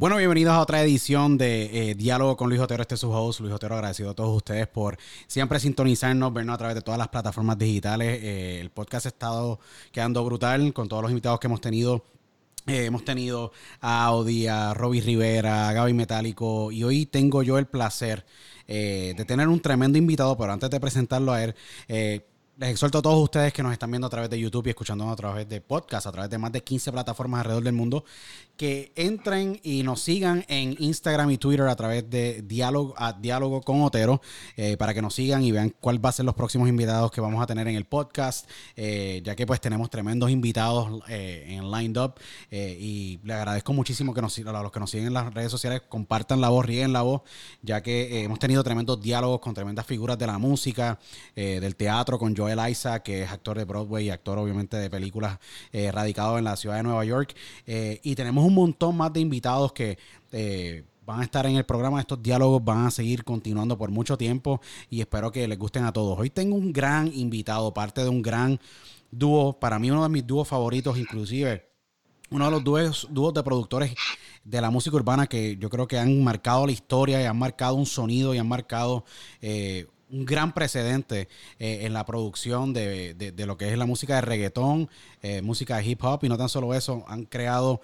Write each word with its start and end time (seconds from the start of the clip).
Bueno, 0.00 0.16
bienvenidos 0.16 0.54
a 0.54 0.60
otra 0.60 0.80
edición 0.80 1.36
de 1.36 1.90
eh, 1.90 1.94
Diálogo 1.94 2.34
con 2.34 2.48
Luis 2.48 2.58
Otero. 2.58 2.80
Este 2.80 2.94
es 2.94 3.00
su 3.02 3.10
host, 3.10 3.40
Luis 3.40 3.52
Otero. 3.52 3.74
Agradecido 3.74 4.08
a 4.08 4.14
todos 4.14 4.34
ustedes 4.34 4.66
por 4.66 4.96
siempre 5.26 5.60
sintonizarnos, 5.60 6.32
vernos 6.32 6.54
a 6.54 6.56
través 6.56 6.74
de 6.74 6.80
todas 6.80 6.96
las 6.96 7.08
plataformas 7.08 7.58
digitales. 7.58 8.18
Eh, 8.22 8.60
el 8.62 8.70
podcast 8.70 9.04
ha 9.04 9.08
estado 9.10 9.60
quedando 9.92 10.24
brutal 10.24 10.72
con 10.72 10.88
todos 10.88 11.02
los 11.02 11.10
invitados 11.10 11.38
que 11.38 11.48
hemos 11.48 11.60
tenido. 11.60 12.02
Eh, 12.66 12.86
hemos 12.86 13.04
tenido 13.04 13.52
a 13.82 14.06
Audi, 14.06 14.46
a 14.46 14.72
Robbie 14.72 15.02
Rivera, 15.02 15.68
a 15.68 15.74
Gaby 15.74 15.92
Metálico 15.92 16.72
y 16.72 16.82
hoy 16.82 17.04
tengo 17.04 17.42
yo 17.42 17.58
el 17.58 17.66
placer 17.66 18.24
de 18.66 19.24
tener 19.26 19.48
un 19.48 19.60
tremendo 19.60 19.98
invitado, 19.98 20.34
pero 20.38 20.52
antes 20.52 20.70
de 20.70 20.80
presentarlo 20.80 21.32
a 21.32 21.42
él, 21.42 21.54
les 22.60 22.72
exhorto 22.72 22.98
a 22.98 23.02
todos 23.02 23.22
ustedes 23.22 23.54
que 23.54 23.62
nos 23.62 23.72
están 23.72 23.90
viendo 23.90 24.06
a 24.06 24.10
través 24.10 24.28
de 24.28 24.38
YouTube 24.38 24.66
y 24.66 24.70
escuchándonos 24.70 25.14
a 25.14 25.16
través 25.16 25.48
de 25.48 25.62
podcast, 25.62 26.06
a 26.06 26.12
través 26.12 26.28
de 26.30 26.36
más 26.36 26.52
de 26.52 26.62
15 26.62 26.92
plataformas 26.92 27.38
alrededor 27.38 27.64
del 27.64 27.72
mundo, 27.72 28.04
que 28.56 28.92
entren 28.94 29.58
y 29.62 29.82
nos 29.82 30.02
sigan 30.02 30.44
en 30.46 30.76
Instagram 30.78 31.30
y 31.30 31.38
Twitter 31.38 31.66
a 31.66 31.76
través 31.76 32.10
de 32.10 32.42
Diálogo, 32.42 32.94
a 32.98 33.14
Diálogo 33.14 33.62
con 33.62 33.80
Otero, 33.80 34.20
eh, 34.56 34.76
para 34.76 34.92
que 34.92 35.00
nos 35.00 35.14
sigan 35.14 35.42
y 35.42 35.50
vean 35.50 35.74
cuál 35.80 36.04
va 36.04 36.10
a 36.10 36.12
ser 36.12 36.26
los 36.26 36.34
próximos 36.34 36.68
invitados 36.68 37.10
que 37.10 37.22
vamos 37.22 37.42
a 37.42 37.46
tener 37.46 37.66
en 37.68 37.76
el 37.76 37.86
podcast, 37.86 38.46
eh, 38.76 39.22
ya 39.24 39.34
que 39.34 39.46
pues 39.46 39.62
tenemos 39.62 39.88
tremendos 39.88 40.30
invitados 40.30 41.02
eh, 41.08 41.46
en 41.48 41.70
Lined 41.70 41.96
Up 41.96 42.14
y 42.50 43.18
le 43.24 43.32
agradezco 43.32 43.72
muchísimo 43.72 44.12
que 44.12 44.20
nos, 44.20 44.38
a 44.38 44.62
los 44.62 44.72
que 44.72 44.80
nos 44.80 44.90
siguen 44.90 45.06
en 45.06 45.14
las 45.14 45.32
redes 45.32 45.50
sociales, 45.50 45.82
compartan 45.88 46.42
la 46.42 46.50
voz, 46.50 46.66
rieguen 46.66 46.92
la 46.92 47.00
voz, 47.00 47.22
ya 47.62 47.82
que 47.82 48.24
hemos 48.24 48.38
tenido 48.38 48.62
tremendos 48.62 49.00
diálogos 49.00 49.40
con 49.40 49.54
tremendas 49.54 49.86
figuras 49.86 50.18
de 50.18 50.26
la 50.26 50.36
música, 50.36 50.98
del 51.34 51.76
teatro, 51.76 52.18
con 52.18 52.36
Joel 52.36 52.58
Isaac, 52.70 53.04
que 53.04 53.22
es 53.22 53.30
actor 53.30 53.56
de 53.56 53.64
Broadway 53.64 54.06
y 54.06 54.10
actor 54.10 54.36
obviamente 54.38 54.76
de 54.76 54.90
películas 54.90 55.38
radicado 55.72 56.36
en 56.36 56.44
la 56.44 56.56
ciudad 56.56 56.76
de 56.76 56.82
Nueva 56.82 57.04
York. 57.04 57.34
Y 57.66 58.14
tenemos 58.14 58.44
un 58.44 58.49
montón 58.54 58.96
más 58.96 59.12
de 59.12 59.20
invitados 59.20 59.72
que 59.72 59.98
eh, 60.32 60.84
van 61.06 61.20
a 61.20 61.24
estar 61.24 61.46
en 61.46 61.56
el 61.56 61.64
programa. 61.64 62.00
Estos 62.00 62.22
diálogos 62.22 62.64
van 62.64 62.86
a 62.86 62.90
seguir 62.90 63.24
continuando 63.24 63.76
por 63.76 63.90
mucho 63.90 64.16
tiempo 64.16 64.60
y 64.88 65.00
espero 65.00 65.32
que 65.32 65.46
les 65.48 65.58
gusten 65.58 65.84
a 65.84 65.92
todos. 65.92 66.18
Hoy 66.18 66.30
tengo 66.30 66.56
un 66.56 66.72
gran 66.72 67.10
invitado, 67.14 67.72
parte 67.74 68.02
de 68.02 68.08
un 68.08 68.22
gran 68.22 68.60
dúo, 69.10 69.52
para 69.58 69.78
mí 69.78 69.90
uno 69.90 70.02
de 70.04 70.08
mis 70.08 70.26
dúos 70.26 70.46
favoritos 70.46 70.96
inclusive 70.98 71.66
uno 72.32 72.44
de 72.44 72.50
los 72.52 72.62
dúos, 72.62 73.08
dúos 73.10 73.34
de 73.34 73.42
productores 73.42 73.92
de 74.44 74.60
la 74.60 74.70
música 74.70 74.94
urbana 74.94 75.26
que 75.26 75.56
yo 75.56 75.68
creo 75.68 75.88
que 75.88 75.98
han 75.98 76.22
marcado 76.22 76.64
la 76.64 76.70
historia 76.70 77.20
y 77.20 77.24
han 77.24 77.36
marcado 77.36 77.74
un 77.74 77.86
sonido 77.86 78.32
y 78.32 78.38
han 78.38 78.46
marcado 78.46 79.04
eh, 79.42 79.86
un 80.12 80.24
gran 80.24 80.54
precedente 80.54 81.28
eh, 81.58 81.80
en 81.82 81.92
la 81.92 82.06
producción 82.06 82.72
de, 82.72 83.14
de- 83.14 83.46
lo 83.46 83.56
que 83.56 83.72
es 83.72 83.76
la 83.76 83.84
música 83.84 84.14
de 84.14 84.20
reggaetón, 84.20 84.88
música 85.42 85.78
de 85.78 85.86
hip 85.86 86.04
hop 86.04 86.20
y 86.22 86.28
no 86.28 86.38
tan 86.38 86.48
solo 86.48 86.72
eso, 86.72 87.04
han 87.08 87.24
creado 87.24 87.80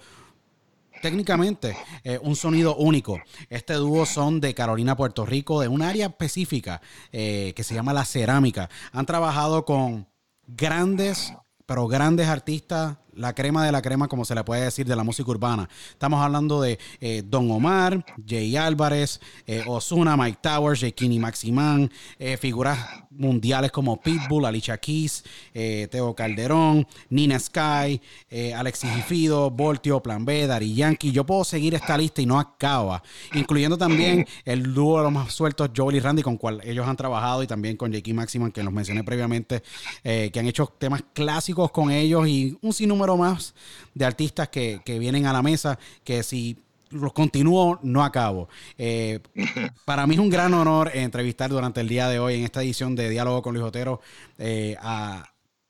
técnicamente 1.01 1.75
eh, 2.03 2.19
un 2.21 2.35
sonido 2.35 2.75
único. 2.75 3.19
Este 3.49 3.73
dúo 3.73 4.05
son 4.05 4.39
de 4.39 4.53
Carolina, 4.53 4.95
Puerto 4.95 5.25
Rico, 5.25 5.61
de 5.61 5.67
un 5.67 5.81
área 5.81 6.07
específica 6.07 6.81
eh, 7.11 7.53
que 7.55 7.63
se 7.63 7.75
llama 7.75 7.93
la 7.93 8.05
cerámica. 8.05 8.69
Han 8.91 9.05
trabajado 9.05 9.65
con 9.65 10.07
grandes, 10.47 11.33
pero 11.65 11.87
grandes 11.87 12.27
artistas, 12.27 12.97
la 13.17 13.33
crema 13.33 13.65
de 13.65 13.71
la 13.71 13.81
crema, 13.81 14.07
como 14.07 14.25
se 14.25 14.35
le 14.35 14.43
puede 14.43 14.63
decir, 14.63 14.85
de 14.85 14.95
la 14.95 15.03
música 15.03 15.29
urbana. 15.29 15.67
Estamos 15.89 16.23
hablando 16.23 16.61
de 16.61 16.79
eh, 17.01 17.23
Don 17.25 17.49
Omar, 17.51 18.05
Jay 18.25 18.55
Álvarez, 18.55 19.19
eh, 19.45 19.63
Osuna, 19.65 20.15
Mike 20.15 20.39
Towers, 20.41 20.79
Jekini 20.81 21.19
Maximán, 21.19 21.91
eh, 22.19 22.37
figuras 22.37 22.77
mundiales 23.09 23.71
como 23.71 23.99
Pitbull, 23.99 24.45
Alicia 24.45 24.77
Keys, 24.77 25.23
Teo 25.51 26.13
Calderón, 26.13 26.85
Nina 27.09 27.39
Sky, 27.39 27.99
Alexis 28.55 28.91
Gifido, 28.91 29.49
Voltio, 29.49 30.03
Plan 30.03 30.23
B, 30.23 30.45
Dari 30.45 30.75
Yankee. 30.75 31.11
Yo 31.11 31.25
puedo 31.25 31.43
seguir 31.43 31.73
esta 31.73 31.97
lista 31.97 32.21
y 32.21 32.27
no 32.27 32.39
acaba, 32.39 33.01
incluyendo 33.33 33.75
también 33.75 34.27
el 34.45 34.71
dúo 34.71 34.99
de 34.99 35.05
los 35.05 35.11
más 35.11 35.33
sueltos, 35.33 35.71
Joel 35.75 35.95
y 35.95 35.99
Randy, 35.99 36.21
con 36.21 36.37
cual 36.37 36.61
ellos 36.63 36.87
han 36.87 36.95
trabajado, 36.95 37.41
y 37.41 37.47
también 37.47 37.75
con 37.75 37.91
Jake 37.91 38.13
Maximan, 38.13 38.51
que 38.51 38.61
los 38.61 38.71
mencioné 38.71 39.03
previamente, 39.03 39.63
que 40.03 40.39
han 40.39 40.45
hecho 40.45 40.67
temas 40.77 41.03
clásicos 41.13 41.71
con 41.71 41.89
ellos 41.89 42.27
y 42.27 42.55
un 42.61 42.71
sinnúmero 42.71 43.06
más 43.15 43.53
de 43.93 44.05
artistas 44.05 44.49
que, 44.49 44.81
que 44.83 44.99
vienen 44.99 45.27
a 45.27 45.33
la 45.33 45.41
mesa, 45.41 45.77
que 46.03 46.23
si 46.23 46.57
los 46.91 47.13
continúo, 47.13 47.79
no 47.83 48.03
acabo. 48.03 48.49
Eh, 48.77 49.19
para 49.85 50.07
mí 50.07 50.15
es 50.15 50.19
un 50.19 50.29
gran 50.29 50.53
honor 50.53 50.91
entrevistar 50.93 51.49
durante 51.49 51.81
el 51.81 51.87
día 51.87 52.07
de 52.09 52.19
hoy 52.19 52.35
en 52.35 52.43
esta 52.43 52.61
edición 52.63 52.95
de 52.95 53.09
Diálogo 53.09 53.41
con 53.41 53.53
Luis 53.53 53.65
Otero 53.65 54.01
eh, 54.37 54.75
a 54.81 55.23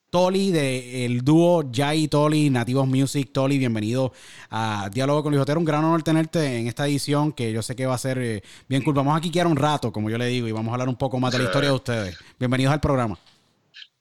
Toli 0.10 0.52
del 0.52 1.22
dúo 1.22 1.70
Jai 1.74 2.08
Toli, 2.08 2.50
Nativos 2.50 2.88
Music. 2.88 3.30
Toli, 3.34 3.58
bienvenido 3.58 4.14
a 4.50 4.90
Diálogo 4.94 5.24
con 5.24 5.34
Luis 5.34 5.42
Otero. 5.42 5.60
Un 5.60 5.66
gran 5.66 5.84
honor 5.84 6.02
tenerte 6.02 6.60
en 6.60 6.68
esta 6.68 6.88
edición 6.88 7.34
que 7.34 7.52
yo 7.52 7.62
sé 7.62 7.76
que 7.76 7.86
va 7.86 7.96
a 7.96 8.00
ser 8.00 8.18
eh, 8.20 8.44
bien 8.70 8.84
cool. 8.84 8.94
Vamos 8.94 9.18
a 9.18 9.22
quiquear 9.22 9.48
un 9.48 9.58
rato, 9.58 9.92
como 9.92 10.10
yo 10.10 10.18
le 10.18 10.28
digo, 10.28 10.48
y 10.48 10.52
vamos 10.52 10.72
a 10.72 10.74
hablar 10.76 10.90
un 10.90 10.96
poco 10.96 11.20
más 11.20 11.34
de 11.34 11.40
la 11.40 11.46
historia 11.46 11.70
de 11.70 11.76
ustedes. 11.76 12.18
Bienvenidos 12.40 12.74
al 12.74 12.80
programa. 12.80 13.20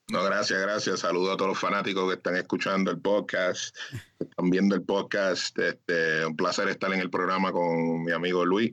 No, 0.09 0.23
gracias, 0.23 0.61
gracias. 0.63 1.01
Saludos 1.01 1.35
a 1.35 1.37
todos 1.37 1.49
los 1.49 1.59
fanáticos 1.59 2.09
que 2.09 2.15
están 2.15 2.37
escuchando 2.37 2.93
el 2.93 3.01
podcast, 3.01 3.75
que 4.19 4.25
están 4.25 4.51
viendo 4.51 4.77
el 4.77 4.83
podcast. 4.83 5.59
Este, 5.59 6.25
un 6.25 6.37
placer 6.37 6.69
estar 6.69 6.93
en 6.93 7.01
el 7.01 7.11
programa 7.11 7.51
con 7.51 8.05
mi 8.05 8.13
amigo 8.13 8.45
Luis. 8.45 8.73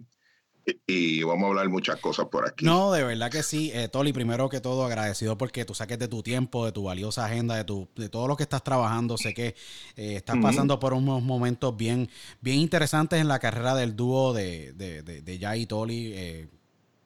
Y, 0.63 0.79
y 0.85 1.23
vamos 1.23 1.45
a 1.45 1.47
hablar 1.47 1.69
muchas 1.69 1.99
cosas 1.99 2.27
por 2.27 2.47
aquí. 2.47 2.63
No, 2.63 2.91
de 2.91 3.03
verdad 3.03 3.31
que 3.31 3.41
sí. 3.41 3.72
Eh, 3.73 3.88
Toli, 3.88 4.13
primero 4.13 4.47
que 4.47 4.61
todo, 4.61 4.85
agradecido 4.85 5.35
porque 5.35 5.66
tú 5.66 5.73
saques 5.73 5.97
de 5.97 6.07
tu 6.07 6.22
tiempo, 6.22 6.67
de 6.67 6.72
tu 6.72 6.83
valiosa 6.83 7.25
agenda, 7.25 7.55
de, 7.55 7.63
tu, 7.63 7.89
de 7.95 8.09
todo 8.09 8.27
lo 8.27 8.38
que 8.38 8.43
estás 8.43 8.63
trabajando. 8.63 9.17
Sé 9.17 9.33
que 9.33 9.55
eh, 9.95 10.17
estás 10.17 10.38
pasando 10.39 10.79
por 10.79 10.93
unos 10.93 11.23
momentos 11.23 11.75
bien, 11.75 12.11
bien 12.41 12.59
interesantes 12.59 13.19
en 13.19 13.27
la 13.27 13.39
carrera 13.39 13.73
del 13.73 13.95
dúo 13.95 14.33
de, 14.33 14.72
de, 14.73 15.01
de, 15.01 15.23
de 15.23 15.39
Jai 15.39 15.61
y 15.61 15.66
Toli. 15.66 16.13
Eh, 16.13 16.49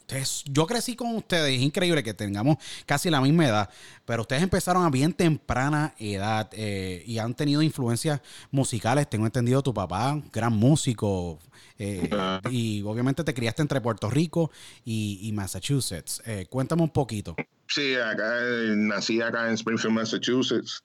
ustedes- 0.08 0.44
yo 0.46 0.66
crecí 0.66 0.96
con 0.96 1.16
ustedes, 1.16 1.58
es 1.58 1.62
increíble 1.62 2.02
que 2.02 2.14
tengamos 2.14 2.58
casi 2.86 3.10
la 3.10 3.20
misma 3.20 3.46
edad, 3.46 3.70
pero 4.06 4.22
ustedes 4.22 4.42
empezaron 4.42 4.86
a 4.86 4.90
bien 4.90 5.12
temprana 5.14 5.94
edad 6.00 6.50
eh, 6.54 7.04
y 7.06 7.18
han 7.18 7.36
tenido 7.36 7.62
influencias 7.62 8.22
musicales. 8.50 9.10
Tengo 9.10 9.26
entendido 9.26 9.62
tu 9.62 9.74
papá, 9.74 10.22
gran 10.32 10.54
músico, 10.54 11.40
eh, 11.78 12.10
y 12.50 12.82
obviamente 12.84 13.24
te 13.24 13.34
criaste 13.34 13.62
entre 13.62 13.82
Puerto 13.82 14.10
Rico 14.10 14.50
y, 14.86 15.20
y 15.24 15.32
Massachusetts. 15.34 16.22
Eh, 16.26 16.48
cuéntame 16.50 16.84
un 16.84 16.90
poquito. 16.90 17.36
Sí, 17.68 17.96
acá 17.96 18.40
nací 18.76 19.22
acá 19.22 19.50
en 19.50 19.56
Springfield, 19.56 19.94
Massachusetts. 19.94 20.84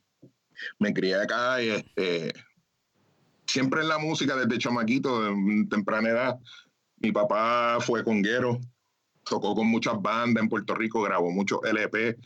Me 0.78 0.92
crié 0.92 1.14
acá 1.14 1.62
y 1.62 1.68
este, 1.70 2.32
siempre 3.46 3.82
en 3.82 3.88
la 3.88 3.98
música 3.98 4.36
desde 4.36 4.58
chamaquito, 4.58 5.22
de 5.22 5.66
temprana 5.70 6.08
edad. 6.08 6.38
Mi 6.98 7.10
papá 7.10 7.78
fue 7.80 8.04
conguero, 8.04 8.60
tocó 9.24 9.54
con 9.54 9.66
muchas 9.68 10.00
bandas 10.00 10.42
en 10.42 10.48
Puerto 10.48 10.74
Rico, 10.74 11.02
grabó 11.02 11.30
muchos 11.30 11.60
LP 11.64 12.16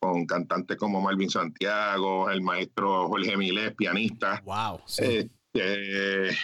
con 0.00 0.26
cantantes 0.26 0.76
como 0.76 1.00
Malvin 1.00 1.30
Santiago, 1.30 2.30
el 2.30 2.40
maestro 2.40 3.08
Jorge 3.08 3.36
Milés, 3.36 3.74
pianista. 3.74 4.42
Wow. 4.44 4.80
Sí. 4.86 5.30
Este, 5.52 6.36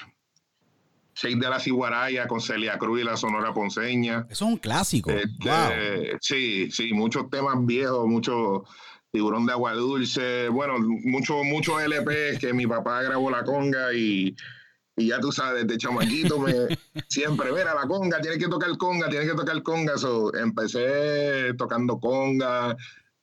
Seis 1.16 1.38
de 1.38 1.48
la 1.48 1.60
Ciguaraya 1.60 2.26
con 2.26 2.40
Celia 2.40 2.76
Cruz 2.76 3.00
y 3.00 3.04
la 3.04 3.16
Sonora 3.16 3.54
Ponceña. 3.54 4.26
Eso 4.28 4.44
es 4.46 4.50
un 4.50 4.56
clásico. 4.56 5.10
Este, 5.10 5.48
wow. 5.48 6.18
Sí, 6.20 6.70
sí, 6.72 6.92
muchos 6.92 7.30
temas 7.30 7.54
viejos, 7.64 8.06
mucho 8.08 8.64
tiburón 9.12 9.46
de 9.46 9.52
agua 9.52 9.74
dulce, 9.74 10.48
bueno, 10.48 10.74
muchos 10.80 11.44
mucho 11.44 11.78
LP 11.78 12.36
que 12.40 12.52
mi 12.52 12.66
papá 12.66 13.00
grabó 13.02 13.30
la 13.30 13.44
conga 13.44 13.94
y, 13.94 14.34
y 14.96 15.08
ya 15.08 15.18
tú 15.20 15.32
sabes, 15.32 15.66
desde 15.66 15.78
chamaquito 15.78 16.38
me 16.38 16.52
siempre, 17.08 17.50
mira 17.52 17.74
la 17.74 17.86
conga, 17.88 18.20
tienes 18.20 18.38
que 18.38 18.48
tocar 18.48 18.76
conga, 18.78 19.08
tienes 19.08 19.28
que 19.30 19.36
tocar 19.36 19.62
conga. 19.62 19.98
So, 19.98 20.32
empecé 20.34 21.52
tocando 21.58 21.98
conga, 21.98 22.76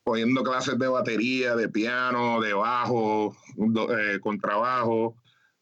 cogiendo 0.04 0.44
clases 0.44 0.78
de 0.78 0.88
batería, 0.88 1.56
de 1.56 1.70
piano, 1.70 2.42
de 2.42 2.54
bajo, 2.54 3.36
do- 3.56 3.98
eh, 3.98 4.20
contrabajo, 4.20 5.16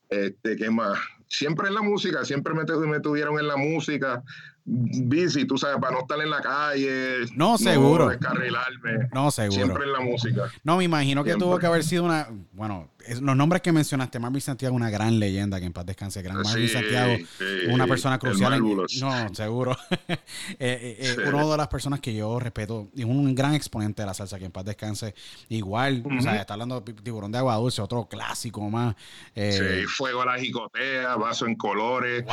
este, 0.10 0.56
¿qué 0.56 0.70
más? 0.72 0.98
Siempre 1.28 1.68
en 1.68 1.76
la 1.76 1.82
música, 1.84 2.26
siempre 2.26 2.54
me, 2.56 2.64
me 2.88 3.00
tuvieron 3.02 3.38
en 3.40 3.48
la 3.48 3.56
música 3.58 4.24
bici, 4.66 5.46
tú 5.46 5.58
sabes, 5.58 5.78
para 5.80 5.94
no 5.94 6.00
estar 6.02 6.20
en 6.20 6.30
la 6.30 6.42
calle. 6.42 7.26
No, 7.36 7.58
seguro. 7.58 8.06
No 8.06 8.12
descarrilarme. 8.12 9.10
No, 9.14 9.32
seguro. 9.32 9.56
Siempre 9.56 9.84
en 9.86 9.92
la 9.94 10.00
música. 10.00 10.44
No, 10.64 10.78
me 10.78 10.84
imagino 10.84 11.24
que 11.24 11.32
Siempre. 11.32 11.46
tuvo 11.48 11.58
que 11.60 11.66
haber 11.66 11.84
sido 11.84 12.04
una. 12.04 12.28
Bueno, 12.54 12.90
es- 13.10 13.22
los 13.22 13.36
nombres 13.36 13.62
que 13.62 13.72
mencionaste, 13.72 14.20
Marvin 14.20 14.42
Santiago, 14.42 14.76
una 14.76 14.90
gran 14.90 15.20
leyenda, 15.20 15.60
que 15.60 15.66
en 15.66 15.74
paz 15.74 15.86
descanse. 15.86 16.22
Gran 16.22 16.38
Marvin 16.42 16.68
Sí, 16.68 16.74
Santiago, 16.74 17.16
sí, 17.38 17.44
una 17.70 17.88
persona 17.88 18.18
crucial. 18.20 18.54
en- 18.54 18.78
no, 19.02 19.34
seguro. 19.36 19.76
Eh, 20.00 20.56
eh, 20.60 20.98
eh, 21.00 21.16
Sí. 21.16 21.22
Una 21.28 21.46
de 21.46 21.58
las 21.58 21.68
personas 21.68 22.00
que 22.00 22.14
yo 22.14 22.40
respeto 22.40 22.90
y 22.96 23.04
un 23.04 23.34
gran 23.36 23.54
exponente 23.54 24.02
de 24.02 24.06
la 24.06 24.14
salsa, 24.14 24.38
que 24.40 24.46
en 24.46 24.52
paz 24.52 24.66
descanse. 24.66 25.14
Igual, 25.50 26.04
o 26.06 26.22
sea, 26.22 26.36
está 26.42 26.54
hablando 26.54 26.82
de 26.82 26.94
Tiburón 26.94 27.32
de 27.32 27.38
Agua 27.38 27.56
Dulce, 27.56 27.82
otro 27.82 28.08
clásico 28.08 28.70
más. 28.70 28.96
eh, 29.36 29.82
Sí, 29.82 29.88
fuego 29.88 30.22
a 30.22 30.26
la 30.26 30.40
jicotea, 30.40 31.16
vaso 31.16 31.46
en 31.48 31.56
colores. 31.56 32.24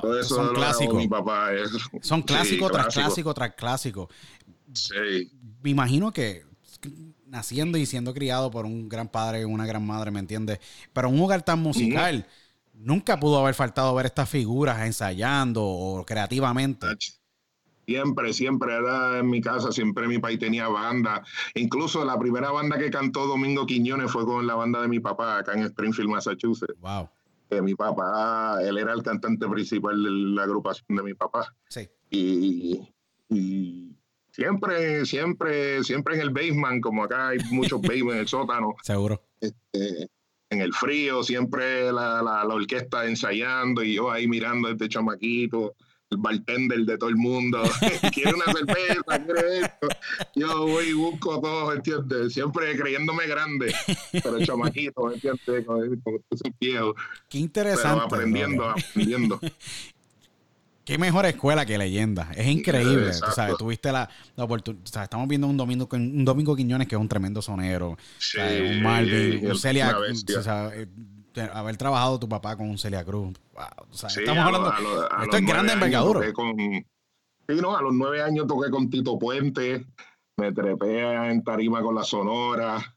todo 0.00 0.18
eso 0.20 0.34
son 0.36 0.54
clásicos. 0.54 0.96
Mi 0.96 1.08
papá. 1.08 1.52
es- 1.52 1.70
Son 2.06 2.20
sí, 2.20 2.26
clásico 2.26 2.68
tras 2.70 2.84
clásico. 2.86 3.02
clásico 3.06 3.34
tras 3.34 3.54
clásico. 3.54 4.08
Sí. 4.74 5.30
me 5.62 5.70
imagino 5.70 6.12
que 6.12 6.42
naciendo 7.28 7.78
y 7.78 7.86
siendo 7.86 8.14
criado 8.14 8.50
por 8.50 8.64
un 8.64 8.88
gran 8.88 9.08
padre 9.08 9.42
y 9.42 9.44
una 9.44 9.66
gran 9.66 9.86
madre, 9.86 10.10
¿me 10.10 10.20
entiendes? 10.20 10.60
Pero 10.92 11.08
un 11.08 11.20
hogar 11.20 11.42
tan 11.42 11.60
musical, 11.60 12.26
nunca 12.74 13.18
pudo 13.18 13.38
haber 13.38 13.54
faltado 13.54 13.94
ver 13.94 14.06
estas 14.06 14.28
figuras 14.28 14.80
ensayando 14.86 15.62
o 15.64 16.04
creativamente. 16.04 16.86
Siempre, 17.86 18.34
siempre 18.34 18.74
era 18.74 19.18
en 19.20 19.30
mi 19.30 19.40
casa, 19.40 19.72
siempre 19.72 20.06
mi 20.06 20.18
país 20.18 20.38
tenía 20.38 20.68
banda. 20.68 21.22
Incluso 21.54 22.04
la 22.04 22.18
primera 22.18 22.50
banda 22.50 22.78
que 22.78 22.90
cantó 22.90 23.26
Domingo 23.26 23.64
Quiñones 23.64 24.10
fue 24.10 24.26
con 24.26 24.46
la 24.46 24.54
banda 24.54 24.82
de 24.82 24.88
mi 24.88 25.00
papá 25.00 25.38
acá 25.38 25.54
en 25.54 25.60
Springfield, 25.60 26.10
Massachusetts. 26.10 26.78
Wow. 26.80 27.08
Que 27.48 27.62
mi 27.62 27.74
papá, 27.74 28.58
él 28.62 28.76
era 28.76 28.92
el 28.92 29.02
cantante 29.02 29.48
principal 29.48 30.02
de 30.02 30.10
la 30.10 30.42
agrupación 30.42 30.98
de 30.98 31.02
mi 31.02 31.14
papá. 31.14 31.54
Sí. 31.70 31.88
Y, 32.10 32.92
y 33.30 33.97
siempre, 34.38 35.04
siempre, 35.04 35.82
siempre 35.84 36.14
en 36.14 36.20
el 36.22 36.30
basement, 36.30 36.80
como 36.80 37.02
acá 37.04 37.28
hay 37.28 37.38
muchos 37.50 37.80
basements 37.82 38.14
en 38.14 38.18
el 38.20 38.28
sótano, 38.28 38.74
Seguro. 38.82 39.22
este, 39.40 40.08
en 40.50 40.60
el 40.60 40.72
frío, 40.72 41.22
siempre 41.24 41.92
la, 41.92 42.22
la, 42.22 42.44
la 42.44 42.54
orquesta 42.54 43.04
ensayando 43.06 43.82
y 43.82 43.94
yo 43.94 44.10
ahí 44.10 44.26
mirando 44.28 44.68
este 44.70 44.88
chamaquito, 44.88 45.74
el 46.10 46.16
bartender 46.16 46.78
de 46.86 46.96
todo 46.96 47.10
el 47.10 47.16
mundo. 47.16 47.62
Quiere 48.14 48.32
una 48.32 48.46
cerveza, 48.46 49.24
quiere 49.26 49.58
esto. 49.60 49.88
Yo 50.36 50.66
voy 50.66 50.86
y 50.86 50.92
busco 50.94 51.38
todo, 51.38 51.70
¿entiendes? 51.74 52.32
Siempre 52.32 52.74
creyéndome 52.78 53.26
grande, 53.26 53.74
pero 54.12 54.42
chamaquito, 54.42 55.04
¿me 55.04 55.14
entiendes? 55.14 55.66
Como, 55.66 55.80
como 56.02 56.18
tú 56.30 56.36
soy 56.38 56.54
viejo, 56.58 56.94
Qué 56.94 57.02
pero 57.32 57.44
interesante. 57.44 58.04
aprendiendo, 58.06 58.62
brother. 58.64 58.84
aprendiendo. 58.88 59.40
Qué 60.88 60.96
mejor 60.96 61.26
escuela 61.26 61.66
que 61.66 61.76
leyenda. 61.76 62.30
Es 62.34 62.46
increíble. 62.46 63.10
Tú 63.10 63.30
sabes, 63.34 63.58
tuviste 63.58 63.92
la, 63.92 64.08
la 64.36 64.44
oportunidad. 64.44 65.02
estamos 65.02 65.28
viendo 65.28 65.46
un 65.46 65.54
domingo, 65.58 65.86
un 65.92 66.24
domingo 66.24 66.56
Quiñones 66.56 66.88
que 66.88 66.94
es 66.94 67.00
un 67.00 67.08
tremendo 67.10 67.42
sonero. 67.42 67.98
Sí, 68.16 68.38
un 68.40 68.82
Marvin, 68.82 69.44
un 69.44 69.50
el- 69.50 69.58
Celia 69.58 69.94
o 69.98 70.42
sea, 70.42 70.70
eh, 70.74 70.88
haber 71.52 71.76
trabajado 71.76 72.18
tu 72.18 72.26
papá 72.26 72.56
con 72.56 72.70
un 72.70 72.78
Celia 72.78 73.04
Cruz. 73.04 73.36
Wow, 73.52 73.64
o 73.90 73.94
sea, 73.94 74.08
Sí, 74.08 74.20
estamos 74.20 74.42
hablando. 74.42 74.70
a 74.70 75.24
esto 75.24 75.36
es 75.36 75.44
grande 75.44 75.74
envergadura. 75.74 76.32
Con, 76.32 76.56
sí, 76.56 77.54
no, 77.60 77.76
a 77.76 77.82
los 77.82 77.92
nueve 77.92 78.22
años 78.22 78.46
toqué 78.46 78.70
con 78.70 78.88
Tito 78.88 79.18
Puente, 79.18 79.84
me 80.38 80.52
trepé 80.52 81.02
en 81.30 81.44
tarima 81.44 81.82
con 81.82 81.96
la 81.96 82.02
Sonora. 82.02 82.94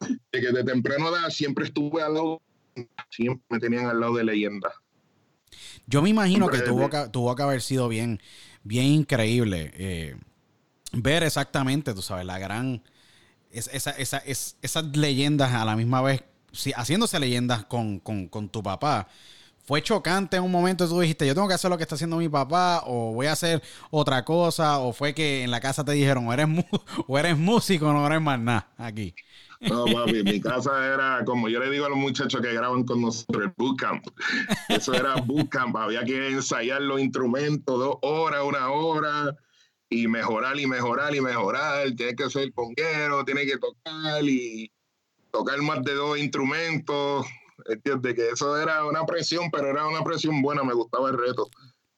De 0.00 0.40
que 0.40 0.50
de 0.50 0.64
temprano 0.64 1.10
edad 1.10 1.28
siempre 1.28 1.66
estuve 1.66 2.00
al 2.00 2.14
lado, 2.14 2.40
siempre 3.10 3.44
me 3.50 3.58
tenían 3.58 3.84
al 3.84 4.00
lado 4.00 4.14
de 4.14 4.24
leyenda. 4.24 4.72
Yo 5.86 6.02
me 6.02 6.10
imagino 6.10 6.48
que 6.48 6.58
tuvo 6.62 6.88
desde- 6.88 7.04
que, 7.04 7.10
tuvo 7.10 7.34
que 7.36 7.42
haber 7.42 7.62
sido 7.62 7.88
bien, 7.88 8.20
bien 8.64 8.86
increíble 8.86 9.70
eh, 9.74 10.16
ver 10.92 11.22
exactamente, 11.22 11.94
tú 11.94 12.02
sabes, 12.02 12.24
la 12.26 12.38
gran. 12.38 12.82
es- 13.50 13.70
esa, 13.72 13.90
esa, 13.92 14.18
es- 14.18 14.56
esas 14.62 14.84
leyendas 14.96 15.52
a 15.54 15.64
la 15.64 15.74
misma 15.76 16.02
vez, 16.02 16.22
sí, 16.52 16.72
haciéndose 16.76 17.18
leyendas 17.18 17.64
con, 17.64 17.98
con, 18.00 18.28
con 18.28 18.48
tu 18.50 18.62
papá. 18.62 19.08
Fue 19.64 19.82
chocante 19.82 20.36
en 20.38 20.42
un 20.44 20.50
momento, 20.50 20.88
tú 20.88 20.98
dijiste, 21.00 21.26
yo 21.26 21.34
tengo 21.34 21.46
que 21.48 21.54
hacer 21.54 21.70
lo 21.70 21.76
que 21.76 21.82
está 21.82 21.94
haciendo 21.94 22.16
mi 22.16 22.28
papá, 22.28 22.82
o 22.86 23.12
voy 23.12 23.26
a 23.26 23.32
hacer 23.32 23.62
otra 23.90 24.24
cosa, 24.24 24.78
o 24.78 24.92
fue 24.94 25.14
que 25.14 25.44
en 25.44 25.50
la 25.50 25.60
casa 25.60 25.84
te 25.84 25.92
dijeron, 25.92 26.26
o 26.26 26.32
eres, 26.32 26.48
mu- 26.48 26.62
o 27.06 27.18
eres 27.18 27.36
músico, 27.38 27.88
o 27.88 27.92
no 27.92 28.06
eres 28.06 28.20
más 28.22 28.38
nada 28.40 28.68
aquí. 28.78 29.14
No, 29.60 29.86
papi, 29.86 30.22
mi 30.22 30.40
casa 30.40 30.86
era, 30.86 31.24
como 31.24 31.48
yo 31.48 31.58
le 31.58 31.70
digo 31.70 31.86
a 31.86 31.88
los 31.88 31.98
muchachos 31.98 32.40
que 32.40 32.52
graban 32.52 32.84
con 32.84 33.00
nosotros, 33.02 33.44
el 33.44 33.52
bootcamp. 33.56 34.06
Eso 34.68 34.94
era 34.94 35.16
bootcamp. 35.16 35.76
Había 35.76 36.04
que 36.04 36.28
ensayar 36.28 36.80
los 36.82 37.00
instrumentos 37.00 37.78
dos 37.78 37.96
horas, 38.02 38.42
una 38.44 38.70
hora, 38.70 39.36
y 39.90 40.06
mejorar 40.06 40.58
y 40.58 40.66
mejorar 40.66 41.14
y 41.14 41.20
mejorar. 41.20 41.90
Tienes 41.96 42.16
que 42.16 42.30
ser 42.30 42.52
conguero, 42.52 43.24
tienes 43.24 43.46
que 43.46 43.58
tocar 43.58 44.22
y 44.22 44.70
tocar 45.32 45.60
más 45.62 45.82
de 45.82 45.94
dos 45.94 46.18
instrumentos. 46.18 47.26
Entiendes 47.66 48.14
que 48.14 48.28
eso 48.30 48.56
era 48.56 48.84
una 48.84 49.04
presión, 49.06 49.50
pero 49.50 49.68
era 49.68 49.86
una 49.86 50.04
presión 50.04 50.40
buena. 50.42 50.62
Me 50.62 50.74
gustaba 50.74 51.10
el 51.10 51.18
reto, 51.18 51.50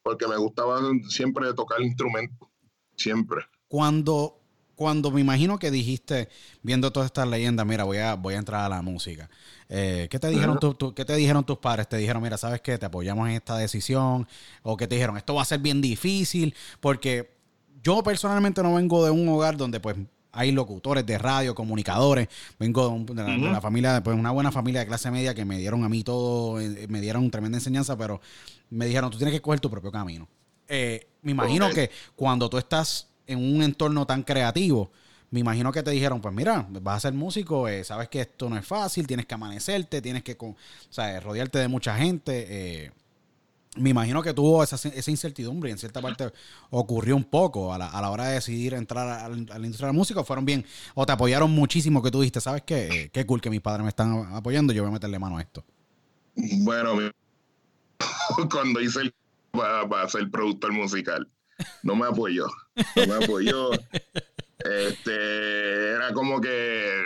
porque 0.02 0.26
me 0.26 0.36
gustaba 0.36 0.80
siempre 1.08 1.52
tocar 1.54 1.82
instrumentos. 1.82 2.48
Siempre. 2.96 3.46
cuando, 3.66 4.39
cuando 4.80 5.10
me 5.10 5.20
imagino 5.20 5.58
que 5.58 5.70
dijiste, 5.70 6.30
viendo 6.62 6.90
todas 6.90 7.04
estas 7.08 7.28
leyendas, 7.28 7.66
mira, 7.66 7.84
voy 7.84 7.98
a, 7.98 8.14
voy 8.14 8.32
a 8.32 8.38
entrar 8.38 8.64
a 8.64 8.68
la 8.70 8.80
música. 8.80 9.28
eh, 9.68 10.08
¿qué, 10.10 10.18
te 10.18 10.30
dijeron 10.30 10.58
tu- 10.58 10.72
tu- 10.72 10.94
¿Qué 10.94 11.04
te 11.04 11.14
dijeron 11.16 11.44
tus 11.44 11.58
padres? 11.58 11.86
¿Te 11.86 11.98
dijeron, 11.98 12.22
mira, 12.22 12.38
sabes 12.38 12.62
qué? 12.62 12.78
Te 12.78 12.86
apoyamos 12.86 13.28
en 13.28 13.34
esta 13.34 13.58
decisión? 13.58 14.26
¿O 14.62 14.78
qué 14.78 14.86
te 14.88 14.94
dijeron? 14.94 15.18
Esto 15.18 15.34
va 15.34 15.42
a 15.42 15.44
ser 15.44 15.58
bien 15.60 15.82
difícil. 15.82 16.54
Porque 16.80 17.30
yo 17.84 18.02
personalmente 18.02 18.62
no 18.62 18.72
vengo 18.72 19.04
de 19.04 19.10
un 19.10 19.28
hogar 19.28 19.58
donde 19.58 19.80
pues 19.80 19.96
hay 20.32 20.50
locutores 20.50 21.04
de 21.04 21.18
radio, 21.18 21.54
comunicadores. 21.54 22.28
Vengo 22.58 22.84
de, 22.88 22.94
un- 22.94 23.04
de 23.04 23.14
la, 23.22 23.36
de 23.36 23.50
la 23.50 23.60
familia, 23.60 24.02
pues 24.02 24.16
una 24.16 24.30
buena 24.30 24.50
familia 24.50 24.80
de 24.80 24.86
clase 24.86 25.10
media 25.10 25.34
que 25.34 25.44
me 25.44 25.58
dieron 25.58 25.84
a 25.84 25.90
mí 25.90 26.02
todo, 26.04 26.58
eh, 26.58 26.86
me 26.88 27.02
dieron 27.02 27.30
tremenda 27.30 27.58
enseñanza, 27.58 27.98
pero 27.98 28.18
me 28.70 28.86
dijeron, 28.86 29.10
tú 29.10 29.18
tienes 29.18 29.34
que 29.34 29.42
coger 29.42 29.60
tu 29.60 29.68
propio 29.68 29.92
camino. 29.92 30.26
Eh, 30.68 31.06
me 31.20 31.32
imagino 31.32 31.68
que 31.74 31.90
cuando 32.16 32.48
tú 32.48 32.56
estás 32.56 33.09
en 33.30 33.38
un 33.38 33.62
entorno 33.62 34.06
tan 34.06 34.22
creativo, 34.22 34.90
me 35.30 35.40
imagino 35.40 35.70
que 35.70 35.82
te 35.82 35.90
dijeron, 35.92 36.20
pues 36.20 36.34
mira, 36.34 36.66
vas 36.68 36.96
a 36.96 37.00
ser 37.08 37.14
músico, 37.14 37.68
eh, 37.68 37.84
sabes 37.84 38.08
que 38.08 38.20
esto 38.22 38.50
no 38.50 38.56
es 38.56 38.66
fácil, 38.66 39.06
tienes 39.06 39.26
que 39.26 39.34
amanecerte, 39.34 40.02
tienes 40.02 40.24
que 40.24 40.36
con- 40.36 40.56
sea, 40.88 41.20
rodearte 41.20 41.58
de 41.58 41.68
mucha 41.68 41.96
gente. 41.96 42.46
eh, 42.48 42.90
me 43.76 43.90
imagino 43.90 44.20
que 44.20 44.34
tuvo 44.34 44.64
esa, 44.64 44.76
incertidumbre 45.10 45.70
y 45.70 45.72
en 45.72 45.78
cierta 45.78 46.02
parte 46.02 46.32
ocurrió 46.70 47.14
un 47.14 47.22
poco 47.22 47.72
a 47.72 47.78
la, 47.78 48.10
hora 48.10 48.26
de 48.26 48.34
decidir 48.34 48.74
entrar 48.74 49.08
a, 49.08 49.28
la 49.28 49.34
industria 49.36 49.86
de 49.86 49.92
la 49.92 49.92
música. 49.92 50.24
Fueron 50.24 50.44
bien, 50.44 50.66
o 50.94 51.06
te 51.06 51.12
apoyaron 51.12 51.52
muchísimo 51.52 52.02
que 52.02 52.10
tú 52.10 52.20
dijiste, 52.20 52.40
¿sabes 52.40 52.62
qué? 52.62 52.88
Eh, 52.88 53.10
qué 53.12 53.24
cool 53.24 53.40
que 53.40 53.48
mis 53.48 53.60
padres 53.60 53.84
me 53.84 53.90
están 53.90 54.34
apoyando, 54.34 54.72
yo 54.72 54.82
voy 54.82 54.90
a 54.90 54.94
meterle 54.94 55.20
mano 55.20 55.38
a 55.38 55.42
esto. 55.42 55.64
Bueno, 56.34 56.96
cuando 58.50 58.80
hice 58.80 59.02
el 59.02 59.14
para, 59.52 59.88
para 59.88 60.08
ser 60.08 60.28
productor 60.30 60.72
musical, 60.72 61.28
no 61.82 61.94
me 61.94 62.06
apoyó. 62.06 62.46
No 62.96 63.06
me 63.06 63.24
apoyó. 63.24 63.70
Este, 64.62 65.90
era 65.92 66.12
como 66.12 66.40
que 66.40 67.02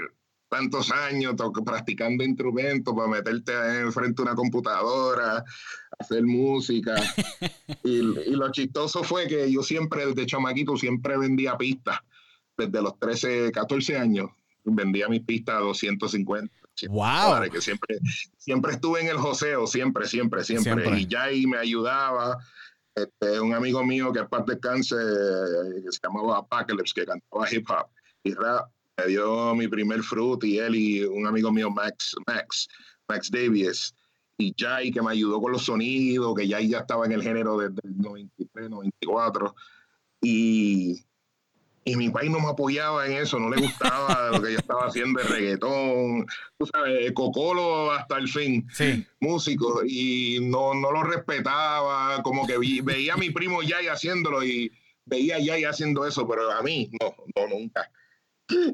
tantos 0.48 0.90
años 0.92 1.34
practicando 1.64 2.22
instrumentos 2.22 2.94
para 2.94 3.08
meterte 3.08 3.52
enfrente 3.80 4.22
a 4.22 4.24
una 4.24 4.34
computadora, 4.34 5.44
hacer 5.98 6.22
música. 6.24 6.94
Y, 7.82 7.98
y 7.98 8.30
lo 8.36 8.50
chistoso 8.50 9.02
fue 9.02 9.26
que 9.26 9.50
yo 9.50 9.62
siempre, 9.62 10.06
desde 10.06 10.26
chamaquito, 10.26 10.76
siempre 10.76 11.16
vendía 11.16 11.56
pistas. 11.56 11.98
Desde 12.56 12.82
los 12.82 12.98
13, 12.98 13.50
14 13.50 13.98
años, 13.98 14.30
vendía 14.64 15.08
mis 15.08 15.22
pistas 15.22 15.56
a 15.56 15.60
250. 15.60 16.52
¡Wow! 16.88 17.50
que 17.50 17.60
siempre, 17.60 17.98
siempre 18.36 18.72
estuve 18.72 19.00
en 19.00 19.08
el 19.08 19.16
joseo, 19.16 19.66
siempre, 19.66 20.06
siempre, 20.06 20.44
siempre. 20.44 20.72
Siempre. 20.72 21.00
Y 21.00 21.08
Jay 21.08 21.46
me 21.46 21.58
ayudaba. 21.58 22.38
Este, 22.94 23.40
un 23.40 23.52
amigo 23.54 23.84
mío 23.84 24.12
que 24.12 24.20
es 24.20 24.28
parte 24.28 24.54
de 24.54 24.60
cáncer, 24.60 24.98
que 25.84 25.90
se 25.90 25.98
llamaba 26.02 26.38
Apocalypse, 26.38 26.94
que 26.94 27.06
cantaba 27.06 27.52
hip 27.52 27.68
hop 27.68 27.88
y 28.22 28.34
rap, 28.34 28.70
me 28.96 29.06
dio 29.06 29.54
mi 29.54 29.66
primer 29.66 30.02
fruit 30.02 30.44
y 30.44 30.58
él 30.58 30.74
y 30.76 31.04
un 31.04 31.26
amigo 31.26 31.50
mío, 31.50 31.70
Max, 31.70 32.14
Max, 32.26 32.68
Max 33.08 33.30
Davies. 33.30 33.94
Y 34.38 34.54
Jay, 34.56 34.90
que 34.90 35.02
me 35.02 35.12
ayudó 35.12 35.40
con 35.40 35.52
los 35.52 35.64
sonidos, 35.64 36.34
que 36.34 36.48
Jay 36.48 36.68
ya 36.68 36.80
estaba 36.80 37.06
en 37.06 37.12
el 37.12 37.22
género 37.22 37.56
desde 37.58 37.80
el 37.84 37.96
93, 37.98 38.70
94. 38.70 39.54
Y, 40.20 41.04
y 41.84 41.96
mi 41.96 42.08
país 42.10 42.30
no 42.30 42.40
me 42.40 42.48
apoyaba 42.48 43.06
en 43.06 43.12
eso, 43.12 43.38
no 43.38 43.50
le 43.50 43.60
gustaba 43.60 44.30
lo 44.32 44.42
que 44.42 44.52
yo 44.52 44.58
estaba 44.58 44.86
haciendo 44.86 45.20
de 45.20 45.28
reggaetón, 45.28 46.26
tú 46.58 46.66
sabes, 46.66 47.12
cocolo 47.12 47.92
hasta 47.92 48.16
el 48.18 48.28
fin, 48.28 48.66
Sí. 48.72 49.06
músico, 49.20 49.82
y 49.86 50.38
no, 50.42 50.72
no 50.74 50.90
lo 50.92 51.02
respetaba, 51.02 52.22
como 52.22 52.46
que 52.46 52.56
vi- 52.58 52.80
veía 52.80 53.14
a 53.14 53.18
mi 53.18 53.30
primo 53.30 53.58
Jay 53.66 53.86
haciéndolo 53.88 54.42
y 54.44 54.72
veía 55.04 55.36
a 55.36 55.44
Jay 55.44 55.64
haciendo 55.64 56.06
eso, 56.06 56.26
pero 56.26 56.50
a 56.50 56.62
mí 56.62 56.90
no, 57.00 57.14
no, 57.36 57.48
nunca. 57.48 57.90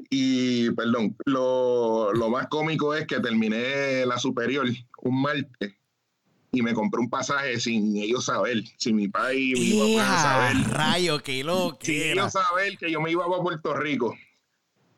Y, 0.09 0.69
perdón, 0.71 1.15
lo, 1.25 2.11
lo 2.13 2.29
más 2.29 2.47
cómico 2.47 2.93
es 2.93 3.07
que 3.07 3.19
terminé 3.21 4.05
la 4.05 4.17
superior 4.19 4.67
un 5.03 5.21
martes 5.21 5.73
y 6.53 6.61
me 6.61 6.73
compré 6.73 6.99
un 6.99 7.09
pasaje 7.09 7.59
sin 7.59 7.95
ellos 7.95 8.25
saber, 8.25 8.63
sin 8.77 8.97
mi 8.97 9.07
padre 9.07 9.37
y 9.37 9.53
mi 9.53 9.95
mamá 9.95 10.21
saber. 10.21 10.69
rayo, 10.69 11.19
qué 11.23 11.43
loco. 11.43 11.79
Sin 11.81 12.01
ellos 12.01 12.33
saber 12.33 12.77
que 12.77 12.91
yo 12.91 12.99
me 12.99 13.11
iba 13.11 13.23
a 13.25 13.41
Puerto 13.41 13.73
Rico. 13.73 14.13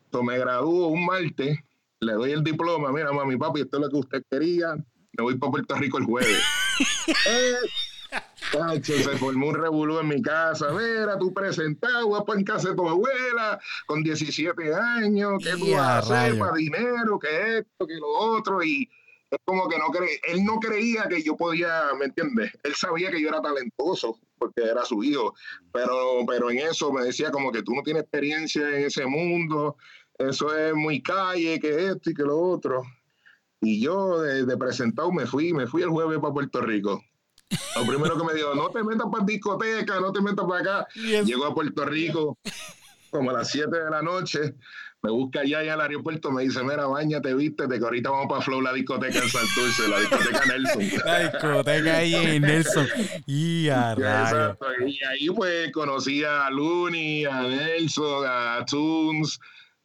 Entonces 0.06 0.26
me 0.26 0.38
graduó 0.38 0.88
un 0.88 1.06
martes, 1.06 1.58
le 2.00 2.12
doy 2.12 2.32
el 2.32 2.42
diploma, 2.42 2.90
mira, 2.92 3.12
mami, 3.12 3.36
papi, 3.36 3.60
esto 3.60 3.76
es 3.76 3.82
lo 3.82 3.88
que 3.88 3.96
usted 3.96 4.22
quería, 4.28 4.74
me 5.16 5.22
voy 5.22 5.36
para 5.38 5.52
Puerto 5.52 5.74
Rico 5.76 5.98
el 5.98 6.04
jueves. 6.04 6.42
eh, 7.28 8.82
se 8.82 9.16
formó 9.16 9.48
un 9.48 9.54
revolú 9.54 9.98
en 10.00 10.08
mi 10.08 10.22
casa. 10.22 10.70
Mira, 10.72 11.18
tú 11.18 11.32
presentado, 11.32 12.06
guapo 12.06 12.34
en 12.34 12.44
casa 12.44 12.70
de 12.70 12.74
tu 12.74 12.88
abuela, 12.88 13.60
con 13.86 14.02
17 14.02 14.74
años, 14.74 15.42
que 15.42 15.52
tú 15.52 15.70
vas 15.72 16.10
a 16.10 16.26
hacer 16.26 16.38
para 16.38 16.54
dinero, 16.54 17.18
que 17.18 17.58
esto, 17.58 17.86
que 17.86 17.94
lo 17.94 18.08
otro, 18.08 18.62
y 18.62 18.88
es 19.34 19.40
como 19.44 19.68
que 19.68 19.78
no 19.78 19.86
cree, 19.88 20.20
él 20.28 20.44
no 20.44 20.58
creía 20.58 21.08
que 21.08 21.22
yo 21.22 21.36
podía, 21.36 21.90
¿me 21.98 22.06
entiendes? 22.06 22.52
Él 22.62 22.74
sabía 22.74 23.10
que 23.10 23.20
yo 23.20 23.28
era 23.28 23.40
talentoso, 23.40 24.18
porque 24.38 24.62
era 24.62 24.84
su 24.84 25.02
hijo, 25.02 25.34
pero, 25.72 26.24
pero 26.26 26.50
en 26.50 26.58
eso 26.58 26.92
me 26.92 27.02
decía 27.02 27.30
como 27.30 27.52
que 27.52 27.62
tú 27.62 27.74
no 27.74 27.82
tienes 27.82 28.02
experiencia 28.02 28.68
en 28.68 28.84
ese 28.84 29.06
mundo, 29.06 29.76
eso 30.18 30.56
es 30.56 30.74
muy 30.74 31.02
calle, 31.02 31.58
que 31.60 31.88
esto 31.88 32.10
y 32.10 32.14
que 32.14 32.22
lo 32.22 32.38
otro. 32.38 32.82
Y 33.60 33.82
yo 33.82 34.20
de, 34.20 34.44
de 34.44 34.56
presentado 34.56 35.10
me 35.10 35.26
fui, 35.26 35.52
me 35.52 35.66
fui 35.66 35.82
el 35.82 35.88
jueves 35.88 36.18
para 36.18 36.34
Puerto 36.34 36.60
Rico. 36.60 37.02
Lo 37.76 37.86
primero 37.86 38.16
que 38.16 38.24
me 38.24 38.34
dijo, 38.34 38.54
no 38.54 38.68
te 38.70 38.82
metas 38.82 39.06
para 39.10 39.24
discoteca, 39.24 40.00
no 40.00 40.12
te 40.12 40.20
metas 40.20 40.46
para 40.46 40.60
acá. 40.60 40.88
Llego 40.94 41.44
a 41.46 41.54
Puerto 41.54 41.84
Rico 41.84 42.38
como 43.10 43.30
a 43.30 43.34
las 43.34 43.50
7 43.50 43.70
de 43.70 43.90
la 43.90 44.02
noche, 44.02 44.56
me 45.04 45.10
busca 45.10 45.40
allá 45.40 45.62
en 45.62 45.68
el 45.68 45.80
aeropuerto, 45.82 46.30
me 46.30 46.44
dice, 46.44 46.64
mira, 46.64 46.86
bañate, 46.86 47.34
viste, 47.34 47.68
que 47.68 47.76
ahorita 47.76 48.08
vamos 48.08 48.26
para 48.26 48.40
Flow, 48.40 48.62
la 48.62 48.72
discoteca 48.72 49.18
en 49.18 49.28
Santurce, 49.28 49.86
la 49.86 50.00
discoteca 50.00 50.46
Nelson. 50.48 51.02
La 51.04 51.18
discoteca 51.30 51.96
ahí 51.98 52.14
en 52.14 52.40
Nelson. 52.40 52.88
Y 53.26 53.68
a 53.68 53.94
Y 54.86 55.04
ahí 55.04 55.26
pues 55.36 55.70
conocí 55.72 56.24
a 56.24 56.48
Looney, 56.48 57.26
a 57.26 57.42
Nelson, 57.42 58.24
a 58.26 58.64
Tunes, 58.64 59.38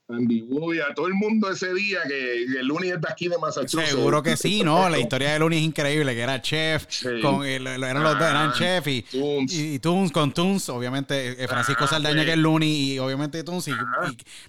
Andy 0.09 0.41
Wood, 0.41 0.79
a 0.79 0.93
todo 0.93 1.07
el 1.07 1.13
mundo 1.13 1.51
ese 1.51 1.71
día 1.73 1.99
que, 2.07 2.43
el 2.43 2.67
Looney 2.67 2.89
es 2.91 3.01
de 3.01 3.07
aquí 3.09 3.27
de 3.27 3.37
Massachusetts. 3.37 3.89
Seguro 3.89 4.23
que 4.23 4.35
sí, 4.35 4.63
¿no? 4.63 4.89
La 4.89 4.97
historia 4.97 5.33
de 5.33 5.39
Looney 5.39 5.59
es 5.59 5.65
increíble, 5.65 6.15
que 6.15 6.21
era 6.21 6.41
chef, 6.41 6.87
con, 7.21 7.45
eran 7.45 8.03
los 8.03 8.17
dos, 8.17 8.27
eran 8.27 8.49
ah, 8.49 8.53
chef 8.57 8.87
y 8.87 9.03
Toons. 9.03 9.53
Y, 9.53 9.79
con 10.11 10.33
Toons, 10.33 10.69
obviamente 10.69 11.43
eh, 11.43 11.47
Francisco 11.47 11.83
ah, 11.85 11.87
Saldaña 11.87 12.25
que 12.25 12.31
es 12.31 12.37
Looney 12.37 12.93
y 12.93 12.99
obviamente 12.99 13.43
Toons 13.43 13.67
y, 13.67 13.73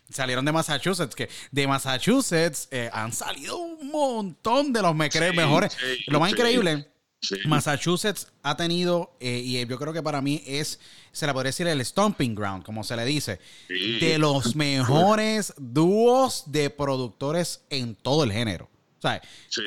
salieron 0.09 0.45
de 0.45 0.53
Massachusetts, 0.53 1.15
que 1.15 1.29
de 1.51 1.67
Massachusetts 1.67 2.69
eh, 2.71 2.89
han 2.93 3.13
salido 3.13 3.59
un 3.59 3.91
montón 3.91 4.73
de 4.73 4.81
los 4.81 4.95
mejores. 4.95 5.77
Lo 6.07 6.21
más 6.21 6.31
increíble 6.31 6.87
Massachusetts 7.47 8.29
ha 8.43 8.57
tenido, 8.57 9.17
eh, 9.21 9.43
y 9.45 9.67
yo 9.67 9.79
creo 9.79 9.93
que 9.93 10.03
para 10.03 10.21
mí 10.21 10.43
es, 10.47 10.81
se 11.13 11.27
le 11.27 11.33
podría 11.33 11.49
decir 11.51 11.67
el 11.67 11.85
stomping 11.85 12.35
ground, 12.35 12.65
como 12.65 12.83
se 12.85 12.97
le 12.97 13.05
dice, 13.05 13.39
de 13.69 14.19
los 14.19 14.57
mejores 14.57 15.53
dúos 15.59 16.45
de 16.47 16.71
productores 16.71 17.63
en 17.71 17.95
todo 17.95 18.25
el 18.25 18.33
género. 18.33 18.69
O 19.01 19.09
sea, 19.09 19.23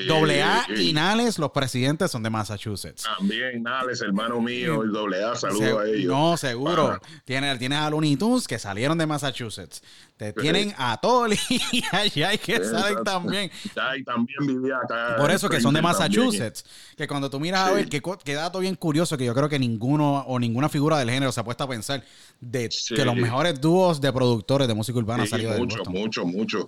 doble 0.07 0.43
A 0.43 0.67
y 0.77 0.93
Nales, 0.93 1.39
los 1.39 1.49
presidentes 1.49 2.11
son 2.11 2.21
de 2.21 2.29
Massachusetts. 2.29 3.03
También 3.17 3.63
Nales, 3.63 4.01
hermano 4.01 4.39
mío, 4.39 4.83
el 4.83 4.91
doble 4.91 5.23
A, 5.23 5.35
saludo 5.35 5.79
a 5.79 5.87
ellos. 5.87 6.05
No, 6.05 6.37
seguro. 6.37 6.99
Tienes, 7.25 7.59
a 7.71 7.89
Looney 7.89 8.15
Tunes 8.15 8.47
que 8.47 8.59
salieron 8.59 8.95
de 8.97 9.07
Massachusetts. 9.07 9.81
Te 10.17 10.33
tienen 10.33 10.75
a 10.77 10.97
Tolly 11.01 11.39
y 12.15 12.21
hay 12.21 12.37
que 12.37 12.63
salen 12.63 13.03
también. 13.03 13.49
Y 13.97 14.03
también 14.03 14.37
vivía 14.41 14.77
acá. 14.77 15.15
Por 15.17 15.31
eso 15.31 15.49
que 15.49 15.59
son 15.59 15.73
de 15.73 15.81
Massachusetts. 15.81 16.63
Que 16.95 17.07
cuando 17.07 17.27
tú 17.29 17.39
miras 17.39 17.69
a 17.69 17.71
ver, 17.71 17.89
qué, 17.89 18.35
dato 18.35 18.59
bien 18.59 18.75
curioso 18.75 19.17
que 19.17 19.25
yo 19.25 19.33
creo 19.33 19.49
que 19.49 19.57
ninguno 19.57 20.19
o 20.27 20.37
ninguna 20.39 20.69
figura 20.69 20.99
del 20.99 21.09
género 21.09 21.31
se 21.31 21.39
ha 21.39 21.43
puesto 21.43 21.63
a 21.63 21.67
pensar 21.67 22.03
de 22.39 22.69
que 22.87 23.03
los 23.03 23.15
mejores 23.15 23.59
dúos 23.59 23.99
de 23.99 24.13
productores 24.13 24.67
de 24.67 24.75
música 24.75 24.99
urbana 24.99 25.23
han 25.23 25.29
salido 25.29 25.53
de 25.53 25.59
Mucho, 25.59 25.83
mucho, 25.85 26.25
mucho. 26.25 26.67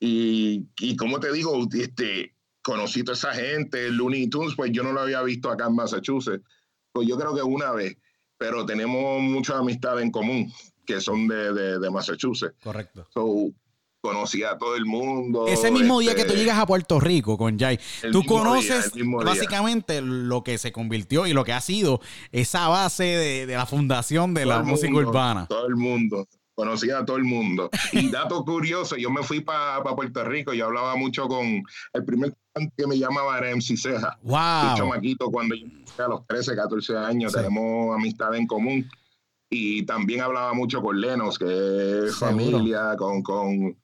Y, 0.00 0.66
y 0.78 0.96
como 0.96 1.18
te 1.18 1.32
digo, 1.32 1.66
este, 1.72 2.34
conocí 2.62 3.02
a 3.08 3.12
esa 3.12 3.32
gente, 3.32 3.90
Looney 3.90 4.28
Tunes, 4.28 4.54
pues 4.54 4.70
yo 4.72 4.82
no 4.82 4.92
lo 4.92 5.00
había 5.00 5.22
visto 5.22 5.50
acá 5.50 5.66
en 5.66 5.74
Massachusetts. 5.74 6.44
Pues 6.92 7.08
yo 7.08 7.16
creo 7.16 7.34
que 7.34 7.42
una 7.42 7.72
vez, 7.72 7.96
pero 8.36 8.66
tenemos 8.66 9.22
mucha 9.22 9.58
amistad 9.58 10.00
en 10.00 10.10
común, 10.10 10.52
que 10.86 11.00
son 11.00 11.28
de, 11.28 11.78
de, 11.78 11.90
Massachusetts. 11.90 12.54
Correcto. 12.62 13.06
So, 13.12 13.52
conocí 14.00 14.42
a 14.42 14.56
todo 14.58 14.76
el 14.76 14.84
mundo. 14.84 15.46
Ese 15.48 15.70
mismo 15.70 15.98
día 16.00 16.14
que 16.14 16.24
tú 16.24 16.32
este, 16.32 16.40
llegas 16.40 16.58
a 16.58 16.66
Puerto 16.66 17.00
Rico 17.00 17.38
con 17.38 17.58
Jay, 17.58 17.78
tú 18.12 18.22
conoces 18.24 18.92
básicamente 19.24 20.00
lo 20.02 20.44
que 20.44 20.58
se 20.58 20.70
convirtió 20.70 21.26
y 21.26 21.32
lo 21.32 21.44
que 21.44 21.52
ha 21.52 21.60
sido 21.60 22.00
esa 22.32 22.68
base 22.68 23.04
de, 23.04 23.46
de 23.46 23.54
la 23.54 23.66
fundación 23.66 24.34
de 24.34 24.46
la 24.46 24.62
música 24.62 24.94
urbana. 24.94 25.46
Todo 25.46 25.66
el 25.66 25.76
mundo, 25.76 26.28
conocía 26.58 26.98
a 26.98 27.04
todo 27.04 27.16
el 27.18 27.24
mundo. 27.24 27.70
Y 27.92 28.10
dato 28.10 28.44
curioso, 28.44 28.96
yo 28.96 29.10
me 29.10 29.22
fui 29.22 29.40
para 29.40 29.80
Puerto 29.94 30.24
Rico, 30.24 30.52
yo 30.52 30.66
hablaba 30.66 30.96
mucho 30.96 31.28
con 31.28 31.62
el 31.92 32.04
primer 32.04 32.34
que 32.76 32.86
me 32.88 32.98
llamaba 32.98 33.38
era 33.38 33.54
MC 33.54 33.76
Ceja. 33.76 34.18
Wow. 34.22 34.76
Chamaquito 34.76 35.30
cuando 35.30 35.54
yo 35.54 35.66
a 36.04 36.08
los 36.08 36.26
13, 36.26 36.56
14 36.56 36.96
años, 36.96 37.32
tenemos 37.32 37.94
amistad 37.94 38.34
en 38.34 38.48
común. 38.48 38.90
Y 39.48 39.84
también 39.86 40.20
hablaba 40.20 40.52
mucho 40.52 40.82
con 40.82 41.00
Lenos, 41.00 41.38
que 41.38 42.08
es 42.08 42.18
familia, 42.18 42.96
con, 42.98 43.22
con, 43.22 43.78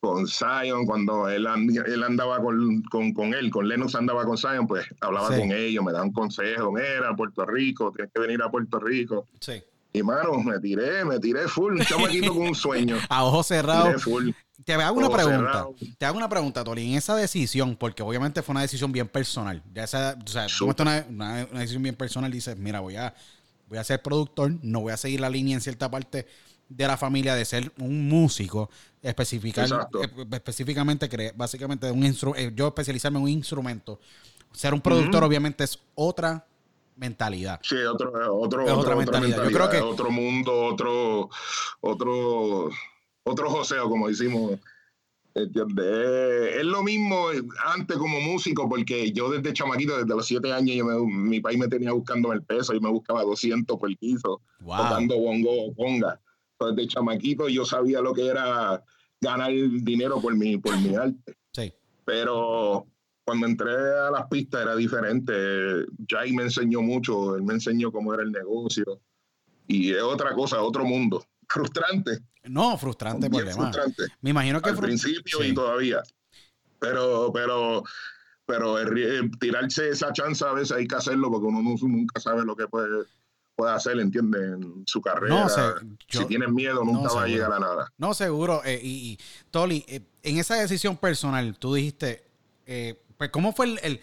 con 0.00 0.26
Zion, 0.26 0.84
cuando 0.84 1.28
él, 1.28 1.46
él 1.86 2.02
andaba 2.02 2.42
con, 2.42 2.82
con, 2.90 3.14
con, 3.14 3.32
él, 3.32 3.50
con 3.50 3.68
Lenos 3.68 3.94
andaba 3.94 4.24
con 4.24 4.36
Zion, 4.36 4.66
pues 4.66 4.86
hablaba 5.00 5.28
con 5.28 5.52
ellos, 5.52 5.84
me 5.84 5.92
daban 5.92 6.12
consejos, 6.12 6.78
era 6.78 7.14
Puerto 7.14 7.46
Rico, 7.46 7.92
tienes 7.92 8.12
que 8.12 8.20
venir 8.20 8.42
a 8.42 8.50
Puerto 8.50 8.80
Rico. 8.80 9.24
Sí. 9.40 9.62
Y 9.98 10.02
mano, 10.02 10.34
me 10.42 10.60
tiré, 10.60 11.04
me 11.04 11.18
tiré 11.18 11.48
full, 11.48 11.74
un 11.74 11.84
chamaquito 11.84 12.32
con 12.32 12.48
un 12.48 12.54
sueño. 12.54 12.96
A 13.08 13.24
ojos 13.24 13.48
cerrados. 13.48 14.04
Te 14.64 14.74
hago 14.74 14.98
una 14.98 15.10
pregunta. 15.10 15.66
Te 15.98 16.06
hago 16.06 16.16
una 16.16 16.28
pregunta, 16.28 16.62
Tori. 16.62 16.90
En 16.90 16.98
esa 16.98 17.16
decisión, 17.16 17.76
porque 17.76 18.02
obviamente 18.02 18.42
fue 18.42 18.52
una 18.52 18.62
decisión 18.62 18.92
bien 18.92 19.08
personal. 19.08 19.62
Ya 19.74 19.84
esa, 19.84 20.16
o 20.24 20.28
sea, 20.28 20.46
tú 20.46 20.66
una, 20.82 21.06
una, 21.08 21.44
decisión 21.60 21.82
bien 21.82 21.96
personal, 21.96 22.30
dices, 22.30 22.56
mira, 22.56 22.80
voy 22.80 22.96
a, 22.96 23.14
voy 23.68 23.78
a 23.78 23.84
ser 23.84 24.02
productor, 24.02 24.52
no 24.62 24.80
voy 24.80 24.92
a 24.92 24.96
seguir 24.96 25.20
la 25.20 25.30
línea 25.30 25.54
en 25.54 25.60
cierta 25.60 25.90
parte 25.90 26.26
de 26.68 26.86
la 26.86 26.96
familia 26.96 27.34
de 27.34 27.44
ser 27.44 27.72
un 27.78 28.08
músico, 28.08 28.70
especificar, 29.02 29.68
eh, 30.02 30.26
específicamente, 30.32 31.32
básicamente, 31.34 31.90
un 31.90 32.04
eh, 32.36 32.52
yo 32.54 32.68
especializarme 32.68 33.18
en 33.18 33.24
un 33.24 33.30
instrumento. 33.30 34.00
Ser 34.52 34.74
un 34.74 34.80
productor, 34.80 35.24
obviamente, 35.24 35.64
es 35.64 35.78
otra 35.94 36.47
mentalidad. 36.98 37.60
Sí, 37.62 37.76
otro, 37.76 38.10
otro, 38.36 38.64
otra, 38.76 38.96
mentalidad. 38.96 39.44
Yo 39.44 39.50
creo 39.50 39.70
que 39.70 39.80
otro 39.80 40.10
mundo, 40.10 40.52
otro, 40.52 41.30
otro, 41.80 42.70
otro 43.22 43.50
joseo, 43.50 43.88
como 43.88 44.08
decimos. 44.08 44.58
Es 45.34 46.64
lo 46.64 46.82
mismo 46.82 47.28
antes 47.64 47.96
como 47.96 48.20
músico, 48.20 48.68
porque 48.68 49.12
yo 49.12 49.30
desde 49.30 49.52
chamaquito, 49.52 49.96
desde 49.96 50.08
los 50.08 50.26
siete 50.26 50.52
años, 50.52 50.74
yo 50.74 50.84
mi 51.06 51.40
país 51.40 51.56
me 51.56 51.68
tenía 51.68 51.92
buscando 51.92 52.32
el 52.32 52.42
peso, 52.42 52.74
y 52.74 52.80
me 52.80 52.90
buscaba 52.90 53.22
200 53.22 53.78
por 53.78 53.88
el 53.88 53.96
piso, 53.96 54.40
tocando 54.58 55.16
bongo 55.16 55.50
o 55.66 55.74
conga. 55.76 56.20
desde 56.58 56.88
chamaquito 56.88 57.48
yo 57.48 57.64
sabía 57.64 58.00
lo 58.00 58.12
que 58.14 58.26
era 58.26 58.82
ganar 59.20 59.52
dinero 59.52 60.20
por 60.20 60.34
mi, 60.34 60.56
por 60.56 60.76
mi 60.80 60.94
arte. 60.96 61.36
Sí. 61.52 61.72
Pero 62.04 62.86
cuando 63.28 63.46
entré 63.46 63.70
a 63.70 64.10
las 64.10 64.26
pistas 64.28 64.62
era 64.62 64.74
diferente. 64.74 65.34
Jay 66.08 66.32
me 66.32 66.44
enseñó 66.44 66.80
mucho, 66.80 67.36
él 67.36 67.42
me 67.42 67.52
enseñó 67.52 67.92
cómo 67.92 68.14
era 68.14 68.22
el 68.22 68.32
negocio. 68.32 69.02
Y 69.66 69.92
es 69.92 70.00
otra 70.00 70.32
cosa, 70.32 70.62
otro 70.62 70.86
mundo. 70.86 71.22
Frustrante. 71.46 72.20
No, 72.44 72.78
frustrante 72.78 73.28
por 73.28 73.44
demás. 73.44 73.56
Frustrante. 73.56 74.04
Me 74.22 74.30
imagino 74.30 74.62
que 74.62 74.70
al 74.70 74.78
principio 74.78 75.44
y 75.44 75.52
todavía. 75.52 76.02
Pero, 76.78 77.30
pero, 77.30 77.82
pero 78.46 78.76
tirarse 79.38 79.90
esa 79.90 80.10
chance 80.14 80.42
a 80.42 80.52
veces 80.52 80.74
hay 80.74 80.86
que 80.86 80.96
hacerlo 80.96 81.30
porque 81.30 81.48
uno 81.48 81.60
nunca 81.60 82.20
sabe 82.20 82.46
lo 82.46 82.56
que 82.56 82.66
puede, 82.66 83.04
puede 83.54 83.74
hacer, 83.74 84.00
¿entiendes? 84.00 84.40
En 84.40 84.84
su 84.86 85.02
carrera. 85.02 85.34
No, 85.34 85.48
si 86.08 86.24
tienes 86.24 86.48
miedo, 86.48 86.82
nunca 86.82 87.12
va 87.12 87.24
a 87.24 87.26
llegar 87.26 87.52
a 87.52 87.58
nada. 87.58 87.92
No, 87.98 88.14
seguro. 88.14 88.62
Eh, 88.64 88.80
y, 88.82 88.88
y, 88.88 89.18
Toli, 89.50 89.84
eh, 89.86 90.00
en 90.22 90.38
esa 90.38 90.54
decisión 90.54 90.96
personal, 90.96 91.58
tú 91.58 91.74
dijiste, 91.74 92.24
eh, 92.64 92.98
pues, 93.18 93.30
¿cómo 93.30 93.52
fue 93.52 93.78
el, 93.82 94.00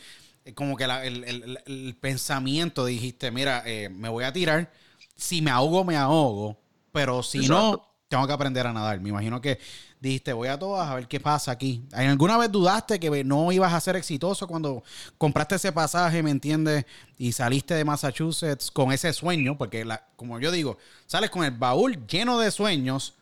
como 0.54 0.76
que 0.76 0.84
el, 0.84 1.98
pensamiento? 2.00 2.86
Dijiste, 2.86 3.32
mira, 3.32 3.64
eh, 3.66 3.90
me 3.90 4.10
voy 4.10 4.26
a 4.26 4.34
tirar. 4.34 4.72
Si 5.16 5.42
me 5.42 5.50
ahogo, 5.50 5.84
me 5.84 5.96
ahogo. 5.96 6.60
Pero 6.92 7.24
si 7.24 7.48
no, 7.48 7.82
tengo 8.08 8.28
que 8.28 8.34
aprender 8.34 8.68
a 8.68 8.74
nadar. 8.74 9.00
Me 9.00 9.10
imagino 9.10 9.42
que 9.42 9.60
dijiste, 10.00 10.34
voy 10.34 10.50
a 10.50 10.60
todas 10.60 10.88
a 10.88 10.96
ver 10.96 11.08
qué 11.08 11.20
pasa 11.20 11.52
aquí. 11.52 11.84
¿Alguna 11.94 12.38
vez 12.38 12.52
dudaste 12.52 13.00
que 13.00 13.24
no 13.24 13.52
ibas 13.52 13.74
a 13.74 13.80
ser 13.80 13.96
exitoso 13.96 14.48
cuando 14.48 14.84
compraste 15.18 15.56
ese 15.56 15.72
pasaje, 15.72 16.22
me 16.22 16.32
entiendes? 16.32 16.86
Y 17.18 17.32
saliste 17.32 17.74
de 17.74 17.86
Massachusetts 17.86 18.70
con 18.70 18.92
ese 18.92 19.12
sueño, 19.14 19.58
porque 19.58 19.84
la, 19.86 20.06
como 20.16 20.40
yo 20.40 20.52
digo, 20.52 20.78
sales 21.06 21.30
con 21.30 21.44
el 21.44 21.52
baúl 21.52 22.06
lleno 22.06 22.38
de 22.38 22.52
sueños 22.52 23.16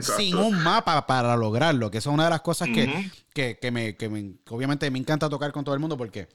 sin 0.00 0.36
un 0.36 0.62
mapa 0.62 1.06
para 1.06 1.36
lograrlo, 1.36 1.90
que 1.90 1.98
es 1.98 2.06
una 2.06 2.24
de 2.24 2.30
las 2.30 2.40
cosas 2.42 2.68
que, 2.68 3.70
me, 3.70 3.96
obviamente 4.50 4.90
me 4.90 4.98
encanta 4.98 5.28
tocar 5.28 5.52
con 5.52 5.64
todo 5.64 5.74
el 5.74 5.80
mundo 5.80 5.96
porque 5.96 6.28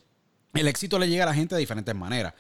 el 0.54 0.68
éxito 0.68 0.98
le 0.98 1.08
llega 1.08 1.24
a 1.24 1.28
la 1.28 1.34
gente 1.34 1.56
de 1.56 1.60
diferentes 1.60 1.96
maneras. 1.96 2.34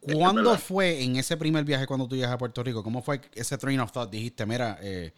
¿Cuándo 0.00 0.56
fue 0.58 1.02
en 1.02 1.16
ese 1.16 1.36
primer 1.36 1.64
viaje 1.64 1.86
cuando 1.86 2.06
tú 2.06 2.14
llegas 2.14 2.30
a 2.30 2.38
Puerto 2.38 2.62
Rico? 2.62 2.82
¿Cómo 2.82 3.02
fue 3.02 3.20
ese 3.34 3.58
train 3.58 3.80
of 3.80 3.90
thought? 3.90 4.10
Dijiste, 4.10 4.46
mira, 4.46 4.78
eh, 4.80 5.12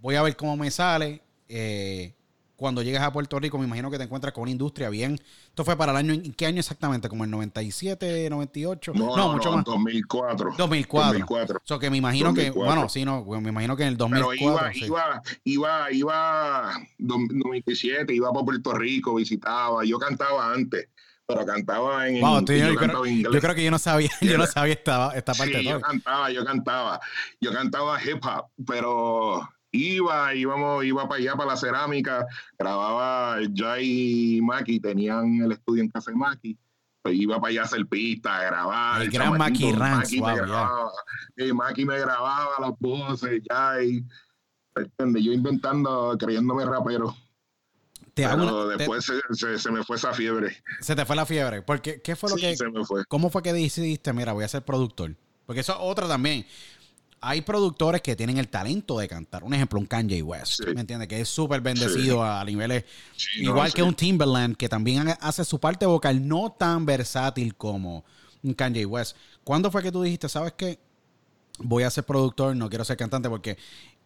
voy 0.00 0.16
a 0.16 0.22
ver 0.22 0.36
cómo 0.36 0.56
me 0.56 0.70
sale. 0.70 1.22
Eh, 1.48 2.14
cuando 2.60 2.82
llegas 2.82 3.02
a 3.02 3.10
Puerto 3.10 3.40
Rico, 3.40 3.58
me 3.58 3.64
imagino 3.64 3.90
que 3.90 3.96
te 3.96 4.04
encuentras 4.04 4.34
con 4.34 4.42
una 4.42 4.50
industria 4.50 4.90
bien. 4.90 5.18
Esto 5.46 5.64
fue 5.64 5.78
para 5.78 5.92
el 5.92 5.96
año, 5.96 6.12
¿en 6.12 6.34
qué 6.34 6.44
año 6.44 6.60
exactamente? 6.60 7.08
¿Como 7.08 7.24
el 7.24 7.30
97, 7.30 8.28
98? 8.28 8.92
No, 8.94 9.16
no, 9.16 9.32
mucho 9.32 9.50
más. 9.50 9.64
2004. 9.64 10.56
2004. 10.58 11.08
2004. 11.08 11.62
So 11.64 11.78
que 11.78 11.88
me 11.88 11.96
imagino 11.96 12.34
que, 12.34 12.50
bueno, 12.50 12.90
sí, 12.90 13.02
no, 13.06 13.24
me 13.24 13.48
imagino 13.48 13.76
que 13.76 13.84
en 13.84 13.88
el 13.88 13.96
2004. 13.96 14.36
Pero 14.38 14.84
iba, 14.84 15.22
iba, 15.44 15.90
iba, 15.90 15.92
iba, 15.92 16.86
97, 16.98 18.14
iba 18.14 18.30
para 18.30 18.44
Puerto 18.44 18.74
Rico, 18.74 19.14
visitaba. 19.14 19.82
Yo 19.86 19.98
cantaba 19.98 20.52
antes 20.52 20.86
pero 21.26 21.46
cantaba 21.46 22.08
en, 22.08 22.20
wow, 22.20 22.44
yo, 22.44 22.54
yo, 22.54 22.74
creo, 22.74 23.06
inglés. 23.06 23.32
yo, 23.32 23.40
creo, 23.40 23.54
que 23.54 23.62
yo 23.62 23.70
no 23.70 23.78
sabía, 23.78 24.10
yo 24.20 24.36
no 24.36 24.46
sabía 24.48 24.72
esta, 24.72 25.12
esta 25.14 25.32
parte 25.32 25.60
sí, 25.60 25.64
yo 25.64 25.80
cantaba, 25.80 26.28
yo 26.32 26.44
cantaba, 26.44 27.00
yo 27.40 27.52
cantaba 27.52 28.02
hip 28.02 28.24
hop, 28.24 28.46
pero 28.66 29.48
iba, 29.72 30.34
íbamos, 30.34 30.84
iba 30.84 31.08
para 31.08 31.20
allá, 31.20 31.34
para 31.34 31.50
la 31.50 31.56
cerámica, 31.56 32.26
grababa 32.58 33.38
Jay 33.54 34.36
y 34.36 34.40
Maki, 34.40 34.80
tenían 34.80 35.42
el 35.42 35.52
estudio 35.52 35.82
en 35.82 35.90
casa 35.90 36.10
de 36.10 36.16
Maki, 36.16 36.58
pues 37.02 37.14
iba 37.16 37.40
para 37.40 37.50
allá 37.50 37.62
a 37.62 37.64
hacer 37.64 37.86
pista, 37.86 38.42
grabar. 38.42 39.02
El, 39.02 39.10
gran 39.10 39.38
Maki 39.38 39.72
Ranks, 39.72 40.12
Maki, 40.12 40.20
me 40.20 40.36
grababa, 40.36 40.92
Maki 41.54 41.84
me 41.84 41.98
grababa 41.98 42.52
las 42.60 42.78
voces, 42.78 43.42
Jay, 43.48 44.04
yo 44.98 45.32
inventando, 45.32 46.16
creyéndome 46.18 46.64
rapero. 46.64 47.16
Te 48.14 48.26
Pero 48.26 48.68
después 48.68 49.04
se, 49.04 49.58
se, 49.58 49.70
me 49.70 49.84
fue 49.84 49.96
esa 49.96 50.12
fiebre. 50.12 50.56
Se 50.80 50.96
te 50.96 51.06
fue 51.06 51.14
la 51.14 51.24
fiebre. 51.24 51.62
Porque, 51.62 52.02
¿qué 52.02 52.16
fue 52.16 52.28
lo 52.28 52.36
que. 52.36 52.56
Se 52.56 52.68
me 52.68 52.84
fue. 52.84 53.04
¿Cómo 53.06 53.30
fue 53.30 53.40
que 53.40 53.52
decidiste, 53.52 54.12
mira, 54.12 54.32
voy 54.32 54.42
a 54.42 54.48
ser 54.48 54.64
productor? 54.64 55.14
Porque 55.46 55.60
eso 55.60 55.72
es 55.72 55.78
otra 55.80 56.08
también 56.08 56.44
hay 57.20 57.42
productores 57.42 58.00
que 58.00 58.16
tienen 58.16 58.38
el 58.38 58.48
talento 58.48 58.98
de 58.98 59.06
cantar. 59.06 59.44
Un 59.44 59.52
ejemplo, 59.52 59.78
un 59.78 59.86
Kanye 59.86 60.22
West, 60.22 60.60
¿me 60.74 60.80
entiendes? 60.80 61.08
Que 61.08 61.20
es 61.20 61.28
súper 61.28 61.60
bendecido 61.60 62.24
a 62.24 62.44
niveles 62.44 62.84
igual 63.36 63.72
que 63.72 63.82
un 63.82 63.94
Timberland, 63.94 64.56
que 64.56 64.68
también 64.68 65.08
hace 65.20 65.44
su 65.44 65.60
parte 65.60 65.84
vocal 65.84 66.26
no 66.26 66.52
tan 66.52 66.86
versátil 66.86 67.54
como 67.54 68.04
un 68.42 68.54
Kanye 68.54 68.86
West. 68.86 69.16
¿Cuándo 69.44 69.70
fue 69.70 69.82
que 69.82 69.92
tú 69.92 70.02
dijiste, 70.02 70.28
sabes 70.28 70.54
qué? 70.56 70.78
Voy 71.58 71.82
a 71.82 71.90
ser 71.90 72.04
productor, 72.04 72.56
no 72.56 72.70
quiero 72.70 72.84
ser 72.84 72.96
cantante, 72.96 73.28
porque 73.28 73.58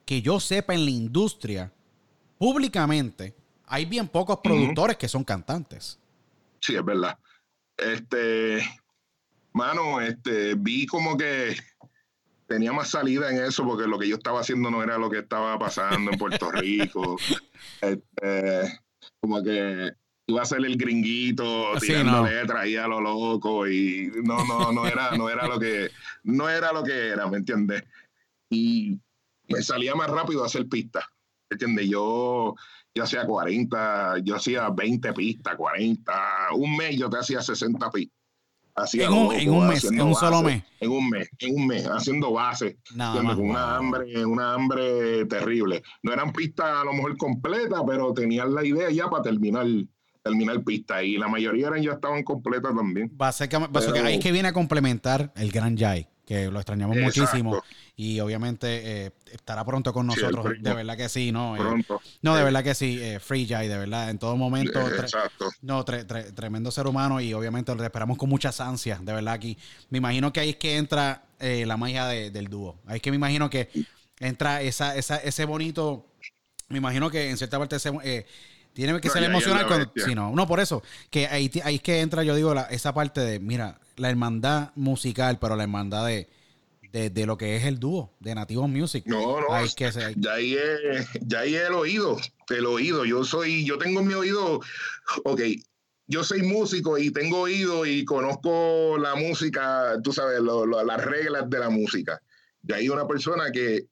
que 0.05 0.21
yo 0.21 0.41
sepa 0.41 0.75
en 0.75 0.85
la 0.85 0.91
industria, 0.91 1.73
públicamente, 2.37 3.35
hay 3.67 3.85
bien 3.85 4.09
pocos 4.09 4.41
productores 4.43 4.97
que 4.97 5.09
son 5.09 5.23
cantantes. 5.23 5.99
Sí, 6.61 6.75
es 6.75 6.85
verdad. 6.85 7.17
Este, 7.77 8.63
mano, 9.53 10.01
este, 10.01 10.55
vi 10.55 10.87
como 10.87 11.17
que 11.17 11.57
tenía 12.47 12.73
más 12.73 12.91
salida 12.91 13.31
en 13.31 13.45
eso 13.45 13.65
porque 13.65 13.87
lo 13.87 13.99
que 13.99 14.09
yo 14.09 14.17
estaba 14.17 14.41
haciendo 14.41 14.71
no 14.71 14.83
era 14.83 14.99
lo 14.99 15.11
que 15.11 15.21
estaba 15.21 15.59
pasando 15.59 16.13
en 16.13 16.19
Puerto 16.19 16.51
Rico. 16.53 17.17
Este, 17.81 18.81
como 19.21 19.43
que 19.43 19.93
iba 20.27 20.43
a 20.43 20.47
ser 20.47 20.65
el 20.65 20.77
gringuito 20.77 21.73
tirando 21.79 22.25
letras 22.25 22.63
ahí 22.63 22.77
a 22.77 22.89
lo 22.89 23.01
loco 23.01 23.69
y 23.69 24.11
no, 24.23 24.45
no, 24.47 24.73
no 24.73 24.87
era, 24.87 25.17
no 25.17 25.29
era 25.29 25.47
lo 25.47 25.59
que, 25.59 25.91
no 26.23 26.49
era 26.49 26.73
lo 26.73 26.83
que 26.83 27.09
era, 27.09 27.27
¿me 27.27 27.39
entiendes? 27.39 27.85
Y 28.51 28.99
me 29.49 29.63
salía 29.63 29.95
más 29.95 30.09
rápido 30.09 30.45
hacer 30.45 30.67
pistas, 30.69 31.05
¿me 31.51 31.55
entiendes? 31.55 31.89
Yo, 31.89 32.55
yo 32.95 33.03
hacía 33.03 33.27
40, 33.27 34.19
yo 34.23 34.37
hacía 34.37 34.71
20 34.71 35.13
pistas, 35.13 35.57
40, 35.57 36.13
un 36.55 36.77
mes 36.77 36.97
yo 36.97 37.11
te 37.11 37.19
hacía 37.19 37.43
60 37.43 37.91
pistas 37.91 38.24
en, 38.95 39.13
un, 39.13 39.69
mes, 39.69 39.85
en 39.85 40.01
un 40.01 40.15
solo 40.15 40.43
mes. 40.43 40.63
En 40.81 40.91
un 40.91 41.09
mes, 41.09 41.29
en 41.39 41.55
un 41.55 41.67
mes, 41.67 41.87
haciendo 41.87 42.33
base. 42.33 42.79
con 42.97 43.41
una 43.41 43.77
hambre, 43.77 44.27
una 44.27 44.55
hambre 44.55 45.27
terrible. 45.27 45.83
No 46.03 46.13
eran 46.13 46.33
pistas 46.33 46.67
a 46.67 46.85
lo 46.85 46.93
mejor 46.93 47.17
completas, 47.17 47.83
pero 47.87 48.13
tenían 48.13 48.55
la 48.55 48.65
idea 48.65 48.91
ya 48.91 49.09
para 49.09 49.23
terminar 49.23 49.67
terminar 50.23 50.65
pista 50.65 51.03
y 51.03 51.19
la 51.19 51.29
mayoría 51.29 51.67
eran 51.69 51.83
ya 51.83 51.93
estaban 51.93 52.23
completas 52.23 52.75
también. 52.75 53.11
Básicamente, 53.13 54.01
ahí 54.01 54.15
es 54.15 54.21
que 54.21 54.33
viene 54.33 54.49
a 54.49 54.53
complementar 54.55 55.33
el 55.37 55.53
Gran 55.53 55.77
Jai 55.77 56.09
que 56.27 56.51
lo 56.51 56.59
extrañamos 56.59 56.97
muchísimo 56.97 57.63
y 57.97 58.19
obviamente 58.21 59.07
eh, 59.07 59.13
estará 59.31 59.65
pronto 59.65 59.93
con 59.93 60.07
nosotros, 60.07 60.55
de 60.59 60.75
verdad 60.75 60.97
que 60.97 61.09
sí, 61.09 61.31
¿no? 61.31 61.57
Eh, 61.57 61.85
no, 62.23 62.35
de 62.35 62.43
verdad 62.43 62.65
que 62.65 62.75
sí, 62.75 62.99
eh, 63.01 63.21
Free 63.21 63.47
Jai, 63.47 63.69
de 63.69 63.79
verdad, 63.79 64.11
en 64.11 64.19
todo 64.19 64.37
momento. 64.37 64.81
Exacto. 64.89 65.51
No, 65.63 65.85
tremendo 65.85 66.71
ser 66.71 66.87
humano 66.87 67.21
y 67.21 67.35
obviamente 67.35 67.75
lo 67.75 67.85
esperamos 67.85 68.19
con 68.19 68.29
muchas 68.29 68.61
ansias, 68.61 69.05
de 69.05 69.13
verdad 69.13 69.35
aquí. 69.35 69.59
Me 69.91 69.99
imagino 69.99 70.33
que 70.33 70.41
ahí 70.41 70.51
es 70.51 70.57
que 70.57 70.77
entra 70.77 71.25
la 71.39 71.77
magia 71.77 72.07
del 72.07 72.49
dúo. 72.49 72.81
Ahí 72.87 72.97
es 72.97 73.03
que 73.03 73.11
me 73.11 73.17
imagino 73.17 73.51
que 73.51 73.69
entra 74.19 74.63
esa, 74.63 74.97
esa, 74.97 75.17
ese 75.19 75.45
bonito, 75.45 76.07
me 76.69 76.79
imagino 76.79 77.11
que 77.11 77.29
en 77.29 77.37
cierta 77.37 77.59
parte 77.59 77.77
tiene 78.73 79.01
que 79.01 79.11
ser 79.11 79.23
emocional 79.23 79.67
cuando, 79.67 79.93
sí, 79.95 80.15
no, 80.15 80.33
no, 80.33 80.49
por 80.49 80.59
eso, 80.59 80.83
que 81.11 81.29
ahí, 81.29 81.51
ahí 81.63 81.77
es 81.77 81.83
que 81.83 82.01
entra, 82.01 82.25
yo 82.25 82.35
digo, 82.35 82.55
esa 82.71 82.93
parte 82.93 83.21
de, 83.21 83.39
mira, 83.39 83.79
la 83.97 84.11
hermandad 84.11 84.73
musical, 84.75 85.39
pero 85.41 85.57
la 85.57 85.65
hermandad 85.65 86.07
de, 86.07 86.29
de, 87.11 87.27
lo 87.27 87.37
que 87.37 87.57
es 87.57 87.65
el 87.65 87.81
dúo 87.81 88.15
de 88.21 88.35
Nativos 88.35 88.69
Music. 88.69 89.05
No, 89.07 89.41
no, 89.41 89.47
que 89.77 89.91
ya 90.17 90.33
ahí 90.33 90.55
es, 90.55 91.09
ya 91.23 91.41
ahí 91.41 91.57
el 91.57 91.75
oído, 91.75 92.17
el 92.49 92.67
oído. 92.67 93.05
Yo 93.05 93.25
soy, 93.25 93.65
yo 93.65 93.79
tengo 93.79 94.03
mi 94.03 94.15
oído, 94.15 94.61
ok, 95.25 95.41
yo 96.07 96.23
soy 96.23 96.43
músico 96.43 96.97
y 96.97 97.11
tengo 97.11 97.41
oído 97.41 97.85
y 97.85 98.05
conozco 98.05 98.97
la 98.99 99.17
música, 99.17 99.97
tú 100.03 100.13
sabes, 100.13 100.41
las 100.41 101.05
reglas 101.05 101.51
de 101.51 101.59
la 101.59 101.71
música. 101.71 102.21
De 102.63 102.75
ahí 102.75 102.89
una 102.89 103.07
persona 103.07 103.51
que 103.51 103.87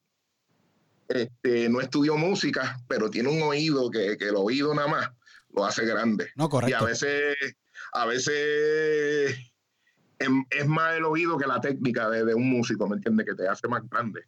este, 1.09 1.69
no 1.69 1.81
estudió 1.81 2.17
música, 2.17 2.79
pero 2.87 3.11
tiene 3.11 3.31
un 3.31 3.43
oído 3.43 3.91
que, 3.91 4.17
que 4.17 4.29
el 4.29 4.37
oído 4.37 4.75
nada 4.75 4.88
más 4.88 5.11
lo 5.51 5.65
hace 5.65 5.85
grande. 5.85 6.29
No, 6.37 6.49
correcto. 6.49 6.71
Y 6.71 6.81
a 6.81 6.87
veces, 6.87 7.37
a 7.93 8.07
veces 8.07 9.52
es 10.51 10.67
más 10.67 10.95
el 10.95 11.05
oído 11.05 11.39
que 11.39 11.47
la 11.47 11.61
técnica 11.61 12.11
de, 12.11 12.35
un 12.35 12.49
músico, 12.51 12.89
¿me 12.89 12.97
entiendes? 12.97 13.27
Que 13.27 13.35
te 13.35 13.49
hace 13.49 13.69
más 13.69 13.83
grande. 13.89 14.23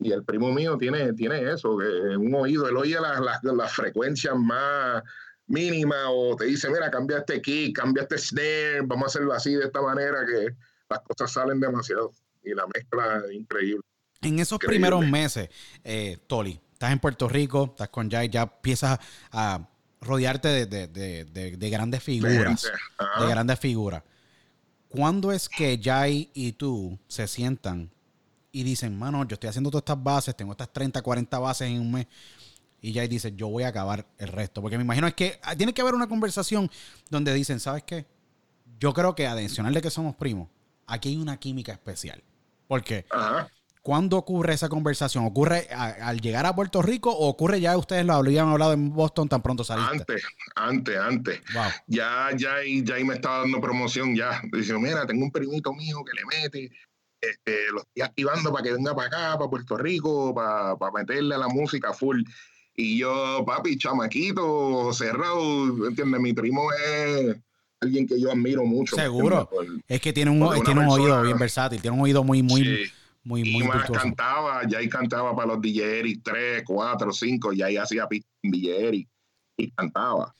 Y 0.00 0.12
el 0.12 0.24
primo 0.24 0.52
mío 0.52 0.76
tiene, 0.76 1.12
tiene 1.12 1.52
eso, 1.52 1.78
que 1.78 2.16
un 2.16 2.34
oído, 2.34 2.68
él 2.68 2.76
oye 2.76 2.98
las, 3.00 3.20
las, 3.42 3.72
frecuencias 3.72 4.34
más 4.36 5.02
mínimas 5.46 6.06
o 6.08 6.34
te 6.36 6.46
dice, 6.46 6.68
mira, 6.70 6.90
cambia 6.90 7.18
este 7.18 7.40
kick, 7.40 7.76
cambia 7.76 8.02
este 8.02 8.18
snare, 8.18 8.80
vamos 8.84 9.04
a 9.04 9.06
hacerlo 9.06 9.32
así, 9.32 9.54
de 9.54 9.64
esta 9.64 9.80
manera, 9.80 10.24
que 10.26 10.56
las 10.88 11.00
cosas 11.00 11.32
salen 11.32 11.60
demasiado. 11.60 12.12
Y 12.42 12.54
la 12.54 12.66
mezcla 12.66 13.22
es 13.28 13.34
increíble. 13.34 13.82
En 14.22 14.38
esos 14.38 14.58
primeros 14.58 15.06
meses, 15.06 15.48
eh, 15.84 16.18
Toli, 16.26 16.60
estás 16.72 16.92
en 16.92 16.98
Puerto 16.98 17.28
Rico, 17.28 17.70
estás 17.70 17.88
con 17.88 18.10
Jai, 18.10 18.28
ya 18.28 18.42
empiezas 18.42 18.98
a 19.30 19.68
rodearte 20.00 20.66
de, 20.66 21.70
grandes 21.70 22.02
figuras. 22.02 22.70
De 23.20 23.26
grandes 23.26 23.58
figuras. 23.58 24.02
¿Cuándo 24.92 25.32
es 25.32 25.48
que 25.48 25.80
Jai 25.82 26.30
y 26.34 26.52
tú 26.52 26.98
se 27.08 27.26
sientan 27.26 27.90
y 28.52 28.62
dicen, 28.62 28.98
mano, 28.98 29.26
yo 29.26 29.34
estoy 29.34 29.48
haciendo 29.48 29.70
todas 29.70 29.82
estas 29.82 30.02
bases, 30.02 30.36
tengo 30.36 30.52
estas 30.52 30.70
30, 30.70 31.00
40 31.00 31.38
bases 31.38 31.68
en 31.68 31.80
un 31.80 31.92
mes? 31.92 32.06
Y 32.82 32.92
Jai 32.92 33.08
dice, 33.08 33.32
yo 33.34 33.48
voy 33.48 33.62
a 33.62 33.68
acabar 33.68 34.06
el 34.18 34.28
resto. 34.28 34.60
Porque 34.60 34.76
me 34.76 34.84
imagino 34.84 35.06
es 35.06 35.14
que 35.14 35.40
ah, 35.42 35.56
tiene 35.56 35.72
que 35.72 35.80
haber 35.80 35.94
una 35.94 36.08
conversación 36.08 36.70
donde 37.08 37.32
dicen, 37.32 37.58
¿sabes 37.58 37.84
qué? 37.84 38.06
Yo 38.78 38.92
creo 38.92 39.14
que 39.14 39.26
adicional 39.26 39.72
de 39.72 39.80
que 39.80 39.90
somos 39.90 40.14
primos, 40.16 40.48
aquí 40.86 41.08
hay 41.08 41.16
una 41.16 41.38
química 41.38 41.72
especial. 41.72 42.22
Porque 42.68 43.06
Ajá. 43.10 43.48
¿Cuándo 43.82 44.16
ocurre 44.16 44.54
esa 44.54 44.68
conversación? 44.68 45.24
¿Ocurre 45.24 45.68
al 45.72 46.20
llegar 46.20 46.46
a 46.46 46.54
Puerto 46.54 46.82
Rico 46.82 47.10
o 47.10 47.28
ocurre 47.28 47.60
ya 47.60 47.76
ustedes 47.76 48.06
lo 48.06 48.14
habían 48.14 48.48
hablado 48.48 48.74
en 48.74 48.92
Boston 48.92 49.28
tan 49.28 49.42
pronto 49.42 49.64
saliste? 49.64 49.90
Antes, 49.98 50.22
antes, 50.54 50.96
antes. 50.96 51.40
Ya, 51.88 52.30
ya, 52.36 52.58
ya 52.64 53.04
me 53.04 53.14
estaba 53.14 53.38
dando 53.38 53.60
promoción 53.60 54.14
ya. 54.14 54.40
Dice, 54.52 54.74
mira, 54.78 55.04
tengo 55.04 55.24
un 55.24 55.32
primito 55.32 55.72
mío 55.72 56.04
que 56.04 56.12
le 56.12 56.24
mete, 56.24 56.70
este, 57.20 57.72
lo 57.72 57.80
estoy 57.80 58.02
activando 58.02 58.52
para 58.52 58.62
que 58.62 58.72
venga 58.72 58.94
para 58.94 59.08
acá, 59.08 59.38
para 59.38 59.50
Puerto 59.50 59.76
Rico, 59.76 60.32
para, 60.32 60.76
meterle 60.92 61.34
a 61.34 61.38
la 61.38 61.48
música 61.48 61.92
full. 61.92 62.22
Y 62.76 62.98
yo, 62.98 63.44
papi, 63.44 63.76
chamaquito, 63.78 64.92
cerrado, 64.92 65.88
¿entiendes? 65.88 66.20
Mi 66.20 66.32
primo 66.32 66.68
es 66.72 67.36
alguien 67.80 68.06
que 68.06 68.20
yo 68.20 68.30
admiro 68.30 68.64
mucho. 68.64 68.94
Seguro. 68.94 69.50
es 69.88 70.00
que 70.00 70.12
tiene 70.12 70.30
un, 70.30 70.62
tiene 70.62 70.80
un 70.82 70.88
oído 70.88 71.20
bien 71.22 71.36
versátil, 71.36 71.82
tiene 71.82 71.96
un 71.96 72.02
oído 72.04 72.22
muy, 72.22 72.44
muy... 72.44 72.62
Muy, 72.62 72.92
muy 73.24 73.42
y 73.42 73.62
más 73.62 73.90
cantaba, 73.90 74.66
ya 74.66 74.78
ahí 74.78 74.88
cantaba 74.88 75.34
para 75.34 75.48
los 75.48 75.60
DJ 75.60 76.20
3, 76.22 76.62
4, 76.66 77.12
5, 77.12 77.52
y 77.52 77.62
ahí 77.62 77.76
hacía 77.76 78.08
DJ 78.42 79.06
y 79.56 79.70
cantaba. 79.72 80.34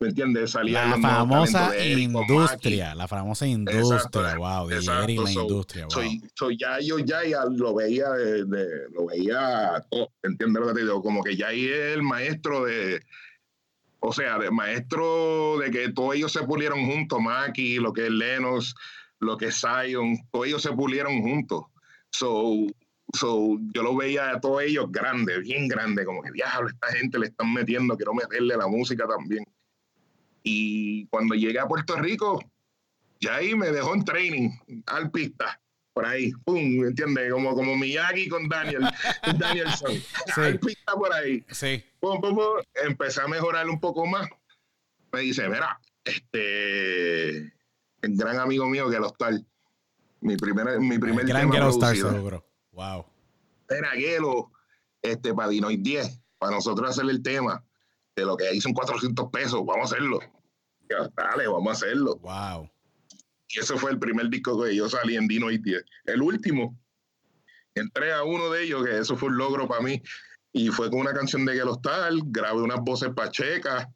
¿Me 0.00 0.08
entiendes? 0.08 0.50
Salía 0.50 0.86
la 0.86 0.98
famosa 0.98 1.72
industria, 1.86 2.94
la 2.94 3.06
famosa 3.06 3.46
industria, 3.46 4.36
wow, 4.36 4.68
DJ 4.68 4.86
la 4.86 5.32
industria, 5.32 5.84
wow. 5.84 5.90
Soy, 5.90 6.20
soy 6.34 6.58
ya 6.58 6.80
yo 6.80 6.98
ya, 6.98 7.20
lo 7.48 7.74
veía 7.74 8.10
de, 8.10 8.88
lo 8.90 9.06
veía 9.06 9.84
todo, 9.90 10.10
¿entiendes 10.22 10.60
lo 10.60 10.68
que 10.68 10.74
te 10.74 10.80
digo? 10.80 11.00
Como 11.02 11.22
que 11.22 11.36
ya 11.36 11.48
ahí 11.48 11.66
es 11.66 11.94
el 11.94 12.02
maestro 12.02 12.64
de 12.64 13.02
O 14.00 14.12
sea, 14.12 14.38
de 14.38 14.50
maestro 14.50 15.58
de 15.58 15.70
que 15.70 15.92
todos 15.92 16.16
ellos 16.16 16.32
se 16.32 16.42
pulieron 16.42 16.84
juntos, 16.84 17.20
Maki, 17.20 17.76
lo 17.76 17.92
que 17.92 18.06
es 18.06 18.10
Lenos, 18.10 18.74
lo 19.20 19.36
que 19.36 19.46
es 19.46 19.60
Zion, 19.60 20.18
todos 20.32 20.46
ellos 20.46 20.62
se 20.62 20.72
pulieron 20.72 21.22
juntos. 21.22 21.62
So, 22.14 22.68
so, 23.12 23.58
yo 23.74 23.82
lo 23.82 23.96
veía 23.96 24.30
a 24.30 24.40
todos 24.40 24.62
ellos 24.62 24.86
grandes, 24.92 25.40
bien 25.40 25.66
grandes, 25.66 26.06
como 26.06 26.22
que 26.22 26.30
diablo, 26.30 26.68
esta 26.68 26.92
gente 26.92 27.18
le 27.18 27.26
están 27.26 27.52
metiendo, 27.52 27.96
quiero 27.96 28.14
meterle 28.14 28.56
la 28.56 28.68
música 28.68 29.04
también. 29.04 29.44
Y 30.44 31.08
cuando 31.08 31.34
llegué 31.34 31.58
a 31.58 31.66
Puerto 31.66 31.96
Rico, 31.96 32.40
ya 33.18 33.34
ahí 33.34 33.56
me 33.56 33.72
dejó 33.72 33.94
en 33.94 34.04
training, 34.04 34.50
al 34.86 35.10
pista, 35.10 35.60
por 35.92 36.06
ahí, 36.06 36.30
pum, 36.44 36.84
¿entiendes? 36.84 37.32
Como, 37.32 37.52
como 37.56 37.76
Miyagi 37.76 38.28
con 38.28 38.48
Daniel, 38.48 38.82
Danielson, 39.38 40.00
al 40.36 40.60
pista 40.60 40.92
por 40.92 41.12
ahí. 41.12 41.44
Sí. 41.50 41.82
Pum, 41.98 42.20
pum, 42.20 42.36
pum, 42.36 42.62
empecé 42.84 43.22
a 43.22 43.26
mejorar 43.26 43.68
un 43.68 43.80
poco 43.80 44.06
más. 44.06 44.28
Me 45.10 45.20
dice, 45.20 45.48
mira, 45.48 45.80
este, 46.04 47.38
el 47.38 48.16
gran 48.16 48.38
amigo 48.38 48.68
mío 48.68 48.88
que 48.88 48.98
el 48.98 49.02
hostal, 49.02 49.44
mi 50.24 50.36
primer, 50.36 50.80
mi 50.80 50.98
primer 50.98 51.20
El 51.20 51.28
gran 51.28 51.50
tema 51.50 51.68
producido. 51.68 52.10
seguro. 52.10 52.44
Wow. 52.72 53.04
Era 53.68 53.90
Gelo, 53.90 54.50
este, 55.02 55.34
para 55.34 55.50
Dinoid 55.50 55.80
10, 55.80 56.20
para 56.38 56.56
nosotros 56.56 56.90
hacer 56.90 57.08
el 57.10 57.22
tema, 57.22 57.62
de 58.16 58.24
lo 58.24 58.36
que 58.36 58.48
ahí 58.48 58.60
son 58.60 58.72
400 58.72 59.30
pesos, 59.30 59.60
vamos 59.66 59.92
a 59.92 59.94
hacerlo. 59.94 60.20
Yo, 60.88 61.08
dale, 61.16 61.46
vamos 61.46 61.68
a 61.68 61.72
hacerlo. 61.72 62.16
Wow. 62.16 62.70
Y 63.48 63.60
ese 63.60 63.76
fue 63.76 63.90
el 63.90 63.98
primer 63.98 64.30
disco 64.30 64.62
que 64.62 64.74
yo 64.74 64.88
salí 64.88 65.16
en 65.16 65.28
Dinoid 65.28 65.60
10. 65.60 65.84
El 66.06 66.22
último, 66.22 66.78
entré 67.74 68.12
a 68.14 68.24
uno 68.24 68.50
de 68.50 68.64
ellos, 68.64 68.84
que 68.84 68.98
eso 68.98 69.16
fue 69.16 69.28
un 69.28 69.36
logro 69.36 69.68
para 69.68 69.82
mí, 69.82 70.02
y 70.52 70.68
fue 70.68 70.88
con 70.88 71.00
una 71.00 71.12
canción 71.12 71.44
de 71.44 71.54
Gelo 71.54 71.74
Star, 71.74 72.12
grabé 72.26 72.62
unas 72.62 72.80
voces 72.80 73.10
pachecas. 73.14 73.88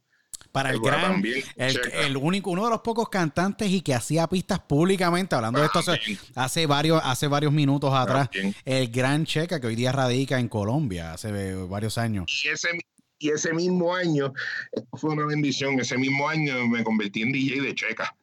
Para 0.53 0.71
el 0.71 0.81
gran, 0.81 1.13
también, 1.13 1.45
el, 1.57 2.17
único, 2.17 2.51
uno 2.51 2.65
de 2.65 2.71
los 2.71 2.81
pocos 2.81 3.09
cantantes 3.11 3.71
y 3.71 3.81
que 3.83 3.95
hacía 3.95 4.27
pistas 4.27 4.59
públicamente, 4.61 5.35
hablando 5.35 5.61
de 5.61 5.67
esto 5.67 5.81
hace, 6.35 6.67
varios, 6.67 7.01
hace 7.05 7.29
varios 7.29 7.53
minutos 7.53 7.93
atrás, 7.95 8.31
También. 8.31 8.55
el 8.65 8.89
gran 8.91 9.25
Checa 9.27 9.61
que 9.61 9.67
hoy 9.67 9.77
día 9.77 9.93
radica 9.93 10.41
en 10.41 10.49
Colombia, 10.49 11.13
hace 11.13 11.55
varios 11.55 11.99
años. 11.99 12.25
Y 12.45 12.49
ese, 12.49 12.69
y 13.19 13.31
ese 13.31 13.53
mismo 13.53 13.95
año, 13.95 14.33
esto 14.73 14.89
fue 14.97 15.11
una 15.11 15.27
bendición, 15.27 15.79
ese 15.81 15.99
mismo 15.99 16.29
año 16.29 16.67
me 16.67 16.83
convertí 16.83 17.23
en 17.23 17.33
DJ 17.33 17.61
de 17.61 17.75
Checa. 17.75 18.15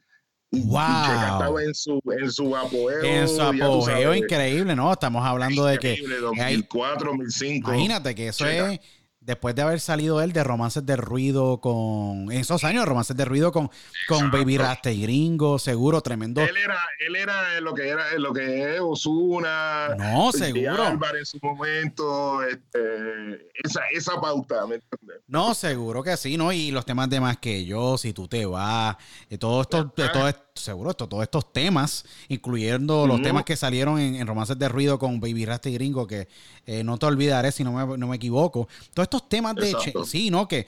Wow. 0.52 0.72
Checa 0.72 1.30
estaba 1.34 1.64
en 1.64 1.76
su, 1.76 2.02
en 2.20 2.32
su 2.32 2.56
apogeo. 2.56 3.04
En 3.04 3.28
su 3.28 3.42
apogeo 3.42 4.16
increíble, 4.16 4.76
¿no? 4.76 4.92
Estamos 4.92 5.24
hablando 5.26 5.66
de 5.66 5.78
que 5.78 5.92
Increíble, 5.94 6.16
hay- 6.42 6.56
2004, 6.58 7.12
2005. 7.12 7.74
Imagínate 7.74 8.16
que 8.16 8.28
eso 8.30 8.46
Checa. 8.46 8.74
es 8.74 8.80
después 9.26 9.56
de 9.56 9.64
haber 9.64 9.80
salido 9.80 10.22
él 10.22 10.32
de 10.32 10.44
Romances 10.44 10.86
de 10.86 10.96
Ruido 10.96 11.60
con. 11.60 12.32
En 12.32 12.40
esos 12.40 12.64
años 12.64 12.86
Romances 12.86 13.18
de 13.18 13.26
Ruido 13.26 13.52
con, 13.52 13.68
con 14.08 14.18
Exacto. 14.18 14.38
Baby 14.38 14.58
Rasta 14.58 14.92
y 14.92 15.02
Gringo, 15.02 15.60
seguro, 15.60 16.02
tremendo. 16.02 16.42
Él 16.42 16.56
era, 16.58 16.78
él 17.00 17.16
era 17.16 17.60
lo 17.62 17.74
que 17.74 17.90
era 17.90 18.14
lo 18.18 18.34
que 18.34 18.76
es 18.76 18.80
Osuna. 18.82 19.96
No, 19.98 20.32
seguro. 20.32 20.84
Álvarez 20.84 21.34
en 21.34 21.40
su 21.40 21.46
momento, 21.46 22.44
este, 22.44 23.50
esa, 23.64 23.82
esa 23.92 24.22
pauta, 24.22 24.66
¿me 24.68 24.76
entiendes? 24.76 25.22
No, 25.28 25.54
seguro 25.54 26.04
que 26.04 26.16
sí, 26.18 26.38
¿no? 26.38 26.52
Y 26.52 26.72
los 26.72 26.86
temas 26.86 27.10
de 27.10 27.20
más 27.20 27.38
que 27.38 27.66
yo, 27.66 27.98
si 27.98 28.14
tú 28.14 28.28
te 28.28 28.46
vas, 28.46 28.96
todo 29.40 29.62
esto, 29.62 29.92
de 29.96 30.10
todo 30.10 30.28
esto, 30.28 30.44
seguro, 30.54 30.92
esto, 30.92 31.08
todos 31.08 31.24
estos 31.24 31.52
temas, 31.52 32.06
incluyendo 32.30 33.08
los 33.08 33.22
temas 33.22 33.44
que 33.44 33.56
salieron 33.56 34.00
en, 34.00 34.16
en 34.16 34.28
Romances 34.28 34.58
de 34.58 34.70
Ruido 34.70 35.00
con 35.00 35.20
Baby 35.20 35.46
Rasta 35.46 35.70
y 35.70 35.74
Gringo, 35.74 36.06
que 36.08 36.28
eh, 36.66 36.84
no 36.84 36.98
te 36.98 37.06
olvidaré 37.06 37.52
si 37.52 37.64
no 37.64 37.72
me, 37.74 37.98
no 37.98 38.08
me 38.08 38.16
equivoco. 38.16 38.68
Todos 38.94 39.06
estos 39.06 39.30
temas 39.30 39.56
de 39.56 39.76
sí, 40.06 40.30
¿no? 40.30 40.48
Que 40.48 40.68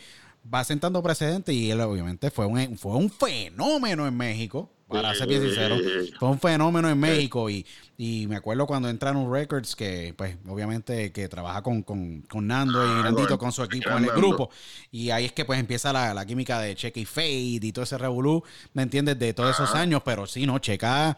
va 0.54 0.64
sentando 0.64 1.02
precedentes 1.04 1.54
y 1.54 1.70
él 1.72 1.82
obviamente 1.82 2.32
fue 2.32 2.46
un, 2.46 2.78
fue 2.78 2.94
un 2.94 3.10
fenómeno 3.10 4.08
en 4.08 4.16
México, 4.16 4.70
para 4.88 5.14
ser 5.14 5.28
bien 5.28 5.42
sincero. 5.42 5.76
Fue 6.18 6.30
un 6.30 6.40
fenómeno 6.40 6.90
en 6.90 6.98
México 6.98 7.50
y, 7.50 7.66
y 7.98 8.26
me 8.28 8.38
acuerdo 8.38 8.66
cuando 8.66 8.88
entraron 8.88 9.30
Records, 9.30 9.76
que 9.76 10.14
pues 10.18 10.38
obviamente 10.48 11.12
que 11.12 11.28
trabaja 11.28 11.62
con, 11.62 11.84
con, 11.84 12.22
con 12.22 12.48
Nando 12.48 12.86
y 12.86 12.90
Ah, 12.90 13.04
Nandito 13.04 13.38
con- 13.38 13.52
su 13.52 13.62
equipo 13.64 13.90
en 13.90 14.06
el 14.06 14.12
grupo. 14.12 14.50
Y 14.90 15.10
ahí 15.10 15.26
es 15.26 15.34
que 15.34 15.44
pues 15.44 15.60
empieza 15.60 15.92
la, 15.92 16.14
la 16.14 16.26
química 16.26 16.62
de 16.62 16.74
Checa 16.76 17.02
y 17.02 17.06
Fade 17.06 17.28
y 17.62 17.72
todo 17.74 17.84
ese 17.84 17.98
revolú, 17.98 18.42
¿me 18.74 18.84
entiendes? 18.84 19.20
De 19.20 19.34
todos 19.34 19.50
esos 19.56 19.76
años, 19.76 20.02
pero 20.06 20.26
sí, 20.26 20.46
¿no? 20.46 20.58
Checa, 20.60 21.18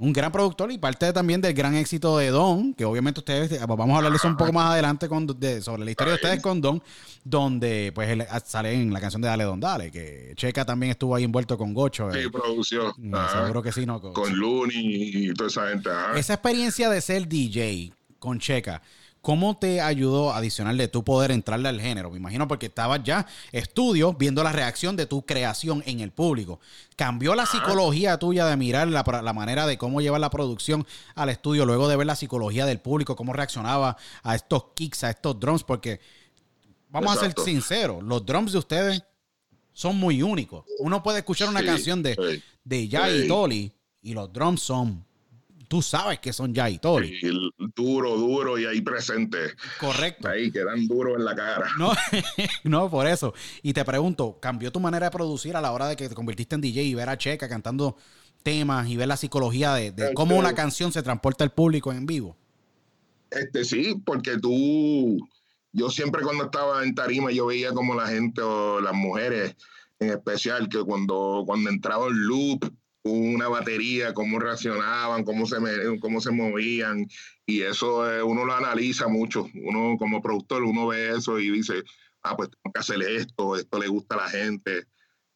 un 0.00 0.12
gran 0.12 0.32
productor 0.32 0.72
y 0.72 0.78
parte 0.78 1.12
también 1.12 1.40
del 1.40 1.52
gran 1.54 1.74
éxito 1.76 2.18
de 2.18 2.28
Don, 2.30 2.74
que 2.74 2.84
obviamente 2.84 3.20
ustedes, 3.20 3.52
eh, 3.52 3.60
vamos 3.68 3.90
a 3.90 3.96
hablar 3.98 4.10
de 4.10 4.16
eso 4.16 4.26
un 4.28 4.36
poco 4.36 4.52
más 4.52 4.70
adelante 4.72 5.08
con, 5.08 5.26
de- 5.38 5.60
sobre 5.62 5.84
la 5.84 5.90
historia 5.92 6.12
de 6.12 6.16
ustedes 6.16 6.40
con 6.42 6.60
Don, 6.60 6.82
donde 7.24 7.92
pues 7.94 8.08
él 8.08 8.26
ah, 8.28 8.40
sale 8.44 8.72
en 8.72 8.92
la 8.92 9.00
canción 9.00 9.20
de 9.22 9.28
Dale 9.28 9.44
Don 9.44 9.60
Dale, 9.60 9.90
que 9.90 10.32
Checa 10.36 10.64
también 10.64 10.90
estuvo 10.92 11.14
ahí 11.14 11.24
envuelto 11.24 11.56
con 11.58 11.74
Gocho. 11.74 12.10
eh. 12.10 12.22
Sí, 12.24 12.28
produció. 12.30 12.94
Mm. 12.96 13.14
Seguro 13.42 13.62
que 13.62 13.72
sí, 13.72 13.84
¿no? 13.86 14.00
Con 14.00 14.36
Looney 14.36 15.28
y 15.28 15.34
toda 15.34 15.48
esa 15.48 15.68
gente. 15.68 15.90
Esa 16.16 16.34
experiencia 16.34 16.88
de 16.88 17.00
ser 17.00 17.28
DJ 17.28 17.92
con 18.18 18.38
Checa, 18.38 18.82
¿cómo 19.22 19.56
te 19.58 19.80
ayudó 19.80 20.32
adicional 20.32 20.76
de 20.78 20.88
tu 20.88 21.04
poder 21.04 21.30
entrarle 21.30 21.68
al 21.68 21.80
género? 21.80 22.10
Me 22.10 22.16
imagino 22.16 22.48
porque 22.48 22.66
estabas 22.66 23.02
ya 23.04 23.26
estudio 23.52 24.14
viendo 24.14 24.42
la 24.42 24.52
reacción 24.52 24.96
de 24.96 25.06
tu 25.06 25.26
creación 25.26 25.82
en 25.86 26.00
el 26.00 26.10
público. 26.10 26.60
¿Cambió 26.96 27.34
la 27.34 27.46
psicología 27.46 28.18
tuya 28.18 28.46
de 28.46 28.56
mirar 28.56 28.88
la, 28.88 29.02
la 29.22 29.32
manera 29.32 29.66
de 29.66 29.76
cómo 29.78 30.00
llevar 30.00 30.20
la 30.20 30.30
producción 30.30 30.86
al 31.14 31.28
estudio 31.28 31.66
luego 31.66 31.88
de 31.88 31.96
ver 31.96 32.06
la 32.06 32.16
psicología 32.16 32.66
del 32.66 32.80
público, 32.80 33.16
cómo 33.16 33.32
reaccionaba 33.32 33.96
a 34.22 34.34
estos 34.34 34.64
kicks, 34.74 35.04
a 35.04 35.10
estos 35.10 35.38
drums? 35.38 35.64
Porque 35.64 36.00
vamos 36.88 37.14
Exacto. 37.14 37.42
a 37.42 37.44
ser 37.44 37.52
sinceros, 37.54 38.02
los 38.02 38.24
drums 38.24 38.52
de 38.52 38.58
ustedes 38.58 39.02
son 39.72 39.96
muy 39.96 40.22
únicos. 40.22 40.64
Uno 40.80 41.02
puede 41.02 41.18
escuchar 41.18 41.48
una 41.48 41.60
Sí, 41.60 41.66
canción 41.66 42.02
de, 42.02 42.14
sí. 42.14 42.42
de 42.64 42.88
Jay 42.90 43.18
y 43.18 43.22
Sí. 43.22 43.28
Tolly 43.28 43.72
y 44.02 44.14
los 44.14 44.32
drums 44.32 44.62
son, 44.62 45.04
tú 45.70 45.80
sabes 45.82 46.18
que 46.18 46.32
son 46.32 46.52
Jay 46.52 46.74
y 46.74 46.78
Tolly. 46.80 47.20
Y 47.22 47.26
el 47.26 47.52
duro, 47.76 48.16
duro 48.16 48.58
y 48.58 48.66
ahí 48.66 48.80
presente. 48.80 49.38
Correcto. 49.78 50.28
Ahí 50.28 50.50
quedan 50.50 50.88
duros 50.88 51.16
en 51.16 51.24
la 51.24 51.36
cara. 51.36 51.70
No, 51.78 51.92
no, 52.64 52.90
por 52.90 53.06
eso. 53.06 53.32
Y 53.62 53.72
te 53.72 53.84
pregunto, 53.84 54.38
¿cambió 54.40 54.72
tu 54.72 54.80
manera 54.80 55.06
de 55.06 55.12
producir 55.12 55.54
a 55.54 55.60
la 55.60 55.70
hora 55.70 55.86
de 55.86 55.94
que 55.94 56.08
te 56.08 56.14
convertiste 56.16 56.56
en 56.56 56.60
DJ 56.60 56.82
y 56.82 56.94
ver 56.96 57.08
a 57.08 57.16
Checa 57.16 57.48
cantando 57.48 57.96
temas 58.42 58.88
y 58.88 58.96
ver 58.96 59.06
la 59.06 59.16
psicología 59.16 59.74
de, 59.74 59.92
de 59.92 60.12
cómo 60.12 60.32
Este- 60.32 60.40
una 60.40 60.54
canción 60.56 60.90
se 60.90 61.04
transporta 61.04 61.44
al 61.44 61.52
público 61.52 61.92
en 61.92 62.04
vivo? 62.04 62.36
Este 63.30 63.64
sí, 63.64 63.94
porque 64.04 64.38
tú, 64.38 65.18
yo 65.72 65.88
siempre 65.88 66.22
cuando 66.22 66.46
estaba 66.46 66.82
en 66.82 66.96
tarima, 66.96 67.30
yo 67.30 67.46
veía 67.46 67.70
como 67.72 67.94
la 67.94 68.08
gente 68.08 68.42
o 68.42 68.80
las 68.80 68.92
mujeres 68.92 69.54
en 70.00 70.10
especial, 70.10 70.68
que 70.68 70.82
cuando, 70.82 71.44
cuando 71.46 71.70
entraba 71.70 72.08
el 72.08 72.14
loop, 72.14 72.64
una 73.02 73.48
batería, 73.48 74.12
cómo 74.12 74.38
reaccionaban, 74.38 75.24
cómo 75.24 75.46
se, 75.46 75.56
cómo 76.00 76.20
se 76.20 76.30
movían, 76.30 77.06
y 77.46 77.62
eso 77.62 78.10
eh, 78.10 78.22
uno 78.22 78.44
lo 78.44 78.54
analiza 78.54 79.08
mucho. 79.08 79.48
Uno 79.54 79.96
como 79.98 80.20
productor, 80.20 80.62
uno 80.64 80.86
ve 80.88 81.10
eso 81.16 81.38
y 81.38 81.50
dice, 81.50 81.82
ah, 82.22 82.36
pues 82.36 82.50
tengo 82.50 82.72
que 82.74 82.80
hacer 82.80 83.02
esto, 83.02 83.56
esto 83.56 83.78
le 83.78 83.88
gusta 83.88 84.16
a 84.16 84.18
la 84.18 84.28
gente, 84.28 84.84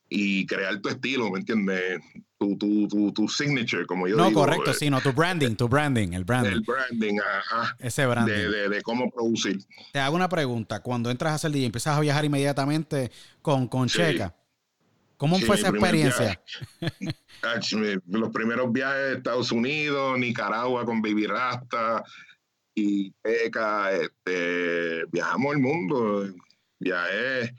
y 0.08 0.44
crear 0.46 0.78
tu 0.80 0.90
estilo, 0.90 1.30
¿me 1.30 1.38
entiendes? 1.40 2.00
Tu, 2.38 2.58
tu, 2.58 2.86
tu, 2.88 3.10
tu 3.12 3.26
signature, 3.26 3.86
como 3.86 4.06
yo 4.06 4.16
No, 4.16 4.28
digo. 4.28 4.40
correcto, 4.40 4.70
eh, 4.70 4.74
sí, 4.74 4.90
no, 4.90 5.00
tu 5.00 5.12
branding, 5.14 5.54
tu 5.56 5.66
branding, 5.66 6.12
el 6.12 6.24
branding. 6.24 6.52
El 6.52 6.60
branding, 6.60 7.18
ajá. 7.18 7.74
ese 7.80 8.04
branding. 8.06 8.32
De, 8.34 8.48
de, 8.50 8.68
de 8.68 8.82
cómo 8.82 9.10
producir. 9.10 9.58
Te 9.92 9.98
hago 10.00 10.14
una 10.14 10.28
pregunta. 10.28 10.80
Cuando 10.82 11.10
entras 11.10 11.32
a 11.32 11.38
ser 11.38 11.52
DJ, 11.52 11.66
empiezas 11.66 11.96
a 11.96 12.00
viajar 12.00 12.24
inmediatamente 12.26 13.10
con, 13.40 13.66
con 13.66 13.88
Sí. 13.88 13.96
Checa. 13.98 14.34
¿Cómo 15.16 15.38
Sí, 15.38 15.44
fue 15.44 15.56
esa 15.56 15.68
experiencia? 15.68 16.40
Los 18.06 18.30
primeros 18.30 18.72
viajes 18.72 18.96
a 18.96 19.12
Estados 19.12 19.52
Unidos, 19.52 20.18
Nicaragua 20.18 20.84
con 20.84 21.00
Baby 21.02 21.26
Rasta 21.26 22.02
y 22.74 23.12
Teca, 23.22 23.92
este, 23.92 25.04
viajamos 25.12 25.54
el 25.54 25.60
mundo, 25.60 26.26
viajé 26.78 27.54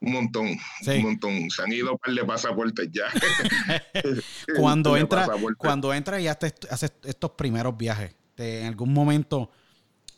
un 0.00 0.12
montón, 0.12 0.48
Sí. 0.80 0.92
un 0.92 1.02
montón. 1.02 1.50
Se 1.50 1.62
han 1.62 1.72
ido 1.72 1.92
un 1.92 1.98
par 1.98 2.14
de 2.14 2.24
pasaportes 2.24 2.88
ya. 2.90 3.04
cuando 4.58 4.92
pasaportes. 5.08 5.56
cuando 5.58 5.92
entras 5.92 6.20
y 6.22 6.28
haces, 6.28 6.54
haces 6.70 6.92
estos 7.04 7.32
primeros 7.32 7.76
viajes, 7.76 8.14
te- 8.34 8.60
en 8.62 8.66
algún 8.68 8.92
momento 8.94 9.50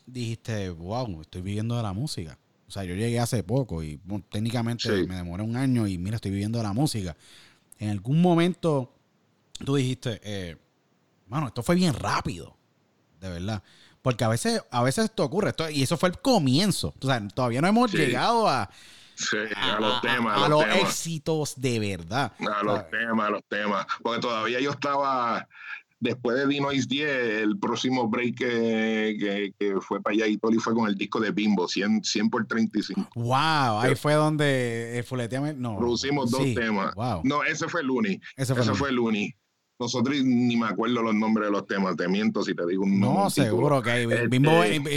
dijiste, 0.05 0.69
wow, 0.69 1.21
estoy 1.21 1.41
viviendo 1.41 1.75
de 1.75 1.83
la 1.83 1.93
música. 1.93 2.37
O 2.73 2.79
sea, 2.79 2.85
yo 2.85 2.95
llegué 2.95 3.19
hace 3.19 3.43
poco 3.43 3.83
y 3.83 3.99
bueno, 4.03 4.25
técnicamente 4.31 4.89
Sí. 4.89 5.07
me 5.07 5.13
demoré 5.15 5.43
un 5.43 5.55
año 5.55 5.85
y 5.85 5.99
mira, 5.99 6.15
estoy 6.15 6.31
viviendo 6.31 6.61
la 6.63 6.73
música. 6.73 7.15
En 7.77 7.91
algún 7.91 8.19
momento 8.19 8.91
tú 9.63 9.75
dijiste, 9.75 10.19
eh, 10.23 10.57
mano, 11.27 11.45
esto 11.49 11.61
fue 11.61 11.75
bien 11.75 11.93
rápido, 11.93 12.57
de 13.21 13.29
verdad. 13.29 13.61
Porque 14.01 14.23
a 14.23 14.27
veces, 14.27 14.63
a 14.71 14.81
veces 14.81 15.05
esto 15.05 15.23
ocurre, 15.23 15.49
esto- 15.51 15.69
y 15.69 15.83
eso 15.83 15.97
fue 15.97 16.09
el 16.09 16.17
comienzo. 16.17 16.95
O 16.99 17.05
sea, 17.05 17.21
todavía 17.27 17.61
no 17.61 17.67
hemos 17.67 17.91
Sí. 17.91 17.97
llegado 17.97 18.49
a, 18.49 18.67
Sí, 19.13 19.37
a, 19.55 19.79
los 19.79 20.01
temas, 20.01 20.33
a 20.41 20.45
a, 20.45 20.49
los 20.49 20.61
los 20.65 20.73
temas. 20.73 20.89
éxitos 20.89 21.53
de 21.61 21.77
verdad. 21.79 22.33
A 22.39 22.63
los 22.63 22.89
temas, 22.89 23.27
a 23.27 23.29
los 23.29 23.43
temas. 23.47 23.85
Porque 24.01 24.19
todavía 24.19 24.59
yo 24.59 24.71
estaba 24.71 25.47
después 26.03 26.37
de 26.37 26.47
Dinois 26.47 26.87
10, 26.87 27.09
el 27.41 27.57
próximo 27.57 28.07
break 28.07 28.35
que, 28.35 29.75
fue 29.81 30.01
para 30.01 30.13
allá 30.13 30.27
y 30.27 30.37
Toli 30.37 30.59
fue 30.59 30.73
con 30.73 30.87
el 30.87 30.95
disco 30.95 31.19
de 31.19 31.31
Bimbo, 31.31 31.67
100, 31.67 32.03
100 32.03 32.29
por 32.29 32.45
35. 32.45 33.09
Wow, 33.15 33.79
ahí 33.79 33.95
fue 33.95 34.13
donde 34.13 34.99
eh, 34.99 35.55
no. 35.57 35.77
Producimos 35.77 36.29
dos 36.29 36.53
temas. 36.53 36.93
No, 37.23 37.43
ese 37.43 37.67
fue 37.67 37.83
Looney. 37.83 38.19
Ese 38.35 38.53
fue, 38.53 38.63
ese 38.63 38.73
fue. 38.73 38.91
Nosotros 39.79 40.15
ni 40.23 40.55
me 40.55 40.67
acuerdo 40.67 41.01
los 41.01 41.15
nombres 41.15 41.47
de 41.47 41.51
los 41.51 41.65
temas, 41.65 41.95
te 41.95 42.07
miento 42.07 42.43
si 42.43 42.53
te 42.53 42.65
digo 42.67 42.83
un 42.83 42.99
nombre. 42.99 43.23
No, 43.23 43.29
seguro 43.29 43.81
que 43.81 44.03
este, 44.03 44.23
eh, 44.23 44.27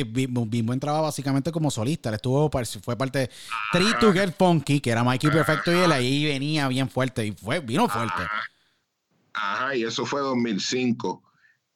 Bimbo, 0.05 0.47
Bimbo, 0.47 0.73
entraba 0.73 1.01
básicamente 1.01 1.51
como 1.51 1.71
solista. 1.71 2.11
Él 2.11 2.17
estuvo, 2.17 2.51
fue 2.83 2.97
parte 2.97 3.21
de 3.21 3.31
Three 3.73 3.95
to 3.99 4.13
Get 4.13 4.35
Funky, 4.37 4.81
que 4.81 4.91
era 4.91 5.03
Mikey 5.03 5.31
Perfecto, 5.31 5.73
y 5.73 5.79
él 5.79 5.93
ahí 5.93 6.25
venía 6.27 6.69
bien 6.69 6.89
fuerte, 6.89 7.27
y 7.27 7.33
fue, 7.33 7.61
vino 7.61 7.89
fuerte. 7.89 8.23
Ajá, 9.37 9.77
y 9.77 9.85
eso 9.85 10.07
fue 10.07 10.21
2005. 10.21 11.23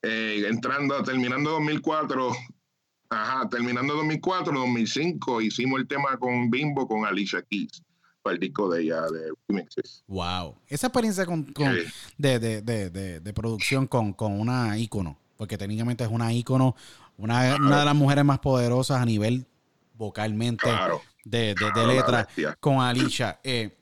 Eh, 0.02 0.44
entrando, 0.48 1.02
terminando 1.02 1.50
2004, 1.50 2.32
ajá, 3.10 3.48
terminando 3.50 3.94
2004, 3.94 4.58
2005, 4.58 5.42
hicimos 5.42 5.80
el 5.80 5.86
tema 5.86 6.16
con 6.18 6.50
Bimbo, 6.50 6.88
con 6.88 7.04
Alicia 7.04 7.42
Keys 7.42 7.82
para 8.22 8.34
el 8.34 8.40
disco 8.40 8.70
de 8.70 8.82
ella, 8.82 9.02
de 9.02 9.30
remixes. 9.46 10.02
Wow. 10.06 10.56
Esa 10.68 10.86
experiencia 10.86 11.26
con, 11.26 11.52
de, 12.16 12.38
de, 12.38 12.62
de, 12.62 13.20
de, 13.20 13.32
producción 13.34 13.86
con, 13.86 14.14
con 14.14 14.40
una 14.40 14.78
ícono, 14.78 15.18
porque 15.36 15.58
técnicamente 15.58 16.04
es 16.04 16.10
una 16.10 16.32
ícono, 16.32 16.74
una, 17.18 17.56
una 17.56 17.80
de 17.80 17.84
las 17.84 17.94
mujeres 17.94 18.24
más 18.24 18.38
poderosas 18.38 19.02
a 19.02 19.04
nivel 19.04 19.46
vocalmente 19.94 20.66
de, 21.24 21.54
de, 21.54 21.86
letra 21.86 22.26
con 22.58 22.80
Alicia. 22.80 23.38
Eh, 23.44 23.76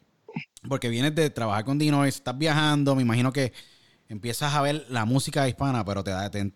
porque 0.69 0.89
vienes 0.89 1.15
de 1.15 1.31
trabajar 1.31 1.65
con 1.65 1.79
Dino, 1.79 2.05
estás 2.05 2.37
viajando, 2.37 2.95
me 2.95 3.03
imagino 3.03 3.33
que 3.33 3.53
empiezas 4.09 4.55
a 4.55 4.63
ver 4.63 4.87
la 4.89 5.05
música 5.05 5.49
hispana, 5.49 5.85
pero 5.85 6.03
te 6.03 6.11
da, 6.11 6.31
te, 6.31 6.53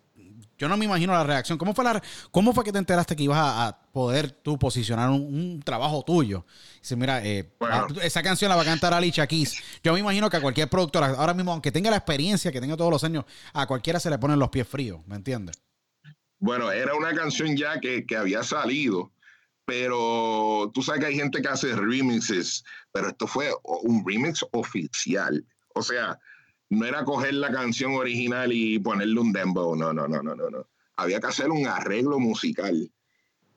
yo 0.62 0.68
no 0.68 0.76
me 0.76 0.84
imagino 0.84 1.12
la 1.12 1.24
reacción. 1.24 1.58
¿Cómo 1.58 1.74
fue, 1.74 1.84
la, 1.84 2.00
cómo 2.30 2.52
fue 2.52 2.62
que 2.62 2.70
te 2.70 2.78
enteraste 2.78 3.16
que 3.16 3.24
ibas 3.24 3.38
a, 3.40 3.78
poder 3.92 4.30
tú 4.30 4.58
posicionar 4.58 5.10
un, 5.10 5.60
trabajo 5.64 6.04
tuyo? 6.04 6.46
Dice, 6.80 6.94
mira, 6.94 7.20
eh, 7.24 7.52
esa 8.00 8.22
canción 8.22 8.48
la 8.48 8.54
va 8.54 8.62
a 8.62 8.64
cantar 8.64 8.94
Alicia 8.94 9.26
Keys. 9.26 9.60
Yo 9.82 9.92
me 9.92 9.98
imagino 9.98 10.30
que 10.30 10.36
a 10.36 10.40
cualquier 10.40 10.68
productora, 10.68 11.08
ahora 11.18 11.34
mismo, 11.34 11.50
aunque 11.50 11.72
tenga 11.72 11.90
la 11.90 11.96
experiencia, 11.96 12.52
que 12.52 12.60
tenga 12.60 12.76
todos 12.76 12.92
los 12.92 13.02
años, 13.02 13.24
a 13.52 13.66
cualquiera 13.66 13.98
se 13.98 14.08
le 14.08 14.18
ponen 14.18 14.38
los 14.38 14.50
pies 14.50 14.68
fríos, 14.68 15.00
¿me 15.06 15.16
entiendes? 15.16 15.60
Bueno, 16.38 16.70
era 16.70 16.94
una 16.94 17.12
canción 17.12 17.56
ya 17.56 17.80
que, 17.80 18.06
que 18.06 18.16
había 18.16 18.44
salido, 18.44 19.10
pero 19.72 20.70
tú 20.74 20.82
sabes 20.82 21.00
que 21.00 21.06
hay 21.06 21.16
gente 21.16 21.40
que 21.40 21.48
hace 21.48 21.74
remixes, 21.74 22.62
pero 22.92 23.08
esto 23.08 23.26
fue 23.26 23.48
un 23.64 24.04
remix 24.06 24.44
oficial. 24.52 25.42
O 25.74 25.80
sea, 25.80 26.18
no 26.68 26.84
era 26.84 27.06
coger 27.06 27.32
la 27.32 27.50
canción 27.50 27.94
original 27.94 28.52
y 28.52 28.78
ponerle 28.78 29.18
un 29.18 29.32
dembow, 29.32 29.74
no, 29.74 29.94
no, 29.94 30.06
no, 30.06 30.22
no, 30.22 30.34
no, 30.34 30.50
no. 30.50 30.66
Había 30.96 31.20
que 31.20 31.28
hacer 31.28 31.50
un 31.50 31.66
arreglo 31.66 32.18
musical. 32.18 32.92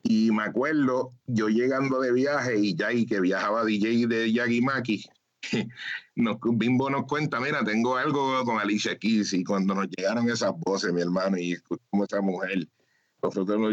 Y 0.03 0.31
me 0.31 0.43
acuerdo, 0.43 1.11
yo 1.27 1.49
llegando 1.49 1.99
de 1.99 2.13
viaje 2.13 2.59
y 2.59 2.75
ya 2.75 2.93
y 2.93 3.05
que 3.05 3.19
viajaba 3.19 3.65
DJ 3.65 4.07
de 4.07 4.31
Yagimaki, 4.31 5.03
nos, 6.15 6.37
Bimbo 6.41 6.89
nos 6.89 7.07
cuenta, 7.07 7.41
mira, 7.41 7.61
tengo 7.65 7.97
algo 7.97 8.45
con 8.45 8.57
Alicia 8.57 8.97
Keys 8.97 9.33
y 9.33 9.43
cuando 9.43 9.75
nos 9.75 9.89
llegaron 9.97 10.29
esas 10.29 10.53
voces, 10.59 10.93
mi 10.93 11.01
hermano, 11.01 11.37
y 11.37 11.57
como 11.89 12.05
esa 12.05 12.21
mujer, 12.21 12.69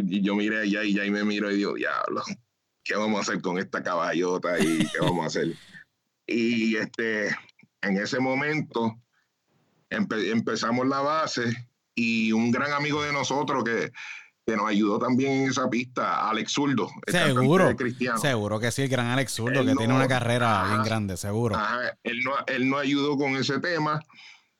yo 0.02 0.34
miré 0.34 0.60
allá 0.60 0.84
y 0.84 0.94
ya 0.94 1.02
me 1.10 1.24
miro 1.24 1.50
y 1.50 1.56
digo, 1.56 1.74
diablo, 1.74 2.22
¿qué 2.84 2.96
vamos 2.96 3.18
a 3.18 3.22
hacer 3.22 3.42
con 3.42 3.58
esta 3.58 3.82
caballota 3.82 4.58
y 4.58 4.78
qué 4.78 5.00
vamos 5.00 5.24
a 5.24 5.26
hacer? 5.26 5.54
y 6.26 6.76
este, 6.76 7.28
en 7.82 7.96
ese 7.98 8.20
momento 8.20 8.96
empezamos 9.90 10.86
la 10.86 11.00
base 11.00 11.42
y 11.94 12.32
un 12.32 12.50
gran 12.50 12.72
amigo 12.72 13.02
de 13.02 13.12
nosotros 13.12 13.64
que, 13.64 13.92
que 14.46 14.56
nos 14.56 14.66
ayudó 14.68 14.98
también 14.98 15.42
en 15.42 15.50
esa 15.50 15.68
pista, 15.68 16.28
Alex 16.28 16.52
Zurdo. 16.52 16.88
Seguro, 17.06 17.76
cristiano. 17.76 18.18
seguro 18.18 18.58
que 18.58 18.70
sí, 18.70 18.82
el 18.82 18.88
gran 18.88 19.06
Alex 19.06 19.32
Zurdo, 19.32 19.64
que 19.64 19.74
tiene 19.74 19.94
una 19.94 20.08
carrera 20.08 20.66
bien 20.68 20.82
grande, 20.82 21.16
seguro. 21.16 21.56
él, 22.02 22.20
no, 22.24 22.32
él 22.46 22.68
nos 22.68 22.80
ayudó 22.80 23.16
con 23.16 23.36
ese 23.36 23.60
tema, 23.60 24.00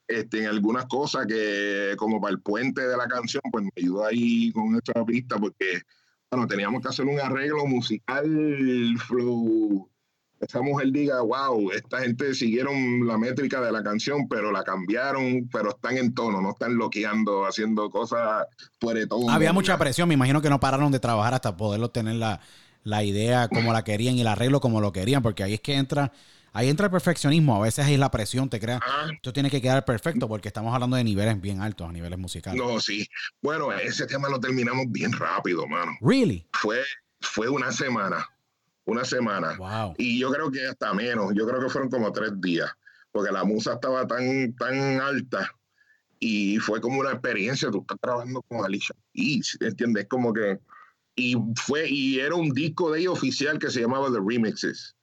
este, 0.07 0.43
en 0.43 0.47
algunas 0.47 0.85
cosas 0.85 1.25
que 1.27 1.93
como 1.97 2.21
para 2.21 2.33
el 2.33 2.41
puente 2.41 2.85
de 2.87 2.97
la 2.97 3.07
canción, 3.07 3.41
pues 3.51 3.63
me 3.63 3.71
ayudó 3.77 4.05
ahí 4.05 4.51
con 4.51 4.75
esa 4.75 5.05
pista 5.05 5.37
porque, 5.37 5.81
bueno, 6.31 6.47
teníamos 6.47 6.81
que 6.81 6.89
hacer 6.89 7.05
un 7.05 7.19
arreglo 7.19 7.65
musical, 7.65 8.97
flow 9.07 9.89
esa 10.43 10.61
mujer 10.61 10.91
diga, 10.91 11.21
wow, 11.21 11.71
esta 11.71 11.99
gente 11.99 12.33
siguieron 12.33 13.07
la 13.07 13.17
métrica 13.17 13.61
de 13.61 13.71
la 13.71 13.81
canción, 13.83 14.27
pero 14.27 14.51
la 14.51 14.63
cambiaron, 14.63 15.49
pero 15.51 15.69
están 15.69 15.97
en 15.97 16.13
tono, 16.13 16.41
no 16.41 16.51
están 16.51 16.75
loqueando, 16.75 17.45
haciendo 17.45 17.89
cosas 17.89 18.45
todo. 18.79 19.29
Había 19.29 19.53
mucha 19.53 19.77
presión, 19.77 20.07
me 20.07 20.15
imagino 20.15 20.41
que 20.41 20.49
no 20.49 20.59
pararon 20.59 20.91
de 20.91 20.99
trabajar 20.99 21.33
hasta 21.33 21.55
poderlo 21.55 21.89
tener 21.91 22.15
la, 22.15 22.41
la 22.83 23.03
idea 23.03 23.47
como 23.47 23.73
la 23.73 23.83
querían 23.83 24.15
y 24.15 24.21
el 24.21 24.27
arreglo 24.27 24.59
como 24.59 24.81
lo 24.81 24.91
querían, 24.91 25.23
porque 25.23 25.43
ahí 25.43 25.53
es 25.53 25.61
que 25.61 25.75
entra, 25.75 26.11
ahí 26.53 26.69
entra 26.69 26.85
el 26.85 26.91
perfeccionismo, 26.91 27.55
a 27.55 27.59
veces 27.59 27.85
ahí 27.85 27.97
la 27.97 28.11
presión, 28.11 28.49
te 28.49 28.59
crea, 28.59 28.79
esto 29.13 29.33
tiene 29.33 29.49
que 29.49 29.61
quedar 29.61 29.83
perfecto 29.83 30.27
porque 30.27 30.47
estamos 30.47 30.73
hablando 30.73 30.95
de 30.95 31.03
niveles 31.03 31.41
bien 31.41 31.61
altos, 31.61 31.89
a 31.89 31.91
niveles 31.91 32.17
musicales. 32.17 32.61
No, 32.61 32.79
sí. 32.79 33.05
Bueno, 33.41 33.71
ese 33.73 34.05
tema 34.07 34.29
lo 34.29 34.39
terminamos 34.39 34.85
bien 34.89 35.11
rápido, 35.11 35.67
mano. 35.67 35.91
Really? 36.01 36.47
Fue, 36.53 36.81
fue 37.19 37.49
una 37.49 37.71
semana 37.71 38.25
una 38.85 39.05
semana. 39.05 39.57
Y 39.97 40.19
yo 40.19 40.31
creo 40.31 40.51
que 40.51 40.65
hasta 40.67 40.93
menos, 40.93 41.33
yo 41.35 41.47
creo 41.47 41.59
que 41.61 41.69
fueron 41.69 41.89
como 41.89 42.11
tres 42.11 42.31
días, 42.41 42.69
porque 43.11 43.31
la 43.31 43.43
musa 43.43 43.73
estaba 43.73 44.05
tan, 44.07 44.53
tan 44.55 44.99
alta 44.99 45.53
y 46.19 46.57
fue 46.59 46.81
como 46.81 46.99
una 46.99 47.11
experiencia, 47.11 47.69
tú 47.69 47.81
estás 47.81 47.97
trabajando 47.99 48.41
con 48.43 48.63
Alicia 48.63 48.95
y 49.13 49.41
¿entiendes? 49.59 50.07
Como 50.09 50.33
que, 50.33 50.59
y 51.15 51.35
fue, 51.55 51.89
y 51.89 52.19
era 52.19 52.35
un 52.35 52.51
disco 52.51 52.91
de 52.91 53.01
ella 53.01 53.11
oficial 53.11 53.59
que 53.59 53.69
se 53.69 53.81
llamaba 53.81 54.11
The 54.11 54.19
Remixes 54.25 54.95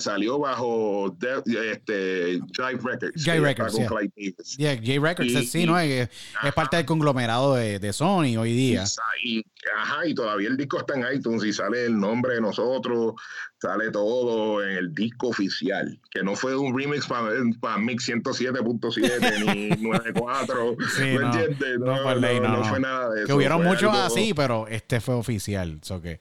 salió 0.00 0.38
bajo 0.38 1.16
este, 1.44 2.40
Jive 2.52 2.80
Records. 2.82 3.24
Jive 3.24 3.40
Records, 3.40 4.56
yeah. 4.56 4.76
Jive 4.76 5.00
Records, 5.00 5.50
sí, 5.50 5.66
¿no? 5.66 5.78
Es, 5.78 6.08
parte 6.54 6.76
del 6.76 6.86
conglomerado 6.86 7.54
de, 7.54 7.78
de, 7.78 7.92
Sony 7.92 8.36
hoy 8.38 8.52
día. 8.52 8.84
Y, 9.22 9.44
ajá, 9.74 10.06
y 10.06 10.14
todavía 10.14 10.48
el 10.48 10.56
disco 10.56 10.78
está 10.78 10.94
en 10.94 11.04
iTunes 11.14 11.44
y 11.44 11.52
sale 11.52 11.86
el 11.86 11.98
nombre 11.98 12.34
de 12.34 12.40
nosotros, 12.40 13.14
sale 13.60 13.90
todo 13.90 14.62
en 14.62 14.70
el 14.76 14.94
disco 14.94 15.28
oficial, 15.28 15.98
que 16.10 16.22
no 16.22 16.36
fue 16.36 16.56
un 16.56 16.76
remix 16.76 17.06
para, 17.06 17.78
Mix 17.78 18.08
107.7 18.08 19.54
ni 19.54 19.68
94, 19.82 20.76
sí, 20.96 21.02
¿me 21.02 21.26
entiendes? 21.26 21.78
No, 21.78 21.96
no, 22.14 22.64
fue 22.64 22.80
nada 22.80 23.10
de 23.10 23.20
eso. 23.20 23.26
Que 23.26 23.32
hubieron 23.32 23.64
muchos 23.64 23.94
así, 23.94 24.34
pero 24.34 24.66
este 24.68 25.00
fue 25.00 25.14
oficial. 25.14 25.78
So 25.82 26.00
que, 26.00 26.20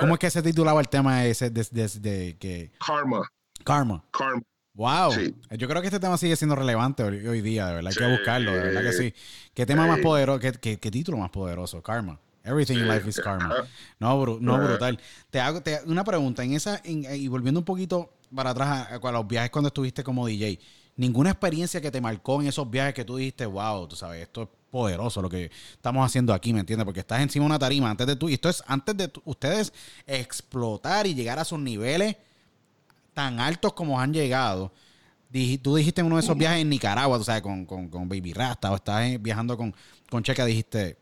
¿Cómo 0.00 0.14
es 0.14 0.20
que 0.20 0.30
se 0.30 0.42
titulaba 0.42 0.80
el 0.80 0.88
tema 0.88 1.24
ese 1.26 1.50
de, 1.50 1.64
de, 2.00 2.36
que... 2.38 2.72
Karma. 2.84 3.28
Karma. 3.64 4.04
Karma. 4.10 4.42
Wow. 4.76 5.12
Yo 5.56 5.68
creo 5.68 5.80
que 5.80 5.88
este 5.88 6.00
tema 6.00 6.18
sigue 6.18 6.36
siendo 6.36 6.54
relevante 6.54 7.02
hoy, 7.02 7.40
día, 7.40 7.66
de 7.66 7.74
verdad. 7.76 7.90
Hay 7.90 7.96
que 7.96 8.10
buscarlo, 8.10 8.52
de 8.52 8.58
verdad 8.58 8.82
que 8.82 8.92
sí. 8.92 9.14
¿Qué 9.54 9.64
tema 9.64 9.86
más 9.86 10.00
poderoso? 10.00 10.38
Qué, 10.38 10.78
qué, 10.78 10.90
título 10.90 11.16
más 11.16 11.30
poderoso? 11.30 11.82
Karma. 11.82 12.20
Everything 12.46 12.76
in 12.76 12.88
life 12.88 13.08
is 13.08 13.20
karma. 13.20 13.66
No, 13.98 14.24
no 14.38 14.58
brutal. 14.58 14.98
Te 15.30 15.40
hago 15.40 15.60
una 15.86 16.04
pregunta. 16.04 16.44
En 16.44 16.52
esa, 16.52 16.80
y 16.84 17.26
volviendo 17.28 17.60
un 17.60 17.64
poquito 17.64 18.12
para 18.34 18.50
atrás 18.50 18.88
a, 18.90 19.12
los 19.12 19.26
viajes 19.26 19.50
cuando 19.50 19.68
estuviste 19.68 20.04
como 20.04 20.26
DJ, 20.26 20.58
ninguna 20.96 21.30
experiencia 21.30 21.80
que 21.80 21.90
te 21.90 22.00
marcó 22.00 22.40
en 22.40 22.48
esos 22.48 22.70
viajes 22.70 22.94
que 22.94 23.04
tú 23.04 23.16
dijiste, 23.16 23.46
wow, 23.46 23.86
tú 23.88 23.96
sabes, 23.96 24.22
esto 24.22 24.44
es 24.44 24.48
poderoso 24.70 25.22
lo 25.22 25.28
que 25.28 25.50
estamos 25.72 26.06
haciendo 26.06 26.32
aquí, 26.32 26.52
¿me 26.52 26.60
entiendes? 26.60 26.84
Porque 26.84 27.00
estás 27.00 27.20
encima 27.20 27.44
de 27.44 27.46
una 27.46 27.58
tarima 27.58 27.90
antes 27.90 28.06
de 28.06 28.16
tú, 28.16 28.28
y 28.28 28.34
esto 28.34 28.48
es 28.48 28.62
antes 28.66 28.96
de 28.96 29.10
ustedes 29.24 29.72
explotar 30.06 31.06
y 31.06 31.14
llegar 31.14 31.38
a 31.38 31.44
sus 31.44 31.58
niveles 31.58 32.16
tan 33.14 33.40
altos 33.40 33.72
como 33.72 34.00
han 34.00 34.12
llegado. 34.12 34.72
tú 35.62 35.76
dijiste 35.76 36.00
en 36.00 36.06
uno 36.06 36.16
de 36.16 36.22
esos 36.22 36.36
viajes 36.36 36.60
en 36.60 36.68
Nicaragua, 36.68 37.18
tú 37.18 37.24
sabes, 37.24 37.42
con, 37.42 37.64
con, 37.66 37.88
con 37.88 38.08
Baby 38.08 38.32
Rasta, 38.32 38.70
o 38.70 38.76
estás 38.76 39.20
viajando 39.20 39.56
con, 39.56 39.74
con 40.10 40.22
Checa, 40.22 40.44
dijiste, 40.44 40.98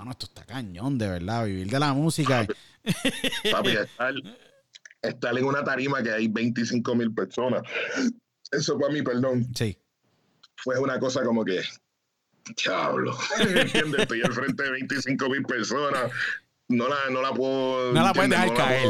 mano, 0.00 0.12
esto 0.12 0.26
está 0.26 0.44
cañón, 0.44 0.96
de 0.96 1.08
verdad, 1.08 1.44
vivir 1.44 1.68
de 1.68 1.78
la 1.78 1.92
música. 1.92 2.46
Papi, 3.50 3.76
estar, 5.02 5.38
en 5.38 5.44
una 5.44 5.62
tarima 5.62 6.02
que 6.02 6.10
hay 6.10 6.28
25 6.28 6.94
mil 6.94 7.12
personas, 7.12 7.62
eso 8.50 8.78
para 8.78 8.92
mí, 8.92 9.02
perdón. 9.02 9.46
Sí. 9.54 9.76
Fue 10.56 10.78
una 10.78 10.98
cosa 10.98 11.22
como 11.22 11.44
que, 11.44 11.62
Chablo. 12.54 13.16
¿Entiendes? 13.38 14.00
Estoy 14.00 14.22
al 14.22 14.32
frente 14.32 14.62
de 14.62 14.70
25 14.70 15.28
mil 15.28 15.42
personas. 15.42 16.10
No 16.68 16.88
la, 16.88 17.10
no 17.10 17.20
la 17.20 17.32
puedo. 17.34 17.92
No 17.92 18.02
la 18.02 18.12
puedes 18.12 18.30
dejar 18.30 18.54
caer. 18.54 18.88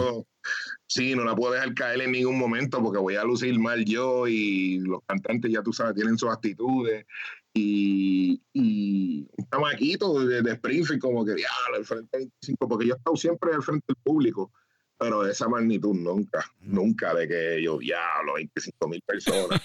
sí, 0.87 1.15
no 1.15 1.25
la 1.25 1.35
puedo 1.35 1.55
dejar 1.55 1.75
caer 1.75 2.03
en 2.03 2.13
ningún 2.13 2.39
momento 2.39 2.83
porque 2.83 2.99
voy 2.99 3.17
a 3.17 3.25
lucir 3.25 3.59
mal 3.59 3.85
yo 3.85 4.29
y 4.29 4.79
los 4.81 5.01
cantantes, 5.07 5.51
ya 5.51 5.63
tú 5.63 5.73
sabes, 5.73 5.95
tienen 5.95 6.19
sus 6.19 6.31
actitudes. 6.31 7.07
Y, 7.53 8.41
y 8.53 9.29
un 9.37 9.49
chamaquito 9.51 10.25
de, 10.25 10.43
de 10.43 10.53
Springfield, 10.53 11.01
como 11.01 11.25
que, 11.25 11.35
diablo, 11.35 11.77
al 11.77 11.85
frente 11.85 12.19
de 12.19 12.25
25, 12.25 12.69
porque 12.69 12.87
yo 12.87 12.95
he 12.95 12.97
estado 12.97 13.17
siempre 13.17 13.53
al 13.53 13.63
frente 13.63 13.85
del 13.89 13.97
público 14.03 14.53
pero 15.01 15.23
de 15.23 15.33
esa 15.33 15.49
magnitud 15.49 15.95
nunca, 15.95 16.45
nunca 16.61 17.15
de 17.15 17.27
que 17.27 17.63
yo, 17.63 17.79
diablo, 17.79 18.35
25 18.35 18.87
mil 18.87 19.01
personas, 19.01 19.59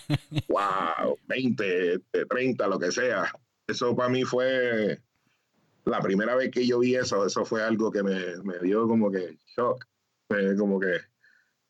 wow, 0.48 1.18
20, 1.28 2.00
30, 2.30 2.68
lo 2.70 2.80
que 2.80 2.90
sea. 2.90 3.30
eso 3.68 3.94
para 3.94 4.08
mí 4.08 4.24
fue 4.24 4.98
la 5.84 6.00
primera 6.00 6.36
vez 6.36 6.52
que 6.52 6.66
yo 6.66 6.80
vi 6.80 6.96
eso, 6.96 7.26
eso 7.26 7.44
fue 7.44 7.62
algo 7.62 7.92
que 7.92 8.02
me, 8.02 8.38
me 8.44 8.60
dio 8.60 8.88
como 8.88 9.12
que 9.12 9.38
shock, 9.58 9.86
como 10.58 10.80
que, 10.80 11.02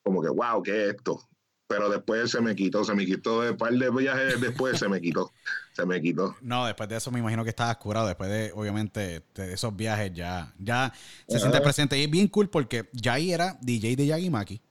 como 0.04 0.21
que, 0.21 0.30
wow, 0.30 0.62
¿qué 0.62 0.84
es 0.84 0.95
esto? 0.95 1.28
Pero 1.67 1.89
después 1.89 2.30
se 2.30 2.41
me 2.41 2.56
quitó, 2.56 2.84
se 2.84 2.93
me 2.93 3.06
quitó, 3.06 3.41
de 3.41 3.54
par 3.54 3.73
de 3.73 3.89
viajes 3.89 4.39
después 4.39 4.78
se 4.78 4.88
me 4.88 5.01
quitó, 5.01 5.32
se 5.73 5.86
me 5.86 5.99
quitó. 5.99 6.36
No, 6.41 6.65
después 6.65 6.88
de 6.88 6.97
eso 6.97 7.12
me 7.12 7.19
imagino 7.19 7.43
que 7.43 7.49
estabas 7.49 7.78
curado, 7.78 8.08
después 8.08 8.30
de, 8.30 8.51
obviamente, 8.54 9.23
de 9.34 9.54
esos 9.54 9.75
viajes 9.75 10.12
ya, 10.13 10.54
ya 10.60 10.93
se 11.28 11.39
siente 11.39 11.60
presente. 11.62 11.97
Y 11.97 12.04
es 12.04 12.10
bien 12.10 12.28
cool 12.28 12.49
porque 12.49 12.89
Jai 12.93 13.32
era 13.32 13.58
DJ 13.62 13.95
de 13.95 14.06
Yagi 14.06 14.30
Maki, 14.30 14.62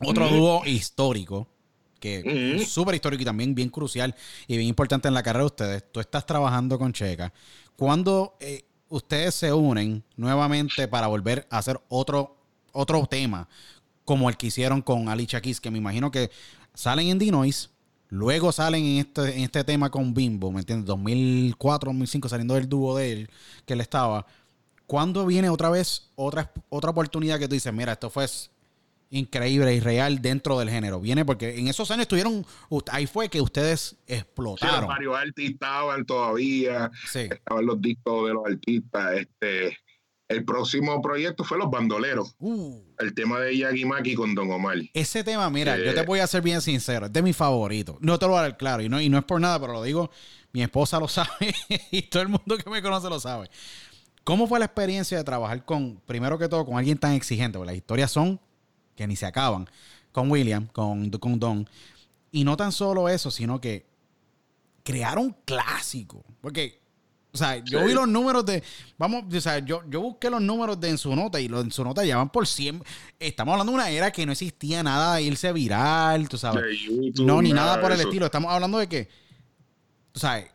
otro 0.00 0.28
dúo 0.28 0.62
histórico 0.66 1.48
que 2.04 2.56
es 2.56 2.68
súper 2.68 2.94
histórico 2.94 3.22
y 3.22 3.24
también 3.24 3.54
bien 3.54 3.70
crucial 3.70 4.14
y 4.46 4.58
bien 4.58 4.68
importante 4.68 5.08
en 5.08 5.14
la 5.14 5.22
carrera 5.22 5.44
de 5.44 5.46
ustedes. 5.46 5.84
Tú 5.90 6.00
estás 6.00 6.26
trabajando 6.26 6.78
con 6.78 6.92
Checa. 6.92 7.32
Cuando 7.76 8.36
eh, 8.40 8.66
ustedes 8.90 9.34
se 9.34 9.50
unen 9.54 10.04
nuevamente 10.16 10.86
para 10.86 11.06
volver 11.06 11.46
a 11.48 11.56
hacer 11.56 11.80
otro, 11.88 12.36
otro 12.72 13.06
tema, 13.06 13.48
como 14.04 14.28
el 14.28 14.36
que 14.36 14.48
hicieron 14.48 14.82
con 14.82 15.08
Ali 15.08 15.26
Chakis, 15.26 15.60
que 15.60 15.70
me 15.70 15.78
imagino 15.78 16.10
que 16.10 16.30
salen 16.74 17.08
en 17.08 17.18
Dinois, 17.18 17.70
luego 18.08 18.52
salen 18.52 18.84
en 18.84 18.98
este, 18.98 19.36
en 19.36 19.42
este 19.42 19.64
tema 19.64 19.90
con 19.90 20.14
Bimbo, 20.14 20.52
¿me 20.52 20.60
entiendes? 20.60 20.86
2004, 20.86 21.88
2005, 21.90 22.28
saliendo 22.28 22.54
del 22.54 22.68
dúo 22.68 22.96
de 22.96 23.12
él, 23.12 23.30
que 23.64 23.74
él 23.74 23.80
estaba. 23.80 24.26
¿Cuándo 24.86 25.24
viene 25.24 25.48
otra 25.48 25.70
vez 25.70 26.10
otra, 26.14 26.52
otra 26.68 26.90
oportunidad 26.90 27.38
que 27.38 27.48
tú 27.48 27.54
dices, 27.54 27.72
mira, 27.72 27.92
esto 27.92 28.10
fue 28.10 28.26
increíble 29.10 29.74
y 29.74 29.80
real 29.80 30.20
dentro 30.20 30.58
del 30.58 30.68
género. 30.70 31.00
Viene 31.00 31.24
porque 31.24 31.58
en 31.58 31.68
esos 31.68 31.90
años 31.90 32.02
estuvieron, 32.02 32.44
ahí 32.90 33.06
fue 33.06 33.28
que 33.28 33.40
ustedes 33.40 33.96
explotaron. 34.06 34.82
Sí, 34.82 34.86
varios 34.86 35.16
artistas 35.16 35.54
estaban 35.54 36.04
todavía, 36.04 36.90
estaban 37.14 37.66
los 37.66 37.80
discos 37.80 38.26
de 38.26 38.34
los 38.34 38.46
artistas. 38.46 39.16
Este, 39.16 39.78
el 40.34 40.44
próximo 40.44 41.00
proyecto 41.00 41.44
fue 41.44 41.58
Los 41.58 41.70
Bandoleros. 41.70 42.34
Uh. 42.38 42.80
El 42.98 43.14
tema 43.14 43.40
de 43.40 43.56
Yagi 43.56 43.84
Maki 43.84 44.14
con 44.14 44.34
Don 44.34 44.50
Omar. 44.50 44.76
Ese 44.92 45.24
tema, 45.24 45.48
mira, 45.50 45.78
yo 45.78 45.94
te 45.94 46.02
voy 46.02 46.20
a 46.20 46.26
ser 46.26 46.42
bien 46.42 46.60
sincero, 46.60 47.06
es 47.06 47.12
de 47.12 47.22
mi 47.22 47.32
favorito. 47.32 47.96
No 48.00 48.18
te 48.18 48.26
lo 48.26 48.32
voy 48.32 48.40
a 48.40 48.42
dar 48.42 48.56
claro, 48.56 48.82
y 48.82 48.88
no, 48.88 49.00
y 49.00 49.08
no 49.08 49.18
es 49.18 49.24
por 49.24 49.40
nada, 49.40 49.58
pero 49.60 49.72
lo 49.72 49.82
digo, 49.82 50.10
mi 50.52 50.62
esposa 50.62 50.98
lo 51.00 51.08
sabe 51.08 51.54
y 51.90 52.02
todo 52.02 52.22
el 52.22 52.28
mundo 52.28 52.56
que 52.56 52.68
me 52.70 52.82
conoce 52.82 53.08
lo 53.08 53.20
sabe. 53.20 53.48
¿Cómo 54.24 54.46
fue 54.46 54.58
la 54.58 54.64
experiencia 54.64 55.18
de 55.18 55.24
trabajar 55.24 55.64
con, 55.64 56.00
primero 56.06 56.38
que 56.38 56.48
todo, 56.48 56.64
con 56.64 56.78
alguien 56.78 56.96
tan 56.96 57.12
exigente? 57.12 57.58
Porque 57.58 57.72
las 57.72 57.76
historias 57.76 58.10
son 58.10 58.40
que 58.96 59.06
ni 59.06 59.16
se 59.16 59.26
acaban, 59.26 59.68
con 60.12 60.30
William, 60.30 60.66
con, 60.68 61.10
con 61.10 61.38
Don. 61.38 61.68
Y 62.30 62.44
no 62.44 62.56
tan 62.56 62.72
solo 62.72 63.08
eso, 63.08 63.30
sino 63.30 63.60
que 63.60 63.86
crearon 64.82 65.36
clásico. 65.44 66.24
Porque, 66.40 66.80
o 67.34 67.36
sea, 67.36 67.56
yo 67.64 67.84
vi 67.84 67.92
los 67.92 68.06
números 68.06 68.46
de. 68.46 68.62
Vamos, 68.96 69.24
o 69.34 69.40
sea, 69.40 69.58
yo, 69.58 69.82
yo 69.88 70.00
busqué 70.00 70.30
los 70.30 70.40
números 70.40 70.78
de 70.78 70.90
en 70.90 70.98
su 70.98 71.16
nota 71.16 71.40
y 71.40 71.48
los 71.48 71.64
en 71.64 71.72
su 71.72 71.82
nota 71.82 72.04
ya 72.04 72.16
van 72.16 72.30
por 72.30 72.46
100. 72.46 72.80
Estamos 73.18 73.54
hablando 73.54 73.72
de 73.72 73.76
una 73.76 73.90
era 73.90 74.12
que 74.12 74.24
no 74.24 74.30
existía 74.30 74.84
nada 74.84 75.16
de 75.16 75.22
irse 75.22 75.52
viral, 75.52 76.28
tú 76.28 76.38
sabes. 76.38 76.64
no, 77.18 77.42
ni 77.42 77.52
nada, 77.52 77.80
por 77.80 77.90
el 77.90 78.00
estilo. 78.00 78.26
Estamos 78.26 78.52
hablando 78.52 78.78
de 78.78 78.88
que, 78.88 79.08
o 80.14 80.18
sea, 80.20 80.48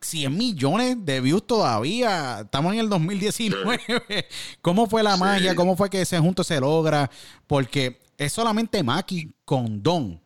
100 0.00 0.36
millones 0.36 0.96
de 1.04 1.20
views 1.20 1.46
todavía. 1.46 2.40
Estamos 2.40 2.72
en 2.72 2.80
el 2.80 2.88
2019. 2.88 3.80
¿Cómo 4.60 4.88
fue 4.88 5.04
la 5.04 5.16
magia? 5.16 5.54
¿Cómo 5.54 5.76
fue 5.76 5.88
que 5.88 6.02
ese 6.02 6.18
junto 6.18 6.42
se 6.42 6.58
logra? 6.58 7.08
Porque 7.46 8.00
es 8.18 8.32
solamente 8.32 8.82
Maki 8.82 9.32
con 9.44 9.80
Don. 9.80 10.20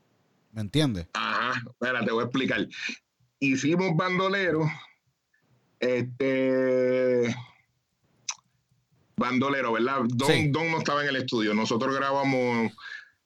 ¿Me 0.53 0.63
entiendes? 0.63 1.07
Ajá, 1.13 1.63
espera, 1.69 2.03
te 2.03 2.13
voy 2.13 2.23
a 2.23 2.25
explicar. 2.25 2.67
Hicimos 3.41 3.95
bandolero. 3.95 4.67
Este. 5.81 7.35
Bandolero, 9.17 9.73
¿verdad? 9.73 10.01
Don, 10.09 10.53
Don 10.53 10.71
no 10.71 10.79
estaba 10.79 11.03
en 11.03 11.09
el 11.09 11.17
estudio. 11.17 11.55
Nosotros 11.55 11.95
grabamos 11.95 12.73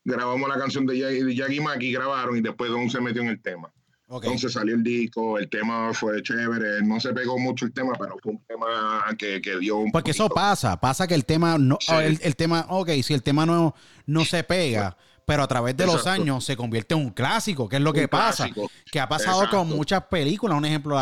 grabamos 0.04 0.48
la 0.48 0.58
canción 0.58 0.86
de 0.86 1.34
Yagi 1.34 1.60
Maki, 1.60 1.92
grabaron 1.92 2.36
y 2.36 2.40
después 2.40 2.70
Don 2.70 2.90
se 2.90 3.00
metió 3.00 3.22
en 3.22 3.28
el 3.28 3.40
tema. 3.40 3.72
Entonces 4.12 4.52
salió 4.52 4.74
el 4.74 4.82
disco, 4.82 5.38
el 5.38 5.48
tema 5.48 5.94
fue 5.94 6.20
chévere, 6.20 6.82
no 6.82 6.98
se 6.98 7.12
pegó 7.12 7.38
mucho 7.38 7.64
el 7.64 7.72
tema, 7.72 7.92
pero 7.96 8.16
fue 8.20 8.32
un 8.32 8.44
tema 8.44 9.04
que, 9.16 9.40
dio 9.60 9.76
un 9.76 9.92
Porque 9.92 10.10
eso 10.10 10.28
pasa, 10.28 10.80
pasa 10.80 11.06
que 11.06 11.14
el 11.14 11.24
tema 11.24 11.56
no, 11.58 11.78
el, 12.00 12.34
tema, 12.34 12.66
ok, 12.70 12.90
si 13.04 13.14
el 13.14 13.22
tema 13.22 13.46
no, 13.46 13.72
no 14.06 14.24
se 14.24 14.42
pega, 14.42 14.96
pero 15.30 15.44
a 15.44 15.46
través 15.46 15.76
de 15.76 15.86
los 15.86 16.08
años 16.08 16.44
se 16.44 16.56
convierte 16.56 16.92
en 16.92 17.02
un 17.02 17.10
clásico, 17.10 17.68
que 17.68 17.76
es 17.76 17.82
lo 17.82 17.92
que 17.92 18.08
pasa, 18.08 18.50
que 18.90 18.98
ha 18.98 19.08
pasado 19.08 19.48
con 19.48 19.68
muchas 19.68 20.02
películas, 20.06 20.58
un 20.58 20.64
ejemplo, 20.64 20.96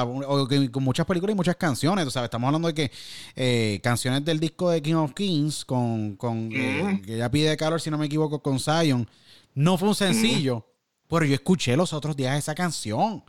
con 0.71 0.85
muchas 0.85 1.07
películas 1.07 1.33
y 1.33 1.35
muchas 1.35 1.57
canciones, 1.57 2.07
o 2.07 2.11
sea, 2.11 2.25
estamos 2.25 2.47
hablando 2.47 2.69
de 2.69 2.75
que 2.75 2.91
eh, 3.35 3.81
canciones 3.83 4.23
del 4.27 4.39
disco 4.39 4.69
de 4.69 4.83
King 4.83 4.97
of 4.97 5.15
Kings, 5.15 5.65
con, 5.65 6.17
con 6.17 6.51
eh, 6.53 7.01
que 7.07 7.17
ya 7.17 7.31
pide 7.31 7.57
calor, 7.57 7.81
si 7.81 7.91
no 7.91 7.97
me 7.97 8.05
equivoco, 8.05 8.43
con 8.43 8.61
Zion, 8.61 9.09
no 9.55 9.79
fue 9.79 9.89
un 9.89 9.95
sencillo. 9.95 10.67
Pero 11.09 11.25
yo 11.25 11.33
escuché 11.33 11.75
los 11.75 11.95
otros 11.95 12.15
días 12.15 12.37
esa 12.37 12.55
canción. 12.55 13.25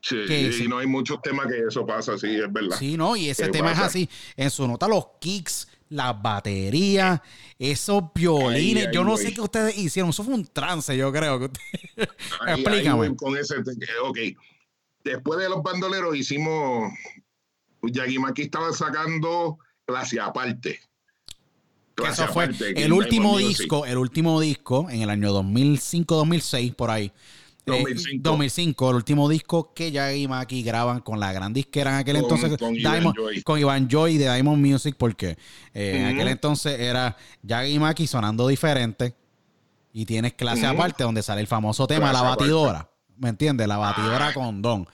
Sí, 0.00 0.16
y 0.64 0.66
no 0.66 0.78
hay 0.78 0.88
muchos 0.88 1.22
temas 1.22 1.46
que 1.46 1.60
eso 1.68 1.86
pasa 1.86 2.14
así, 2.14 2.34
es 2.34 2.52
verdad. 2.52 2.76
Sí, 2.76 2.96
no, 2.96 3.14
y 3.14 3.28
ese 3.28 3.50
tema 3.50 3.70
es 3.70 3.78
así. 3.78 4.10
En 4.36 4.50
su 4.50 4.66
nota, 4.66 4.88
los 4.88 5.06
kicks, 5.20 5.68
las 5.94 6.20
baterías, 6.20 7.20
esos 7.58 8.04
violines. 8.14 8.88
yo 8.92 9.04
no 9.04 9.16
sé 9.16 9.32
qué 9.32 9.40
ustedes 9.40 9.76
hicieron. 9.76 10.10
Eso 10.10 10.24
fue 10.24 10.34
un 10.34 10.46
trance, 10.46 10.96
yo 10.96 11.12
creo. 11.12 11.40
Que 11.40 11.50
Explícame. 12.48 13.14
con 13.16 13.36
ese, 13.36 13.56
ok. 14.02 14.18
Después 15.04 15.38
de 15.38 15.48
los 15.48 15.62
bandoleros 15.62 16.16
hicimos. 16.16 16.92
Yagimaki 17.82 18.42
estaba 18.42 18.72
sacando 18.72 19.58
clase 19.84 20.18
aparte 20.18 20.80
eso 22.02 22.26
fue 22.28 22.50
el 22.76 22.92
último 22.92 23.38
disco, 23.38 23.86
el 23.86 23.98
último 23.98 24.40
disco 24.40 24.88
en 24.90 25.02
el 25.02 25.10
año 25.10 25.32
2005-2006, 25.42 26.74
por 26.74 26.90
ahí. 26.90 27.12
2005. 27.66 28.22
2005, 28.22 28.90
el 28.90 28.96
último 28.96 29.28
disco 29.28 29.72
que 29.72 29.90
ya 29.90 30.12
y 30.14 30.28
Maki 30.28 30.62
graban 30.62 31.00
con 31.00 31.18
la 31.18 31.32
gran 31.32 31.52
disquera 31.52 31.90
en 31.92 31.96
aquel 31.96 32.16
entonces, 32.16 32.56
con, 32.58 32.74
Diamond, 32.74 33.16
Iván 33.16 33.42
con 33.42 33.58
Iván 33.58 33.88
Joy 33.88 34.18
de 34.18 34.32
Diamond 34.32 34.64
Music, 34.64 34.96
porque 34.98 35.38
eh, 35.72 35.96
en 35.96 36.04
aquel 36.06 36.28
entonces 36.28 36.78
era 36.78 37.16
ya 37.42 37.66
y 37.66 37.78
Maki 37.78 38.06
sonando 38.06 38.48
diferente 38.48 39.14
y 39.92 40.04
tienes 40.04 40.34
clase 40.34 40.66
aparte 40.66 41.04
donde 41.04 41.22
sale 41.22 41.40
el 41.40 41.46
famoso 41.46 41.86
tema 41.86 42.12
La 42.12 42.22
Batidora, 42.22 42.90
¿me 43.16 43.30
entiendes? 43.30 43.66
La 43.66 43.78
Batidora 43.78 44.28
ah. 44.28 44.34
con 44.34 44.60
Don. 44.60 44.86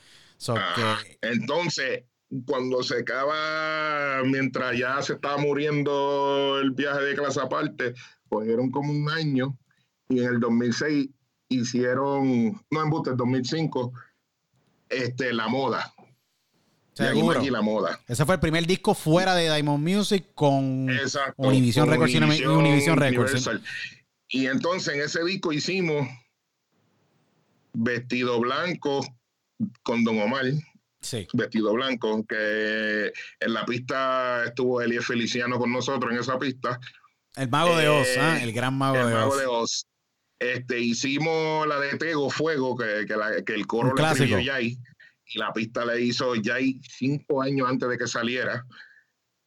Ah. 0.49 0.99
Entonces, 1.23 2.05
cuando 2.47 2.83
se 2.83 2.99
acaba, 2.99 4.23
mientras 4.25 4.79
ya 4.79 5.03
se 5.03 5.15
estaba 5.15 5.39
muriendo 5.39 6.59
el 6.61 6.71
viaje 6.71 7.03
de 7.03 7.15
clase 7.15 7.41
aparte, 7.41 7.95
cogieron 8.29 8.71
como 8.71 8.93
un 8.93 9.11
año 9.11 9.59
y 10.09 10.21
en 10.21 10.35
el 10.35 10.41
2006 10.41 11.09
hicieron, 11.51 12.61
no 12.71 12.83
en 12.83 12.91
Buster, 12.91 13.17
2005, 13.17 13.93
este, 14.89 15.33
La 15.33 15.49
Moda. 15.49 15.93
Seguro. 16.95 17.43
Y 17.43 17.51
la 17.51 17.63
moda. 17.63 17.99
Ese 18.09 18.27
fue 18.27 18.35
el 18.35 18.41
primer 18.41 18.67
disco 18.67 18.95
fuera 18.95 19.35
de 19.35 19.45
Diamond 19.45 19.83
Music 19.83 20.35
con 20.35 20.87
Univision 21.37 21.89
Records 21.89 22.13
y 22.13 22.45
Univision 22.45 22.99
Records. 22.99 23.51
Y 24.29 24.47
entonces 24.47 24.95
en 24.95 25.01
ese 25.01 25.25
disco 25.25 25.53
hicimos 25.53 26.07
Vestido 27.73 28.39
Blanco 28.41 29.07
con 29.83 30.05
Don 30.05 30.19
Omar 30.21 30.45
vestido 31.33 31.73
blanco, 31.73 32.25
que 32.27 33.13
en 33.41 33.55
la 33.55 33.65
pista 33.65 34.45
estuvo 34.45 34.81
Elie 34.81 35.01
Feliciano 35.01 35.59
con 35.59 35.73
nosotros 35.73 36.13
en 36.13 36.19
esa 36.19 36.39
pista. 36.39 36.79
El 37.37 37.49
mago 37.49 37.77
de 37.77 37.89
Oz, 37.89 38.09
¿ah? 38.19 38.39
el 38.43 38.53
gran 38.53 38.77
mago, 38.77 38.97
el 38.97 39.07
de, 39.07 39.15
mago 39.15 39.31
Oz. 39.31 39.39
de 39.39 39.47
Oz. 39.47 39.87
Este, 40.41 40.81
hicimos 40.81 41.67
la 41.67 41.79
de 41.79 41.99
Tego 41.99 42.31
Fuego, 42.31 42.75
que, 42.75 43.05
que, 43.45 43.55
el 43.55 43.67
coro 43.67 43.95
le 43.95 44.03
escribió 44.03 44.39
Jay, 44.43 44.79
y 45.27 45.39
la 45.39 45.53
pista 45.53 45.85
le 45.85 46.01
hizo 46.01 46.33
Jay 46.43 46.81
cinco 46.83 47.43
años 47.43 47.69
antes 47.69 47.91
de 47.91 47.99
que 47.99 48.07
saliera. 48.07 48.67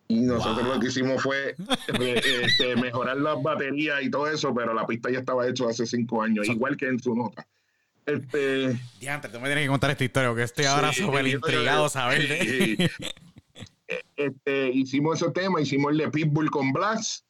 Y 0.07 0.21
nosotros 0.21 0.67
lo 0.67 0.79
que 0.79 0.87
hicimos 0.87 1.23
fue 1.23 1.55
eh, 1.99 2.21
este, 2.43 2.75
mejorar 2.81 3.17
las 3.17 3.41
baterías 3.41 4.03
y 4.03 4.11
todo 4.11 4.27
eso, 4.27 4.53
pero 4.53 4.71
la 4.75 4.85
pista 4.85 5.09
ya 5.09 5.19
estaba 5.19 5.47
hecha 5.47 5.67
hace 5.67 5.87
cinco 5.87 6.21
años, 6.21 6.47
igual 6.47 6.77
que 6.77 6.87
en 6.87 6.99
su 6.99 7.15
nota. 7.15 7.47
Este. 8.05 8.79
Diante, 8.99 9.29
tú 9.29 9.39
me 9.39 9.47
tienes 9.47 9.63
que 9.63 9.69
contar 9.69 9.89
esta 9.89 10.03
historia 10.03 10.29
porque 10.29 10.43
estoy 10.43 10.65
ahora 10.65 10.93
súper 10.93 11.27
intrigado 11.27 11.89
saber. 11.89 12.91
Este, 14.15 14.69
hicimos 14.69 15.21
ese 15.21 15.29
tema, 15.31 15.61
hicimos 15.61 15.91
el 15.91 15.97
de 15.99 16.09
Pitbull 16.09 16.49
con 16.49 16.71
Blast. 16.71 17.25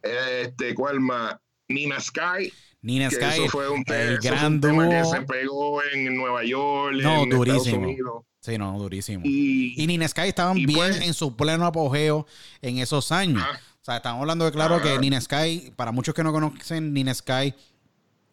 Este, 0.00 0.74
¿cuál 0.74 1.00
más? 1.00 1.36
Nina 1.68 2.00
Sky. 2.00 2.50
Nina 2.86 3.10
Sky. 3.10 3.24
Eso 3.24 3.48
fue 3.48 3.68
un, 3.68 3.84
el 3.88 4.18
gran 4.18 4.60
tema 4.60 4.88
que 4.88 5.04
se 5.04 5.20
pegó 5.22 5.82
en 5.92 6.16
Nueva 6.16 6.44
York. 6.44 6.94
No, 7.02 7.24
en 7.24 7.30
durísimo. 7.30 8.24
Sí, 8.38 8.58
no, 8.58 8.78
durísimo. 8.78 9.24
Y, 9.24 9.84
Nina 9.88 10.06
Sky 10.06 10.28
estaban 10.28 10.54
bien 10.54 10.78
pues 10.78 11.00
en 11.00 11.12
su 11.12 11.34
pleno 11.34 11.66
apogeo 11.66 12.26
en 12.62 12.78
esos 12.78 13.10
años. 13.10 13.42
O 13.42 13.84
sea, 13.84 13.96
estamos 13.96 14.20
hablando 14.20 14.44
de 14.44 14.52
claro 14.52 14.80
que 14.80 15.00
Nina 15.00 15.20
Sky, 15.20 15.72
para 15.74 15.90
muchos 15.90 16.14
que 16.14 16.22
no 16.22 16.32
conocen, 16.32 16.92
Nina 16.92 17.12
Sky 17.12 17.54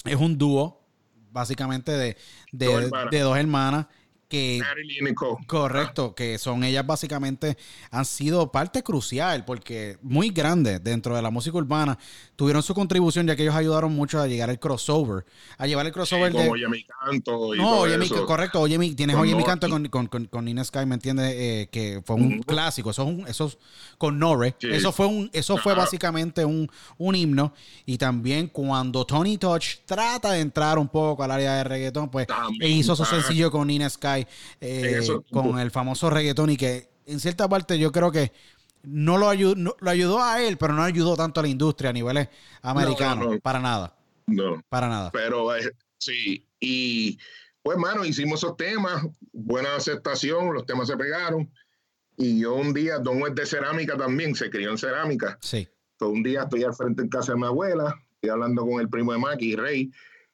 es 0.06 0.16
un 0.18 0.38
dúo 0.38 0.86
básicamente 1.32 1.92
de, 1.92 2.16
de, 2.52 3.20
dos 3.22 3.36
hermanas. 3.36 3.88
Que 4.34 4.60
Marilyn 4.62 5.08
y 5.10 5.14
Cole. 5.14 5.46
correcto, 5.48 6.16
que 6.16 6.38
son 6.40 6.64
ellas 6.64 6.86
básicamente 6.86 7.56
han 7.92 8.06
sido 8.06 8.52
parte 8.52 8.82
crucial 8.82 9.46
porque 9.46 9.98
muy 10.02 10.30
grande 10.30 10.80
dentro 10.80 11.16
de 11.16 11.22
la 11.22 11.30
música 11.30 11.56
urbana 11.58 11.98
tuvieron 12.36 12.64
su 12.64 12.74
contribución 12.74 13.28
ya 13.28 13.36
que 13.36 13.44
ellos 13.44 13.56
ayudaron 13.56 13.94
mucho 13.94 14.20
a 14.20 14.28
llegar 14.28 14.50
al 14.50 14.60
crossover, 14.60 15.26
a 15.58 15.68
llevar 15.68 15.86
el 15.86 15.92
crossover 15.92 16.32
como 16.32 16.44
de 16.46 16.50
Oye 16.50 16.68
mi 16.68 16.84
canto 16.84 17.54
y 17.54 17.58
no, 17.60 17.64
todo 17.64 17.80
oye, 17.82 17.98
mi, 17.98 18.06
eso. 18.06 18.26
correcto, 18.26 18.60
oye, 18.60 18.78
mi, 18.80 18.96
tienes 18.96 19.16
Con 19.16 19.24
Oye, 19.24 19.36
mi 19.36 19.44
canto 19.44 19.70
con, 19.70 19.88
con, 19.90 20.08
con, 20.08 20.26
con 20.26 20.46
Nina 20.46 20.64
Sky, 20.64 20.86
¿me 20.86 20.96
entiendes? 20.96 21.34
Eh, 21.38 21.70
que 21.72 22.02
fue 22.06 22.16
un 22.16 22.42
clásico, 22.42 22.90
eso 22.90 23.04
es 23.04 23.08
un, 23.10 23.28
eso 23.28 23.46
es 23.48 23.58
con 23.98 24.18
Nore, 24.18 24.56
Sí. 24.60 24.68
eso 24.72 24.92
fue 24.92 25.06
un, 25.06 25.30
eso 25.34 25.58
fue 25.58 25.76
básicamente 25.76 26.44
un, 26.44 26.70
un 26.98 27.16
himno, 27.16 27.54
y 27.86 27.98
también 27.98 28.48
cuando 28.48 29.06
Tony 29.06 29.38
Touch 29.38 29.78
trata 29.86 30.32
de 30.32 30.40
entrar 30.42 30.78
un 30.80 30.88
poco 30.88 31.24
al 31.24 31.32
área 31.32 31.54
de 31.58 31.64
reggaetón, 31.64 32.10
pues 32.10 32.26
También, 32.28 32.62
e 32.64 32.70
hizo 32.70 32.96
su 32.96 33.06
sencillo 33.06 33.52
con 33.52 33.68
Nina 33.68 33.90
Sky, 33.90 34.23
eh, 34.62 35.02
con 35.32 35.60
el 35.60 35.72
famoso 35.72 36.10
reggaetón, 36.10 36.50
y 36.52 36.58
que 36.58 36.90
en 37.06 37.20
cierta 37.20 37.48
parte 37.50 37.78
yo 37.80 37.92
creo 37.92 38.12
que 38.12 38.32
no 38.84 39.18
lo, 39.18 39.30
ayudó, 39.30 39.56
no- 39.56 39.76
lo 39.80 39.90
ayudó 39.90 40.22
a 40.22 40.42
él, 40.44 40.58
pero 40.58 40.74
no 40.74 40.84
ayudó 40.84 41.16
tanto 41.16 41.40
a 41.40 41.44
la 41.44 41.50
industria 41.50 41.90
a 41.92 41.94
niveles 41.94 42.28
americanos, 42.62 43.28
no. 43.36 43.40
para 43.40 43.60
nada, 43.60 43.96
No, 44.28 44.62
para 44.70 44.88
nada. 44.90 45.12
pero 45.12 45.56
eh, 45.56 45.72
sí, 45.98 46.48
y 46.60 47.18
pues, 47.62 47.78
mano, 47.78 48.04
hicimos 48.04 48.40
esos 48.44 48.58
temas, 48.58 49.06
buena 49.32 49.76
aceptación, 49.76 50.54
los 50.54 50.66
temas 50.66 50.88
se 50.88 50.98
pegaron. 50.98 51.50
Y 52.18 52.42
yo 52.42 52.54
un 52.56 52.74
día, 52.74 53.00
Don 53.00 53.22
es 53.28 53.34
de 53.34 53.46
cerámica 53.46 53.98
también, 53.98 54.36
se 54.36 54.50
crió 54.50 54.70
en 54.70 54.78
cerámica. 54.78 55.38
Sí, 55.42 55.68
So, 56.00 56.10
un 56.10 56.22
día 56.24 56.44
estoy 56.44 56.64
al 56.64 56.74
frente 56.74 57.02
en 57.04 57.08
casa 57.10 57.32
de 57.34 57.38
mi 57.40 57.46
abuela, 57.46 57.96
estoy 58.16 58.30
hablando 58.32 58.64
con 58.66 58.82
el 58.82 58.90
primo 58.90 59.14
de 59.14 59.20
Maki, 59.20 59.56
Rey, 59.56 59.92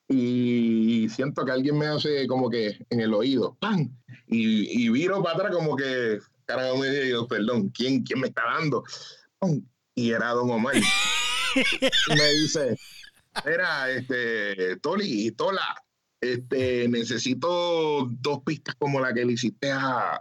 y 0.09 1.07
siento 1.09 1.45
que 1.45 1.51
alguien 1.51 1.77
me 1.77 1.85
hace 1.85 2.25
como 2.27 2.49
que 2.49 2.83
en 2.89 2.99
el 2.99 3.13
oído, 3.13 3.55
¡pam! 3.59 3.95
Y, 4.27 4.83
y 4.83 4.89
viro 4.89 5.21
para 5.21 5.35
atrás 5.35 5.55
como 5.55 5.75
que, 5.75 6.19
carajo, 6.45 6.77
me 6.77 6.89
digo, 6.89 7.27
perdón, 7.27 7.69
¿quién, 7.69 8.03
¿quién 8.03 8.19
me 8.19 8.27
está 8.27 8.41
dando? 8.43 8.83
Y 9.93 10.11
era 10.11 10.31
Don 10.31 10.49
Omar. 10.49 10.75
y 10.75 12.15
me 12.15 12.29
dice, 12.41 12.75
era, 13.45 13.91
este, 13.91 14.77
Toli, 14.77 15.29
Tola, 15.31 15.75
este, 16.19 16.87
necesito 16.87 18.07
dos 18.09 18.39
pistas 18.43 18.75
como 18.75 18.99
la 18.99 19.13
que 19.13 19.25
le 19.25 19.33
hiciste 19.33 19.71
a, 19.71 20.19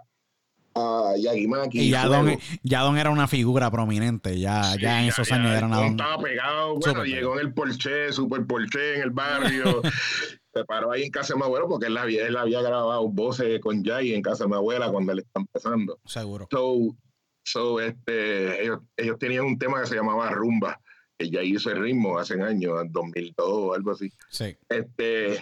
a 0.78 1.16
Yagimaki. 1.16 1.80
y 1.80 1.90
ya 1.90 2.06
Fuego". 2.06 2.24
Don, 2.24 2.38
ya 2.62 2.80
Don 2.80 2.98
era 2.98 3.10
una 3.10 3.28
figura 3.28 3.70
prominente, 3.70 4.38
ya, 4.38 4.64
Sí, 4.64 4.80
ya 4.80 5.02
en 5.02 5.08
esos 5.08 5.30
años 5.32 5.56
era 5.56 5.66
una 5.66 5.76
Don. 5.76 5.90
Estaba 5.90 6.22
pegado, 6.22 6.76
bueno, 6.76 7.04
llegó 7.04 7.34
en 7.38 7.46
el 7.46 7.52
Porsche, 7.52 8.12
super 8.12 8.46
Porsche 8.46 8.96
en 8.96 9.02
el 9.02 9.10
barrio. 9.10 9.82
se 10.54 10.64
paró 10.64 10.92
ahí 10.92 11.04
en 11.04 11.10
casa 11.10 11.34
de 11.34 11.38
mi 11.38 11.44
abuelo 11.44 11.68
porque 11.68 11.86
él 11.86 11.96
había, 11.96 12.26
él 12.26 12.36
había 12.36 12.62
grabado 12.62 13.08
voces 13.08 13.60
con 13.60 13.84
Jay 13.84 14.14
en 14.14 14.22
casa 14.22 14.44
de 14.44 14.50
mi 14.50 14.56
abuela 14.56 14.90
cuando 14.90 15.12
él 15.12 15.20
estaba 15.20 15.44
empezando. 15.44 15.98
Seguro. 16.04 16.48
So, 16.50 16.96
so 17.44 17.80
este, 17.80 18.62
ellos, 18.62 18.80
ellos 18.96 19.18
tenían 19.18 19.44
un 19.44 19.58
tema 19.58 19.80
que 19.80 19.86
se 19.86 19.96
llamaba 19.96 20.30
Rumba, 20.30 20.80
que 21.18 21.30
ya 21.30 21.42
hizo 21.42 21.70
el 21.70 21.80
ritmo 21.80 22.18
hace 22.18 22.40
años, 22.40 22.80
en 22.80 22.92
2002 22.92 23.34
o 23.46 23.74
algo 23.74 23.92
así. 23.92 24.10
Sí. 24.30 24.56
Este, 24.68 25.38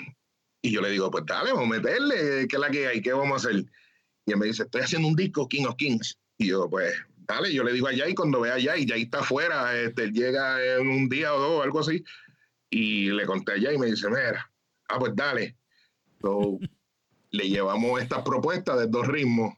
y 0.63 0.73
yo 0.73 0.81
le 0.81 0.91
digo, 0.91 1.11
pues 1.11 1.25
dale, 1.27 1.53
vamos 1.53 1.69
a 1.69 1.81
meterle, 1.81 2.49
¿qué 2.49 2.57
es 2.57 2.61
la 2.61 2.71
que 2.71 2.87
hay? 2.89 3.01
¿Qué 3.01 3.13
vamos 3.13 3.45
a 3.45 3.49
hacer? 3.49 3.65
Y 4.27 4.33
él 4.33 4.39
me 4.39 4.47
dice, 4.47 4.65
estoy 4.65 4.83
haciendo 4.83 5.09
un 5.09 5.15
disco, 5.15 5.49
King 5.49 5.67
of 5.67 5.77
Kings. 5.77 6.19
Y 6.37 6.49
yo, 6.49 6.69
pues, 6.69 6.93
dale, 7.27 7.53
yo 7.55 7.63
le 7.63 7.73
digo 7.73 7.89
a 7.89 7.95
Jay 7.95 8.15
cuando 8.15 8.41
vea 8.41 8.55
a 8.55 8.61
Jay, 8.61 8.87
Jay 8.87 9.03
está 9.03 9.21
afuera, 9.21 9.79
este, 9.79 10.11
llega 10.11 10.63
en 10.77 10.89
un 10.89 11.09
día 11.09 11.33
o 11.33 11.39
dos, 11.39 11.65
algo 11.65 11.81
así. 11.81 12.05
Y 12.71 13.11
le 13.11 13.25
conté 13.25 13.53
a 13.53 13.61
Jay 13.61 13.77
y 13.77 13.79
me 13.79 13.87
dice, 13.87 14.09
mira, 14.09 14.51
ah, 14.89 14.99
pues 14.99 15.13
dale. 15.15 15.57
So, 16.21 16.59
le 17.31 17.49
llevamos 17.49 18.03
estas 18.03 18.23
propuestas 18.23 18.79
de 18.79 18.89
dos 18.89 19.07
ritmos, 19.07 19.55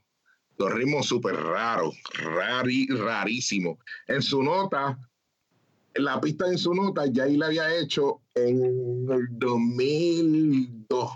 dos 0.59 0.73
ritmos 0.73 1.07
súper 1.07 1.35
raros, 1.35 1.97
rari, 2.15 2.87
rarísimos. 2.89 3.79
En 4.07 4.21
su 4.21 4.43
nota, 4.43 4.99
la 5.95 6.21
pista 6.21 6.47
en 6.47 6.59
su 6.59 6.75
nota, 6.75 7.05
Jay 7.13 7.37
la 7.37 7.47
había 7.47 7.75
hecho 7.75 8.21
en 8.35 8.63
el 9.11 9.29
2002. 9.31 11.11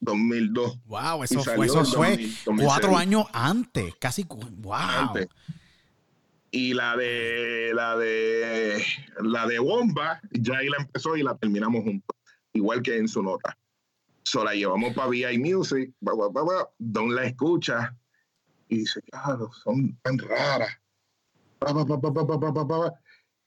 2002. 0.00 0.78
Wow, 0.86 1.24
eso 1.24 1.42
fue, 1.42 1.66
eso 1.66 1.84
fue 1.84 2.18
cuatro 2.44 2.96
años 2.96 3.26
antes, 3.32 3.94
casi, 3.98 4.24
wow. 4.24 5.26
Y 6.50 6.74
la 6.74 6.96
de, 6.96 7.72
la 7.74 7.96
de, 7.96 8.82
la 9.20 9.46
de 9.46 9.58
bomba, 9.58 10.20
ya 10.30 10.58
ahí 10.58 10.68
la 10.68 10.78
empezó 10.78 11.16
y 11.16 11.22
la 11.22 11.36
terminamos 11.36 11.82
juntos, 11.84 12.16
igual 12.52 12.82
que 12.82 12.96
en 12.96 13.08
su 13.08 13.22
nota. 13.22 13.56
So 14.22 14.42
la 14.44 14.54
llevamos 14.54 14.94
para 14.94 15.08
VI 15.08 15.38
Music, 15.38 15.92
Don 16.78 17.14
la 17.14 17.24
escucha 17.24 17.94
y 18.68 18.78
dice, 18.78 19.02
claro, 19.02 19.50
son 19.64 19.98
tan 20.02 20.18
raras. 20.18 20.70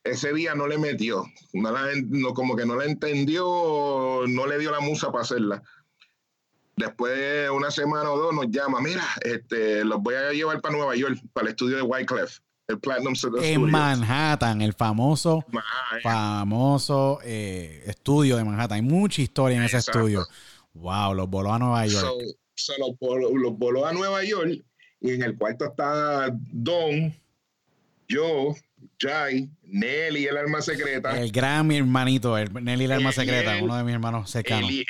Ese 0.02 0.32
día 0.32 0.54
no 0.54 0.66
le 0.66 0.78
metió, 0.78 1.26
como 2.34 2.56
que 2.56 2.64
no 2.66 2.76
la 2.76 2.84
entendió, 2.84 4.22
no 4.26 4.46
le 4.46 4.58
dio 4.58 4.70
la 4.70 4.80
musa 4.80 5.10
para 5.12 5.22
hacerla 5.22 5.62
Después 6.76 7.16
de 7.18 7.50
una 7.50 7.70
semana 7.70 8.10
o 8.10 8.18
dos 8.18 8.34
nos 8.34 8.46
llama, 8.50 8.80
mira, 8.80 9.04
este, 9.22 9.84
los 9.84 10.00
voy 10.00 10.14
a 10.14 10.32
llevar 10.32 10.60
para 10.60 10.74
Nueva 10.76 10.96
York, 10.96 11.18
para 11.32 11.46
el 11.48 11.50
estudio 11.50 11.76
de 11.76 11.82
Wyclef, 11.82 12.38
el 12.68 12.78
Platinum 12.78 13.14
Studios. 13.14 13.44
En 13.44 13.70
Manhattan, 13.70 14.62
el 14.62 14.72
famoso, 14.72 15.44
Ma- 15.50 15.64
famoso 16.02 17.18
eh, 17.22 17.82
estudio 17.86 18.36
de 18.36 18.44
Manhattan. 18.44 18.76
Hay 18.76 18.82
mucha 18.82 19.20
historia 19.20 19.58
en 19.58 19.64
ese 19.64 19.76
Exacto. 19.76 19.98
estudio. 20.00 20.26
Wow, 20.72 21.14
los 21.14 21.28
voló 21.28 21.52
a 21.52 21.58
Nueva 21.58 21.84
York. 21.86 22.06
So, 22.06 22.18
so 22.54 22.72
los, 22.78 22.98
voló, 22.98 23.36
los 23.36 23.58
voló 23.58 23.86
a 23.86 23.92
Nueva 23.92 24.24
York 24.24 24.64
y 25.00 25.10
en 25.12 25.22
el 25.22 25.36
cuarto 25.36 25.66
está 25.66 26.30
Don, 26.32 27.14
yo, 28.08 28.54
Jai, 28.98 29.50
Nelly, 29.64 30.26
el 30.26 30.36
alma 30.36 30.62
secreta. 30.62 31.20
el 31.20 31.30
gran 31.30 31.66
mi 31.66 31.76
hermanito, 31.76 32.38
el 32.38 32.52
Nelly 32.52 32.86
la 32.86 32.96
alma 32.96 33.12
secreta, 33.12 33.58
uno 33.62 33.76
de 33.76 33.84
mis 33.84 33.94
hermanos 33.94 34.30
cercanos. 34.30 34.70
Eli- 34.70 34.86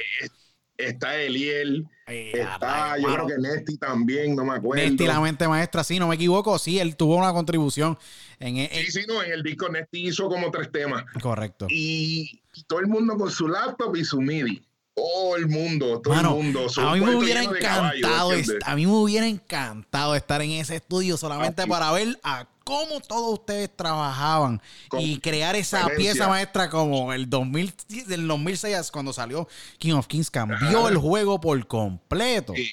está 0.87 1.17
Eliel, 1.17 1.87
Eh, 2.07 2.33
está, 2.35 2.99
yo 2.99 3.07
creo 3.13 3.27
que 3.27 3.39
Nesti 3.39 3.77
también, 3.79 4.35
no 4.35 4.45
me 4.45 4.55
acuerdo. 4.57 4.83
Nesti, 4.85 5.07
la 5.07 5.21
mente 5.21 5.47
maestra, 5.47 5.85
sí, 5.85 5.99
no 5.99 6.09
me 6.09 6.17
equivoco, 6.17 6.59
sí, 6.59 6.79
él 6.79 6.97
tuvo 6.97 7.17
una 7.17 7.33
contribución 7.33 7.97
en, 8.39 8.57
en- 8.57 8.71
Sí, 8.71 8.91
sí, 8.91 9.01
no, 9.07 9.23
en 9.23 9.33
el 9.33 9.43
disco 9.43 9.69
Nesti 9.69 10.09
hizo 10.09 10.29
como 10.29 10.51
tres 10.51 10.71
temas. 10.73 11.05
correcto. 11.23 11.67
Y 11.69 12.41
todo 12.67 12.81
el 12.81 12.87
mundo 12.89 13.17
con 13.17 13.31
su 13.31 13.47
laptop 13.49 13.95
y 13.97 14.05
su 14.05 14.21
MIDI. 14.21 14.63
Todo 14.93 15.37
el 15.37 15.47
mundo, 15.49 16.01
todo 16.03 16.15
Mano, 16.15 16.31
el 16.37 16.43
mundo. 16.43 16.67
A 16.79 16.95
mí 16.95 17.01
me 17.01 17.15
hubiera 17.15 17.43
encantado, 17.45 18.33
a 18.67 18.75
mí 18.75 18.87
me 18.87 18.93
hubiera 18.93 19.27
encantado 19.27 20.15
estar 20.17 20.43
en 20.43 20.51
ese 20.51 20.77
estudio 20.77 21.17
solamente 21.17 21.67
para 21.67 21.91
ver 21.93 22.19
a 22.23 22.47
cómo 22.71 23.01
todos 23.01 23.33
ustedes 23.41 23.69
trabajaban 23.75 24.63
Con 24.89 25.01
y 25.01 25.19
crear 25.19 25.57
esa 25.57 25.81
excelencia. 25.81 26.13
pieza 26.13 26.29
maestra 26.29 26.71
como 26.71 27.13
el 27.13 27.29
2000, 27.29 27.75
del 28.07 28.29
2006 28.29 28.91
cuando 28.93 29.13
salió 29.13 29.49
King 29.79 29.95
of 29.95 30.07
Kings 30.07 30.31
cambió 30.31 30.57
Ajá. 30.81 30.89
el 30.89 30.97
juego 30.97 31.41
por 31.41 31.67
completo. 31.67 32.53
Sí. 32.55 32.73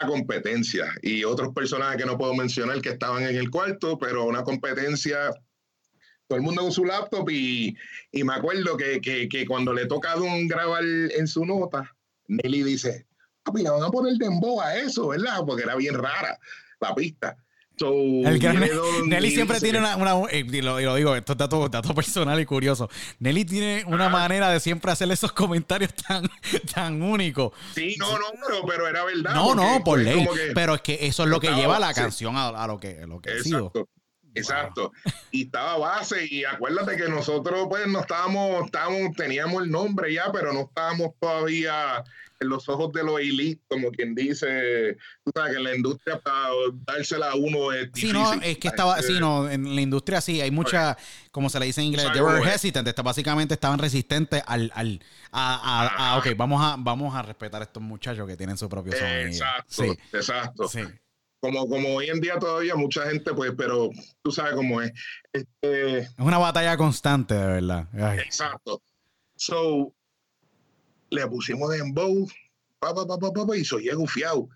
Una 0.00 0.10
competencia 0.10 0.84
y 1.02 1.24
otros 1.24 1.54
personajes 1.54 1.96
que 1.96 2.06
no 2.06 2.18
puedo 2.18 2.34
mencionar 2.34 2.80
que 2.82 2.90
estaban 2.90 3.22
en 3.24 3.34
el 3.34 3.50
cuarto, 3.50 3.98
pero 3.98 4.26
una 4.26 4.44
competencia, 4.44 5.30
todo 6.28 6.36
el 6.36 6.42
mundo 6.42 6.62
con 6.62 6.70
su 6.72 6.84
laptop 6.84 7.28
y, 7.30 7.74
y 8.12 8.22
me 8.24 8.34
acuerdo 8.34 8.76
que, 8.76 9.00
que, 9.00 9.28
que 9.28 9.46
cuando 9.46 9.72
le 9.72 9.86
toca 9.86 10.12
a 10.12 10.16
Don 10.16 10.46
grabar 10.46 10.84
en 10.84 11.26
su 11.26 11.44
nota, 11.46 11.96
Nelly 12.28 12.62
dice, 12.62 13.06
papi, 13.42 13.62
le 13.62 13.70
van 13.70 13.82
a 13.82 13.90
poner 13.90 14.14
dembow 14.18 14.60
a 14.60 14.76
eso, 14.76 15.08
¿verdad? 15.08 15.40
Porque 15.46 15.64
era 15.64 15.74
bien 15.76 15.94
rara 15.94 16.38
la 16.80 16.94
pista. 16.94 17.36
So, 17.78 17.92
El 17.92 18.38
gran- 18.40 18.68
Nelly 19.06 19.30
siempre 19.30 19.60
tiene 19.60 19.78
una, 19.78 19.96
una- 19.96 20.28
eh, 20.30 20.44
y, 20.50 20.60
lo, 20.62 20.80
y 20.80 20.84
lo 20.84 20.94
digo, 20.96 21.14
esto 21.14 21.32
es 21.32 21.38
dato, 21.38 21.68
dato 21.68 21.94
personal 21.94 22.40
y 22.40 22.44
curioso. 22.44 22.90
Nelly 23.20 23.44
tiene 23.44 23.84
una 23.86 24.08
manera 24.08 24.50
de 24.50 24.58
siempre 24.60 24.90
hacer 24.90 25.10
esos 25.12 25.32
comentarios 25.32 25.94
tan, 25.94 26.28
tan 26.74 27.00
únicos. 27.02 27.52
Sí, 27.74 27.94
no, 27.98 28.12
no, 28.18 28.24
pero, 28.46 28.66
pero 28.66 28.88
era 28.88 29.04
verdad. 29.04 29.34
No, 29.34 29.54
no, 29.54 29.82
por 29.84 29.98
ley. 30.00 30.26
que- 30.26 30.52
Pero 30.54 30.74
es 30.74 30.80
que 30.80 30.98
eso 31.06 31.22
es 31.22 31.28
lo 31.28 31.38
que 31.40 31.46
estaba 31.46 31.62
lleva 31.62 31.78
la 31.78 31.86
base. 31.88 32.00
canción 32.00 32.36
a, 32.36 32.48
a 32.48 32.66
lo 32.66 32.78
que, 32.80 33.06
lo 33.06 33.20
que 33.20 33.30
ha 33.30 33.42
sido. 33.42 33.66
Exacto. 33.66 33.88
Exacto. 34.34 34.92
Y 35.30 35.44
estaba 35.44 35.76
base 35.78 36.26
y 36.28 36.44
acuérdate 36.44 36.96
que 36.96 37.08
nosotros 37.08 37.66
pues 37.68 37.86
no 37.86 38.00
estábamos, 38.00 38.64
estábamos, 38.64 39.14
teníamos 39.16 39.62
el 39.62 39.70
nombre 39.70 40.12
ya, 40.12 40.32
pero 40.32 40.52
no 40.54 40.60
estábamos 40.62 41.10
todavía 41.20 42.02
en 42.40 42.48
los 42.48 42.68
ojos 42.68 42.92
de 42.92 43.02
los 43.02 43.20
elite, 43.20 43.62
como 43.68 43.90
quien 43.90 44.14
dice, 44.14 44.96
tú 45.24 45.32
sabes 45.34 45.52
que 45.52 45.58
en 45.58 45.64
la 45.64 45.74
industria 45.74 46.20
para 46.20 46.50
dársela 46.86 47.30
a 47.32 47.34
uno 47.34 47.72
es 47.72 47.88
Sí, 47.94 48.06
difícil. 48.06 48.12
no, 48.12 48.32
es 48.34 48.58
que 48.58 48.68
estaba, 48.68 49.00
sí, 49.02 49.18
no, 49.18 49.50
en 49.50 49.74
la 49.74 49.80
industria 49.80 50.20
sí, 50.20 50.40
hay 50.40 50.50
mucha, 50.50 50.96
como 51.32 51.50
se 51.50 51.58
le 51.58 51.66
dice 51.66 51.80
en 51.80 51.88
inglés, 51.88 52.06
they 52.12 52.20
were 52.22 52.40
hesitant, 52.48 52.86
está- 52.86 53.02
básicamente 53.02 53.54
estaban 53.54 53.78
resistentes 53.78 54.42
al, 54.46 54.70
al, 54.74 55.00
a, 55.32 55.86
a- 55.86 56.12
a, 56.14 56.18
ok, 56.18 56.28
vamos 56.36 56.62
a, 56.62 56.76
vamos 56.78 57.14
a 57.14 57.22
respetar 57.22 57.60
a 57.60 57.64
estos 57.64 57.82
muchachos 57.82 58.26
que 58.28 58.36
tienen 58.36 58.56
su 58.56 58.68
propio 58.68 58.92
sonido. 58.92 59.20
Exacto, 59.28 59.64
Sí, 59.68 59.98
exacto. 60.12 60.68
sí. 60.68 60.80
Como, 61.40 61.68
como 61.68 61.94
hoy 61.94 62.08
en 62.10 62.20
día 62.20 62.36
todavía 62.38 62.74
mucha 62.74 63.08
gente, 63.08 63.32
pues, 63.32 63.52
pero 63.56 63.90
tú 64.22 64.32
sabes 64.32 64.54
cómo 64.54 64.82
es. 64.82 64.90
Este, 65.32 65.98
Es 65.98 66.10
una 66.18 66.38
batalla 66.38 66.76
constante, 66.76 67.34
de 67.34 67.46
verdad. 67.46 67.86
Ay, 67.94 68.18
Exacto. 68.18 68.82
So, 69.36 69.94
le 71.10 71.26
pusimos 71.28 71.70
dembow, 71.70 72.28
pa, 72.78 72.94
pa, 72.94 73.06
pa, 73.06 73.18
pa, 73.18 73.32
pa, 73.32 73.46
pa, 73.46 73.56
y 73.56 73.64
soy 73.64 73.88
gufiado. 73.90 74.48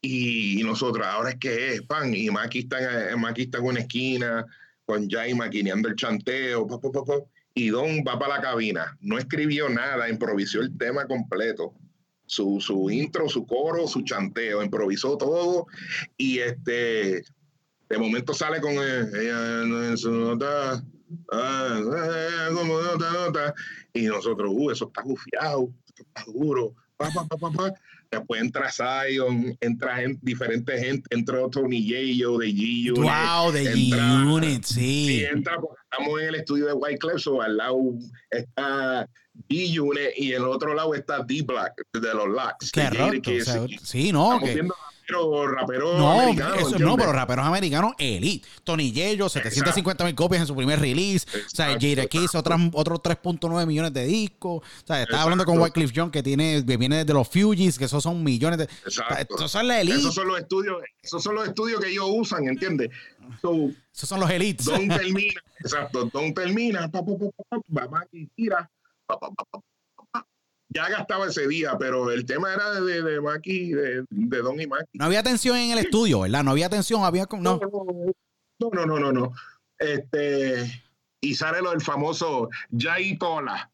Y, 0.00 0.62
nosotros, 0.64 1.06
ahora 1.06 1.30
es 1.30 1.36
que 1.36 1.74
es, 1.74 1.82
pan, 1.82 2.14
y 2.14 2.30
Maki 2.30 2.60
está, 2.60 2.78
Maki 3.16 3.50
en 3.52 3.76
esquina, 3.76 4.46
con 4.86 5.08
Jay 5.10 5.34
maquineando 5.34 5.88
el 5.88 5.96
chanteo, 5.96 6.66
y 7.54 7.70
Don 7.70 8.04
va 8.06 8.18
para 8.18 8.36
la 8.36 8.40
cabina. 8.40 8.96
No 9.00 9.18
escribió 9.18 9.68
nada, 9.68 10.08
improvisó 10.08 10.60
el 10.60 10.76
tema 10.78 11.06
completo. 11.06 11.74
Su, 12.26 12.60
su 12.60 12.88
intro, 12.90 13.28
su 13.28 13.46
coro, 13.46 13.88
su 13.88 14.02
chanteo, 14.02 14.62
improvisó 14.62 15.18
todo. 15.18 15.66
Y 16.16 16.38
este, 16.38 17.24
de 17.88 17.98
momento 17.98 18.32
sale 18.32 18.60
con 18.60 18.72
ella 18.74 19.62
en 19.62 19.98
su 19.98 20.10
nota, 20.10 20.82
ah, 21.32 21.80
eh, 21.80 22.54
como 22.54 22.80
nota. 22.80 23.54
Y 23.92 24.02
nosotros, 24.06 24.50
uh, 24.52 24.70
eso 24.70 24.86
está 24.86 25.02
gufiado, 25.02 25.70
eso 25.94 26.04
está 26.06 26.24
duro. 26.26 26.74
Pa, 26.96 27.10
pa, 27.10 27.26
pa, 27.26 27.50
pa, 27.50 27.74
Después 28.10 28.40
entra 28.40 28.70
Zion, 28.72 29.56
entra 29.60 29.98
diferente 30.22 30.78
gente, 30.78 31.14
entra 31.14 31.48
Tony 31.50 31.86
Yayo 31.86 32.38
de 32.38 32.48
G-Unit. 32.48 32.96
Wow, 32.96 33.52
de 33.52 33.64
G-Unit, 33.74 34.64
sí. 34.64 35.20
Y 35.20 35.24
entra, 35.24 35.60
porque 35.60 35.82
estamos 35.90 36.20
en 36.20 36.28
el 36.28 36.34
estudio 36.36 36.66
de 36.66 36.72
White 36.72 37.18
so 37.18 37.42
al 37.42 37.58
lado 37.58 37.78
está 38.30 39.06
G-Unit 39.48 40.10
y 40.16 40.32
en 40.32 40.42
el 40.42 40.48
otro 40.48 40.74
lado 40.74 40.94
está 40.94 41.22
D-Black, 41.22 41.74
de 41.92 42.14
los 42.14 42.28
Locks. 42.28 42.72
Qué 42.72 43.44
sea, 43.44 43.66
sí, 43.82 44.10
no. 44.10 44.40
Que, 44.40 44.66
raperos, 45.08 45.50
raperos 45.52 45.98
no, 45.98 46.20
americanos. 46.20 46.58
Eso, 46.60 46.78
no, 46.78 46.96
pero 46.96 47.12
raperos 47.12 47.46
americanos 47.46 47.92
elite. 47.98 48.46
Tony 48.64 48.92
Yello, 48.92 49.28
750 49.28 50.04
mil 50.04 50.14
copias 50.14 50.42
en 50.42 50.46
su 50.46 50.56
primer 50.56 50.80
release. 50.80 51.26
Exacto. 51.26 51.46
O 51.46 51.56
sea, 51.56 51.78
Jada 51.80 52.06
Kiss, 52.06 52.34
otros 52.34 53.00
3.9 53.00 53.66
millones 53.66 53.92
de 53.92 54.04
discos. 54.04 54.62
O 54.62 54.86
sea, 54.86 55.02
estaba 55.02 55.22
hablando 55.22 55.44
con 55.44 55.58
Wycliffe 55.58 55.92
John, 55.94 56.10
que 56.10 56.22
tiene, 56.22 56.64
que 56.64 56.76
viene 56.76 56.98
desde 56.98 57.14
los 57.14 57.28
Fugees, 57.28 57.78
que 57.78 57.84
esos 57.84 58.02
son 58.02 58.22
millones 58.22 58.58
de. 58.58 58.64
Exacto. 58.64 59.36
Esos 59.36 59.50
son 59.50 59.68
la 59.68 59.80
elite. 59.80 59.98
Esos 59.98 60.14
son 60.14 60.28
los 60.28 60.38
estudios, 60.38 60.76
esos 61.02 61.22
son 61.22 61.34
los 61.34 61.48
estudios 61.48 61.80
que 61.80 61.90
ellos 61.90 62.06
usan, 62.08 62.46
¿entiendes? 62.46 62.90
So, 63.40 63.70
esos 63.94 64.08
son 64.08 64.20
los 64.20 64.30
elites. 64.30 64.66
Don 64.66 64.88
termina, 64.88 65.40
exacto, 65.60 66.04
Don 66.12 66.32
termina, 66.32 66.90
pa, 66.90 67.04
pa, 67.04 67.12
pa, 67.18 67.60
pa, 67.74 67.88
pa, 67.88 68.06
tira, 68.34 68.70
pa, 69.06 69.18
pa, 69.18 69.30
pa, 69.30 69.44
pa, 69.50 69.60
ya 70.70 70.88
gastaba 70.88 71.26
ese 71.26 71.46
día, 71.48 71.76
pero 71.78 72.10
el 72.10 72.24
tema 72.24 72.52
era 72.52 72.80
de, 72.80 73.02
de 73.02 73.20
Maki, 73.20 73.72
de, 73.72 74.04
de, 74.10 74.38
Don 74.38 74.60
y 74.60 74.66
Maki. 74.66 74.86
No 74.92 75.06
había 75.06 75.22
tensión 75.22 75.56
en 75.56 75.70
el 75.72 75.78
estudio, 75.78 76.20
¿verdad? 76.20 76.44
No 76.44 76.50
había 76.50 76.68
tensión, 76.68 77.04
había... 77.04 77.26
No, 77.40 77.58
no, 78.60 78.70
no, 78.70 78.86
no, 78.86 78.98
no. 78.98 79.12
no. 79.12 79.32
Este, 79.78 80.82
y 81.20 81.34
sale 81.34 81.62
lo 81.62 81.70
del 81.70 81.80
famoso 81.80 82.50
Jay 82.76 83.16
Tola. 83.16 83.70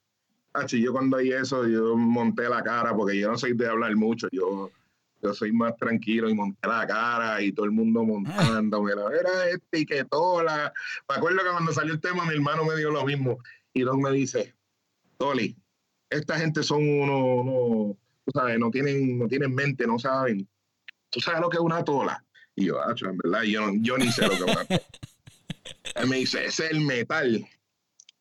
Así 0.53 0.81
yo 0.81 0.93
cuando 0.93 1.17
hay 1.17 1.33
eso, 1.33 1.67
yo 1.67 1.97
monté 1.97 2.49
la 2.49 2.63
cara, 2.63 2.95
porque 2.95 3.19
yo 3.19 3.31
no 3.31 3.37
soy 3.37 3.55
de 3.55 3.67
hablar 3.67 3.97
mucho, 3.97 4.29
yo, 4.31 4.71
yo 5.21 5.35
soy 5.35 5.51
más 5.51 5.77
tranquilo 5.77 6.29
y 6.31 6.35
monté 6.35 6.69
la 6.69 6.87
cara 6.87 7.43
y 7.43 7.51
todo 7.51 7.67
el 7.67 7.73
mundo 7.73 8.05
montando, 8.05 8.89
era 8.89 9.49
este 9.49 9.81
y 9.81 9.87
que 9.87 10.05
Tola. 10.05 10.73
Me 11.09 11.17
acuerdo 11.17 11.39
que 11.43 11.51
cuando 11.51 11.73
salió 11.73 11.93
el 11.93 12.01
tema 12.01 12.25
mi 12.25 12.35
hermano 12.35 12.65
me 12.65 12.77
dio 12.77 12.91
lo 12.91 13.05
mismo 13.05 13.39
y 13.73 13.81
Don 13.83 14.01
me 14.01 14.13
dice, 14.13 14.55
Toli, 15.19 15.57
esta 16.15 16.39
gente 16.39 16.63
son 16.63 16.89
unos, 16.89 17.97
tú 18.25 18.33
sabes, 18.33 18.59
no 18.59 18.71
tienen, 18.71 19.19
no 19.19 19.29
tienen 19.29 19.55
mente, 19.55 19.87
no 19.87 19.99
saben. 19.99 20.49
¿Tú 21.11 21.21
sabes 21.21 21.41
lo 21.41 21.49
que 21.49 21.57
es 21.57 21.63
una 21.63 21.85
tola? 21.85 22.25
Y 22.57 22.67
yo, 22.67 22.81
ah, 22.81 22.95
en 22.99 23.19
verdad, 23.19 23.43
yo, 23.43 23.71
yo 23.81 23.99
ni 23.99 24.11
sé 24.11 24.23
lo 24.23 24.31
que 24.31 24.35
es 24.37 24.43
una 24.43 24.65
tola. 24.65 24.83
Él 25.97 26.09
me 26.09 26.17
dice, 26.17 26.45
ese 26.45 26.67
es 26.67 26.71
el 26.73 26.81
metal 26.81 27.47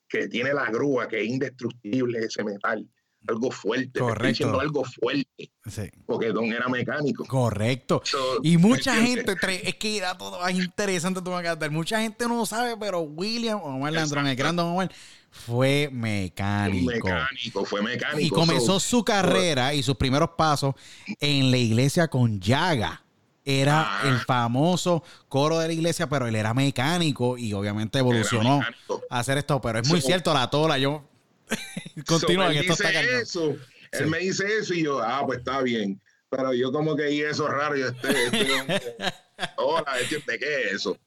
que 0.08 0.28
tiene 0.28 0.54
la 0.54 0.70
grúa, 0.70 1.08
que 1.08 1.22
es 1.22 1.28
indestructible 1.28 2.20
ese 2.20 2.44
metal. 2.44 2.88
Algo 3.28 3.52
fuerte. 3.52 4.00
Correcto. 4.00 4.60
algo 4.60 4.84
fuerte. 4.84 5.52
Sí. 5.66 5.84
Porque 6.06 6.28
Don 6.28 6.46
era 6.46 6.68
mecánico. 6.68 7.26
Correcto. 7.26 8.02
y 8.42 8.58
mucha 8.58 8.96
gente, 8.96 9.36
es 9.64 9.76
que 9.76 9.98
era 9.98 10.18
todo 10.18 10.46
es 10.48 10.56
interesante 10.56 11.22
tu 11.22 11.32
Mucha 11.72 12.02
gente 12.02 12.28
no 12.28 12.46
sabe, 12.46 12.76
pero 12.78 13.02
William 13.02 13.60
Omar 13.64 13.94
Landrón, 13.94 14.28
el 14.28 14.36
gran 14.36 14.56
Don 14.56 14.68
Omar, 14.68 14.92
fue 15.32 15.90
mecánico. 15.92 16.92
Mecánico, 16.92 17.66
fue 17.66 17.82
mecánico. 17.82 18.20
Y 18.20 18.30
comenzó 18.30 18.80
su 18.80 19.04
carrera 19.04 19.74
y 19.74 19.82
sus 19.82 19.96
primeros 19.96 20.32
pasos 20.38 20.76
en 21.20 21.50
la 21.50 21.58
iglesia 21.58 22.08
con 22.08 22.40
Yaga. 22.40 23.02
Era 23.46 24.00
ah. 24.00 24.08
el 24.08 24.20
famoso 24.20 25.04
coro 25.28 25.60
de 25.60 25.68
la 25.68 25.74
iglesia, 25.74 26.08
pero 26.08 26.28
él 26.28 26.36
era 26.36 26.54
mecánico 26.54 27.38
y 27.38 27.54
obviamente 27.54 28.00
evolucionó 28.00 28.62
a 29.10 29.20
hacer 29.20 29.38
esto. 29.38 29.60
Pero 29.60 29.80
es 29.80 29.90
muy 29.90 30.02
cierto, 30.02 30.34
la 30.34 30.50
tola, 30.50 30.78
yo 30.78 31.04
continúa 32.06 32.54
so, 32.54 32.60
esto 32.60 32.74
está 32.74 33.02
eso. 33.02 33.58
Él 33.92 34.08
me 34.08 34.20
dice 34.20 34.46
eso 34.58 34.74
y 34.74 34.84
yo, 34.84 35.00
ah, 35.02 35.24
pues 35.26 35.40
está 35.40 35.62
bien. 35.62 36.02
Pero 36.30 36.54
yo 36.54 36.72
como 36.72 36.96
que 36.96 37.12
y 37.12 37.22
eso 37.22 37.48
raro, 37.48 37.76
yo 37.76 37.88
este, 37.88 38.26
este 38.26 39.14
hola, 39.58 39.96
¿de 40.10 40.40
qué 40.40 40.62
es 40.64 40.74
eso? 40.74 40.98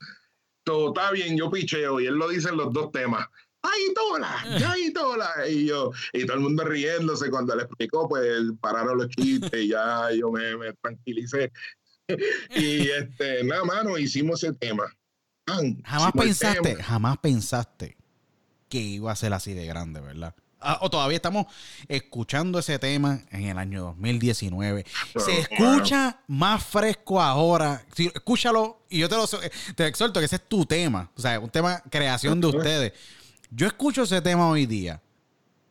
Todo 0.62 0.88
está 0.88 1.10
bien, 1.10 1.36
yo 1.36 1.50
picheo 1.50 2.00
y 2.00 2.06
él 2.06 2.14
lo 2.14 2.28
dice 2.28 2.48
en 2.48 2.56
los 2.56 2.72
dos 2.72 2.92
temas. 2.92 3.26
¡ay, 3.62 3.94
Tola! 3.94 4.44
¡ay, 4.68 4.92
Tola! 4.92 5.48
Y 5.48 5.66
yo, 5.66 5.90
y 6.12 6.24
todo 6.24 6.36
el 6.36 6.42
mundo 6.42 6.64
riéndose 6.64 7.30
cuando 7.30 7.56
le 7.56 7.64
explicó, 7.64 8.08
pues 8.08 8.28
pararon 8.60 8.98
los 8.98 9.08
chistes 9.08 9.60
y 9.60 9.68
ya 9.68 10.10
yo 10.12 10.30
me, 10.30 10.56
me 10.56 10.72
tranquilicé. 10.74 11.52
y 12.50 12.88
este, 12.88 13.42
nada, 13.44 13.64
mano, 13.64 13.98
hicimos 13.98 14.42
ese 14.44 14.52
tema. 14.54 14.84
jamás 15.84 16.12
pensaste, 16.12 16.76
jamás 16.76 17.18
pensaste 17.18 17.96
que 18.76 18.82
iba 18.82 19.10
a 19.10 19.16
ser 19.16 19.32
así 19.32 19.54
de 19.54 19.64
grande, 19.64 20.00
¿verdad? 20.00 20.34
Ah, 20.60 20.78
o 20.82 20.90
todavía 20.90 21.16
estamos 21.16 21.46
escuchando 21.88 22.58
ese 22.58 22.78
tema 22.78 23.22
en 23.30 23.44
el 23.44 23.56
año 23.56 23.84
2019. 23.84 24.84
Se 25.16 25.38
escucha 25.38 26.20
más 26.26 26.62
fresco 26.62 27.22
ahora. 27.22 27.82
escúchalo 27.96 28.82
y 28.90 28.98
yo 28.98 29.08
te 29.08 29.16
lo 29.16 29.26
te 29.74 29.86
exhorto 29.86 30.20
que 30.20 30.26
ese 30.26 30.36
es 30.36 30.48
tu 30.48 30.66
tema. 30.66 31.10
O 31.16 31.20
sea, 31.20 31.40
un 31.40 31.48
tema 31.48 31.82
creación 31.90 32.40
de 32.40 32.46
ustedes. 32.48 32.92
Yo 33.50 33.66
escucho 33.66 34.02
ese 34.02 34.20
tema 34.20 34.48
hoy 34.48 34.66
día 34.66 35.00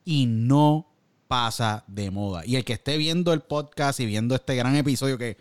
y 0.03 0.25
no 0.25 0.87
pasa 1.27 1.83
de 1.87 2.09
moda. 2.09 2.43
Y 2.43 2.55
el 2.55 2.65
que 2.65 2.73
esté 2.73 2.97
viendo 2.97 3.33
el 3.33 3.41
podcast 3.41 3.99
y 3.99 4.07
viendo 4.07 4.33
este 4.33 4.55
gran 4.55 4.75
episodio 4.75 5.17
que 5.17 5.37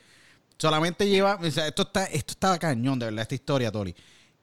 solamente 0.59 1.09
lleva, 1.09 1.37
o 1.37 1.51
sea, 1.51 1.67
esto 1.67 1.83
está, 1.83 2.05
esto 2.07 2.33
está 2.33 2.59
cañón, 2.59 2.99
de 2.99 3.07
verdad, 3.07 3.23
esta 3.23 3.35
historia, 3.35 3.73
Tori. 3.73 3.95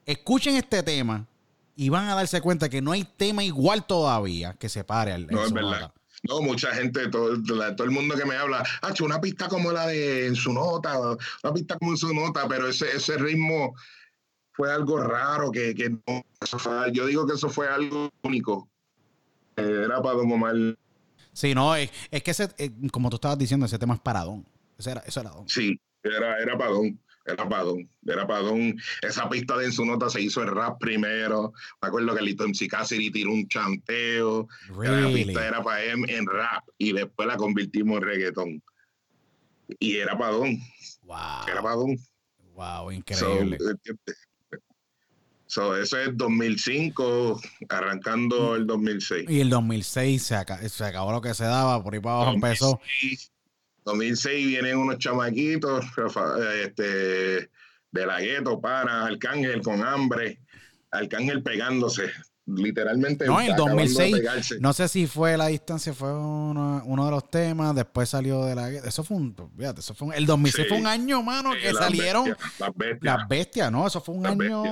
Escuchen 0.05 0.55
este 0.55 0.81
tema 0.81 1.27
y 1.81 1.89
van 1.89 2.07
a 2.09 2.13
darse 2.13 2.41
cuenta 2.41 2.69
que 2.69 2.79
no 2.79 2.91
hay 2.91 3.03
tema 3.03 3.43
igual 3.43 3.87
todavía 3.87 4.53
que 4.53 4.69
se 4.69 4.83
pare 4.83 5.13
al. 5.13 5.25
No, 5.25 5.43
es 5.43 5.51
verdad. 5.51 5.91
No, 6.29 6.39
mucha 6.39 6.71
gente, 6.75 7.07
todo, 7.07 7.41
todo, 7.41 7.83
el 7.83 7.89
mundo 7.89 8.13
que 8.15 8.23
me 8.23 8.35
habla, 8.35 8.63
ha 8.83 8.91
hecho 8.91 9.03
una 9.03 9.19
pista 9.19 9.47
como 9.47 9.71
la 9.71 9.87
de 9.87 10.27
en 10.27 10.35
su 10.35 10.53
nota, 10.53 10.99
una 10.99 11.53
pista 11.55 11.79
como 11.79 11.93
en 11.93 11.97
su 11.97 12.13
nota, 12.13 12.47
pero 12.47 12.67
ese, 12.67 12.95
ese 12.95 13.17
ritmo 13.17 13.73
fue 14.51 14.71
algo 14.71 14.99
raro, 14.99 15.49
que, 15.51 15.73
que 15.73 15.89
no, 15.89 16.23
yo 16.93 17.07
digo 17.07 17.25
que 17.25 17.33
eso 17.33 17.49
fue 17.49 17.67
algo 17.67 18.11
único. 18.21 18.69
Eh, 19.55 19.81
era 19.85 19.99
para 20.03 20.17
Don 20.17 20.31
Omar. 20.31 20.53
Sí, 21.33 21.55
no, 21.55 21.75
es, 21.75 21.89
es 22.11 22.21
que 22.21 22.29
ese, 22.29 22.49
eh, 22.59 22.69
como 22.91 23.09
tú 23.09 23.15
estabas 23.15 23.39
diciendo, 23.39 23.65
ese 23.65 23.79
tema 23.79 23.95
es 23.95 24.01
para 24.01 24.23
Don. 24.23 24.45
Ese 24.77 24.91
era, 24.91 25.01
eso 25.01 25.21
era 25.21 25.31
Don. 25.31 25.49
Sí, 25.49 25.81
era, 26.03 26.37
era 26.37 26.55
para 26.55 26.69
Don. 26.69 26.99
Era 27.25 27.47
para 27.47 27.63
Don. 27.63 27.89
Era 28.05 28.27
para 28.27 28.41
Don. 28.41 28.75
Esa 29.01 29.29
pista 29.29 29.57
de 29.57 29.65
en 29.65 29.71
su 29.71 29.85
nota 29.85 30.09
se 30.09 30.21
hizo 30.21 30.41
el 30.41 30.49
rap 30.49 30.79
primero. 30.79 31.53
Me 31.81 31.87
acuerdo 31.87 32.15
que 32.15 32.21
Lito 32.21 32.47
MC 32.47 32.67
Cassidy 32.67 33.11
tiró 33.11 33.31
un 33.31 33.47
chanteo. 33.47 34.47
La 34.79 35.07
pista 35.07 35.47
era 35.47 35.63
para 35.63 35.83
él 35.83 36.09
en 36.09 36.25
rap 36.25 36.63
y 36.77 36.93
después 36.93 37.27
la 37.27 37.37
convertimos 37.37 37.97
en 37.97 38.03
reggaetón. 38.03 38.63
Y 39.79 39.97
era 39.97 40.17
para 40.17 40.31
Don. 40.31 40.57
Wow. 41.03 41.47
Era 41.47 41.61
para 41.61 41.75
Don. 41.75 41.97
Wow, 42.55 42.91
increíble. 42.91 43.57
So, 45.51 45.75
eso 45.75 45.97
es 45.97 46.15
2005, 46.15 47.41
arrancando 47.67 48.55
el 48.55 48.65
2006. 48.65 49.29
Y 49.29 49.41
el 49.41 49.49
2006 49.49 50.23
se, 50.23 50.69
se 50.69 50.83
acabó 50.85 51.11
lo 51.11 51.19
que 51.19 51.33
se 51.33 51.43
daba, 51.43 51.83
por 51.83 51.93
ahí 51.93 51.99
para 51.99 52.15
abajo 52.15 52.31
2006, 52.31 52.61
empezó. 52.61 52.81
2006 53.83 54.47
vienen 54.47 54.77
unos 54.77 54.97
chamaquitos 54.97 55.85
este, 56.63 57.49
de 57.91 58.05
la 58.05 58.19
gueto, 58.19 58.59
para 58.59 59.05
Arcángel 59.05 59.61
con 59.61 59.83
hambre, 59.83 60.39
Arcángel 60.91 61.43
pegándose 61.43 62.11
literalmente. 62.55 63.25
No, 63.25 63.39
en 63.41 63.55
2006, 63.55 64.59
no 64.59 64.73
sé 64.73 64.87
si 64.87 65.07
fue 65.07 65.37
la 65.37 65.47
distancia, 65.47 65.93
fue 65.93 66.11
uno, 66.13 66.81
uno, 66.85 67.05
de 67.05 67.11
los 67.11 67.29
temas, 67.29 67.75
después 67.75 68.09
salió 68.09 68.45
de 68.45 68.55
la... 68.55 68.69
Eso 68.69 69.03
fue 69.03 69.17
un... 69.17 69.35
Fíjate, 69.57 69.79
eso 69.79 69.93
fue 69.93 70.09
un, 70.09 70.13
el 70.13 70.25
2006 70.25 70.67
fue 70.67 70.77
un 70.77 70.87
año, 70.87 71.21
mano, 71.23 71.51
que 71.53 71.73
salieron 71.73 72.29
las, 72.59 72.75
bestias. 72.75 72.99
las 73.01 73.27
bestias, 73.27 73.71
¿no? 73.71 73.87
Eso 73.87 74.01
fue 74.01 74.15
un 74.15 74.25
año... 74.25 74.63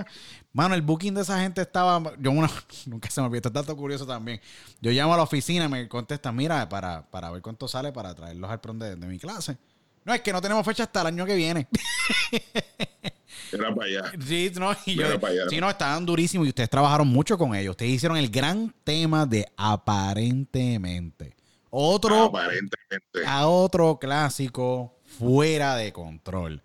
Mano, 0.52 0.74
el 0.74 0.82
booking 0.82 1.14
de 1.14 1.22
esa 1.22 1.40
gente 1.40 1.62
estaba... 1.62 2.02
Yo 2.20 2.32
nunca 2.86 3.10
se 3.10 3.22
me 3.22 3.28
olvidó, 3.28 3.48
está 3.48 3.62
dato 3.62 3.76
curioso 3.76 4.06
también. 4.06 4.42
Yo 4.82 4.92
llamo 4.92 5.14
a 5.14 5.18
la 5.18 5.24
oficina 5.24 5.70
me 5.70 5.88
contestan, 5.88 6.36
mira, 6.36 6.68
para, 6.68 7.10
para 7.10 7.30
ver 7.30 7.42
cuánto 7.42 7.68
sale 7.68 7.92
para 7.92 8.16
traerlos 8.16 8.50
al 8.50 8.60
pronto 8.60 8.86
de, 8.86 8.96
de 8.96 9.08
mi 9.08 9.20
clase. 9.20 9.58
No, 10.06 10.14
es 10.14 10.22
que 10.22 10.32
no 10.34 10.42
tenemos 10.42 10.66
fecha 10.66 10.84
hasta 10.84 11.02
el 11.02 11.08
año 11.08 11.26
que 11.26 11.36
viene. 11.36 11.68
Era 13.52 13.74
para 13.74 13.88
allá. 13.88 14.12
Sí, 14.26 14.52
no, 14.56 14.76
y 14.86 14.96
yo, 14.96 15.06
sí, 15.50 15.60
no, 15.60 15.70
estaban 15.70 16.06
durísimos 16.06 16.46
y 16.46 16.50
ustedes 16.50 16.70
trabajaron 16.70 17.08
mucho 17.08 17.38
con 17.38 17.56
ellos. 17.56 17.72
Ustedes 17.72 17.94
hicieron 17.94 18.18
el 18.18 18.30
gran 18.30 18.74
tema 18.84 19.26
de 19.26 19.48
aparentemente. 19.58 21.36
Otro, 21.72 22.26
aparentemente. 22.26 23.26
A 23.26 23.48
otro 23.48 23.98
clásico 24.00 25.00
fuera 25.18 25.76
de 25.76 25.92
control. 25.92 26.62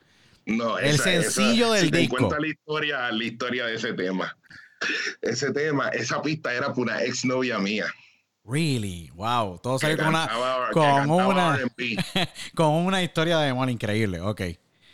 No, 0.46 0.78
El 0.78 0.98
sencillo 0.98 1.72
del 1.72 1.86
si 1.86 1.90
te 1.90 1.98
disco. 1.98 2.16
cuenta 2.16 2.38
la 2.38 2.48
historia, 2.48 3.10
la 3.10 3.24
historia 3.24 3.66
de 3.66 3.74
ese 3.74 3.94
tema. 3.94 4.36
Ese 5.22 5.52
tema, 5.52 5.88
esa 5.88 6.20
pista 6.20 6.52
era 6.52 6.68
para 6.68 6.80
una 6.82 7.02
ex 7.02 7.24
novia 7.24 7.58
mía. 7.58 7.86
Really, 8.44 9.10
wow. 9.14 9.58
Todo 9.58 9.78
que 9.78 9.86
salió 9.86 9.98
con 9.98 10.08
una, 10.08 10.28
que 10.68 10.74
con 10.74 11.10
una, 11.10 11.58
con 12.54 12.72
una 12.72 13.02
historia 13.02 13.38
de 13.38 13.48
amor 13.48 13.70
increíble. 13.70 14.20
Ok. 14.20 14.42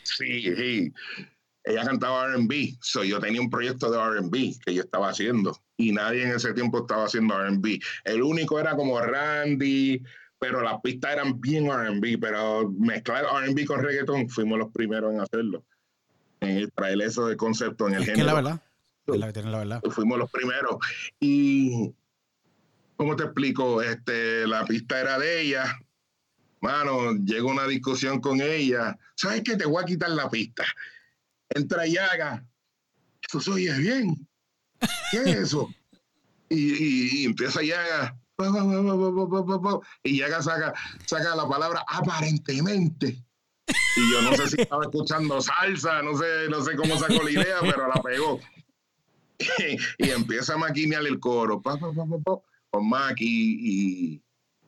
Sí, 0.03 0.55
sí. 0.55 0.93
Ella 1.63 1.83
cantaba 1.83 2.27
RB. 2.33 2.77
So, 2.81 3.03
yo 3.03 3.19
tenía 3.19 3.41
un 3.41 3.49
proyecto 3.49 3.91
de 3.91 3.97
RB 3.97 4.59
que 4.65 4.73
yo 4.73 4.83
estaba 4.83 5.09
haciendo. 5.09 5.57
Y 5.77 5.91
nadie 5.91 6.23
en 6.23 6.31
ese 6.31 6.53
tiempo 6.53 6.79
estaba 6.79 7.05
haciendo 7.05 7.37
RB. 7.37 7.79
El 8.05 8.23
único 8.23 8.59
era 8.59 8.75
como 8.75 8.99
Randy, 8.99 10.01
pero 10.39 10.61
las 10.61 10.79
pistas 10.81 11.13
eran 11.13 11.39
bien 11.41 11.69
RB. 11.69 12.19
Pero 12.19 12.71
mezclar 12.71 13.25
RB 13.25 13.65
con 13.65 13.83
reggaeton 13.83 14.29
fuimos 14.29 14.59
los 14.59 14.71
primeros 14.71 15.13
en 15.13 15.19
hacerlo. 15.19 15.63
En 16.39 16.69
traer 16.71 17.01
eso 17.01 17.27
de 17.27 17.35
concepto 17.35 17.87
en 17.87 17.95
el 17.95 17.99
Es 17.99 18.05
que 18.05 18.11
es 18.13 18.17
género. 18.17 18.35
la 18.35 18.41
verdad. 18.41 18.63
Es 19.07 19.19
la 19.19 19.27
que 19.27 19.33
tiene 19.33 19.51
la 19.51 19.57
verdad. 19.57 19.81
fuimos 19.91 20.17
los 20.17 20.31
primeros. 20.31 20.77
Y, 21.19 21.93
¿cómo 23.01 23.15
te 23.15 23.23
explico? 23.23 23.81
Este, 23.81 24.45
la 24.45 24.63
pista 24.63 25.01
era 25.01 25.17
de 25.17 25.41
ella. 25.41 25.75
Mano, 26.59 27.13
llega 27.15 27.45
una 27.45 27.65
discusión 27.65 28.21
con 28.21 28.39
ella. 28.39 28.95
¿Sabes 29.15 29.41
qué? 29.43 29.57
Te 29.57 29.65
voy 29.65 29.81
a 29.81 29.87
quitar 29.87 30.11
la 30.11 30.29
pista. 30.29 30.63
Entra 31.49 31.87
y 31.87 31.97
haga. 31.97 32.45
Eso 33.27 33.41
se 33.41 33.49
oye 33.49 33.73
bien. 33.79 34.27
¿Qué 35.09 35.17
es 35.17 35.35
eso? 35.35 35.67
Y, 36.47 36.73
y, 36.73 37.21
y 37.21 37.25
empieza 37.25 37.63
y 37.63 37.71
haga. 37.71 38.15
Y 40.03 40.17
Yaga 40.19 40.43
saca, 40.43 40.73
saca 41.07 41.35
la 41.35 41.49
palabra 41.49 41.83
aparentemente. 41.87 43.17
Y 43.97 44.11
yo 44.11 44.21
no 44.21 44.35
sé 44.35 44.47
si 44.47 44.61
estaba 44.61 44.83
escuchando 44.83 45.41
salsa, 45.41 46.03
no 46.03 46.15
sé, 46.15 46.49
no 46.51 46.63
sé 46.63 46.75
cómo 46.75 46.99
sacó 46.99 47.23
la 47.23 47.31
idea, 47.31 47.57
pero 47.61 47.87
la 47.87 47.99
pegó. 48.03 48.39
y 49.97 50.09
empieza 50.11 50.53
a 50.53 50.57
maquinear 50.57 51.01
el 51.07 51.19
coro. 51.19 51.63
Pa, 51.63 51.79
pa, 51.79 51.91
pa, 51.91 52.41
con 52.71 52.87
Maki 52.89 53.57
y, 53.61 54.23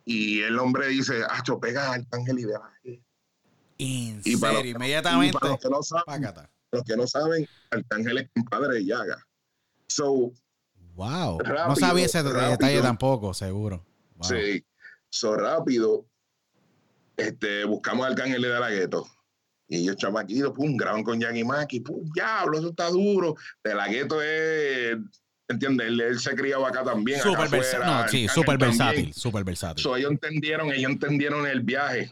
y 0.05 0.41
el 0.41 0.59
hombre 0.59 0.87
dice, 0.89 1.23
Acho, 1.29 1.59
pega 1.59 1.93
al 1.93 2.05
ángel 2.11 2.39
y 2.39 2.43
de 2.43 2.53
la 2.53 2.71
En 3.77 4.21
Y 4.23 4.37
para 4.37 4.53
serio, 4.57 4.71
los- 4.73 4.75
inmediatamente. 4.81 5.29
y 5.37 5.39
para 5.39 5.51
los 5.53 5.59
que 5.59 5.69
no 5.69 5.81
saben, 5.81 6.23
los 6.71 6.83
que 6.83 6.97
no 6.97 7.07
saben, 7.07 7.47
Arcángel 7.71 8.17
es 8.19 8.29
compadre 8.35 8.75
de 8.75 8.85
Yaga. 8.85 9.25
So, 9.87 10.33
Wow. 10.95 11.39
no 11.67 11.75
sabía 11.75 12.05
ese 12.05 12.21
detalle 12.21 12.81
tampoco, 12.81 13.33
seguro. 13.33 13.83
Wow. 14.17 14.29
sí, 14.29 14.63
so 15.09 15.35
rápido, 15.35 16.05
este, 17.17 17.63
buscamos 17.65 18.05
al 18.05 18.11
Arcángel 18.13 18.41
de 18.41 18.49
la 18.49 18.69
Gueto. 18.69 19.07
Y 19.67 19.77
ellos 19.77 19.95
chamaquitos, 19.95 20.51
pum, 20.51 20.75
graban 20.77 21.03
con 21.03 21.19
Yagi 21.19 21.43
Maki, 21.43 21.79
pum, 21.79 22.07
diablo, 22.13 22.59
eso 22.59 22.69
está 22.69 22.89
duro. 22.89 23.35
De 23.63 23.73
la 23.73 23.87
Gueto 23.87 24.21
es, 24.21 24.97
¿entiendes? 25.47 25.87
Él, 25.87 25.99
él 26.01 26.19
se 26.19 26.35
criaba 26.35 26.69
acá 26.69 26.83
también. 26.83 27.19
Súper 27.21 27.49
versátil. 27.49 27.85
No, 27.87 28.07
sí, 28.07 28.27
súper 28.27 28.57
versátil. 28.57 29.13
Súper 29.13 29.43
versátil. 29.43 29.83
So, 29.83 29.95
ellos 29.95 30.11
entendieron, 30.11 30.71
ellos 30.71 30.91
entendieron 30.91 31.45
el 31.47 31.61
viaje. 31.61 32.11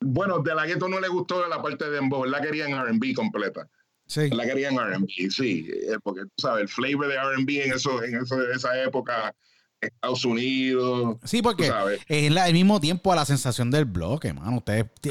Bueno, 0.00 0.40
de 0.40 0.54
la 0.54 0.66
Gueto 0.66 0.88
no 0.88 1.00
le 1.00 1.08
gustó 1.08 1.46
la 1.48 1.62
parte 1.62 1.84
de 1.86 1.90
Dembow, 1.92 2.24
la 2.26 2.40
querían 2.40 2.72
R&B 2.72 3.14
completa. 3.14 3.66
Sí. 4.06 4.28
La 4.30 4.44
querían 4.44 4.74
R&B, 4.74 5.30
sí, 5.30 5.68
eh, 5.68 5.96
porque 6.02 6.22
tú 6.22 6.30
sabes, 6.42 6.62
el 6.62 6.68
flavor 6.68 7.08
de 7.08 7.14
R&B 7.14 7.64
en, 7.64 7.72
eso, 7.72 8.02
en 8.04 8.16
eso, 8.22 8.40
esa 8.52 8.80
época, 8.84 9.34
Estados 9.80 10.24
Unidos, 10.24 11.16
Sí, 11.24 11.42
porque 11.42 11.72
es 12.08 12.30
la- 12.30 12.44
al 12.44 12.52
mismo 12.52 12.80
tiempo 12.80 13.12
a 13.12 13.16
la 13.16 13.24
sensación 13.24 13.70
del 13.70 13.84
bloque, 13.84 14.32
mano. 14.32 14.58
Ustedes, 14.58 14.84
eh, 15.04 15.10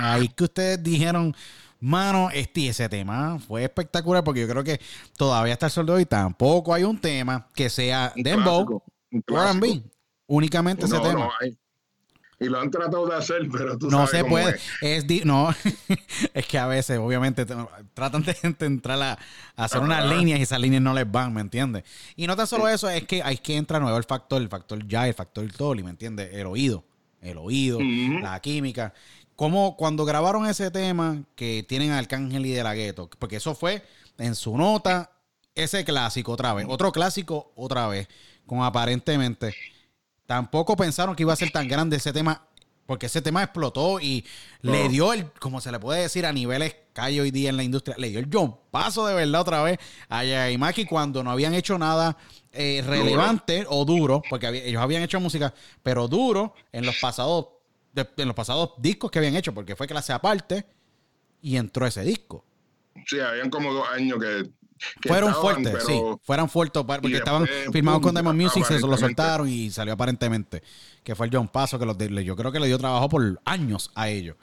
ahí 0.00 0.28
que 0.28 0.44
ustedes 0.44 0.82
dijeron, 0.82 1.34
mano, 1.84 2.30
este 2.32 2.68
ese 2.68 2.88
tema 2.88 3.38
fue 3.38 3.64
espectacular 3.64 4.24
porque 4.24 4.40
yo 4.40 4.48
creo 4.48 4.64
que 4.64 4.80
todavía 5.16 5.52
hasta 5.52 5.66
el 5.66 5.72
sol 5.72 5.86
de 5.86 5.92
hoy 5.92 6.06
tampoco 6.06 6.72
hay 6.74 6.82
un 6.84 6.98
tema 6.98 7.48
que 7.54 7.68
sea 7.70 8.12
Un 8.16 8.22
Dembow. 8.22 8.82
R&B. 9.10 9.82
Únicamente 10.26 10.86
ese 10.86 10.96
No, 10.96 11.02
tema. 11.02 11.20
no 11.20 11.30
hay. 11.40 11.56
Y 12.40 12.46
lo 12.46 12.58
han 12.58 12.68
tratado 12.70 13.06
de 13.06 13.14
hacer, 13.14 13.42
pero 13.50 13.78
tú 13.78 13.88
No 13.88 13.98
sabes 14.06 14.10
se 14.10 14.20
cómo 14.22 14.30
puede. 14.32 14.56
es. 14.56 14.62
Es 14.80 15.06
di- 15.06 15.22
no, 15.24 15.54
es 16.34 16.46
que 16.46 16.58
a 16.58 16.66
veces, 16.66 16.98
obviamente, 16.98 17.46
te- 17.46 17.54
tratan 17.94 18.22
de 18.22 18.34
gente 18.34 18.66
entrar 18.66 19.00
a, 19.00 19.12
a 19.56 19.64
hacer 19.64 19.80
unas 19.80 20.04
líneas 20.04 20.40
y 20.40 20.42
esas 20.42 20.60
líneas 20.60 20.82
no 20.82 20.92
les 20.94 21.10
van, 21.10 21.32
¿me 21.32 21.40
entiendes? 21.40 21.84
Y 22.16 22.26
no 22.26 22.34
tan 22.34 22.46
solo 22.48 22.66
eso, 22.68 22.90
es 22.90 23.04
que 23.04 23.22
hay 23.22 23.36
que 23.38 23.56
entrar 23.56 23.80
nuevo 23.80 23.96
el 23.96 24.04
factor, 24.04 24.42
el 24.42 24.48
factor 24.48 24.84
ya, 24.86 25.06
el 25.06 25.14
factor 25.14 25.46
toli, 25.52 25.82
¿me 25.84 25.90
entiendes? 25.90 26.30
El 26.32 26.46
oído, 26.46 26.84
el 27.22 27.38
oído, 27.38 27.78
la 27.80 28.40
química. 28.40 28.92
Como 29.36 29.76
cuando 29.76 30.04
grabaron 30.04 30.46
ese 30.46 30.70
tema 30.70 31.22
que 31.34 31.64
tienen 31.68 31.90
a 31.90 31.98
Arcángel 31.98 32.46
y 32.46 32.52
de 32.52 32.62
la 32.62 32.74
Gueto, 32.74 33.10
porque 33.18 33.36
eso 33.36 33.54
fue 33.54 33.82
en 34.18 34.34
su 34.34 34.56
nota, 34.56 35.10
ese 35.54 35.84
clásico 35.84 36.32
otra 36.32 36.54
vez, 36.54 36.66
otro 36.68 36.92
clásico 36.92 37.52
otra 37.56 37.88
vez, 37.88 38.08
con 38.46 38.62
aparentemente. 38.62 39.54
Tampoco 40.26 40.76
pensaron 40.76 41.14
que 41.16 41.22
iba 41.22 41.32
a 41.32 41.36
ser 41.36 41.50
tan 41.50 41.68
grande 41.68 41.96
ese 41.96 42.12
tema, 42.12 42.46
porque 42.86 43.06
ese 43.06 43.22
tema 43.22 43.42
explotó 43.42 43.98
y 44.00 44.24
le 44.62 44.88
dio 44.88 45.12
el, 45.12 45.30
como 45.32 45.60
se 45.60 45.70
le 45.72 45.78
puede 45.80 46.02
decir 46.02 46.26
a 46.26 46.32
niveles 46.32 46.76
hay 46.96 47.18
hoy 47.18 47.30
día 47.32 47.50
en 47.50 47.56
la 47.56 47.64
industria, 47.64 47.96
le 47.98 48.08
dio 48.10 48.20
el 48.20 48.28
John 48.32 48.56
paso 48.70 49.04
de 49.06 49.14
verdad 49.14 49.40
otra 49.40 49.62
vez 49.64 49.78
a 50.08 50.22
Yaimaki 50.24 50.84
cuando 50.84 51.24
no 51.24 51.30
habían 51.32 51.52
hecho 51.54 51.76
nada 51.76 52.16
eh, 52.52 52.84
relevante 52.86 53.66
o 53.68 53.84
duro, 53.84 54.22
porque 54.30 54.46
había- 54.46 54.62
ellos 54.62 54.80
habían 54.80 55.02
hecho 55.02 55.18
música, 55.18 55.52
pero 55.82 56.06
duro 56.06 56.54
en 56.72 56.86
los 56.86 56.96
pasados 57.00 57.46
de- 57.94 58.08
en 58.16 58.26
los 58.28 58.34
pasados 58.36 58.72
discos 58.78 59.10
que 59.10 59.18
habían 59.18 59.36
hecho, 59.36 59.54
porque 59.54 59.76
fue 59.76 59.86
clase 59.86 60.12
aparte 60.12 60.66
y 61.40 61.56
entró 61.56 61.86
ese 61.86 62.02
disco. 62.02 62.44
Sí, 63.06 63.20
habían 63.20 63.50
como 63.50 63.72
dos 63.72 63.86
años 63.88 64.18
que. 64.20 64.50
que 65.00 65.08
Fueron 65.08 65.30
estaban, 65.30 65.54
fuertes, 65.62 65.72
pero- 65.72 65.86
sí. 65.86 66.20
Fueron 66.24 66.48
fuertes 66.48 66.82
porque 66.84 67.16
estaban 67.16 67.46
firmados 67.72 68.00
con 68.02 68.14
Diamond 68.14 68.40
Music, 68.40 68.64
se 68.64 68.80
lo 68.80 68.96
soltaron 68.96 69.48
y 69.48 69.70
salió 69.70 69.94
aparentemente. 69.94 70.62
Que 71.02 71.14
fue 71.14 71.26
el 71.26 71.34
John 71.34 71.48
Paso, 71.48 71.78
que 71.78 71.86
los 71.86 71.96
de- 71.96 72.24
yo 72.24 72.34
creo 72.36 72.50
que 72.52 72.60
le 72.60 72.66
dio 72.66 72.78
trabajo 72.78 73.08
por 73.08 73.40
años 73.44 73.90
a 73.94 74.08
ellos. 74.08 74.36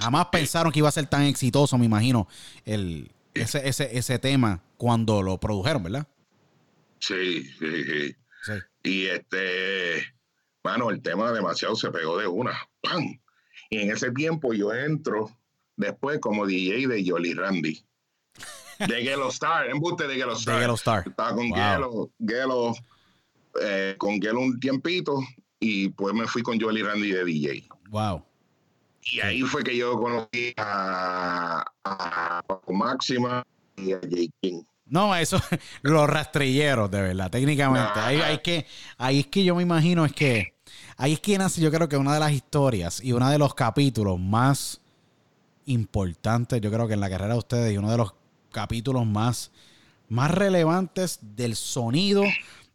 Jamás 0.00 0.26
pensaron 0.32 0.72
que 0.72 0.80
iba 0.80 0.88
a 0.88 0.92
ser 0.92 1.06
tan 1.06 1.22
exitoso, 1.22 1.78
me 1.78 1.86
imagino, 1.86 2.26
el, 2.64 3.12
ese, 3.34 3.68
ese, 3.68 3.96
ese 3.96 4.18
tema 4.18 4.60
cuando 4.76 5.22
lo 5.22 5.38
produjeron, 5.38 5.82
¿verdad? 5.84 6.08
Sí, 6.98 7.44
sí, 7.58 7.84
sí. 7.84 8.16
Sí. 8.44 8.52
Y 8.82 9.06
este, 9.06 10.04
mano, 10.64 10.90
el 10.90 11.02
tema 11.02 11.32
demasiado 11.32 11.76
se 11.76 11.90
pegó 11.90 12.18
de 12.18 12.26
una. 12.26 12.52
¡Pam! 12.88 13.20
Y 13.70 13.78
en 13.78 13.90
ese 13.90 14.10
tiempo 14.12 14.52
yo 14.52 14.72
entro 14.72 15.30
después 15.76 16.18
como 16.20 16.46
DJ 16.46 16.86
de 16.86 17.04
Jolly 17.08 17.34
Randy. 17.34 17.84
De 18.78 19.02
Gelo 19.02 19.28
Star, 19.30 19.70
embuste 19.70 20.06
de 20.06 20.16
Gelo 20.16 20.34
Star. 20.34 20.60
Gelo 20.60 20.74
Star. 20.74 21.04
Estaba 21.06 21.34
con 21.34 21.48
Wow. 21.48 21.58
Gelo, 21.58 22.10
Gelo, 22.26 22.74
eh, 23.62 23.94
con 23.96 24.20
Gelo 24.20 24.40
un 24.40 24.60
tiempito 24.60 25.18
y 25.58 25.88
pues 25.90 26.14
me 26.14 26.26
fui 26.26 26.42
con 26.42 26.60
Jolly 26.60 26.82
Randy 26.82 27.10
de 27.12 27.24
DJ. 27.24 27.68
Wow. 27.88 28.22
Y 29.12 29.20
ahí 29.20 29.42
fue 29.42 29.62
que 29.62 29.76
yo 29.76 29.96
conocí 29.98 30.52
a, 30.56 31.64
a 31.84 32.42
Paco 32.46 32.72
Máxima 32.72 33.46
y 33.76 33.92
a 33.92 33.98
J. 33.98 34.16
King. 34.40 34.62
No, 34.86 35.14
eso, 35.16 35.40
los 35.82 36.08
rastrilleros, 36.08 36.90
de 36.90 37.02
verdad, 37.02 37.30
técnicamente. 37.30 37.98
Ahí, 38.00 38.20
ahí, 38.20 38.38
que, 38.38 38.66
ahí 38.98 39.20
es 39.20 39.26
que 39.26 39.44
yo 39.44 39.54
me 39.54 39.62
imagino, 39.62 40.04
es 40.04 40.12
que, 40.12 40.55
ahí 40.96 41.12
es 41.14 41.20
que 41.20 41.36
nace, 41.38 41.60
yo 41.60 41.70
creo 41.70 41.88
que 41.88 41.96
una 41.96 42.14
de 42.14 42.20
las 42.20 42.32
historias 42.32 43.02
y 43.02 43.12
uno 43.12 43.28
de 43.30 43.38
los 43.38 43.54
capítulos 43.54 44.18
más 44.18 44.80
importantes, 45.66 46.60
yo 46.60 46.70
creo 46.70 46.86
que 46.86 46.94
en 46.94 47.00
la 47.00 47.10
carrera 47.10 47.32
de 47.34 47.38
ustedes, 47.38 47.72
y 47.72 47.78
uno 47.78 47.90
de 47.90 47.96
los 47.98 48.14
capítulos 48.52 49.04
más, 49.06 49.50
más 50.08 50.30
relevantes 50.30 51.18
del 51.22 51.56
sonido 51.56 52.22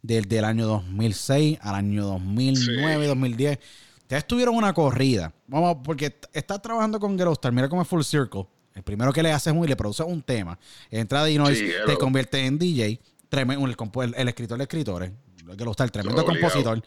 desde 0.02 0.38
el 0.38 0.44
año 0.44 0.66
2006 0.66 1.58
al 1.62 1.74
año 1.76 2.04
2009, 2.04 3.06
2010. 3.06 3.58
Ustedes 4.02 4.26
tuvieron 4.26 4.54
una 4.56 4.74
corrida, 4.74 5.32
vamos, 5.46 5.78
porque 5.82 6.14
estás 6.32 6.60
trabajando 6.60 7.00
con 7.00 7.18
Star, 7.32 7.52
mira 7.52 7.68
cómo 7.68 7.82
es 7.82 7.88
Full 7.88 8.02
Circle. 8.02 8.46
El 8.74 8.82
primero 8.82 9.12
que 9.12 9.22
le 9.22 9.32
haces 9.32 9.52
un 9.52 9.64
y 9.64 9.68
le 9.68 9.76
produces 9.76 10.04
un 10.06 10.22
tema, 10.22 10.58
entra 10.90 11.24
de 11.24 11.36
Noise, 11.36 11.66
Sí, 11.66 11.72
te 11.86 11.96
convierte 11.96 12.44
en 12.44 12.58
DJ, 12.58 13.00
tremendo, 13.28 13.64
el, 13.66 13.74
el- 14.02 14.14
el 14.14 14.28
escritor 14.28 14.58
de 14.58 14.64
escritores, 14.64 15.12
Star, 15.72 15.90
tremendo 15.90 16.22
Obligado. 16.22 16.40
compositor. 16.52 16.82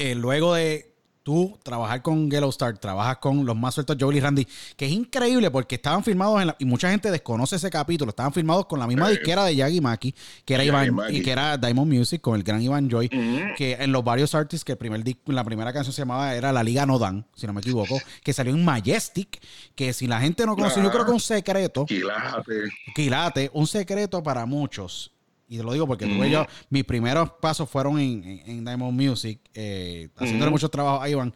Eh, 0.00 0.14
luego 0.14 0.54
de 0.54 0.86
tú 1.22 1.58
trabajar 1.62 2.00
con 2.00 2.30
Yellow 2.30 2.48
Star, 2.48 2.78
trabajas 2.78 3.18
con 3.18 3.44
los 3.44 3.54
más 3.54 3.74
sueltos 3.74 3.94
Joel 4.00 4.16
y 4.16 4.20
Randy, 4.20 4.48
que 4.74 4.86
es 4.86 4.92
increíble 4.92 5.50
porque 5.50 5.74
estaban 5.74 6.02
filmados 6.02 6.40
en 6.40 6.46
la- 6.46 6.56
y 6.58 6.64
mucha 6.64 6.90
gente 6.90 7.10
desconoce 7.10 7.56
ese 7.56 7.68
capítulo, 7.68 8.08
estaban 8.08 8.32
filmados 8.32 8.64
con 8.64 8.78
la 8.78 8.86
misma 8.86 9.04
Sí. 9.08 9.16
disquera 9.18 9.44
de 9.44 9.54
Yagi 9.54 9.82
Maki, 9.82 10.14
que 10.46 10.54
era 10.54 10.64
Iván 10.64 10.94
Maki. 10.94 11.16
y 11.18 11.22
que 11.22 11.30
era 11.30 11.58
Diamond 11.58 11.92
Music 11.92 12.22
con 12.22 12.36
el 12.36 12.42
gran 12.42 12.62
Iván 12.62 12.88
Joy, 12.88 13.10
que 13.58 13.76
en 13.78 13.92
los 13.92 14.02
varios 14.02 14.34
artists 14.34 14.64
que 14.64 14.72
el 14.72 14.78
primer 14.78 15.04
la 15.26 15.44
primera 15.44 15.70
canción 15.74 15.92
se 15.92 16.00
llamaba 16.00 16.34
era 16.34 16.50
La 16.52 16.62
Liga 16.62 16.86
No 16.86 16.98
Dan, 16.98 17.26
si 17.36 17.46
no 17.46 17.52
me 17.52 17.60
equivoco, 17.60 18.00
que 18.24 18.32
salió 18.32 18.54
en 18.54 18.64
Majestic, 18.64 19.38
que 19.74 19.92
si 19.92 20.06
la 20.06 20.20
gente 20.22 20.46
no 20.46 20.56
conoce, 20.56 20.82
yo 20.82 20.90
creo 20.90 21.04
que 21.04 21.12
un 21.12 21.20
secreto, 21.20 21.84
Quilate. 21.84 22.62
Quilate, 22.94 23.50
un 23.52 23.66
secreto 23.66 24.22
para 24.22 24.46
muchos. 24.46 25.12
Y 25.50 25.56
te 25.58 25.62
lo 25.64 25.72
digo 25.72 25.86
porque 25.86 26.06
tuve 26.06 26.16
Ujú. 26.20 26.26
yo, 26.28 26.46
mis 26.70 26.84
primeros 26.84 27.32
pasos 27.40 27.68
fueron 27.68 27.98
en, 27.98 28.22
en- 28.24 28.42
en 28.50 28.64
Diamond 28.64 28.98
Music, 28.98 29.40
eh, 29.52 30.08
haciéndole 30.16 30.44
Ujú. 30.46 30.52
muchos 30.52 30.70
trabajos 30.70 31.02
a 31.02 31.08
Iván. 31.10 31.34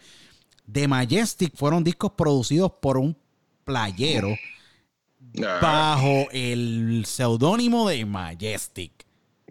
The 0.71 0.89
Majestic 0.89 1.55
fueron 1.57 1.83
discos 1.85 2.13
producidos 2.13 2.73
por 2.81 2.97
un 2.97 3.17
Playero 3.65 4.35
Ah, 5.45 5.59
bajo 5.61 6.29
el 6.31 7.05
seudónimo 7.07 7.89
de 7.89 8.05
Majestic. 8.05 8.93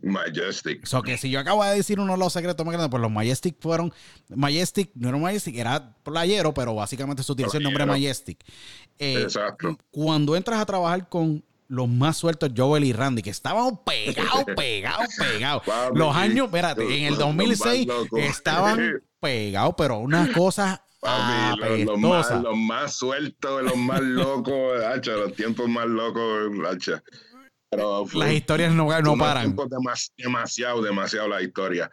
Majestic. 0.02 0.84
O 0.84 0.86
sea, 0.86 1.02
que 1.02 1.18
si 1.18 1.30
yo 1.30 1.40
acabo 1.40 1.64
de 1.64 1.76
decir 1.76 2.00
uno 2.00 2.14
de 2.14 2.20
los 2.20 2.32
secretos 2.32 2.66
más 2.66 2.74
grandes, 2.74 2.90
pues 2.90 3.02
los 3.02 3.12
Majestic 3.12 3.56
fueron. 3.60 3.92
Majestic, 4.30 4.92
no 4.96 5.10
era 5.10 5.18
Majestic, 5.18 5.56
era 5.58 5.94
playero, 6.04 6.54
pero 6.54 6.74
básicamente 6.76 7.22
se 7.24 7.32
utilizó 7.32 7.58
el 7.58 7.64
nombre. 7.64 7.86
Majestic. 7.86 8.40
Eh, 8.98 9.24
Exacto. 9.24 9.78
Cuando 9.92 10.36
entras 10.38 10.60
a 10.62 10.66
trabajar 10.66 11.10
con 11.10 11.44
los 11.68 11.88
más 11.88 12.18
sueltos, 12.18 12.52
Joel 12.56 12.84
y 12.84 12.94
Randy, 12.94 13.22
que 13.22 13.30
estaban 13.30 13.80
pegados, 13.84 14.44
pegados, 14.56 15.08
pegados. 15.18 15.64
Los 15.96 16.16
años, 16.16 16.46
espérate, 16.48 16.84
en 16.84 17.06
el 17.06 17.10
Los- 17.12 17.20
los 17.20 17.28
más 17.30 17.38
2006 17.38 17.88
locos. 17.88 18.20
estaban 18.20 19.02
pegados, 19.20 19.74
pero 19.78 19.98
una 20.00 20.32
cosa 20.32 20.86
Papi, 21.00 21.84
los, 21.84 22.00
más, 22.56 22.96
sueltos, 22.96 23.62
los 23.62 23.76
más 23.76 24.00
locos, 24.02 24.82
hacha, 24.86 25.12
los 25.12 25.34
tiempos 25.34 25.68
más 25.68 25.86
locos, 25.86 26.50
hacha. 26.70 27.04
Pero 27.70 28.06
fue- 28.06 28.26
Las 28.26 28.34
historias 28.34 28.72
no, 28.74 28.88
no 29.02 29.18
paran. 29.18 29.44
tiempos 29.44 29.68
demas- 29.70 30.14
demasiado, 30.16 30.82
demasiado 30.82 31.28
la 31.28 31.42
historia. 31.42 31.92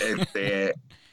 Este 0.00 0.72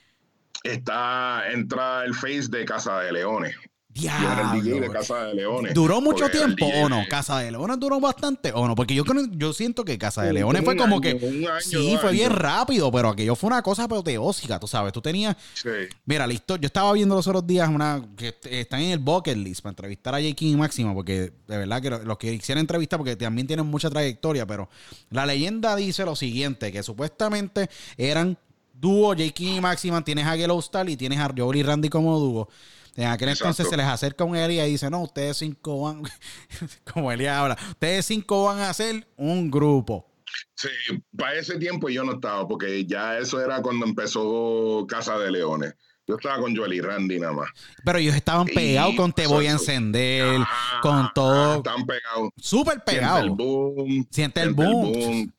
está, 0.63 1.43
entra 1.51 2.05
el 2.05 2.13
face 2.13 2.47
de 2.49 2.65
Casa 2.65 2.99
de 2.99 3.11
Leones. 3.11 3.55
Yo 3.97 4.09
era 4.11 4.51
el 4.53 4.61
DJ 4.61 4.73
de 4.73 4.79
Diablo. 4.81 4.91
Casa 4.99 5.23
de 5.23 5.33
Leones. 5.35 5.73
¿Duró 5.73 6.01
mucho 6.01 6.29
tiempo 6.29 6.65
o 6.65 6.89
no? 6.89 7.03
¿Casa 7.09 7.39
de 7.39 7.49
Leones 7.49 7.79
duró 7.79 7.99
bastante 8.01 8.51
o 8.53 8.67
no? 8.67 8.75
Porque 8.75 8.93
yo, 8.93 9.05
yo 9.31 9.53
siento 9.53 9.85
que 9.85 9.97
Casa 9.97 10.23
de 10.23 10.29
Un- 10.29 10.35
Leones 10.35 10.65
fue 10.65 10.75
como 10.75 10.95
año, 10.95 11.01
que. 11.01 11.13
un 11.13 11.47
año, 11.47 11.61
sí, 11.61 11.97
fue 12.01 12.11
bien 12.11 12.31
rápido, 12.31 12.91
pero 12.91 13.09
aquello 13.09 13.35
fue 13.35 13.47
una 13.47 13.61
cosa 13.61 13.85
apoteósica, 13.85 14.59
tú 14.59 14.67
sabes. 14.67 14.91
Tú 14.91 15.01
tenías. 15.01 15.37
Sí. 15.53 15.69
Mira, 16.05 16.27
listo. 16.27 16.57
Yo 16.57 16.65
estaba 16.67 16.91
viendo 16.91 17.15
los 17.15 17.25
otros 17.25 17.47
días 17.47 17.69
una 17.69 18.03
que 18.17 18.27
est- 18.27 18.45
están 18.47 18.81
en 18.81 18.91
el 18.91 18.99
bucket 18.99 19.37
list 19.37 19.61
para 19.61 19.71
entrevistar 19.71 20.13
a 20.13 20.19
J. 20.21 20.33
King 20.35 20.51
y 20.53 20.55
Máxima, 20.57 20.93
porque 20.93 21.31
de 21.47 21.57
verdad 21.57 21.81
que 21.81 21.89
lo- 21.89 22.03
los 22.03 22.17
que 22.17 22.37
quisieran 22.37 22.59
entrevistar, 22.61 22.99
porque 22.99 23.15
también 23.15 23.47
tienen 23.47 23.65
mucha 23.65 23.89
trayectoria, 23.89 24.45
pero 24.45 24.67
la 25.09 25.25
leyenda 25.25 25.73
dice 25.75 26.03
lo 26.03 26.17
siguiente: 26.17 26.71
que 26.73 26.83
supuestamente 26.83 27.69
eran 27.97 28.37
dúo 28.73 29.15
J. 29.15 29.29
King 29.33 29.53
y 29.55 29.61
Máxima, 29.61 30.03
tienes 30.03 30.25
a 30.27 30.35
Yellow 30.35 30.59
Star 30.59 30.89
y 30.89 30.97
tienes 30.97 31.19
a 31.19 31.33
Joel 31.35 31.57
y 31.59 31.63
Randy 31.63 31.87
como 31.87 32.19
dúo. 32.19 32.49
En 32.95 33.07
aquel 33.07 33.29
Exacto. 33.29 33.49
entonces 33.49 33.69
se 33.69 33.77
les 33.77 33.85
acerca 33.85 34.23
un 34.23 34.35
Elia 34.35 34.65
y 34.67 34.71
dice, 34.71 34.89
no, 34.89 35.01
ustedes 35.03 35.37
cinco 35.37 35.81
van, 35.81 36.03
como 36.93 37.11
Elia 37.11 37.39
habla, 37.39 37.57
ustedes 37.69 38.05
cinco 38.05 38.45
van 38.45 38.59
a 38.59 38.69
hacer 38.69 39.07
un 39.17 39.51
grupo. 39.51 40.07
Sí, 40.55 40.69
para 41.17 41.35
ese 41.35 41.57
tiempo 41.57 41.89
yo 41.89 42.03
no 42.03 42.13
estaba, 42.13 42.47
porque 42.47 42.85
ya 42.85 43.17
eso 43.17 43.39
era 43.43 43.61
cuando 43.61 43.85
empezó 43.85 44.85
Casa 44.87 45.17
de 45.17 45.31
Leones. 45.31 45.75
Yo 46.07 46.15
estaba 46.17 46.39
con 46.39 46.55
Joel 46.55 46.73
y 46.73 46.81
Randy 46.81 47.19
nada 47.19 47.33
más. 47.33 47.49
Pero 47.83 47.97
ellos 47.97 48.15
estaban 48.15 48.47
Y- 48.49 48.53
pegados 48.53 48.95
con 48.95 49.11
Te 49.11 49.25
voy 49.27 49.47
a 49.47 49.51
encender, 49.51 50.39
Ah, 50.47 50.79
con 50.81 51.09
todo, 51.15 51.55
Están 51.57 51.85
pegados. 51.85 52.29
súper 52.37 52.73
Siente 52.85 52.91
el 52.91 52.97
pegados. 52.99 53.37
boom. 53.37 54.07
Siente 54.11 54.41
el 54.41 54.53
boom. 54.53 55.33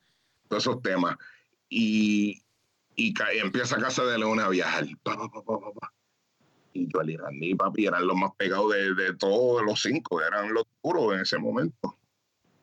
Todos 0.49 0.63
esos 0.65 0.83
temas. 0.83 1.17
Y, 1.69 2.43
y 2.97 3.15
empieza 3.43 3.77
Casa 3.77 4.05
de 4.05 4.19
Leones 4.19 4.45
a 4.45 4.49
viajar. 4.49 4.87
Pa, 5.03 5.17
pa, 5.17 5.29
pa, 5.31 5.93
Y 6.77 6.89
Joel 6.93 7.11
y 7.11 7.17
Randy, 7.17 7.55
papi, 7.55 7.87
eran 7.87 8.07
los 8.07 8.17
más 8.17 8.33
pegados 8.37 8.75
de, 8.75 8.95
de 8.95 9.15
todos 9.15 9.63
los 9.63 9.81
cinco. 9.81 10.21
Eran 10.21 10.53
los 10.53 10.65
duros 10.83 11.15
en 11.15 11.21
ese 11.21 11.39
momento. 11.39 11.99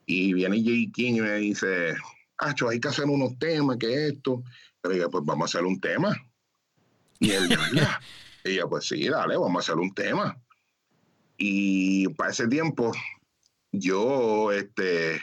Y 0.05 0.33
viene 0.33 0.57
J. 0.57 0.91
King 0.93 1.15
y 1.15 1.21
me 1.21 1.35
dice, 1.35 1.95
Acho, 2.37 2.69
hay 2.69 2.79
que 2.79 2.89
hacer 2.89 3.05
unos 3.05 3.37
temas, 3.39 3.77
que 3.77 4.07
esto. 4.07 4.43
Yo 4.83 4.89
le 4.89 5.07
pues 5.09 5.23
vamos 5.25 5.43
a 5.43 5.57
hacer 5.57 5.65
un 5.65 5.79
tema. 5.79 6.15
Y 7.19 7.31
él, 7.31 7.49
ya. 7.73 7.99
Y 8.45 8.55
yo, 8.55 8.69
pues 8.69 8.85
sí, 8.85 9.07
dale, 9.07 9.37
vamos 9.37 9.55
a 9.55 9.59
hacer 9.71 9.79
un 9.79 9.93
tema. 9.93 10.37
Y 11.37 12.09
para 12.09 12.31
ese 12.31 12.45
tiempo, 12.49 12.91
yo, 13.71 14.51
este, 14.51 15.21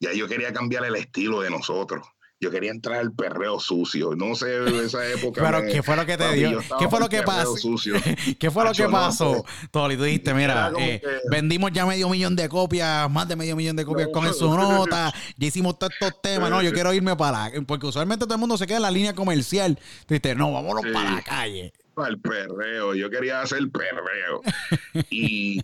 ya 0.00 0.12
yo 0.12 0.26
quería 0.26 0.52
cambiar 0.52 0.84
el 0.84 0.96
estilo 0.96 1.40
de 1.42 1.50
nosotros. 1.50 2.04
Yo 2.38 2.50
quería 2.50 2.70
entrar 2.70 2.98
al 3.00 3.12
perreo 3.12 3.58
sucio. 3.58 4.14
No 4.14 4.34
sé, 4.34 4.56
en 4.56 4.74
esa 4.80 5.06
época. 5.08 5.40
Pero, 5.44 5.62
me- 5.62 5.72
¿qué 5.72 5.82
fue 5.82 5.96
lo 5.96 6.04
que 6.04 6.18
te 6.18 6.32
dio? 6.34 6.60
¿Qué 6.78 6.88
fue 6.88 7.00
lo 7.00 7.08
que 7.08 7.18
el 7.18 7.24
pasó? 7.24 7.56
sucio. 7.56 7.94
¿Qué 8.38 8.50
fue 8.50 8.62
lo 8.62 8.70
Hacho, 8.70 8.82
que 8.84 8.88
no, 8.88 8.92
pasó? 8.92 9.42
pues, 9.42 9.70
Toli, 9.70 9.96
tú 9.96 10.02
dijiste, 10.02 10.34
mira, 10.34 10.70
eh, 10.78 11.00
que- 11.00 11.20
vendimos 11.30 11.72
ya 11.72 11.86
medio 11.86 12.10
millón 12.10 12.36
de 12.36 12.46
copias, 12.50 13.10
más 13.10 13.26
de 13.26 13.36
medio 13.36 13.56
millón 13.56 13.74
de 13.76 13.86
copias 13.86 14.08
No. 14.08 14.12
con 14.12 14.34
su 14.34 14.54
nota, 14.54 15.14
ya 15.38 15.46
hicimos 15.46 15.78
todos 15.78 15.94
estos 15.98 16.20
temas, 16.20 16.50
no, 16.50 16.60
yo 16.62 16.72
quiero 16.74 16.92
irme 16.92 17.16
para 17.16 17.48
la... 17.50 17.62
Porque 17.66 17.86
usualmente 17.86 18.26
todo 18.26 18.34
el 18.34 18.40
mundo 18.40 18.58
se 18.58 18.66
queda 18.66 18.76
en 18.76 18.82
la 18.82 18.90
línea 18.90 19.14
comercial. 19.14 19.78
Tú 20.06 20.12
dices, 20.14 20.36
no, 20.36 20.52
vámonos 20.52 20.82
Sí. 20.84 20.90
para 20.92 21.10
la 21.12 21.22
calle. 21.22 21.72
Para 21.94 22.08
el 22.10 22.20
perreo. 22.20 22.94
Yo 22.94 23.08
quería 23.08 23.40
hacer 23.40 23.60
perreo. 23.70 24.42
y, 25.10 25.62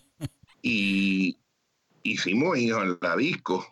y 0.63 1.37
hicimos 2.03 2.57
hijos 2.57 2.83
en 2.85 2.99
la 3.03 3.17
disco. 3.17 3.67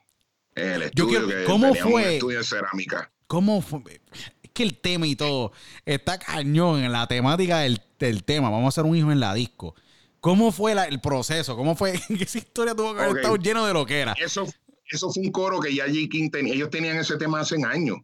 Yo 0.94 1.06
quiero- 1.08 1.28
que 1.28 1.44
¿cómo 1.44 1.66
teníamos 1.68 1.86
un 1.86 1.92
fue? 1.92 2.14
estudio 2.14 2.38
de 2.38 2.44
cerámica. 2.44 3.12
¿Cómo 3.26 3.62
fue? 3.62 4.00
Es 4.42 4.50
que 4.52 4.62
el 4.62 4.78
tema 4.78 5.06
y 5.06 5.16
todo 5.16 5.52
está 5.84 6.18
cañón 6.18 6.82
en 6.82 6.92
la 6.92 7.06
temática 7.06 7.60
del, 7.60 7.80
del 7.98 8.24
tema. 8.24 8.50
Vamos 8.50 8.66
a 8.66 8.68
hacer 8.80 8.90
un 8.90 8.96
hijo 8.96 9.12
en 9.12 9.20
la 9.20 9.34
disco. 9.34 9.74
¿Cómo 10.20 10.52
fue 10.52 10.74
la- 10.74 10.84
el 10.84 11.00
proceso? 11.00 11.56
¿Cómo 11.56 11.74
fue? 11.76 11.92
Esa 12.20 12.38
historia 12.38 12.74
tuvo 12.74 12.92
que 12.94 13.00
haber 13.00 13.10
Ok. 13.12 13.16
estado 13.18 13.36
lleno 13.36 13.66
de 13.66 13.72
lo 13.72 13.86
que 13.86 14.00
era. 14.00 14.12
Eso, 14.14 14.46
eso 14.90 15.10
fue 15.10 15.22
un 15.22 15.30
coro 15.32 15.60
que 15.60 15.74
ya 15.74 15.84
J. 15.86 15.94
King 16.10 16.30
tenía. 16.30 16.54
Ellos 16.54 16.70
tenían 16.70 16.96
ese 16.98 17.16
tema 17.16 17.40
hace 17.40 17.56
años. 17.64 17.98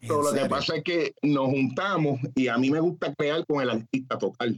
Pero 0.00 0.20
lo 0.22 0.32
que 0.32 0.46
pasa 0.46 0.74
es 0.76 0.82
que 0.82 1.14
nos 1.22 1.46
juntamos 1.46 2.20
y 2.34 2.48
a 2.48 2.58
mí 2.58 2.70
me 2.70 2.80
gusta 2.80 3.14
crear 3.14 3.46
con 3.46 3.62
el 3.62 3.70
artista, 3.70 4.18
tocar. 4.18 4.48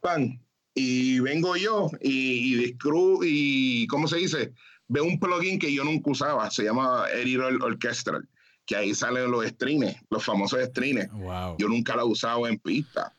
Pan. 0.00 0.40
Y 0.74 1.18
vengo 1.20 1.56
yo 1.56 1.90
y, 2.00 2.54
y 2.64 2.76
y 3.22 3.86
¿cómo 3.88 4.06
se 4.06 4.16
dice? 4.18 4.52
veo 4.88 5.04
un 5.04 5.18
plugin 5.18 5.58
que 5.58 5.72
yo 5.72 5.84
nunca 5.84 6.10
usaba, 6.10 6.50
se 6.50 6.64
llama 6.64 7.06
Error 7.12 7.62
Orchestral, 7.62 8.28
que 8.64 8.76
ahí 8.76 8.94
salen 8.94 9.30
los 9.30 9.46
strings, 9.46 9.96
los 10.10 10.24
famosos 10.24 10.62
strings. 10.64 11.10
Wow. 11.12 11.56
Yo 11.58 11.68
nunca 11.68 11.96
lo 11.96 12.06
usaba 12.06 12.48
en 12.48 12.58
pista. 12.58 13.12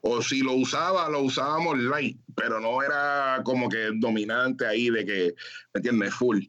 O 0.00 0.20
si 0.20 0.40
lo 0.40 0.54
usaba, 0.54 1.08
lo 1.08 1.20
usábamos 1.20 1.78
light, 1.78 2.18
pero 2.34 2.58
no 2.58 2.82
era 2.82 3.40
como 3.44 3.68
que 3.68 3.90
dominante 3.94 4.66
ahí 4.66 4.90
de 4.90 5.04
que, 5.04 5.34
¿me 5.72 5.78
entiendes? 5.78 6.14
Full. 6.14 6.44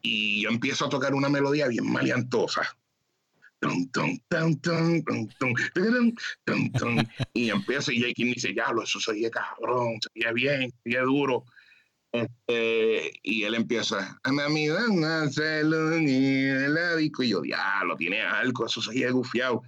Y 0.00 0.42
yo 0.42 0.48
empiezo 0.48 0.86
a 0.86 0.88
tocar 0.88 1.14
una 1.14 1.28
melodía 1.28 1.68
bien 1.68 1.90
maleantosa. 1.92 2.62
Y 7.34 7.50
empiezo 7.50 7.92
y 7.92 8.00
Jake 8.00 8.24
dice, 8.24 8.54
ya, 8.54 8.72
lo 8.72 8.82
eso 8.82 8.98
se 8.98 9.12
oye 9.12 9.30
cabrón, 9.30 10.00
se 10.00 10.08
oye 10.16 10.32
bien, 10.32 10.70
se 10.82 10.88
oye 10.88 11.00
duro. 11.00 11.44
Este, 12.12 13.10
y 13.22 13.44
él 13.44 13.54
empieza, 13.54 14.20
a 14.44 14.48
mi 14.50 14.68
dama 14.68 15.28
se 15.30 15.64
lo 15.64 15.90
niega 15.98 16.68
la 16.68 16.96
disco", 16.96 17.22
y 17.22 17.30
yo, 17.30 17.40
diablo, 17.40 17.96
tiene 17.96 18.20
algo, 18.20 18.66
eso 18.66 18.82
se 18.82 18.92
gufiado. 19.10 19.62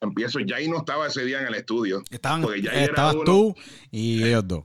Empiezo, 0.00 0.40
ya 0.40 0.56
ahí 0.56 0.66
no 0.68 0.78
estaba 0.78 1.08
ese 1.08 1.24
día 1.26 1.40
en 1.42 1.48
el 1.48 1.54
estudio. 1.56 2.02
Estaban, 2.10 2.40
Porque 2.40 2.62
ya 2.62 2.70
era 2.72 2.84
estabas 2.84 3.14
uno- 3.16 3.24
tú 3.24 3.54
y 3.90 4.22
ellos 4.24 4.48
dos. 4.48 4.64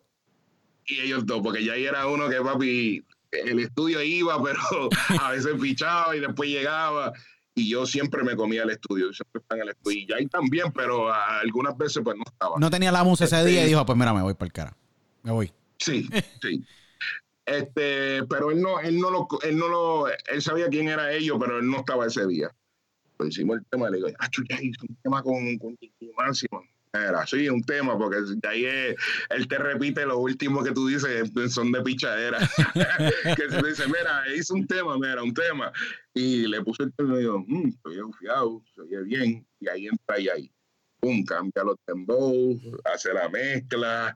y 0.85 1.01
ellos 1.01 1.25
dos, 1.25 1.41
porque 1.43 1.63
ya 1.65 1.73
ahí 1.73 1.83
era 1.85 2.07
uno 2.07 2.29
que 2.29 2.39
papi, 2.41 3.03
el 3.31 3.59
estudio 3.59 4.01
iba, 4.01 4.41
pero 4.43 4.89
a 5.21 5.31
veces 5.31 5.51
fichaba 5.59 6.15
y 6.15 6.21
después 6.21 6.49
llegaba. 6.49 7.11
Y 7.57 7.69
yo 7.69 7.85
siempre 7.85 8.21
me 8.23 8.35
comía 8.35 8.63
el 8.63 8.69
estudio, 8.69 9.11
siempre 9.13 9.41
estaba 9.41 9.61
en 9.61 9.67
el 9.69 9.73
estudio. 9.75 9.99
Y 9.99 10.05
ya 10.07 10.15
ahí 10.17 10.27
también, 10.27 10.71
pero 10.73 11.11
a- 11.11 11.39
algunas 11.39 11.77
veces 11.77 12.01
pues 12.03 12.15
no 12.17 12.23
estaba. 12.25 12.55
No 12.59 12.69
tenía 12.69 12.91
la 12.93 13.03
música 13.03 13.25
ese 13.25 13.37
Este- 13.39 13.49
día 13.49 13.63
y 13.65 13.67
dijo, 13.67 13.85
pues 13.85 13.97
mira, 13.97 14.13
me 14.13 14.21
voy 14.21 14.33
para 14.35 14.47
el 14.47 14.53
cara. 14.53 14.77
Me 15.23 15.31
voy. 15.31 15.51
Sí, 15.79 16.07
sí. 16.41 16.63
Este, 17.45 18.23
pero 18.29 18.51
él 18.51 18.61
no, 18.61 18.79
él 18.79 18.97
no 18.99 19.11
lo, 19.11 19.27
él 19.43 19.57
no 19.57 19.67
lo, 19.67 20.07
él 20.07 20.41
sabía 20.41 20.67
quién 20.69 20.87
era 20.87 21.11
ellos, 21.13 21.37
pero 21.39 21.59
él 21.59 21.67
no 21.69 21.77
estaba 21.77 22.07
ese 22.07 22.25
día. 22.25 22.49
Pues 23.17 23.29
hicimos 23.29 23.57
el 23.57 23.65
tema, 23.67 23.89
le 23.89 23.97
digo, 23.97 24.09
ah, 24.19 24.29
ya 24.49 24.61
hice 24.61 24.79
un 24.87 24.95
tema 25.03 25.21
con, 25.23 25.57
con 25.57 25.77
Máximo. 26.17 26.63
Era, 26.91 27.27
sí, 27.27 27.49
un 27.49 27.61
tema, 27.61 27.97
porque 27.97 28.17
de 28.21 28.47
ahí 28.47 28.65
es- 28.65 28.95
él 29.29 29.47
te 29.49 29.57
repite 29.57 30.05
lo 30.05 30.17
último 30.19 30.63
que 30.63 30.71
tú 30.71 30.87
dices, 30.87 31.29
son 31.53 31.71
de 31.73 31.81
pichadera. 31.81 32.39
que 33.37 33.49
se 33.49 33.61
dice, 33.67 33.85
mira, 33.87 34.23
hice 34.33 34.53
un 34.53 34.65
tema, 34.65 34.97
mira, 34.97 35.21
un 35.21 35.33
tema. 35.33 35.73
Y 36.13 36.47
le 36.47 36.61
puse 36.63 36.83
el 36.83 36.93
tema 36.93 37.15
y 37.15 37.19
digo, 37.19 37.43
mmm, 37.45 37.67
estoy 37.67 37.99
confiado, 37.99 38.61
se 38.73 38.81
oye 38.81 39.03
bien. 39.03 39.45
Y 39.59 39.67
ahí 39.67 39.87
entra 39.87 40.19
y 40.19 40.29
ahí, 40.29 40.51
pum, 41.01 41.23
cambia 41.25 41.63
los 41.65 41.75
tembos, 41.85 42.57
hace 42.85 43.13
la 43.13 43.27
mezcla. 43.27 44.15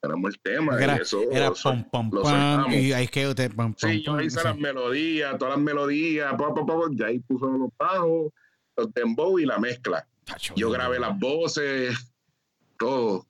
Tenemos 0.00 0.34
el 0.34 0.40
tema. 0.40 0.82
Era, 0.82 0.96
y 0.96 1.00
eso 1.00 1.22
era 1.30 1.50
pom, 1.52 1.84
pom, 1.90 2.10
pam. 2.10 2.72
Y 2.72 2.92
ahí 2.92 3.04
es 3.04 3.10
que 3.10 3.26
usted. 3.26 3.50
Pom, 3.54 3.74
pom, 3.74 3.90
Sí, 3.90 4.02
yo 4.02 4.20
hice 4.20 4.38
sí. 4.40 4.44
las 4.46 4.56
melodías, 4.56 5.36
todas 5.38 5.54
las 5.56 5.62
melodías, 5.64 6.32
pa, 6.38 6.54
pa, 6.54 6.64
pa, 6.66 6.74
ya 6.92 7.06
ahí 7.06 7.18
puso 7.20 7.46
los 7.46 7.70
bajos, 7.78 8.32
los 8.76 8.94
dembow 8.94 9.38
y 9.38 9.46
la 9.46 9.58
mezcla. 9.58 10.06
Tacho, 10.24 10.54
Yo 10.56 10.70
grabé 10.70 10.98
las 10.98 11.18
voces, 11.18 11.94
todo. 12.78 13.26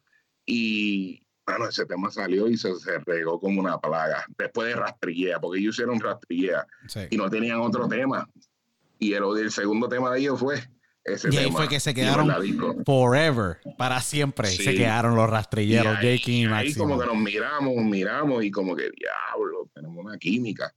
Y, 0.47 1.23
bueno, 1.47 1.69
ese 1.69 1.87
tema 1.87 2.11
salió 2.11 2.49
y 2.49 2.57
se, 2.57 2.75
se 2.77 2.99
regó 3.01 3.41
como 3.41 3.61
una 3.61 3.79
plaga. 3.81 4.25
Después 4.37 4.69
de 4.69 4.77
rastrillea, 4.77 5.41
porque 5.41 5.61
ellos 5.61 5.75
hicieron 5.77 6.01
rastrillea 6.01 6.67
Sí. 6.89 7.01
y 7.11 7.17
no 7.17 7.29
tenían 7.31 7.61
otro 7.61 7.89
tema. 7.89 8.29
Y 8.99 9.15
el, 9.15 9.25
el 9.39 9.51
segundo 9.51 9.89
tema 9.89 10.13
de 10.13 10.21
ellos 10.21 10.39
fue 10.39 10.63
ese 11.05 11.28
y 11.32 11.36
ahí 11.36 11.44
tema. 11.46 11.59
fue 11.59 11.68
que 11.68 11.80
se 11.80 11.94
quedaron 11.94 12.30
forever, 12.84 13.59
para 13.78 14.00
siempre. 14.00 14.48
Sí. 14.48 14.62
Se 14.62 14.74
quedaron 14.74 15.14
los 15.16 15.28
rastrilleros, 15.28 15.98
Y 16.03 16.07
ahí- 16.07 16.22
y 16.26 16.32
ahí 16.42 16.46
Máximo. 16.48 16.84
como 16.84 17.00
que 17.00 17.07
nos 17.07 17.16
miramos, 17.16 17.74
miramos 17.84 18.44
y 18.44 18.50
como 18.50 18.76
que 18.76 18.84
diablo, 18.84 19.68
tenemos 19.74 20.05
una 20.05 20.18
química. 20.18 20.72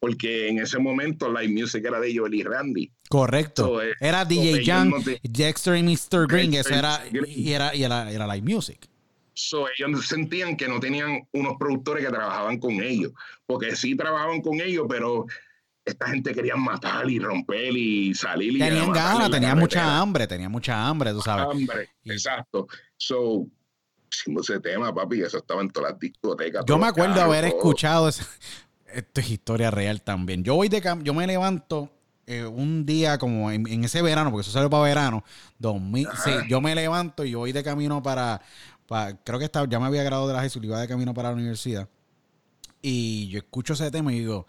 Porque 0.00 0.48
en 0.48 0.60
ese 0.60 0.78
momento 0.78 1.28
la 1.28 1.42
music 1.48 1.84
era 1.84 1.98
de 1.98 2.16
Joel 2.16 2.34
y 2.34 2.44
Randy. 2.44 2.92
Correcto. 3.08 3.64
So, 3.66 3.82
eh, 3.82 3.94
era 4.00 4.24
DJ 4.24 4.62
Young, 4.64 4.90
no 4.90 5.02
te- 5.02 5.18
Dexter 5.24 5.74
y 5.76 5.82
Mr. 5.82 6.28
Green, 6.28 6.52
Dexter 6.52 6.72
ese 6.72 6.78
era, 6.78 7.00
y 7.26 7.52
era, 7.52 7.74
y 7.74 7.82
era, 7.82 8.08
era 8.10 8.32
live 8.32 8.48
music. 8.54 8.86
So, 9.34 9.66
ellos 9.76 10.06
sentían 10.06 10.56
que 10.56 10.68
no 10.68 10.78
tenían 10.78 11.26
unos 11.32 11.54
productores 11.58 12.04
que 12.04 12.10
trabajaban 12.12 12.58
con 12.58 12.80
ellos. 12.80 13.12
Porque 13.46 13.74
sí 13.74 13.96
trabajaban 13.96 14.40
con 14.40 14.60
ellos, 14.60 14.86
pero 14.88 15.26
esta 15.88 16.08
gente 16.08 16.34
quería 16.34 16.56
matar 16.56 17.08
y 17.10 17.18
romper 17.18 17.72
y 17.76 18.14
salir. 18.14 18.54
Y 18.56 18.58
Tenían 18.58 18.92
ganas, 18.92 19.30
tenían 19.30 19.58
mucha 19.58 19.98
hambre, 19.98 20.26
tenían 20.26 20.50
mucha 20.52 20.86
hambre, 20.86 21.12
tú 21.12 21.20
sabes. 21.22 21.46
Hambre, 21.54 21.88
Y- 22.04 22.12
exacto. 22.12 22.66
So, 22.96 23.46
hicimos 24.10 24.48
ese 24.48 24.60
tema, 24.60 24.94
papi, 24.94 25.22
eso 25.22 25.38
estaba 25.38 25.60
en 25.62 25.70
todas 25.70 25.92
las 25.92 26.00
discotecas. 26.00 26.64
Yo 26.66 26.78
me 26.78 26.86
acuerdo 26.86 27.14
carros, 27.16 27.28
haber 27.34 27.44
escuchado 27.46 28.08
esa- 28.08 28.26
Esto 28.92 29.20
es 29.20 29.30
historia 29.30 29.70
real 29.70 30.00
también. 30.02 30.42
Yo 30.42 30.54
voy 30.54 30.68
de 30.70 30.82
cam- 30.82 31.02
yo 31.02 31.12
me 31.12 31.26
levanto 31.26 31.90
eh, 32.26 32.44
un 32.44 32.84
día 32.84 33.16
como 33.18 33.50
en, 33.50 33.66
en 33.66 33.84
ese 33.84 34.02
verano, 34.02 34.30
porque 34.30 34.42
eso 34.42 34.50
salió 34.50 34.68
para 34.68 34.82
verano, 34.82 35.24
2000, 35.58 36.08
sí, 36.24 36.30
yo 36.48 36.60
me 36.60 36.74
levanto 36.74 37.24
y 37.24 37.30
yo 37.30 37.38
voy 37.38 37.52
de 37.52 37.62
camino 37.64 38.02
para, 38.02 38.40
para- 38.86 39.16
creo 39.24 39.38
que 39.38 39.46
estaba, 39.46 39.66
ya 39.68 39.78
me 39.80 39.86
había 39.86 40.02
graduado 40.02 40.28
de 40.28 40.34
la 40.34 40.42
Jesús, 40.42 40.62
iba 40.62 40.78
de 40.80 40.86
camino 40.88 41.14
para 41.14 41.28
la 41.30 41.34
universidad. 41.36 41.88
Y 42.82 43.28
yo 43.28 43.38
escucho 43.38 43.72
ese 43.72 43.90
tema 43.90 44.12
y 44.12 44.18
digo, 44.20 44.46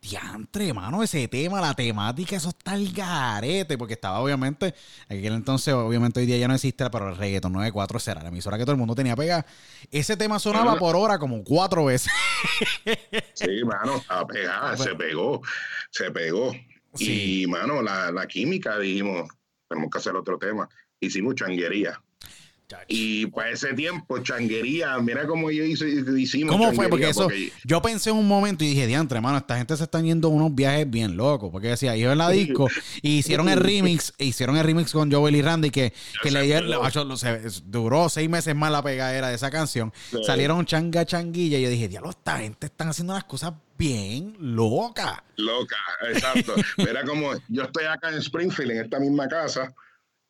diantre, 0.00 0.72
mano, 0.72 1.02
ese 1.02 1.26
tema, 1.28 1.60
la 1.60 1.74
temática, 1.74 2.36
eso 2.36 2.50
está 2.50 2.74
el 2.74 2.92
garete, 2.92 3.76
porque 3.76 3.94
estaba 3.94 4.20
obviamente, 4.20 4.74
en 5.08 5.18
aquel 5.18 5.34
entonces, 5.34 5.74
obviamente 5.74 6.20
hoy 6.20 6.26
día 6.26 6.38
ya 6.38 6.48
no 6.48 6.54
existe, 6.54 6.88
pero 6.90 7.08
el 7.08 7.16
reggaeton 7.16 7.52
94 7.52 7.98
será 7.98 8.22
la 8.22 8.28
emisora 8.28 8.56
que 8.56 8.64
todo 8.64 8.72
el 8.72 8.78
mundo 8.78 8.94
tenía 8.94 9.16
pegada. 9.16 9.44
Ese 9.90 10.16
tema 10.16 10.38
sonaba 10.38 10.76
por 10.76 10.96
hora 10.96 11.18
como 11.18 11.42
cuatro 11.44 11.86
veces. 11.86 12.12
Sí, 13.34 13.64
mano, 13.64 13.96
estaba 13.96 14.26
pegada, 14.26 14.76
se 14.76 14.94
pegó, 14.94 15.42
se 15.90 16.10
pegó. 16.10 16.52
Sí. 16.94 17.42
Y, 17.42 17.46
mano, 17.46 17.82
la, 17.82 18.10
la 18.10 18.26
química, 18.26 18.78
dijimos, 18.78 19.28
tenemos 19.68 19.90
que 19.90 19.98
hacer 19.98 20.16
otro 20.16 20.38
tema. 20.38 20.68
Hicimos 21.00 21.34
changuería. 21.34 22.00
Y 22.86 23.26
para 23.26 23.50
ese 23.50 23.72
tiempo, 23.74 24.18
changuería, 24.18 24.98
mira 24.98 25.26
cómo 25.26 25.50
yo 25.50 25.64
hice, 25.64 25.88
hicimos 26.18 26.54
¿Cómo 26.54 26.72
fue? 26.72 26.88
Porque 26.88 27.08
eso, 27.08 27.28
yo 27.64 27.82
pensé 27.82 28.10
en 28.10 28.16
un 28.16 28.28
momento 28.28 28.64
y 28.64 28.68
dije, 28.68 28.86
diantre, 28.86 29.20
mano, 29.20 29.38
esta 29.38 29.56
gente 29.56 29.76
se 29.76 29.84
están 29.84 30.04
yendo 30.04 30.28
unos 30.28 30.54
viajes 30.54 30.88
bien 30.88 31.16
locos. 31.16 31.50
Porque 31.50 31.68
decía, 31.68 31.96
yo 31.96 32.12
en 32.12 32.18
la 32.18 32.30
disco, 32.30 32.68
y 33.02 33.18
hicieron 33.18 33.48
el 33.48 33.60
remix, 33.60 34.12
e 34.18 34.24
hicieron 34.26 34.56
el 34.56 34.64
remix 34.64 34.92
con 34.92 35.10
Joel 35.10 35.36
y 35.36 35.42
Randy, 35.42 35.70
que, 35.70 35.92
que 36.22 36.30
le 36.30 36.42
dieron- 36.42 36.70
duró 37.66 38.08
seis 38.08 38.28
meses 38.28 38.54
más 38.54 38.70
la 38.70 38.82
pegadera 38.82 39.28
de 39.28 39.34
esa 39.34 39.50
canción. 39.50 39.92
Sí. 40.10 40.18
Salieron 40.24 40.64
changa 40.66 41.04
changuilla, 41.06 41.58
y 41.58 41.62
yo 41.62 41.70
dije, 41.70 41.88
diablo, 41.88 42.10
esta 42.10 42.38
gente 42.38 42.66
están 42.66 42.88
haciendo 42.88 43.12
unas 43.14 43.24
cosas 43.24 43.52
bien 43.78 44.36
locas. 44.40 45.14
Loca, 45.36 45.76
exacto. 46.10 46.54
Era 46.76 47.04
como, 47.04 47.30
yo 47.48 47.62
estoy 47.62 47.84
acá 47.84 48.10
en 48.10 48.18
Springfield, 48.18 48.72
en 48.72 48.84
esta 48.84 48.98
misma 48.98 49.28
casa, 49.28 49.72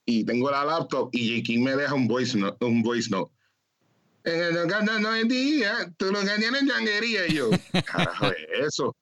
y 0.08 0.24
tengo 0.24 0.50
la 0.50 0.64
laptop, 0.64 1.10
y 1.12 1.36
J. 1.36 1.42
King 1.42 1.64
me 1.64 1.76
deja 1.76 1.92
un 1.92 2.08
voice 2.08 2.36
note. 2.38 2.64
Un 2.64 2.82
voice 2.82 3.10
note. 3.10 3.30
En 4.24 4.56
el 4.56 4.66
no, 4.66 4.98
no 5.00 5.14
es 5.14 5.28
día, 5.28 5.92
tú 5.98 6.06
lo 6.10 6.20
que 6.20 6.30
tienes 6.38 6.66
changuería. 6.66 7.26
Y 7.26 7.34
yo, 7.34 7.50
carajo, 7.84 8.28
es 8.28 8.68
eso. 8.68 8.96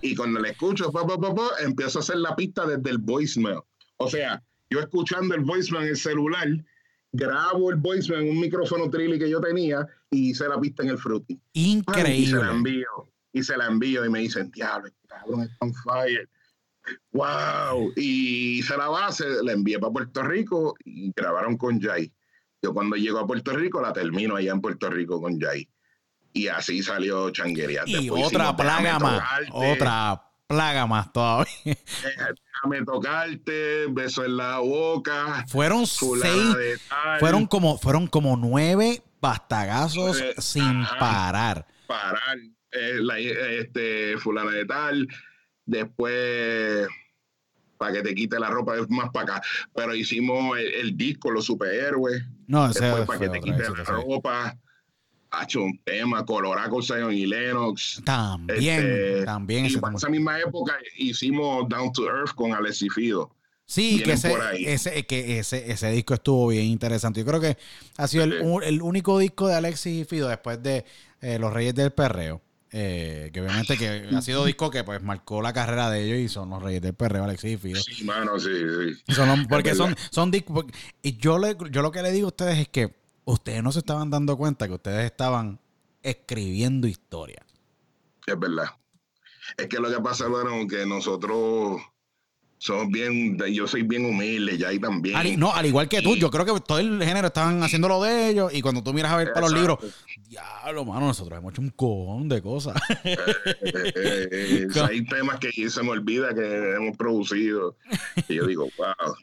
Y 0.00 0.16
cuando 0.16 0.40
le 0.40 0.52
escucho, 0.52 0.90
pa, 0.90 1.06
pa, 1.06 1.20
pa, 1.20 1.34
pa, 1.34 1.48
empiezo 1.60 1.98
a 1.98 2.02
hacer 2.02 2.16
la 2.16 2.34
pista 2.34 2.66
desde 2.66 2.88
el 2.88 2.96
voicemail. 2.96 3.60
O 3.98 4.08
sea, 4.08 4.42
yo 4.70 4.80
escuchando 4.80 5.34
el 5.34 5.42
voicemail 5.42 5.84
en 5.84 5.90
el 5.90 5.96
celular, 5.98 6.48
grabo 7.12 7.70
el 7.70 7.76
voicemail 7.76 8.22
en 8.24 8.30
un 8.30 8.40
micrófono 8.40 8.88
trilly 8.88 9.18
que 9.18 9.28
yo 9.28 9.42
tenía 9.42 9.86
y 10.10 10.30
hice 10.30 10.48
la 10.48 10.58
pista 10.58 10.82
en 10.84 10.88
el 10.88 10.98
Fruity. 10.98 11.38
Y 11.52 11.72
se 11.72 11.74
la 11.74 12.00
Increíble. 12.00 12.40
envío. 12.50 13.12
Y 13.34 13.42
se 13.42 13.58
la 13.58 13.66
envío 13.66 14.06
y 14.06 14.08
me 14.08 14.20
dicen, 14.20 14.50
diablo, 14.52 14.88
este 14.88 15.06
cabrón 15.06 15.42
está 15.42 15.56
on 15.60 15.74
fire. 15.74 16.26
Wow. 17.12 17.92
Y 17.96 18.58
hice 18.58 18.76
la 18.76 18.88
base, 18.88 19.24
la 19.42 19.52
envié 19.52 19.78
para 19.78 19.92
Puerto 19.92 20.22
Rico 20.22 20.74
y 20.84 21.12
grabaron 21.14 21.56
con 21.56 21.80
Jay. 21.80 22.12
Yo 22.62 22.72
cuando 22.74 22.96
llego 22.96 23.18
a 23.18 23.26
Puerto 23.26 23.52
Rico 23.52 23.80
la 23.80 23.92
termino 23.92 24.36
allá 24.36 24.52
en 24.52 24.60
Puerto 24.60 24.90
Rico 24.90 25.20
con 25.20 25.40
Jay. 25.40 25.68
Y 26.32 26.48
así 26.48 26.82
salió 26.82 27.30
Changuería. 27.30 27.82
Y 27.86 27.94
Después 27.94 28.24
otra 28.26 28.56
plaga 28.56 28.98
más. 28.98 29.22
Otra 29.50 30.22
plaga 30.46 30.86
más 30.86 31.12
todavía. 31.12 31.48
Déjame 31.64 32.84
tocarte, 32.84 33.86
beso 33.90 34.24
en 34.24 34.36
la 34.36 34.58
boca. 34.58 35.44
Fueron 35.48 35.86
seis, 35.86 36.80
fueron 37.18 37.46
como, 37.46 37.78
fueron 37.78 38.06
como 38.06 38.36
nueve 38.36 39.02
bastagazos 39.20 40.20
Eh, 40.20 40.34
sin 40.38 40.82
ajá. 40.82 40.98
parar. 40.98 41.66
parar, 41.86 42.38
eh, 42.72 42.98
la- 43.00 43.18
este, 43.18 44.16
fulana 44.18 44.52
de 44.52 44.64
tal, 44.64 45.08
después 45.70 46.88
para 47.78 47.94
que 47.94 48.02
te 48.02 48.14
quite 48.14 48.38
la 48.38 48.50
ropa 48.50 48.76
es 48.76 48.90
más 48.90 49.08
para 49.10 49.36
acá, 49.36 49.42
pero 49.74 49.94
hicimos 49.94 50.58
el, 50.58 50.66
el 50.74 50.96
disco, 50.96 51.30
los 51.30 51.46
superhéroes, 51.46 52.22
No, 52.46 52.68
ese 52.68 52.84
después 52.84 53.06
para 53.06 53.18
que 53.18 53.28
te 53.30 53.40
quite 53.40 53.62
la 53.62 53.84
ropa, 53.84 54.58
ha 55.30 55.44
hecho 55.44 55.62
un 55.62 55.78
tema, 55.84 56.26
Coloraco, 56.26 56.82
Zion 56.82 57.14
y 57.14 57.24
Lennox. 57.24 58.02
También, 58.04 58.84
Este, 58.84 59.24
también 59.24 59.66
y 59.66 59.76
para 59.76 59.96
esa 59.96 60.10
misma 60.10 60.38
época 60.40 60.76
hicimos 60.96 61.68
Down 61.68 61.92
to 61.92 62.04
Earth 62.04 62.34
con 62.34 62.52
Alex 62.52 62.82
y 62.82 62.90
Fido. 62.90 63.34
Sí, 63.64 64.02
que 64.02 64.12
ese, 64.14 65.06
que 65.06 65.38
ese, 65.38 65.70
ese 65.70 65.90
disco 65.92 66.14
estuvo 66.14 66.48
bien 66.48 66.64
interesante. 66.64 67.20
Yo 67.20 67.26
creo 67.26 67.40
que 67.40 67.56
ha 67.96 68.08
sido 68.08 68.24
el 68.24 68.82
único 68.82 69.16
disco 69.20 69.46
de 69.46 69.54
Alexis 69.54 70.02
y 70.02 70.04
Fido 70.04 70.28
después 70.28 70.60
de 70.60 70.84
eh, 71.20 71.38
Los 71.38 71.52
Reyes 71.52 71.76
del 71.76 71.92
Perreo. 71.92 72.42
Eh, 72.72 73.30
que 73.32 73.40
obviamente 73.40 73.76
que 73.76 74.08
ha 74.14 74.22
sido 74.22 74.44
disco 74.44 74.70
que 74.70 74.84
pues 74.84 75.02
marcó 75.02 75.42
la 75.42 75.52
carrera 75.52 75.90
de 75.90 76.04
ellos 76.04 76.18
y 76.18 76.28
son 76.28 76.50
Los 76.50 76.62
Reyes 76.62 76.80
del 76.82 76.94
Perreo, 76.94 77.24
Alexis 77.24 77.52
y 77.52 77.56
Fido. 77.56 77.80
Sí, 77.80 78.04
mano, 78.04 78.38
sí, 78.38 78.50
sí. 78.50 79.12
Son 79.12 79.46
porque 79.48 79.74
son, 79.74 79.96
son 80.10 80.30
discos. 80.30 80.66
Y 81.02 81.16
yo, 81.16 81.38
le, 81.38 81.56
yo 81.70 81.82
lo 81.82 81.90
que 81.90 82.02
le 82.02 82.12
digo 82.12 82.26
a 82.26 82.28
ustedes 82.28 82.58
es 82.58 82.68
que 82.68 82.94
ustedes 83.24 83.62
no 83.62 83.72
se 83.72 83.80
estaban 83.80 84.10
dando 84.10 84.36
cuenta 84.36 84.68
que 84.68 84.74
ustedes 84.74 85.04
estaban 85.04 85.60
escribiendo 86.02 86.86
historia. 86.86 87.44
Es 88.26 88.38
verdad. 88.38 88.66
Es 89.56 89.66
que 89.66 89.78
lo 89.78 89.90
que 89.90 90.00
pasa, 90.00 90.28
bueno, 90.28 90.66
que 90.68 90.86
nosotros 90.86 91.80
somos 92.60 92.88
bien, 92.88 93.38
yo 93.38 93.66
soy 93.66 93.82
bien 93.82 94.04
humilde, 94.04 94.54
y 94.54 94.64
ahí 94.64 94.78
también. 94.78 95.16
Al, 95.16 95.38
no, 95.38 95.50
al 95.50 95.64
igual 95.64 95.88
que 95.88 96.02
tú, 96.02 96.14
yo 96.14 96.30
creo 96.30 96.44
que 96.44 96.60
todo 96.60 96.78
el 96.78 97.02
género 97.02 97.28
estaban 97.28 97.62
haciendo 97.62 97.88
lo 97.88 98.02
de 98.02 98.28
ellos. 98.28 98.52
Y 98.52 98.60
cuando 98.60 98.82
tú 98.82 98.92
miras 98.92 99.12
a 99.12 99.16
ver 99.16 99.32
para 99.32 99.48
los 99.48 99.54
libros, 99.54 99.78
diablo, 100.28 100.84
mano, 100.84 101.06
nosotros 101.06 101.38
hemos 101.38 101.54
hecho 101.54 101.62
un 101.62 101.70
cojón 101.70 102.28
de 102.28 102.42
cosas. 102.42 102.80
Eh, 103.62 104.28
eh, 104.32 104.68
eh, 104.74 104.80
hay 104.88 105.04
temas 105.04 105.38
que 105.38 105.70
se 105.70 105.82
me 105.82 105.90
olvida 105.90 106.34
que 106.34 106.74
hemos 106.74 106.96
producido. 106.96 107.76
Y 108.28 108.34
yo 108.34 108.46
digo, 108.46 108.68
wow. 108.76 109.14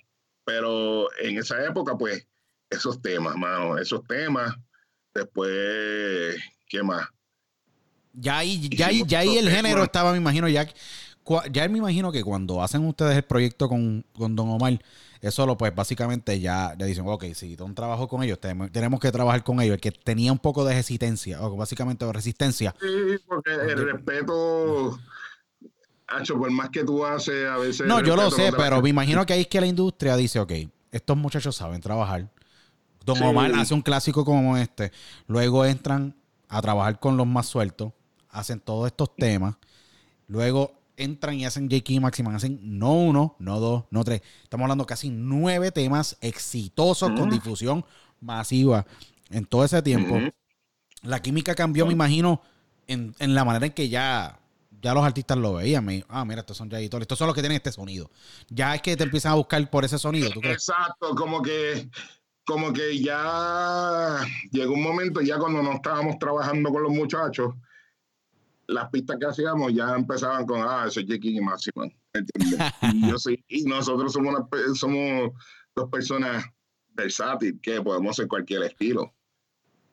Pero 0.43 1.07
en 1.21 1.37
esa 1.37 1.63
época, 1.63 1.97
pues, 1.97 2.25
esos 2.69 3.01
temas, 3.01 3.35
mano, 3.35 3.77
esos 3.77 4.03
temas. 4.05 4.55
Después, 5.13 6.37
¿qué 6.67 6.83
más? 6.83 7.07
Ya 8.13 8.39
ahí, 8.39 8.67
ya 8.69 8.87
ahí, 8.87 9.03
ya 9.05 9.19
ahí 9.19 9.37
el 9.37 9.49
género 9.49 9.83
estaba, 9.83 10.11
me 10.11 10.17
imagino, 10.17 10.47
ya. 10.47 10.67
Ya 11.51 11.67
me 11.67 11.77
imagino 11.77 12.11
que 12.11 12.23
cuando 12.23 12.61
hacen 12.61 12.85
ustedes 12.85 13.15
el 13.17 13.23
proyecto 13.23 13.67
con, 13.69 14.05
con 14.13 14.35
Don 14.35 14.49
Omar, 14.49 14.79
eso 15.21 15.45
lo 15.45 15.57
pues 15.57 15.73
básicamente 15.73 16.39
ya, 16.39 16.75
ya 16.77 16.85
dicen, 16.85 17.05
ok, 17.07 17.25
si 17.33 17.55
Don 17.55 17.73
trabajó 17.75 18.07
con 18.07 18.23
ellos, 18.23 18.39
tenemos, 18.39 18.71
tenemos 18.71 18.99
que 18.99 19.11
trabajar 19.11 19.43
con 19.43 19.61
ellos. 19.61 19.75
El 19.75 19.81
que 19.81 19.91
tenía 19.91 20.31
un 20.31 20.39
poco 20.39 20.63
de 20.65 20.73
resistencia, 20.75 21.41
o 21.41 21.55
básicamente 21.55 22.05
de 22.05 22.13
resistencia, 22.13 22.75
Sí, 22.79 23.17
porque 23.27 23.51
el 23.51 23.91
respeto, 23.91 24.97
Hacho, 26.07 26.37
por 26.37 26.49
más 26.51 26.69
que 26.69 26.83
tú 26.83 27.05
haces, 27.05 27.47
a 27.47 27.57
veces. 27.57 27.85
No, 27.85 28.01
yo 28.01 28.15
lo 28.15 28.31
sé, 28.31 28.51
no 28.51 28.57
pero 28.57 28.81
me 28.81 28.89
imagino 28.89 29.25
que 29.25 29.33
ahí 29.33 29.41
es 29.41 29.47
que 29.47 29.59
la 29.59 29.67
industria 29.67 30.15
dice, 30.15 30.39
ok, 30.39 30.53
estos 30.91 31.17
muchachos 31.17 31.55
saben 31.55 31.81
trabajar. 31.81 32.29
Don 33.05 33.17
Sí. 33.17 33.23
Omar 33.23 33.51
hace 33.55 33.73
un 33.73 33.81
clásico 33.81 34.23
como 34.23 34.57
este. 34.57 34.91
Luego 35.27 35.65
entran 35.65 36.15
a 36.47 36.61
trabajar 36.61 36.99
con 36.99 37.17
los 37.17 37.27
más 37.27 37.45
sueltos. 37.47 37.91
Hacen 38.29 38.59
todos 38.59 38.87
estos 38.87 39.15
temas. 39.15 39.55
Luego 40.27 40.76
entran 40.97 41.35
y 41.35 41.45
hacen 41.45 41.69
J.K. 41.69 42.01
Maximan. 42.01 42.35
Hacen 42.35 42.59
no 42.61 42.93
uno, 42.93 43.35
no 43.39 43.59
dos, 43.59 43.85
no 43.91 44.03
tres. 44.03 44.21
Estamos 44.43 44.65
hablando 44.65 44.85
casi 44.85 45.09
nueve 45.09 45.71
temas 45.71 46.17
exitosos 46.21 47.09
con 47.11 47.21
Ujú. 47.21 47.31
difusión 47.31 47.85
masiva 48.19 48.85
en 49.29 49.45
todo 49.45 49.63
ese 49.63 49.81
tiempo. 49.81 50.15
Ujú. 50.15 50.31
La 51.03 51.21
química 51.21 51.55
cambió, 51.55 51.85
me 51.85 51.93
imagino, 51.93 52.41
en, 52.87 53.15
en 53.19 53.35
la 53.35 53.45
manera 53.45 53.67
en 53.67 53.71
que 53.73 53.87
ya, 53.87 54.39
ya 54.81 54.93
los 54.93 55.05
artistas 55.05 55.37
lo 55.37 55.53
veían. 55.53 55.85
Me, 55.85 56.03
ah, 56.09 56.25
mira, 56.25 56.41
estos 56.41 56.57
son 56.57 56.69
ya 56.69 56.79
editores. 56.79 57.03
Estos 57.03 57.19
son 57.19 57.27
los 57.27 57.35
que 57.35 57.41
tienen 57.41 57.57
este 57.57 57.71
sonido. 57.71 58.09
Ya 58.49 58.73
es 58.75 58.81
que 58.81 58.97
te 58.97 59.03
empiezan 59.03 59.33
a 59.33 59.35
buscar 59.35 59.69
por 59.69 59.85
ese 59.85 59.99
sonido. 59.99 60.29
¿tú 60.31 60.41
crees? 60.41 60.55
Exacto, 60.55 61.13
como 61.15 61.41
que, 61.41 61.87
como 62.45 62.73
que 62.73 62.99
ya 62.99 64.17
llegó 64.51 64.73
un 64.73 64.81
momento, 64.81 65.21
ya 65.21 65.37
cuando 65.37 65.61
no 65.61 65.73
estábamos 65.73 66.17
trabajando 66.17 66.71
con 66.71 66.81
los 66.81 66.91
muchachos, 66.91 67.53
las 68.67 68.89
pistas 68.89 69.17
que 69.19 69.25
hacíamos 69.25 69.73
ya 69.73 69.95
empezaban 69.95 70.45
con, 70.45 70.61
ah, 70.61 70.85
eso 70.87 70.99
es 70.99 71.05
King 71.05 71.35
y 71.35 71.41
Máxima. 71.41 71.87
y 72.93 73.09
yo 73.09 73.17
sí, 73.17 73.43
y 73.47 73.63
nosotros 73.63 74.13
somos, 74.13 74.35
somos 74.75 75.31
dos 75.75 75.89
personas 75.89 76.45
versátiles 76.89 77.55
que 77.61 77.81
podemos 77.81 78.11
hacer 78.11 78.27
cualquier 78.27 78.63
estilo. 78.63 79.13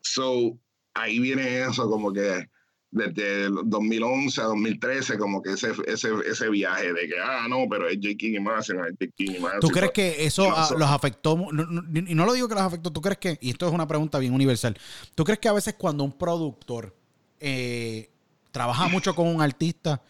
So, 0.01 0.59
ahí 0.95 1.19
viene 1.19 1.63
eso 1.63 1.89
como 1.89 2.13
que 2.13 2.49
desde 2.91 3.49
2011 3.49 4.41
a 4.41 4.45
2013, 4.45 5.19
como 5.19 5.43
que 5.43 5.53
ese, 5.53 5.73
ese, 5.87 6.11
ese 6.27 6.49
viaje 6.49 6.93
de 6.93 7.09
que, 7.09 7.15
ah, 7.21 7.47
no, 7.49 7.67
pero 7.69 7.89
es 7.89 7.97
J. 7.97 8.15
King 8.17 8.35
y 8.35 8.41
Máxima, 8.41 8.87
es 8.87 8.95
J. 9.01 9.13
King 9.17 9.31
y 9.37 9.41
Máxima. 9.41 9.61
¿Tú 9.61 9.69
crees 9.69 9.91
que 9.91 10.25
eso 10.25 10.49
los 10.79 10.89
afectó? 10.89 11.37
y 11.37 12.15
no 12.15 12.25
lo 12.25 12.33
digo 12.33 12.49
que 12.49 12.55
los 12.55 12.63
afectó, 12.63 12.93
¿tú 12.93 13.01
crees 13.01 13.19
que, 13.19 13.39
y 13.41 13.51
esto 13.51 13.67
es 13.67 13.73
una 13.73 13.89
pregunta 13.89 14.19
bien 14.19 14.33
universal, 14.33 14.77
¿tú 15.15 15.25
crees 15.25 15.41
que 15.41 15.49
a 15.49 15.53
veces 15.53 15.75
cuando 15.75 16.05
un 16.05 16.13
productor 16.13 16.95
eh, 17.41 18.14
trabaja 18.55 18.89
mucho 18.89 19.15
con 19.15 19.27
un 19.27 19.43
artista, 19.43 20.01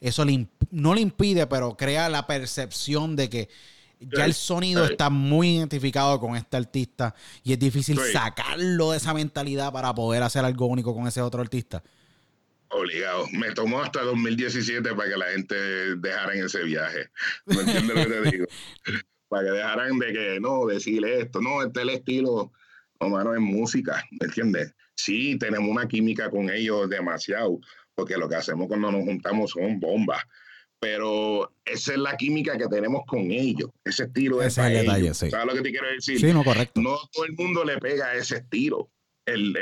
eso 0.00 0.24
no 0.70 0.94
le 0.94 1.00
impide, 1.00 1.46
pero 1.46 1.76
crea 1.76 2.08
la 2.08 2.26
percepción 2.26 3.14
de 3.14 3.30
que 3.30 3.48
ya 4.00 4.24
el 4.24 4.34
sonido 4.34 4.84
está 4.84 5.10
muy 5.10 5.58
identificado 5.58 6.18
con 6.18 6.34
este 6.34 6.56
artista 6.56 7.14
y 7.44 7.52
es 7.52 7.58
difícil 7.60 7.96
sacarlo 8.12 8.90
de 8.90 8.96
esa 8.96 9.14
mentalidad 9.14 9.72
para 9.72 9.94
poder 9.94 10.24
hacer 10.24 10.44
algo 10.44 10.66
único 10.66 10.92
con 10.92 11.06
ese 11.06 11.22
otro 11.22 11.40
artista? 11.40 11.84
Obligado. 12.68 13.28
Me 13.32 13.52
tomó 13.52 13.80
hasta 13.80 14.02
2017 14.02 14.94
para 14.94 15.08
que 15.08 15.16
la 15.16 15.26
gente 15.26 15.54
dejara 15.96 16.34
en 16.34 16.46
ese 16.46 16.64
viaje. 16.64 17.10
¿Me 17.46 17.60
entiendes 17.60 17.96
lo 17.96 18.02
que 18.02 18.10
te 18.10 18.30
digo? 18.36 18.46
para 19.28 19.44
que 19.44 19.50
dejaran 19.52 19.98
de 19.98 20.12
que, 20.12 20.40
no, 20.40 20.66
decirle 20.66 21.20
esto, 21.20 21.40
no, 21.40 21.62
este 21.62 21.80
es 21.80 21.82
el 21.84 21.94
estilo, 21.94 22.52
no, 23.00 23.08
mano, 23.08 23.32
es 23.32 23.40
música, 23.40 24.04
¿me 24.10 24.26
entiendes? 24.26 24.74
Sí, 24.94 25.38
tenemos 25.38 25.70
una 25.70 25.88
química 25.88 26.28
con 26.28 26.50
ellos 26.50 26.90
demasiado, 26.90 27.58
porque 27.94 28.16
lo 28.16 28.28
que 28.28 28.36
hacemos 28.36 28.68
cuando 28.68 28.90
nos 28.90 29.04
juntamos 29.04 29.50
son 29.50 29.78
bombas. 29.80 30.22
Pero 30.80 31.52
esa 31.64 31.92
es 31.92 31.98
la 31.98 32.16
química 32.16 32.58
que 32.58 32.66
tenemos 32.66 33.02
con 33.06 33.30
ellos, 33.30 33.70
ese 33.84 34.04
estilo 34.04 34.38
de 34.38 34.48
ese 34.48 34.62
detalle, 34.62 35.14
sí. 35.14 35.30
¿Sabes 35.30 35.46
lo 35.46 35.54
que 35.54 35.62
te 35.62 35.70
quiero 35.70 35.86
decir? 35.88 36.18
Sí, 36.18 36.32
no, 36.32 36.42
correcto. 36.42 36.80
No 36.80 36.98
todo 37.12 37.24
el 37.24 37.34
mundo 37.34 37.64
le 37.64 37.78
pega 37.78 38.14
ese 38.14 38.38
estilo. 38.38 38.90
El, 39.24 39.56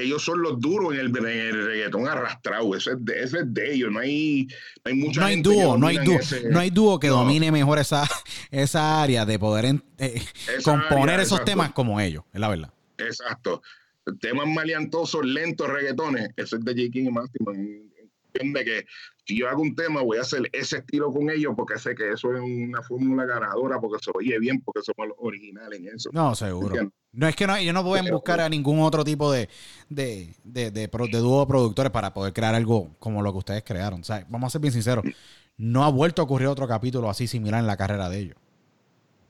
ellos 0.00 0.22
son 0.22 0.40
los 0.40 0.60
duros 0.60 0.94
en 0.94 1.00
el, 1.00 1.12
reggaetón 1.12 2.06
arrastrado. 2.06 2.76
Eso 2.76 2.92
es, 2.92 3.04
de, 3.04 3.20
eso 3.20 3.38
es 3.38 3.52
de 3.52 3.74
ellos. 3.74 3.90
No 3.90 3.98
hay, 3.98 4.46
no 4.84 4.90
hay 4.90 4.94
mucha 4.94 5.20
no 5.22 5.26
hay 5.26 5.42
dúo, 5.42 5.76
no 5.76 5.86
hay 5.88 5.98
dúo, 5.98 6.18
no 6.50 6.60
hay 6.60 6.70
dúo 6.70 7.00
que 7.00 7.08
domine 7.08 7.50
mejor 7.50 7.80
esa, 7.80 8.08
esa 8.52 9.02
área 9.02 9.26
de 9.26 9.40
poder 9.40 9.74
eh, 9.98 10.22
componer 10.62 11.18
esos 11.18 11.44
temas 11.44 11.72
como 11.72 11.98
ellos, 11.98 12.22
es 12.32 12.38
la 12.38 12.48
verdad. 12.48 12.72
Exacto 12.96 13.60
temas 14.20 14.46
maleantosos, 14.48 15.24
lentos, 15.24 15.68
reggaetones, 15.68 16.30
eso 16.36 16.56
es 16.56 16.64
de 16.64 16.72
J. 16.72 16.90
King 16.90 17.06
y 17.06 17.10
Máximo. 17.10 17.52
Entiende 18.32 18.64
que 18.64 18.86
si 19.24 19.38
yo 19.38 19.48
hago 19.48 19.62
un 19.62 19.74
tema, 19.74 20.02
voy 20.02 20.18
a 20.18 20.20
hacer 20.20 20.48
ese 20.52 20.78
estilo 20.78 21.12
con 21.12 21.30
ellos 21.30 21.52
porque 21.56 21.78
sé 21.78 21.94
que 21.94 22.12
eso 22.12 22.32
es 22.34 22.40
una 22.40 22.80
fórmula 22.82 23.24
ganadora, 23.26 23.80
porque 23.80 24.02
se 24.02 24.10
oye 24.14 24.38
bien, 24.38 24.60
porque 24.60 24.82
somos 24.82 25.08
los 25.08 25.16
originales 25.18 25.80
en 25.80 25.88
eso. 25.88 26.10
No, 26.12 26.34
seguro. 26.34 26.92
No 27.12 27.26
es 27.26 27.34
que 27.34 27.46
no, 27.46 27.56
ellos 27.56 27.74
no 27.74 27.84
pueden 27.84 28.06
buscar 28.10 28.40
a 28.40 28.48
ningún 28.48 28.80
otro 28.80 29.02
tipo 29.02 29.32
de, 29.32 29.48
de, 29.88 30.34
de, 30.44 30.70
de, 30.70 30.88
dúo 31.18 31.46
productores 31.46 31.90
para 31.90 32.14
poder 32.14 32.32
crear 32.32 32.54
algo 32.54 32.96
como 33.00 33.20
lo 33.20 33.32
que 33.32 33.38
ustedes 33.38 33.64
crearon. 33.64 34.00
O 34.00 34.04
sea, 34.04 34.24
vamos 34.28 34.46
a 34.46 34.50
ser 34.50 34.60
bien 34.60 34.72
sinceros, 34.72 35.04
no 35.56 35.84
ha 35.84 35.90
vuelto 35.90 36.22
a 36.22 36.24
ocurrir 36.24 36.46
otro 36.46 36.68
capítulo 36.68 37.10
así 37.10 37.26
similar 37.26 37.60
en 37.60 37.66
la 37.66 37.76
carrera 37.76 38.08
de 38.08 38.18
ellos. 38.18 38.36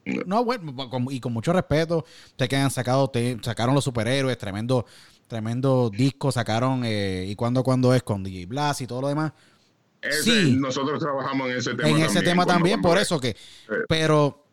No, 0.04 0.44
bueno, 0.44 0.74
y 1.10 1.20
con 1.20 1.32
mucho 1.32 1.52
respeto, 1.52 2.04
ustedes 2.26 2.48
que 2.48 2.56
han 2.56 2.70
sacado, 2.70 3.08
te, 3.08 3.38
sacaron 3.42 3.74
los 3.74 3.84
superhéroes, 3.84 4.38
tremendo, 4.38 4.86
tremendo 5.26 5.90
disco, 5.90 6.32
sacaron 6.32 6.82
eh, 6.84 7.26
y 7.28 7.34
cuando 7.36 7.62
cuando 7.62 7.94
es 7.94 8.02
con 8.02 8.22
DJ 8.22 8.46
Blas 8.46 8.80
y 8.80 8.86
todo 8.86 9.02
lo 9.02 9.08
demás. 9.08 9.32
sí, 10.22 10.56
nosotros 10.58 10.98
trabajamos 10.98 11.50
en 11.50 11.56
ese 11.56 11.74
tema. 11.74 11.88
En 11.88 11.98
ese 11.98 12.22
tema 12.22 12.46
también, 12.46 12.80
por 12.80 12.98
eso 12.98 13.20
que. 13.20 13.36
Pero 13.88 14.44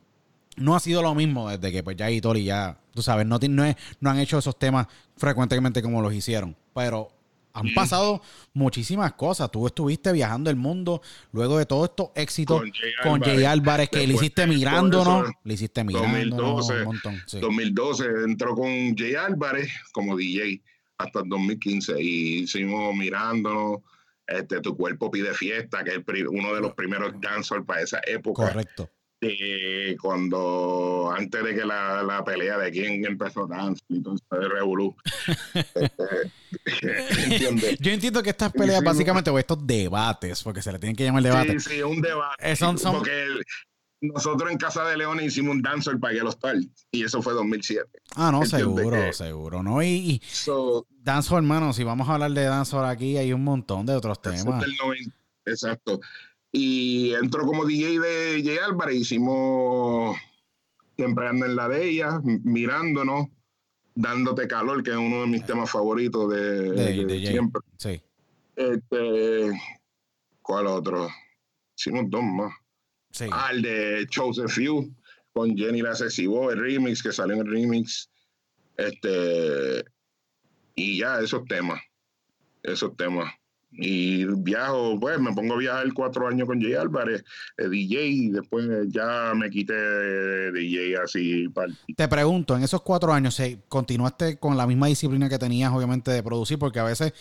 no 0.57 0.75
ha 0.75 0.79
sido 0.79 1.01
lo 1.01 1.15
mismo 1.15 1.49
desde 1.49 1.71
que 1.71 1.83
pues 1.83 1.95
ya 1.95 2.09
y 2.09 2.19
ya, 2.43 2.79
tú 2.93 3.01
sabes, 3.01 3.25
no, 3.25 3.39
no, 3.49 3.75
no 3.99 4.09
han 4.09 4.19
hecho 4.19 4.37
esos 4.37 4.57
temas 4.57 4.87
frecuentemente 5.15 5.81
como 5.81 6.01
los 6.01 6.13
hicieron. 6.13 6.55
Pero 6.73 7.09
han 7.57 7.73
pasado 7.73 8.21
muchísimas 8.53 9.13
cosas. 9.13 9.51
Tú 9.51 9.65
estuviste 9.67 10.11
viajando 10.11 10.49
el 10.49 10.55
mundo 10.55 11.01
luego 11.31 11.57
de 11.57 11.65
todos 11.65 11.89
estos 11.89 12.09
éxitos 12.15 12.63
con 13.03 13.21
Jay 13.21 13.43
Álvarez, 13.45 13.89
que 13.89 14.05
le 14.05 14.13
hiciste 14.13 14.45
mirándonos. 14.47 15.29
Le 15.43 15.53
hiciste 15.53 15.83
mirándonos 15.83 16.67
2012, 16.67 16.73
un 16.79 16.83
montón. 16.85 17.21
2012 17.41 18.05
entró 18.25 18.55
con 18.55 18.95
Jay 18.95 19.15
Álvarez 19.15 19.71
como 19.91 20.15
DJ 20.15 20.61
hasta 20.97 21.19
el 21.19 21.29
2015 21.29 22.01
y 22.01 22.43
hicimos 22.43 22.95
mirándonos. 22.95 23.79
Este, 24.27 24.59
tu 24.59 24.75
cuerpo 24.75 25.09
pide 25.09 25.33
fiesta, 25.33 25.85
que 25.85 25.91
es 25.91 26.03
uno 26.29 26.53
de 26.53 26.59
los 26.59 26.73
primeros 26.73 27.13
dancers 27.21 27.63
para 27.65 27.81
esa 27.81 28.01
época. 28.05 28.47
Correcto. 28.47 28.89
Y 29.19 29.95
cuando 29.97 31.11
antes 31.15 31.43
de 31.43 31.55
que 31.55 31.65
la, 31.65 32.03
la 32.03 32.23
pelea 32.23 32.57
de 32.57 32.71
quién 32.71 33.03
empezó 33.05 33.47
dance 33.47 33.83
y 33.89 34.01
todo 34.03 34.15
eso 34.15 34.49
revolú. 34.49 34.95
Este, 36.63 37.77
Yo 37.79 37.91
entiendo 37.91 38.21
que 38.21 38.29
estas 38.29 38.51
peleas, 38.51 38.83
básicamente, 38.83 39.29
o 39.29 39.39
estos 39.39 39.65
debates, 39.65 40.43
porque 40.43 40.61
se 40.61 40.71
le 40.71 40.79
tienen 40.79 40.95
que 40.95 41.03
llamar 41.03 41.23
debate. 41.23 41.59
Sí, 41.59 41.69
sí, 41.75 41.81
un 41.81 42.01
debate. 42.01 42.55
son, 42.55 42.77
Porque 42.77 43.25
nosotros 44.01 44.51
en 44.51 44.57
Casa 44.57 44.83
de 44.85 44.97
León 44.97 45.19
hicimos 45.23 45.55
un 45.55 45.61
dancer 45.61 45.99
para 45.99 46.13
los 46.15 46.37
tal 46.39 46.69
y 46.91 47.03
eso 47.03 47.21
fue 47.21 47.33
2007. 47.33 47.89
Ah, 48.15 48.31
no, 48.31 48.45
seguro, 48.45 49.11
seguro, 49.13 49.63
¿no? 49.63 49.81
Y, 49.81 49.87
y 49.87 50.21
hermano, 51.31 51.73
si 51.73 51.83
vamos 51.83 52.07
a 52.07 52.13
hablar 52.13 52.31
de 52.31 52.43
dancehall 52.43 52.85
aquí, 52.85 53.17
hay 53.17 53.33
un 53.33 53.43
montón 53.43 53.85
de 53.85 53.95
otros 53.95 54.21
temas. 54.21 54.63
exacto. 55.45 55.99
Y 56.59 57.13
entró 57.13 57.45
como 57.45 57.65
DJ 57.65 57.99
de 57.99 58.41
J. 58.43 58.65
Álvarez, 58.65 58.95
hicimos 58.95 60.17
siempre 60.95 61.27
anda 61.27 61.45
en 61.45 61.55
la 61.55 61.69
de 61.69 61.87
ella, 61.87 62.19
mirándonos, 62.23 63.27
dándote 63.93 64.47
calor, 64.47 64.81
que 64.81 64.89
es 64.89 64.97
uno 64.97 65.21
de 65.21 65.27
mis 65.27 65.45
temas 65.45 65.69
favoritos 65.69 66.27
de, 66.31 67.27
siempre. 67.27 67.61
Sí. 67.77 68.01
Este, 68.55 69.51
¿cuál 70.41 70.65
otro? 70.65 71.07
Hicimos 71.77 72.05
dos 72.07 72.23
más. 72.23 72.51
Sí. 73.11 73.25
Ah, 73.31 73.49
el 73.51 73.61
de 73.61 74.07
Chosen 74.09 74.49
Few, 74.49 74.91
con 75.33 75.55
Jenny 75.55 75.83
la 75.83 75.93
Boy, 76.27 76.53
el 76.55 76.59
remix, 76.59 77.03
que 77.03 77.11
salió 77.11 77.35
en 77.35 77.41
el 77.41 77.51
remix. 77.51 78.09
Este, 78.77 79.85
y 80.73 80.97
ya, 80.97 81.19
esos 81.19 81.45
temas. 81.45 81.79
Esos 82.63 82.97
temas. 82.97 83.31
Y 83.79 84.25
viajo, 84.25 84.99
pues 84.99 85.19
me 85.19 85.31
pongo 85.33 85.53
a 85.53 85.57
viajar 85.57 85.93
cuatro 85.93 86.27
años 86.27 86.47
con 86.47 86.59
Jay 86.59 86.73
Álvarez, 86.73 87.23
eh, 87.57 87.69
DJ, 87.69 88.07
y 88.07 88.29
después 88.29 88.65
ya 88.87 89.33
me 89.35 89.51
quité 89.51 89.73
de 89.73 90.51
DJ 90.51 90.97
así. 90.97 91.45
Te 91.95 92.07
pregunto, 92.07 92.57
en 92.57 92.63
esos 92.63 92.81
cuatro 92.81 93.13
años, 93.13 93.39
¿continuaste 93.69 94.39
con 94.39 94.57
la 94.57 94.65
misma 94.65 94.87
disciplina 94.87 95.29
que 95.29 95.37
tenías, 95.37 95.71
obviamente, 95.71 96.09
de 96.09 96.23
producir? 96.23 96.57
Porque 96.57 96.79
a 96.79 96.83
veces 96.85 97.13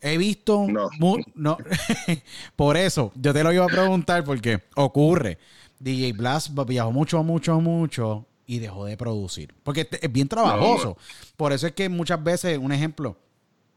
he 0.00 0.16
visto. 0.18 0.66
No. 0.68 0.88
no 1.34 1.58
por 2.56 2.76
eso, 2.76 3.12
yo 3.16 3.32
te 3.34 3.42
lo 3.42 3.52
iba 3.52 3.64
a 3.64 3.68
preguntar, 3.68 4.22
porque 4.22 4.62
ocurre. 4.76 5.38
DJ 5.80 6.12
Blast 6.12 6.50
viajó 6.66 6.92
mucho, 6.92 7.22
mucho, 7.22 7.60
mucho 7.60 8.26
y 8.46 8.58
dejó 8.60 8.86
de 8.86 8.96
producir. 8.96 9.54
Porque 9.62 9.88
es 10.00 10.12
bien 10.12 10.28
trabajoso. 10.28 10.96
Por 11.36 11.52
eso 11.52 11.66
es 11.66 11.72
que 11.72 11.88
muchas 11.88 12.22
veces, 12.22 12.58
un 12.58 12.72
ejemplo, 12.72 13.16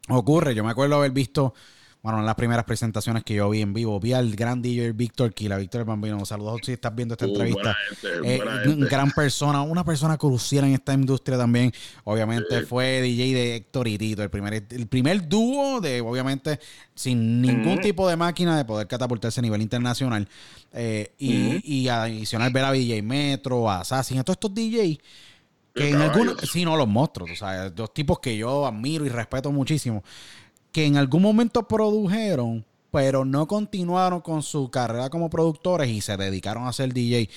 ocurre. 0.08 0.56
Yo 0.56 0.64
me 0.64 0.72
acuerdo 0.72 0.96
haber 0.96 1.12
visto 1.12 1.54
bueno, 2.02 2.20
en 2.20 2.26
las 2.26 2.34
primeras 2.34 2.66
presentaciones 2.66 3.24
que 3.24 3.36
yo 3.36 3.48
vi 3.52 3.62
en 3.62 3.74
vivo, 3.74 4.00
vi 4.00 4.14
al 4.14 4.36
gran 4.36 4.60
DJ 4.60 4.92
Víctor 4.94 5.34
Kila, 5.36 5.58
Víctor 5.58 5.86
Bambino. 5.86 6.26
Saludos 6.26 6.62
si 6.64 6.72
estás 6.72 6.96
viendo 6.96 7.14
esta 7.14 7.28
uh, 7.28 7.30
entrevista. 7.30 7.78
Eh, 8.24 8.42
gran 8.90 9.12
persona, 9.12 9.62
una 9.62 9.86
persona 9.86 10.18
crucial 10.18 10.66
en 10.66 10.74
esta 10.74 10.94
industria 10.94 11.38
también. 11.38 11.72
Obviamente 12.04 12.64
fue 12.64 13.02
DJ 13.02 13.34
de 13.36 13.56
Héctor 13.58 13.88
y 13.88 14.00
Tito, 14.00 14.24
el 14.24 14.32
primer, 14.32 14.66
el 14.68 14.88
primer 14.88 15.28
dúo 15.28 15.80
de, 15.80 16.02
obviamente, 16.02 16.60
sin 16.96 17.40
ningún 17.40 17.80
tipo 17.80 18.10
de 18.10 18.16
máquina 18.16 18.58
de 18.58 18.66
poder 18.66 18.88
catapultarse 18.88 19.40
a 19.40 19.44
nivel 19.44 19.62
internacional. 19.62 20.28
Eh, 20.74 21.14
y, 21.20 21.84
y 21.84 21.88
adicional 21.88 22.52
ver 22.52 22.66
a 22.66 22.72
DJ 22.72 23.04
Metro, 23.04 23.70
a 23.70 23.82
Assassin, 23.82 24.18
a 24.18 24.24
todos 24.24 24.38
estos 24.38 24.56
DJs 24.56 24.98
que 25.74 25.90
en 25.90 26.02
algunos, 26.02 26.36
sí, 26.52 26.66
no, 26.66 26.76
los 26.76 26.88
monstruos, 26.88 27.32
o 27.32 27.36
sea, 27.36 27.70
dos 27.70 27.94
tipos 27.94 28.20
que 28.20 28.36
yo 28.36 28.66
admiro 28.66 29.06
y 29.06 29.10
respeto 29.10 29.52
muchísimo 29.54 30.04
que 30.72 30.86
en 30.86 30.98
algún 30.98 31.22
momento 31.22 31.68
produjeron, 31.68 32.66
pero 32.92 33.26
no 33.26 33.48
continuaron 33.48 34.22
con 34.22 34.44
su 34.44 34.70
carrera 34.70 35.10
como 35.10 35.30
productores 35.30 35.90
y 35.90 36.02
se 36.02 36.18
dedicaron 36.18 36.68
a 36.68 36.74
ser 36.74 36.94
DJ. 36.94 37.30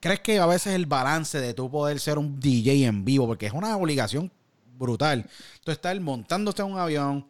¿Crees 0.00 0.20
que 0.20 0.38
a 0.38 0.46
veces 0.46 0.74
el 0.74 0.86
balance 0.86 1.40
de 1.40 1.54
tú 1.54 1.70
poder 1.70 1.98
ser 1.98 2.18
un 2.18 2.38
DJ 2.38 2.86
en 2.86 3.04
vivo, 3.04 3.26
porque 3.26 3.46
es 3.46 3.52
una 3.52 3.76
obligación 3.76 4.30
brutal, 4.78 5.28
tú 5.64 5.72
estás 5.72 6.00
montándote 6.00 6.62
en 6.62 6.72
un 6.72 6.78
avión, 6.78 7.26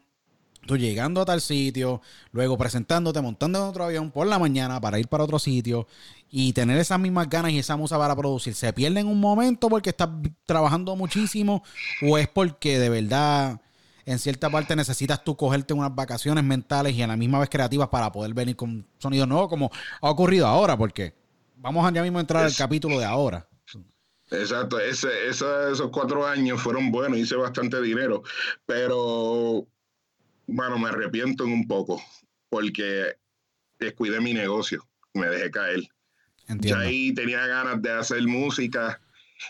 tú 0.66 0.76
llegando 0.76 1.22
a 1.22 1.24
tal 1.24 1.40
sitio, 1.40 2.02
luego 2.30 2.58
presentándote, 2.58 3.22
montando 3.22 3.58
en 3.58 3.64
otro 3.64 3.84
avión 3.84 4.10
por 4.10 4.26
la 4.26 4.38
mañana 4.38 4.80
para 4.80 4.98
ir 4.98 5.08
para 5.08 5.24
otro 5.24 5.38
sitio 5.38 5.86
y 6.30 6.52
tener 6.52 6.78
esas 6.78 7.00
mismas 7.00 7.30
ganas 7.30 7.52
y 7.52 7.58
esa 7.58 7.76
musa 7.76 7.96
para 7.96 8.14
producir, 8.14 8.54
¿se 8.54 8.70
pierde 8.74 9.00
en 9.00 9.06
un 9.06 9.18
momento 9.18 9.70
porque 9.70 9.90
estás 9.90 10.10
trabajando 10.44 10.94
muchísimo 10.94 11.62
o 12.02 12.18
es 12.18 12.28
porque 12.28 12.78
de 12.78 12.90
verdad 12.90 13.60
en 14.08 14.18
cierta 14.18 14.48
parte 14.48 14.74
necesitas 14.74 15.22
tú 15.22 15.36
cogerte 15.36 15.74
unas 15.74 15.94
vacaciones 15.94 16.42
mentales 16.42 16.94
y 16.94 17.02
a 17.02 17.06
la 17.06 17.14
misma 17.14 17.40
vez 17.40 17.50
creativas 17.50 17.88
para 17.88 18.10
poder 18.10 18.32
venir 18.32 18.56
con 18.56 18.86
sonido 18.96 19.26
nuevo 19.26 19.50
como 19.50 19.70
ha 20.00 20.10
ocurrido 20.10 20.46
ahora, 20.46 20.78
porque 20.78 21.12
vamos 21.56 21.86
a 21.86 21.92
ya 21.92 22.02
mismo 22.02 22.18
entrar 22.18 22.44
al 22.44 22.56
capítulo 22.56 22.98
de 22.98 23.04
ahora. 23.04 23.46
Exacto, 24.30 24.80
ese, 24.80 25.28
esos 25.28 25.90
cuatro 25.92 26.26
años 26.26 26.60
fueron 26.60 26.90
buenos, 26.90 27.18
hice 27.18 27.36
bastante 27.36 27.82
dinero, 27.82 28.22
pero 28.64 29.66
bueno, 30.46 30.78
me 30.78 30.88
arrepiento 30.88 31.44
un 31.44 31.66
poco 31.68 32.02
porque 32.48 33.14
descuidé 33.78 34.20
mi 34.22 34.32
negocio, 34.32 34.86
me 35.12 35.26
dejé 35.28 35.50
caer. 35.50 35.80
Entiendo. 36.46 36.80
ahí 36.80 37.12
tenía 37.12 37.46
ganas 37.46 37.82
de 37.82 37.90
hacer 37.90 38.22
música 38.22 38.98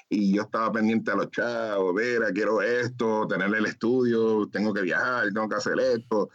y 0.08 0.34
yo 0.34 0.42
estaba 0.42 0.72
pendiente 0.72 1.10
a 1.10 1.16
los 1.16 1.30
chavos, 1.30 1.94
ver, 1.94 2.22
quiero 2.32 2.62
esto, 2.62 3.26
tener 3.26 3.54
el 3.54 3.66
estudio, 3.66 4.48
tengo 4.50 4.72
que 4.72 4.82
viajar, 4.82 5.32
tengo 5.32 5.48
que 5.48 5.56
hacer 5.56 5.78
esto. 5.80 6.30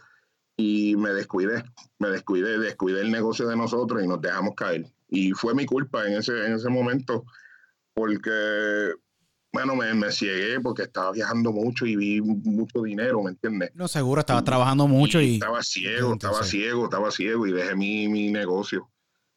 Y 0.56 0.94
me 0.96 1.10
descuidé, 1.10 1.64
me 1.98 2.10
descuidé, 2.10 2.58
descuidé 2.58 3.00
el 3.00 3.10
negocio 3.10 3.48
de 3.48 3.56
nosotros 3.56 4.02
y 4.02 4.06
nos 4.06 4.20
dejamos 4.20 4.54
caer. 4.54 4.86
Y 5.08 5.32
fue 5.32 5.54
mi 5.54 5.66
culpa 5.66 6.06
en 6.06 6.14
ese, 6.14 6.46
en 6.46 6.54
ese 6.54 6.68
momento, 6.68 7.24
porque, 7.92 8.92
bueno, 9.52 9.74
me, 9.74 9.92
me 9.94 10.12
ciegué 10.12 10.60
porque 10.60 10.84
estaba 10.84 11.10
viajando 11.10 11.52
mucho 11.52 11.86
y 11.86 11.96
vi 11.96 12.20
mucho 12.20 12.82
dinero, 12.82 13.22
¿me 13.22 13.30
entiendes? 13.30 13.70
No, 13.74 13.88
seguro, 13.88 14.20
estaba 14.20 14.44
trabajando 14.44 14.86
mucho 14.86 15.20
y... 15.20 15.34
Estaba 15.34 15.62
ciego, 15.62 16.12
estaba 16.12 16.44
ciego, 16.44 16.84
estaba 16.84 17.10
ciego 17.10 17.46
y 17.46 17.52
dejé 17.52 17.74
mi, 17.74 18.08
mi 18.08 18.30
negocio. 18.30 18.90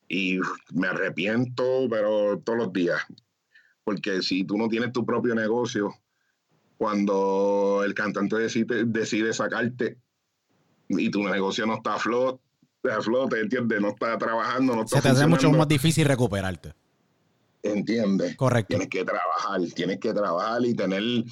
Y 0.08 0.40
me 0.72 0.88
arrepiento, 0.88 1.88
pero 1.90 2.40
todos 2.40 2.60
los 2.60 2.74
días 2.74 3.02
porque 3.88 4.22
si 4.22 4.44
tú 4.44 4.58
no 4.58 4.68
tienes 4.68 4.92
tu 4.92 5.06
propio 5.06 5.34
negocio, 5.34 5.96
cuando 6.78 7.84
el 7.86 7.94
cantante 7.94 8.36
decide, 8.36 8.84
decide 8.84 9.32
sacarte 9.32 9.98
y 10.90 11.10
tu 11.10 11.24
negocio 11.24 11.66
no 11.66 11.76
está 11.76 11.94
a 11.94 11.98
flote, 11.98 12.42
a 12.92 13.02
flote, 13.02 13.40
¿entiendes? 13.40 13.80
No 13.80 13.92
está 13.92 14.18
trabajando, 14.18 14.76
no 14.76 14.82
está 14.82 14.98
Se 14.98 15.04
te 15.04 15.08
hace 15.08 15.26
mucho 15.26 15.50
más 15.52 15.70
difícil 15.70 16.06
recuperarte. 16.06 16.74
¿Entiendes? 17.64 18.36
Correcto. 18.36 18.68
Tienes 18.72 18.90
que 18.90 19.06
trabajar, 19.06 19.62
tienes 19.74 20.00
que 20.02 20.14
trabajar 20.14 20.66
y 20.66 20.74
tener, 20.74 21.24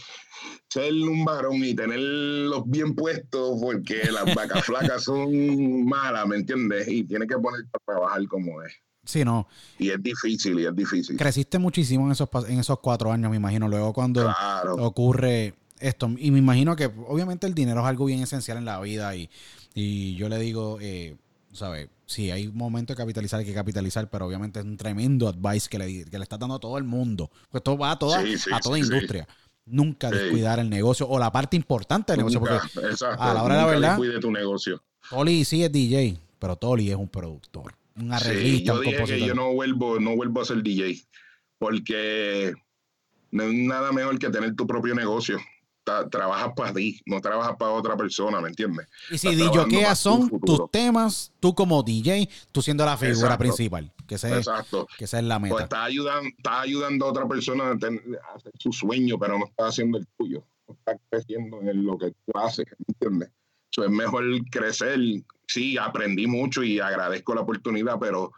ser 0.70 0.94
un 0.94 1.26
varón 1.26 1.62
y 1.62 1.76
tenerlos 1.76 2.64
bien 2.68 2.96
puestos 2.96 3.60
porque 3.62 4.10
las 4.14 4.34
vacas 4.34 4.64
flacas 4.66 5.04
son 5.04 5.84
malas, 5.84 6.26
¿me 6.26 6.38
entiendes? 6.38 6.88
Y 6.88 7.04
tienes 7.04 7.28
que 7.28 7.38
ponerte 7.38 7.70
a 7.74 7.92
trabajar 7.92 8.26
como 8.30 8.64
es. 8.64 8.74
Sí, 9.06 9.24
no. 9.24 9.48
Y 9.78 9.92
es 9.92 10.02
difícil, 10.02 10.60
y 10.60 10.66
es 10.66 10.76
difícil. 10.76 11.16
Creciste 11.16 11.60
muchísimo 11.60 12.06
en 12.08 12.12
esos, 12.12 12.28
en 12.48 12.60
esos 12.60 12.80
cuatro 12.80 13.12
años, 13.12 13.30
me 13.30 13.38
imagino. 13.38 13.68
Luego 13.68 13.94
cuando 13.94 14.34
ocurre 14.80 15.54
esto, 15.80 16.10
y 16.18 16.32
me 16.32 16.40
imagino 16.40 16.76
que 16.76 16.86
obviamente 16.86 17.46
el 17.48 17.54
dinero 17.54 17.82
es 17.82 17.88
algo 17.88 18.06
bien 18.06 18.22
esencial 18.22 18.58
en 18.58 18.66
la 18.66 18.80
vida 18.80 19.16
y, 19.16 19.30
y 19.76 20.16
yo 20.16 20.28
le 20.28 20.40
digo, 20.40 20.80
eh, 20.82 21.16
¿sabes? 21.54 21.90
Sí, 22.08 22.32
hay 22.32 22.48
un 22.48 22.58
momento 22.58 22.94
de 22.94 22.98
capitalizar, 22.98 23.40
hay 23.40 23.46
que 23.46 23.54
capitalizar, 23.54 24.10
pero 24.10 24.26
obviamente 24.26 24.60
es 24.60 24.66
un 24.66 24.78
tremendo 24.78 25.28
advice 25.28 25.70
que 25.70 25.78
le, 25.78 26.06
que 26.06 26.18
le 26.18 26.24
está 26.24 26.38
dando 26.38 26.56
a 26.56 26.60
todo 26.60 26.78
el 26.78 26.84
mundo. 26.84 27.32
Pues 27.50 27.64
todo 27.64 27.78
va 27.78 27.92
a 27.92 28.00
toda, 28.00 28.20
a 28.20 28.60
toda 28.60 28.78
industria. 28.78 29.28
Nunca 29.66 30.12
descuidar 30.12 30.60
el 30.60 30.70
negocio 30.70 31.08
o 31.08 31.18
la 31.18 31.32
parte 31.32 31.58
importante 31.58 32.14
del 32.14 32.20
negocio. 32.20 32.40
Porque 32.40 32.60
a 33.18 33.34
la 33.34 33.44
hora 33.44 33.56
de 33.56 33.62
la 33.62 33.68
verdad, 33.68 33.90
descuide 33.98 34.20
tu 34.20 34.32
negocio. 34.32 34.84
Toli 35.10 35.44
sí 35.46 35.64
es 35.64 35.72
DJ, 35.72 36.20
pero 36.38 36.56
Toli 36.56 36.90
es 36.92 36.96
un 36.96 37.10
productor 37.10 37.74
un 37.96 38.12
arreglista, 38.12 38.74
yo 38.74 38.80
dije 38.82 39.04
que 39.06 39.20
yo 39.20 39.34
no 39.34 39.54
vuelvo, 39.54 40.00
no 40.00 40.16
vuelvo 40.16 40.42
a 40.42 40.46
ser 40.46 40.62
DJ, 40.62 41.02
porque 41.58 42.54
no 43.32 43.44
es 43.44 43.54
nada 43.54 43.92
mejor 43.92 44.20
que 44.20 44.30
tener 44.30 44.56
tu 44.56 44.68
propio 44.68 44.94
negocio. 44.96 45.40
trabajas 46.10 46.54
para 46.56 46.74
ti, 46.74 47.00
no 47.06 47.22
trabajas 47.22 47.56
para 47.58 47.72
otra 47.72 47.96
persona, 47.96 48.42
¿me 48.42 48.50
entiendes? 48.50 48.88
Y 49.12 49.18
si 49.18 49.36
DJ 49.36 49.96
son 49.96 50.30
tus 50.42 50.70
temas, 50.72 51.32
tú 51.40 51.54
como 51.54 51.84
DJ, 51.84 52.28
tú 52.52 52.62
siendo 52.62 52.84
la 52.86 52.98
figura 52.98 53.38
principal, 53.38 53.92
que 54.08 54.16
esa, 54.16 54.36
Exacto. 54.36 54.88
que 54.98 55.06
esa 55.06 55.20
es 55.20 55.26
la 55.26 55.40
meta. 55.40 55.54
Pues 55.54 55.64
estás 55.64 55.86
ayudando, 55.86 56.30
está 56.36 56.62
ayudando 56.62 57.06
a 57.06 57.10
otra 57.10 57.28
persona 57.28 57.66
a, 57.66 58.36
hacer 58.36 58.52
su 58.58 58.72
sueño, 58.72 59.18
pero 59.20 59.38
no 59.38 59.46
está 59.46 59.68
haciendo 59.68 59.98
el 59.98 60.08
tuyo. 60.18 60.44
No 60.68 60.74
está 60.74 60.98
creciendo 61.10 61.62
en 61.62 61.86
lo 61.86 61.98
que 61.98 62.10
tú 62.10 62.38
haces, 62.40 62.66
¿me 62.80 62.86
entiendes? 62.88 63.30
Es 63.84 63.90
mejor 63.90 64.24
crecer. 64.50 65.00
Sí, 65.48 65.78
aprendí 65.78 66.28
mucho 66.28 66.64
y 66.64 66.80
agradezco 66.80 67.36
la 67.36 67.42
oportunidad, 67.42 68.00
pero 68.00 68.32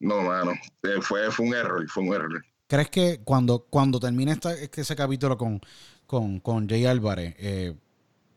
no, 0.00 0.22
mano, 0.22 0.52
eh, 0.82 1.00
fue, 1.00 1.30
fue 1.30 1.46
un 1.46 1.54
error, 1.54 1.88
fue 1.88 2.02
un 2.02 2.14
error. 2.14 2.44
¿Crees 2.66 2.90
que 2.90 3.20
cuando, 3.22 3.66
cuando 3.70 4.00
termine 4.00 4.36
ese 4.74 4.96
capítulo 4.96 5.36
con, 5.38 5.60
con, 6.06 6.40
con 6.40 6.68
Jay 6.68 6.86
Álvarez, 6.86 7.34
eh, 7.38 7.74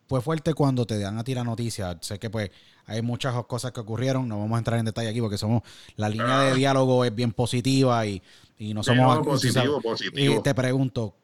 fue 0.07 0.21
fuerte 0.21 0.53
cuando 0.53 0.85
te 0.85 0.99
dan 0.99 1.17
a 1.17 1.23
ti 1.23 1.33
la 1.33 1.43
noticia? 1.43 1.97
Sé 2.01 2.19
que 2.19 2.29
pues 2.29 2.51
hay 2.85 3.01
muchas 3.01 3.33
cosas 3.45 3.71
que 3.71 3.79
ocurrieron, 3.79 4.27
no 4.27 4.39
vamos 4.39 4.55
a 4.55 4.59
entrar 4.59 4.79
en 4.79 4.85
detalle 4.85 5.09
aquí 5.09 5.21
porque 5.21 5.37
somos, 5.37 5.63
la 5.95 6.09
línea 6.09 6.39
de 6.41 6.51
ah. 6.51 6.53
diálogo 6.55 7.03
es 7.03 7.15
bien 7.15 7.31
positiva 7.31 8.05
y, 8.05 8.21
no 8.59 8.83
somos... 8.83 9.25
positivo, 9.25 9.81
positivo. 9.81 10.35
Y 10.35 10.43
te 10.43 10.53
pregunto, 10.53 11.15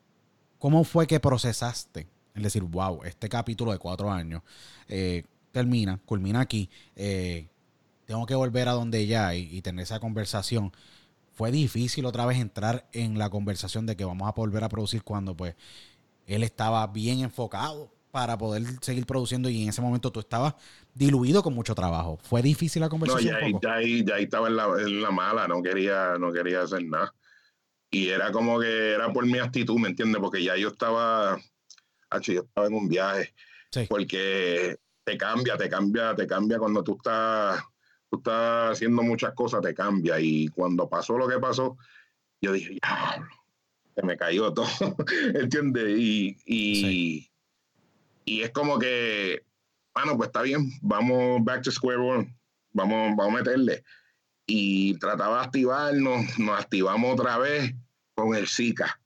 ¿cómo 0.58 0.84
fue 0.84 1.06
que 1.06 1.20
procesaste 1.20 2.08
es 2.36 2.44
decir, 2.44 2.64
wow, 2.64 3.04
este 3.04 3.30
capítulo 3.30 3.72
de 3.72 3.78
cuatro 3.78 4.12
años 4.12 4.42
eh, 4.88 5.24
termina, 5.52 6.00
culmina 6.06 6.42
aquí. 6.42 6.70
Eh, 6.96 7.48
tengo 8.06 8.26
que 8.26 8.36
volver 8.36 8.68
a 8.68 8.74
donde 8.74 9.06
ya 9.08 9.36
y, 9.36 9.50
y, 9.52 9.62
tener 9.62 9.84
esa 9.84 10.00
conversación. 10.00 10.72
Fue 11.34 11.52
difícil 11.52 12.06
otra 12.06 12.26
vez 12.26 12.40
entrar 12.40 12.88
en 12.94 13.18
la 13.18 13.30
conversación 13.30 13.86
de 13.86 13.96
que 13.96 14.06
vamos 14.06 14.28
a 14.28 14.32
volver 14.32 14.64
a 14.64 14.70
producir 14.70 15.04
cuando 15.04 15.36
pues 15.36 15.56
él 16.28 16.44
estaba 16.44 16.86
bien 16.88 17.20
enfocado 17.20 17.92
para 18.12 18.38
poder 18.38 18.64
seguir 18.82 19.06
produciendo 19.06 19.50
y 19.50 19.64
en 19.64 19.70
ese 19.70 19.82
momento 19.82 20.12
tú 20.12 20.20
estabas 20.20 20.56
diluido 20.94 21.42
con 21.42 21.54
mucho 21.54 21.74
trabajo. 21.74 22.20
¿Fue 22.22 22.42
difícil 22.42 22.82
la 22.82 22.90
conversación? 22.90 23.34
No, 23.34 23.62
ya, 23.62 23.74
ahí, 23.76 24.04
ya, 24.06 24.18
estaba 24.18 24.48
en 24.50 24.58
la, 24.58 24.66
en 24.66 25.02
la, 25.02 25.12
mala, 25.12 25.48
no 25.48 25.64
quería, 25.64 26.18
no 26.20 26.32
quería 26.32 26.62
hacer 26.62 26.84
nada. 26.84 27.14
Y 27.90 28.10
era 28.10 28.32
como 28.32 28.60
que 28.60 28.92
era 28.92 29.12
por 29.12 29.26
mi 29.26 29.40
actitud, 29.40 29.78
¿me 29.78 29.90
entiendes? 29.90 30.22
Porque 30.22 30.44
ya 30.44 30.56
yo 30.58 30.70
estaba 30.70 31.38
yo 32.20 32.42
estaba 32.42 32.68
en 32.68 32.74
un 32.74 32.88
viaje. 32.88 33.34
Porque 33.88 34.78
te 35.04 35.18
cambia, 35.18 35.58
te 35.58 35.70
cambia, 35.70 36.16
te 36.16 36.28
cambia 36.28 36.60
cuando 36.60 36.84
tú 36.84 36.98
estás, 36.98 37.64
tú 38.10 38.18
estás 38.18 38.74
haciendo 38.74 39.02
muchas 39.02 39.34
cosas, 39.34 39.62
te 39.62 39.74
cambia. 39.74 40.20
Y 40.20 40.48
cuando 40.50 40.90
pasó 40.90 41.18
lo 41.18 41.28
que 41.28 41.40
pasó, 41.40 41.78
yo 42.42 42.52
dije, 42.52 42.78
ya, 42.84 43.28
se 43.96 44.06
me 44.06 44.18
cayó 44.18 44.54
todo, 44.54 44.68
¿entiendes? 45.34 45.98
Y, 45.98 46.38
y, 46.46 47.32
y, 48.26 48.42
es 48.42 48.52
como 48.52 48.78
que, 48.78 49.46
bueno, 49.94 50.18
pues 50.18 50.28
está 50.28 50.42
bien, 50.42 50.72
vamos 50.82 51.44
back 51.44 51.64
to 51.64 51.72
square 51.72 52.00
one, 52.00 52.36
vamos, 52.74 53.16
vamos 53.16 53.34
a 53.34 53.38
meterle. 53.38 53.84
Y 54.46 54.98
trataba 55.00 55.40
de 55.40 55.46
activarnos, 55.46 56.40
nos 56.40 56.60
activamos 56.60 57.14
otra 57.14 57.38
vez 57.38 57.74
con 58.16 58.36
el 58.36 58.48
Zika. 58.48 59.00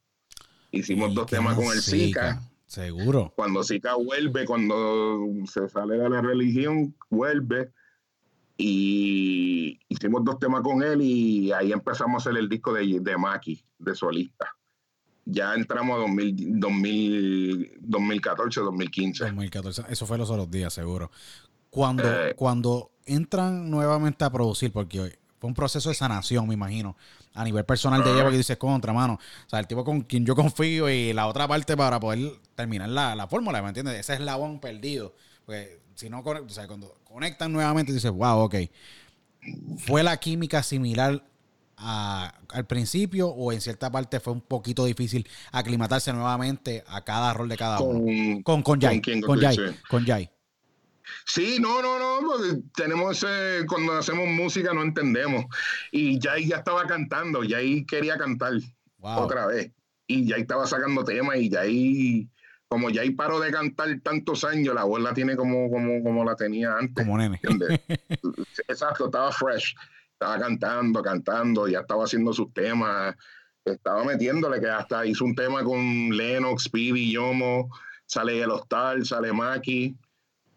Hicimos 0.71 1.13
dos 1.13 1.27
temas 1.27 1.55
con 1.55 1.65
el 1.65 1.81
Zika 1.81 2.41
Seguro. 2.75 3.31
Cuando 3.37 3.63
Zika 3.63 3.95
vuelve, 3.95 4.45
cuando 4.45 5.19
se 5.49 5.69
sale 5.69 5.97
de 5.97 6.09
la 6.09 6.21
religión, 6.21 6.93
vuelve. 7.09 7.71
Y 8.57 9.79
hicimos 9.87 10.25
dos 10.25 10.39
temas 10.39 10.61
con 10.61 10.83
él 10.83 11.01
y 11.01 11.53
ahí 11.53 11.71
empezamos 11.71 12.15
a 12.15 12.29
hacer 12.29 12.37
el 12.37 12.49
disco 12.49 12.73
de, 12.73 12.99
de 12.99 13.17
Maki, 13.17 13.63
de 13.79 13.95
solista. 13.95 14.53
Ya 15.23 15.53
entramos 15.53 15.95
a 15.95 15.99
2000, 16.01 17.77
2014, 17.79 18.59
2015. 18.59 19.23
2014, 19.23 19.83
eso 19.89 20.05
fue 20.05 20.17
los 20.17 20.29
otros 20.29 20.51
días, 20.51 20.73
seguro. 20.73 21.09
Cuando, 21.69 22.03
eh. 22.03 22.35
cuando 22.35 22.91
entran 23.05 23.69
nuevamente 23.69 24.25
a 24.25 24.29
producir, 24.29 24.73
porque 24.73 25.17
fue 25.45 25.49
un 25.49 25.53
proceso 25.53 25.89
de 25.89 25.95
sanación, 25.95 26.47
me 26.47 26.55
imagino, 26.55 26.97
a 27.35 27.43
nivel 27.43 27.63
personal 27.65 28.03
de 28.03 28.11
ella, 28.11 28.23
porque 28.23 28.37
dices 28.37 28.57
contra, 28.57 28.91
mano. 28.93 29.19
O 29.45 29.49
sea, 29.49 29.59
el 29.59 29.67
tipo 29.67 29.83
con 29.85 30.01
quien 30.01 30.25
yo 30.25 30.35
confío 30.35 30.89
y 30.89 31.13
la 31.13 31.27
otra 31.27 31.47
parte 31.47 31.77
para 31.77 31.99
poder 31.99 32.31
terminar 32.55 32.89
la, 32.89 33.13
la 33.13 33.27
fórmula, 33.27 33.61
¿me 33.61 33.67
entiendes? 33.67 33.99
Ese 33.99 34.15
eslabón 34.15 34.59
perdido. 34.59 35.13
Porque 35.45 35.81
si 35.93 36.09
no, 36.09 36.21
o 36.21 36.49
sea, 36.49 36.65
cuando 36.65 36.97
conectan 37.03 37.53
nuevamente, 37.53 37.93
dices, 37.93 38.09
wow, 38.09 38.39
ok. 38.39 38.55
¿Fue 39.85 40.01
la 40.01 40.17
química 40.17 40.63
similar 40.63 41.23
al 41.77 42.65
principio 42.67 43.27
o 43.27 43.51
en 43.51 43.61
cierta 43.61 43.91
parte 43.91 44.19
fue 44.19 44.33
un 44.33 44.41
poquito 44.41 44.85
difícil 44.85 45.27
aclimatarse 45.51 46.11
nuevamente 46.11 46.83
a 46.87 47.03
cada 47.03 47.31
rol 47.35 47.49
de 47.49 47.57
cada 47.57 47.81
uno? 47.81 48.41
Con, 48.43 48.63
con 48.63 48.81
Jai. 48.81 48.99
Con, 49.21 49.39
Jai. 49.39 49.57
Con 49.87 50.05
Jai. 50.05 50.27
Sí, 51.25 51.57
no, 51.59 51.81
no, 51.81 51.99
no, 51.99 52.31
tenemos 52.75 53.23
ese, 53.23 53.65
cuando 53.67 53.93
hacemos 53.93 54.27
música 54.27 54.73
no 54.73 54.81
entendemos. 54.81 55.45
Y 55.91 56.19
ya 56.19 56.37
ya 56.39 56.57
estaba 56.57 56.85
cantando, 56.85 57.43
ya 57.43 57.57
ahí 57.57 57.85
quería 57.85 58.17
cantar 58.17 58.53
otra 58.99 59.47
vez. 59.47 59.71
Y 60.07 60.27
ya 60.27 60.37
estaba 60.37 60.67
sacando 60.67 61.03
temas 61.03 61.37
y 61.37 61.49
ya 61.49 61.61
ahí, 61.61 62.29
como 62.67 62.89
ya 62.89 63.01
ahí 63.01 63.11
paró 63.11 63.39
de 63.39 63.51
cantar 63.51 63.89
tantos 64.03 64.43
años, 64.43 64.75
la 64.75 64.83
voz 64.83 65.01
la 65.01 65.13
tiene 65.13 65.35
como, 65.35 65.69
como, 65.69 66.03
como 66.03 66.23
la 66.23 66.35
tenía 66.35 66.77
antes. 66.77 67.05
Como 67.05 67.17
nene. 67.17 67.39
Exacto, 68.67 69.05
estaba 69.05 69.31
fresh. 69.31 69.75
Estaba 70.13 70.39
cantando, 70.39 71.01
cantando, 71.01 71.67
ya 71.67 71.79
estaba 71.79 72.05
haciendo 72.05 72.33
sus 72.33 72.53
temas. 72.53 73.15
Estaba 73.65 74.03
metiéndole 74.03 74.61
que 74.61 74.69
hasta 74.69 75.05
hizo 75.05 75.25
un 75.25 75.35
tema 75.35 75.63
con 75.63 76.09
Lennox, 76.09 76.63
Speedy, 76.63 77.11
Yomo 77.11 77.69
sale 78.05 78.41
El 78.41 78.51
Hostal, 78.51 79.05
sale 79.05 79.33
Maki, 79.33 79.95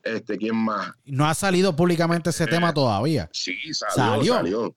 este, 0.03 0.37
¿quién 0.39 0.57
más? 0.57 0.93
No 1.05 1.27
ha 1.27 1.35
salido 1.35 1.75
públicamente 1.77 2.31
ese 2.31 2.45
Eh, 2.45 2.49
tema 2.49 2.73
todavía. 2.75 3.29
Sí, 3.33 3.57
¿Salió? 3.73 4.35
salió, 4.35 4.77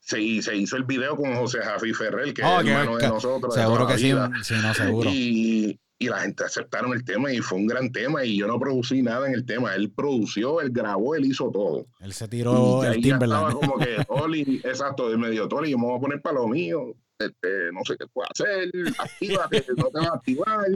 se 0.00 0.20
hizo 0.20 0.76
el 0.76 0.84
video 0.84 1.16
con 1.16 1.34
José 1.36 1.60
Jafi 1.62 1.92
Ferrer, 1.92 2.32
que 2.34 2.42
Oh, 2.42 2.58
es 2.58 2.64
que- 2.64 2.70
hermano 2.72 2.96
de 2.96 3.08
nosotros. 3.08 3.54
de 3.54 3.60
seguro 3.62 3.86
que 3.86 3.98
sí, 3.98 4.12
no, 4.12 4.74
seguro. 4.74 5.10
Y, 5.12 5.78
y 5.98 6.08
la 6.08 6.20
gente 6.20 6.44
aceptaron 6.44 6.94
el 6.94 7.04
tema 7.04 7.30
y 7.32 7.38
fue 7.40 7.58
un 7.58 7.66
gran 7.66 7.92
tema 7.92 8.24
y 8.24 8.38
yo 8.38 8.46
no 8.46 8.58
producí 8.58 9.02
nada 9.02 9.26
en 9.28 9.34
el 9.34 9.44
tema. 9.44 9.74
Él 9.74 9.90
produció, 9.90 10.60
él 10.62 10.70
grabó, 10.70 11.14
él 11.14 11.26
hizo 11.26 11.50
todo. 11.50 11.86
Él 12.00 12.12
se 12.14 12.26
tiró 12.26 12.82
y 12.82 12.86
el 12.86 12.94
ya 12.96 13.00
Timberland. 13.02 13.48
estaba 13.48 13.60
como 13.60 13.78
que, 13.78 13.96
Toli, 14.08 14.60
exacto, 14.64 15.10
él 15.10 15.18
me 15.18 15.28
dijo, 15.30 15.46
Toli, 15.46 15.70
yo 15.70 15.78
me 15.78 15.84
voy 15.86 15.98
a 15.98 16.00
poner 16.00 16.22
para 16.22 16.36
lo 16.36 16.48
mío, 16.48 16.94
este, 17.18 17.70
no 17.72 17.80
sé 17.84 17.96
qué 17.98 18.06
puedo 18.06 18.26
hacer, 18.30 18.70
actívate, 18.98 19.66
no 19.76 19.84
te 19.90 19.98
vas 19.98 20.08
a 20.08 20.14
activar. 20.14 20.66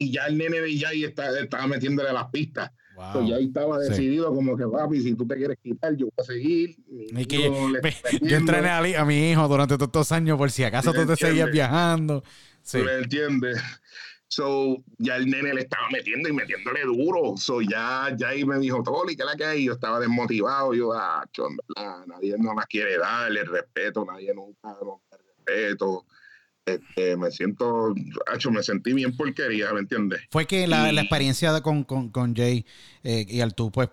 Y 0.00 0.12
ya 0.12 0.26
el 0.26 0.36
nene 0.38 0.60
de 0.60 0.70
está, 1.04 1.36
estaba 1.40 1.66
metiéndole 1.66 2.12
las 2.12 2.26
pistas. 2.26 2.70
Wow. 2.98 3.12
Pues 3.12 3.28
ya 3.28 3.36
ahí 3.36 3.44
estaba 3.44 3.80
Sí. 3.80 3.90
decidido 3.90 4.34
como 4.34 4.56
que, 4.56 4.66
papi, 4.66 5.00
si 5.00 5.14
tú 5.14 5.24
te 5.24 5.36
quieres 5.36 5.56
quitar, 5.62 5.94
yo 5.94 6.06
voy 6.06 6.14
a 6.18 6.24
seguir. 6.24 6.76
Y 6.88 7.26
que 7.26 7.48
yo 8.22 8.36
entrené 8.36 8.96
a, 8.96 9.04
mi 9.04 9.30
hijo 9.30 9.46
durante 9.46 9.76
todos 9.76 9.88
estos 9.88 10.10
años 10.10 10.36
por 10.36 10.50
si 10.50 10.64
acaso 10.64 10.92
¿Me 10.92 10.98
tú 10.98 11.06
te 11.06 11.16
seguías 11.16 11.48
viajando. 11.48 12.24
Sí. 12.60 12.78
¿Tú 12.78 12.84
me 12.84 12.94
entiendes? 12.96 13.62
So, 14.26 14.82
ya 14.98 15.16
el 15.16 15.30
nene 15.30 15.54
le 15.54 15.60
estaba 15.62 15.88
metiendo 15.90 16.28
y 16.28 16.32
metiéndole 16.32 16.82
duro. 16.82 17.36
So, 17.36 17.62
ya, 17.62 18.12
ya 18.16 18.30
ahí 18.30 18.44
me 18.44 18.58
dijo, 18.58 18.82
Toli, 18.82 19.16
¿qué 19.16 19.24
la 19.24 19.36
que 19.36 19.44
hay? 19.44 19.64
Yo 19.64 19.74
estaba 19.74 20.00
desmotivado. 20.00 20.74
Yo, 20.74 20.92
ah, 20.92 21.24
cho, 21.32 21.46
en 21.48 21.56
verdad, 21.56 22.04
nadie 22.06 22.34
no 22.36 22.52
las 22.52 22.66
quiere 22.66 22.98
darle 22.98 23.40
el 23.40 23.46
respeto, 23.46 24.04
nadie 24.04 24.34
nunca 24.34 24.76
el 24.80 25.18
respeto. 25.36 26.04
Este, 26.74 27.16
me 27.16 27.30
siento, 27.30 27.94
hacho, 28.32 28.50
me 28.50 28.62
sentí 28.62 28.92
bien 28.92 29.16
porquería, 29.16 29.72
¿me 29.72 29.80
entiendes? 29.80 30.20
Fue 30.30 30.46
que 30.46 30.66
la, 30.66 30.90
Y- 30.90 30.94
la 30.94 31.02
experiencia 31.02 31.60
con, 31.60 31.84
con, 31.84 32.10
con 32.10 32.34
Jay 32.34 32.64
eh, 33.02 33.26
y 33.28 33.40
al 33.40 33.54
tú, 33.54 33.70
pues, 33.70 33.88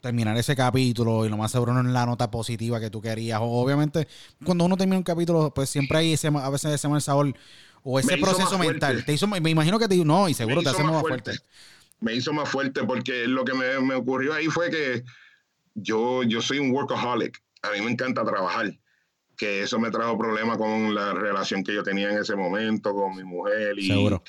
terminar 0.00 0.36
ese 0.36 0.56
capítulo 0.56 1.26
y 1.26 1.28
lo 1.28 1.36
más 1.36 1.52
seguro 1.52 1.74
no 1.74 1.80
en 1.80 1.92
la 1.92 2.06
nota 2.06 2.30
positiva 2.30 2.80
que 2.80 2.88
tú 2.90 3.02
querías. 3.02 3.38
O, 3.40 3.44
obviamente, 3.44 4.08
cuando 4.44 4.64
uno 4.64 4.76
termina 4.76 4.96
un 4.96 5.02
capítulo, 5.02 5.52
pues 5.54 5.68
siempre 5.68 5.98
hay 5.98 6.12
ese, 6.14 6.28
a 6.28 6.48
veces 6.50 6.72
ese 6.72 6.88
mal 6.88 7.02
sabor 7.02 7.34
o 7.82 7.98
ese 7.98 8.16
Me 8.16 8.22
proceso 8.22 8.58
mental. 8.58 9.04
Te 9.04 9.12
hizo, 9.12 9.26
me 9.26 9.50
imagino 9.50 9.78
que 9.78 9.88
te 9.88 9.96
no, 10.04 10.28
y 10.28 10.34
seguro 10.34 10.56
te 10.56 10.62
hizo 10.62 10.70
hace 10.70 10.84
más 10.84 11.00
fuerte. 11.00 11.32
fuerte. 11.32 11.44
Me 12.00 12.14
hizo 12.14 12.32
más 12.32 12.48
fuerte 12.48 12.82
porque 12.84 13.26
lo 13.26 13.44
que 13.44 13.52
me, 13.52 13.78
me 13.80 13.94
ocurrió 13.94 14.32
ahí 14.32 14.46
fue 14.46 14.70
que 14.70 15.04
yo, 15.74 16.22
yo 16.22 16.40
soy 16.40 16.58
un 16.58 16.70
workaholic. 16.70 17.38
A 17.62 17.72
mí 17.72 17.84
me 17.84 17.90
encanta 17.90 18.24
trabajar. 18.24 18.72
Que 19.40 19.62
eso 19.62 19.80
me 19.80 19.90
trajo 19.90 20.18
problemas 20.18 20.58
con 20.58 20.94
la 20.94 21.14
relación 21.14 21.64
que 21.64 21.72
yo 21.74 21.82
tenía 21.82 22.10
en 22.10 22.18
ese 22.18 22.36
momento 22.36 22.92
con 22.94 23.16
mi 23.16 23.24
mujer 23.24 23.78
y, 23.78 23.86
Seguro. 23.86 24.22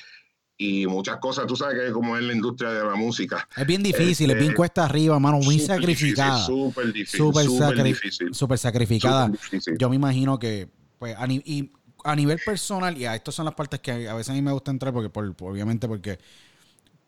y 0.56 0.86
muchas 0.86 1.18
cosas. 1.18 1.46
Tú 1.46 1.54
sabes 1.54 1.78
que 1.78 1.92
como 1.92 2.16
es 2.16 2.22
la 2.22 2.32
industria 2.32 2.70
de 2.70 2.82
la 2.82 2.94
música. 2.94 3.46
Es 3.54 3.66
bien 3.66 3.82
difícil, 3.82 4.30
es 4.30 4.36
bien 4.36 4.46
Este, 4.52 4.56
cuesta 4.56 4.86
arriba, 4.86 5.18
mano, 5.18 5.36
muy 5.40 5.58
Súper 5.58 5.76
sacrificada. 5.76 6.38
Súper 6.46 6.92
difícil. 6.94 7.18
Súper 7.20 7.44
Súper 7.44 7.68
sacri- 7.68 7.82
difícil. 7.84 8.34
súper 8.34 8.58
sacrificada. 8.58 9.28
difícil. 9.28 9.76
Yo 9.78 9.90
me 9.90 9.96
imagino 9.96 10.38
que, 10.38 10.68
pues, 10.98 11.14
a, 11.18 11.26
ni- 11.26 11.42
y 11.44 11.70
a 12.04 12.16
nivel 12.16 12.38
personal, 12.42 12.96
y 12.96 13.04
a 13.04 13.14
estas 13.14 13.34
son 13.34 13.44
las 13.44 13.54
partes 13.54 13.80
que 13.80 14.08
a 14.08 14.14
veces 14.14 14.30
a 14.30 14.32
mí 14.32 14.40
me 14.40 14.52
gusta 14.52 14.70
entrar, 14.70 14.94
porque 14.94 15.10
por, 15.10 15.34
por- 15.34 15.52
obviamente 15.52 15.86
porque 15.88 16.18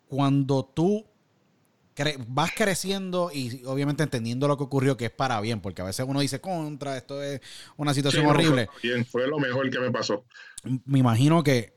cuando 0.09 0.65
tú 0.75 1.07
cre- 1.97 2.23
vas 2.29 2.53
creciendo 2.53 3.31
y 3.33 3.63
obviamente 3.67 4.03
entendiendo 4.03 4.49
lo 4.49 4.57
que 4.57 4.65
ocurrió, 4.65 4.97
que 4.97 5.07
es 5.07 5.11
para 5.11 5.41
bien, 5.41 5.61
porque 5.61 5.83
a 5.83 5.85
veces 5.87 6.07
uno 6.09 6.21
dice 6.21 6.41
contra, 6.41 6.97
esto 6.97 7.23
es 7.23 7.41
una 7.77 7.95
Sí, 8.03 8.19
situación 8.19 8.27
no, 8.27 8.35
horrible. 8.37 8.71
fue 8.71 8.73
bien, 8.83 9.05
fue 9.07 9.27
lo 9.27 9.39
mejor 9.39 9.71
que 9.71 9.81
me 9.81 9.91
pasó. 9.91 10.27
Me 10.87 10.99
imagino 10.99 11.43
que, 11.43 11.75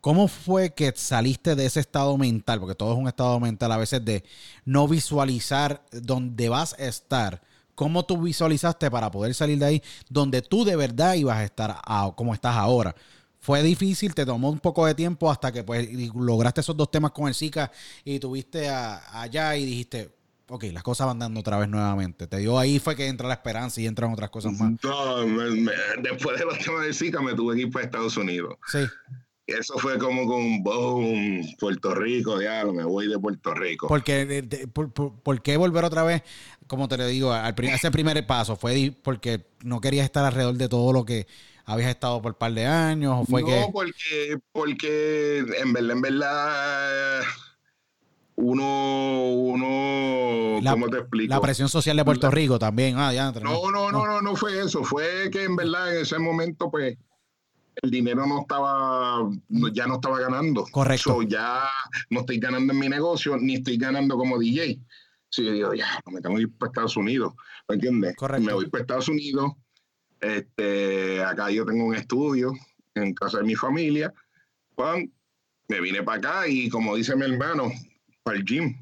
¿cómo 0.00 0.28
fue 0.28 0.74
que 0.74 0.92
saliste 0.96 1.56
de 1.56 1.66
ese 1.66 1.80
estado 1.80 2.18
mental? 2.18 2.60
Porque 2.60 2.74
todo 2.76 2.92
es 2.94 2.98
un 2.98 3.08
estado 3.08 3.40
mental 3.40 3.72
a 3.72 3.78
veces 3.78 4.04
de 4.04 4.24
no 4.64 4.88
visualizar 4.88 5.84
dónde 5.92 6.48
vas 6.50 6.74
a 6.74 6.84
estar. 6.86 7.42
¿Cómo 7.74 8.04
tú 8.06 8.22
visualizaste 8.22 8.90
para 8.90 9.10
poder 9.10 9.34
salir 9.34 9.58
de 9.58 9.66
ahí 9.66 9.82
donde 10.10 10.42
tú 10.42 10.64
de 10.64 10.76
verdad 10.76 11.14
ibas 11.14 11.38
a 11.38 11.44
estar 11.44 11.76
a- 11.84 12.12
como 12.16 12.34
estás 12.34 12.56
ahora? 12.56 12.94
Fue 13.44 13.62
difícil, 13.62 14.14
te 14.14 14.24
tomó 14.24 14.48
un 14.48 14.58
poco 14.58 14.86
de 14.86 14.94
tiempo 14.94 15.30
hasta 15.30 15.52
que 15.52 15.62
pues 15.62 15.86
lograste 16.14 16.62
esos 16.62 16.74
dos 16.74 16.90
temas 16.90 17.10
con 17.10 17.28
el 17.28 17.34
Zika 17.34 17.70
y 18.02 18.18
tuviste 18.18 18.70
a- 18.70 19.20
allá 19.20 19.54
y 19.54 19.66
dijiste, 19.66 20.10
ok, 20.48 20.64
las 20.72 20.82
cosas 20.82 21.06
van 21.08 21.18
dando 21.18 21.40
otra 21.40 21.58
vez 21.58 21.68
nuevamente. 21.68 22.26
Te 22.26 22.38
dio 22.38 22.58
ahí 22.58 22.78
fue 22.78 22.96
que 22.96 23.06
entra 23.06 23.28
la 23.28 23.34
esperanza 23.34 23.82
y 23.82 23.86
entran 23.86 24.10
otras 24.14 24.30
cosas 24.30 24.58
más. 24.58 24.72
No, 24.82 25.26
me- 25.26 25.50
me- 25.50 25.72
después 26.02 26.38
de 26.38 26.46
los 26.46 26.58
temas 26.58 26.86
de 26.86 26.94
Zika 26.94 27.20
me 27.20 27.34
tuve 27.34 27.54
que 27.56 27.60
ir 27.62 27.70
para 27.70 27.84
Estados 27.84 28.16
Unidos. 28.16 28.56
Sí, 28.66 28.78
Eso 29.46 29.76
fue 29.76 29.98
como 29.98 30.26
con 30.26 30.40
un 30.40 30.62
boom, 30.62 31.44
Puerto 31.60 31.94
Rico, 31.94 32.38
diablo, 32.38 32.72
me 32.72 32.82
voy 32.84 33.08
de 33.08 33.18
Puerto 33.18 33.52
Rico. 33.52 33.88
Porque, 33.88 34.24
de- 34.24 34.40
de- 34.40 34.68
por, 34.68 34.90
por- 34.90 35.20
por 35.20 35.42
qué 35.42 35.58
volver 35.58 35.84
otra 35.84 36.02
vez? 36.02 36.22
Como 36.66 36.88
te 36.88 36.96
lo 36.96 37.06
digo, 37.06 37.30
al, 37.30 37.54
ese 37.58 37.90
primer 37.90 38.26
paso 38.26 38.56
fue 38.56 38.90
porque 39.02 39.44
no 39.62 39.82
querías 39.82 40.06
estar 40.06 40.24
alrededor 40.24 40.54
de 40.56 40.66
todo 40.70 40.94
lo 40.94 41.04
que 41.04 41.26
habías 41.66 41.90
estado 41.90 42.20
por 42.22 42.32
un 42.32 42.38
par 42.38 42.52
de 42.52 42.66
años, 42.66 43.14
o 43.20 43.24
fue 43.24 43.40
no, 43.42 43.46
que. 43.46 43.66
porque, 43.72 44.38
porque 44.52 45.38
en 45.58 45.72
verdad, 45.72 45.90
en 45.92 46.00
verdad, 46.02 47.20
uno, 48.36 49.30
uno, 49.32 50.60
La- 50.60 50.72
¿cómo 50.72 50.88
te 50.88 50.98
explico? 50.98 51.30
La 51.32 51.40
presión 51.40 51.68
social 51.68 51.96
de 51.96 52.04
Puerto 52.04 52.30
Rico 52.30 52.58
también. 52.58 52.96
Ah, 52.98 53.12
ya, 53.12 53.30
No, 53.32 53.70
no, 53.70 53.92
no, 53.92 54.04
no, 54.06 54.20
no 54.20 54.36
fue 54.36 54.60
eso. 54.60 54.82
Fue 54.82 55.30
que 55.30 55.44
en 55.44 55.56
verdad 55.56 55.94
en 55.94 56.02
ese 56.02 56.18
momento, 56.18 56.70
pues, 56.70 56.96
el 57.82 57.90
dinero 57.90 58.26
no 58.26 58.40
estaba, 58.42 59.18
no- 59.48 59.68
ya 59.68 59.86
no 59.86 59.94
estaba 59.94 60.20
ganando. 60.20 60.64
Correcto. 60.70 61.14
So, 61.14 61.22
ya 61.22 61.62
no 62.10 62.20
estoy 62.20 62.38
ganando 62.38 62.72
en 62.72 62.78
mi 62.78 62.88
negocio, 62.88 63.36
ni 63.36 63.54
estoy 63.54 63.76
ganando 63.78 64.16
como 64.16 64.38
DJ. 64.38 64.78
Sí, 65.30 65.44
yo 65.44 65.52
digo, 65.52 65.74
ya, 65.74 66.00
me 66.12 66.20
tengo 66.20 66.36
que 66.36 66.42
ir 66.42 66.56
para 66.56 66.70
Estados 66.70 66.96
Unidos, 66.96 67.34
¿me 67.68 67.74
entiendes? 67.74 68.14
Correcto. 68.16 68.46
Me 68.46 68.52
voy 68.52 68.68
para 68.68 68.82
Estados 68.82 69.08
Unidos. 69.08 69.52
Este, 70.20 71.22
acá 71.22 71.50
yo 71.50 71.64
tengo 71.64 71.84
un 71.84 71.94
estudio 71.94 72.52
en 72.94 73.14
casa 73.14 73.38
de 73.38 73.44
mi 73.44 73.54
familia. 73.54 74.12
Pam, 74.74 75.10
me 75.68 75.80
vine 75.80 76.02
para 76.02 76.18
acá 76.18 76.48
y 76.48 76.68
como 76.68 76.96
dice 76.96 77.16
mi 77.16 77.24
hermano, 77.24 77.70
para 78.22 78.38
el 78.38 78.44
gym, 78.44 78.74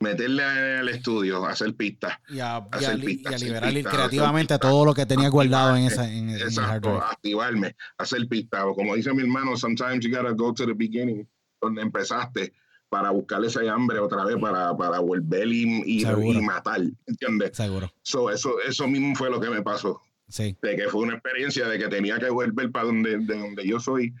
meterle 0.00 0.42
al 0.42 0.88
estudio, 0.88 1.44
hacer 1.46 1.74
pistas. 1.74 2.14
Y 2.28 2.40
a, 2.40 2.66
y 2.80 2.84
a 2.84 2.96
pistas, 2.96 3.32
y 3.32 3.34
a 3.34 3.38
liberar 3.38 3.72
pistas, 3.72 3.94
creativamente 3.94 4.54
pistas. 4.54 4.70
todo 4.70 4.84
lo 4.84 4.94
que 4.94 5.06
tenía 5.06 5.28
guardado 5.28 5.76
en, 5.76 5.84
esa, 5.84 6.10
en, 6.10 6.30
en 6.30 6.36
el 6.36 6.42
Exacto, 6.42 7.02
activarme, 7.02 7.76
hacer 7.98 8.26
pista. 8.28 8.66
O 8.66 8.74
Como 8.74 8.94
dice 8.94 9.12
mi 9.12 9.22
hermano, 9.22 9.56
sometimes 9.56 10.04
you 10.04 10.10
gotta 10.10 10.32
go 10.32 10.52
to 10.52 10.66
the 10.66 10.74
beginning, 10.74 11.28
donde 11.60 11.82
empezaste, 11.82 12.52
para 12.88 13.10
buscarle 13.10 13.46
ese 13.46 13.68
hambre 13.68 13.98
otra 14.00 14.24
vez, 14.24 14.36
para, 14.38 14.76
para 14.76 14.98
volver 14.98 15.46
y, 15.46 15.82
y, 15.86 16.02
y 16.04 16.40
matar, 16.40 16.80
¿entiendes? 17.06 17.56
Seguro. 17.56 17.92
So, 18.02 18.30
eso, 18.30 18.60
eso 18.66 18.88
mismo 18.88 19.14
fue 19.14 19.30
lo 19.30 19.40
que 19.40 19.48
me 19.48 19.62
pasó, 19.62 20.00
Sí. 20.30 20.56
de 20.62 20.76
que 20.76 20.88
fue 20.88 21.02
una 21.02 21.14
experiencia 21.14 21.68
de 21.68 21.78
que 21.78 21.88
tenía 21.88 22.18
que 22.18 22.30
volver 22.30 22.70
para 22.70 22.86
donde, 22.86 23.18
de 23.18 23.36
donde 23.36 23.66
yo 23.66 23.80
soy, 23.80 24.14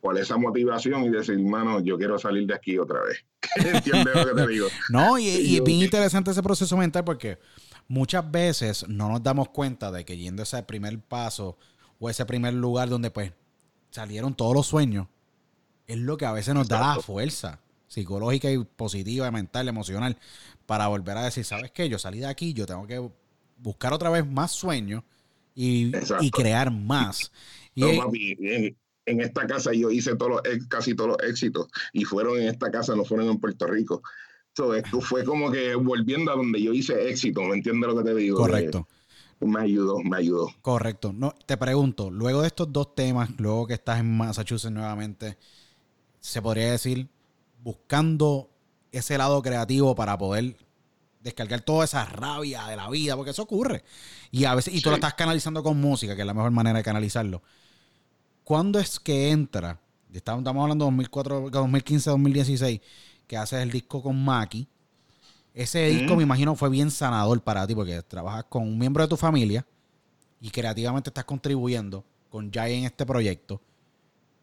por 0.00 0.18
esa 0.18 0.36
motivación 0.36 1.04
y 1.04 1.10
decir, 1.10 1.34
hermano, 1.34 1.80
yo 1.80 1.96
quiero 1.96 2.18
salir 2.18 2.46
de 2.46 2.54
aquí 2.54 2.76
otra 2.76 3.00
vez. 3.02 3.24
¿Entiendes 3.56 4.14
lo 4.14 4.26
que 4.26 4.42
te 4.42 4.48
digo? 4.48 4.66
No, 4.90 5.16
y, 5.16 5.28
y 5.28 5.56
es 5.56 5.64
bien 5.64 5.80
interesante 5.80 6.32
ese 6.32 6.42
proceso 6.42 6.76
mental 6.76 7.04
porque 7.04 7.38
muchas 7.86 8.28
veces 8.28 8.88
no 8.88 9.08
nos 9.08 9.22
damos 9.22 9.50
cuenta 9.50 9.92
de 9.92 10.04
que 10.04 10.16
yendo 10.16 10.42
a 10.42 10.44
ese 10.44 10.60
primer 10.64 10.98
paso 10.98 11.56
o 12.00 12.10
ese 12.10 12.26
primer 12.26 12.54
lugar 12.54 12.88
donde 12.88 13.12
pues 13.12 13.32
salieron 13.90 14.34
todos 14.34 14.56
los 14.56 14.66
sueños, 14.66 15.06
es 15.86 15.98
lo 15.98 16.16
que 16.16 16.26
a 16.26 16.32
veces 16.32 16.54
nos 16.54 16.66
da 16.66 16.96
la 16.96 17.02
fuerza 17.02 17.60
psicológica 17.86 18.50
y 18.50 18.58
positiva, 18.58 19.30
mental, 19.30 19.68
emocional, 19.68 20.16
para 20.66 20.88
volver 20.88 21.16
a 21.18 21.24
decir, 21.24 21.44
¿sabes 21.44 21.70
qué? 21.70 21.88
Yo 21.88 21.98
salí 21.98 22.20
de 22.20 22.26
aquí, 22.26 22.54
yo 22.54 22.66
tengo 22.66 22.86
que 22.86 23.08
buscar 23.58 23.92
otra 23.92 24.10
vez 24.10 24.26
más 24.26 24.50
sueños 24.50 25.04
y, 25.54 25.92
y 26.20 26.30
crear 26.30 26.70
más. 26.70 27.30
Y, 27.74 27.80
No, 27.82 28.04
papi, 28.04 28.36
en, 28.40 28.76
en 29.06 29.20
esta 29.20 29.46
casa 29.46 29.72
yo 29.72 29.90
hice 29.90 30.16
todos 30.16 30.32
los, 30.32 30.68
casi 30.68 30.94
todos 30.94 31.10
los 31.10 31.28
éxitos 31.28 31.68
y 31.92 32.04
fueron 32.04 32.38
en 32.38 32.48
esta 32.48 32.70
casa, 32.70 32.94
no 32.94 33.04
fueron 33.04 33.28
en 33.28 33.38
Puerto 33.38 33.66
Rico. 33.66 34.02
So, 34.54 34.74
esto 34.74 35.00
fue 35.00 35.24
como 35.24 35.50
que 35.50 35.74
volviendo 35.74 36.30
a 36.30 36.36
donde 36.36 36.60
yo 36.62 36.72
hice 36.72 37.08
éxito, 37.08 37.42
¿me 37.42 37.54
entiendes 37.54 37.88
lo 37.88 37.96
que 37.96 38.04
te 38.04 38.14
digo? 38.14 38.38
correcto. 38.38 38.86
Que 39.40 39.46
me 39.46 39.60
ayudó, 39.60 39.98
me 40.00 40.18
ayudó. 40.18 40.54
Correcto. 40.60 41.12
No, 41.12 41.34
te 41.46 41.56
pregunto, 41.56 42.10
luego 42.10 42.42
de 42.42 42.48
estos 42.48 42.72
dos 42.72 42.94
temas, 42.94 43.30
luego 43.38 43.66
que 43.66 43.74
estás 43.74 43.98
en 44.00 44.16
Massachusetts 44.16 44.72
nuevamente, 44.72 45.38
se 46.20 46.40
podría 46.42 46.70
decir 46.70 47.08
buscando 47.62 48.50
ese 48.92 49.16
lado 49.18 49.42
creativo 49.42 49.94
para 49.94 50.18
poder 50.18 50.56
descargar 51.22 51.60
toda 51.60 51.84
esa 51.84 52.04
rabia 52.04 52.66
de 52.66 52.76
la 52.76 52.88
vida, 52.90 53.16
porque 53.16 53.30
eso 53.30 53.42
ocurre. 53.42 53.84
Y 54.30 54.44
a 54.44 54.54
veces, 54.54 54.74
y 54.74 54.80
tú 54.80 54.90
lo 54.90 54.96
Sí. 54.96 55.00
estás 55.00 55.14
canalizando 55.14 55.62
con 55.62 55.80
música, 55.80 56.14
que 56.14 56.22
es 56.22 56.26
la 56.26 56.34
mejor 56.34 56.50
manera 56.50 56.78
de 56.78 56.82
canalizarlo. 56.84 57.42
¿Cuándo 58.44 58.78
es 58.78 58.98
que 58.98 59.30
entra? 59.30 59.78
Estamos, 60.12 60.46
hablando 60.46 60.84
de 60.84 60.90
2004, 60.90 61.50
2015, 61.50 62.10
2016, 62.10 62.80
que 63.26 63.36
haces 63.36 63.62
el 63.62 63.70
disco 63.70 64.02
con 64.02 64.22
Maki. 64.22 64.66
Ese 65.54 65.88
Mm. 65.88 65.90
disco, 65.98 66.16
me 66.16 66.22
imagino, 66.22 66.54
fue 66.56 66.68
bien 66.68 66.90
sanador 66.90 67.40
para 67.42 67.66
ti, 67.66 67.74
porque 67.74 68.02
trabajas 68.02 68.44
con 68.48 68.62
un 68.64 68.78
miembro 68.78 69.02
de 69.04 69.08
tu 69.08 69.16
familia 69.16 69.64
y 70.40 70.50
creativamente 70.50 71.10
estás 71.10 71.24
contribuyendo 71.24 72.04
con 72.30 72.50
Jai 72.50 72.74
en 72.74 72.84
este 72.84 73.06
proyecto. 73.06 73.60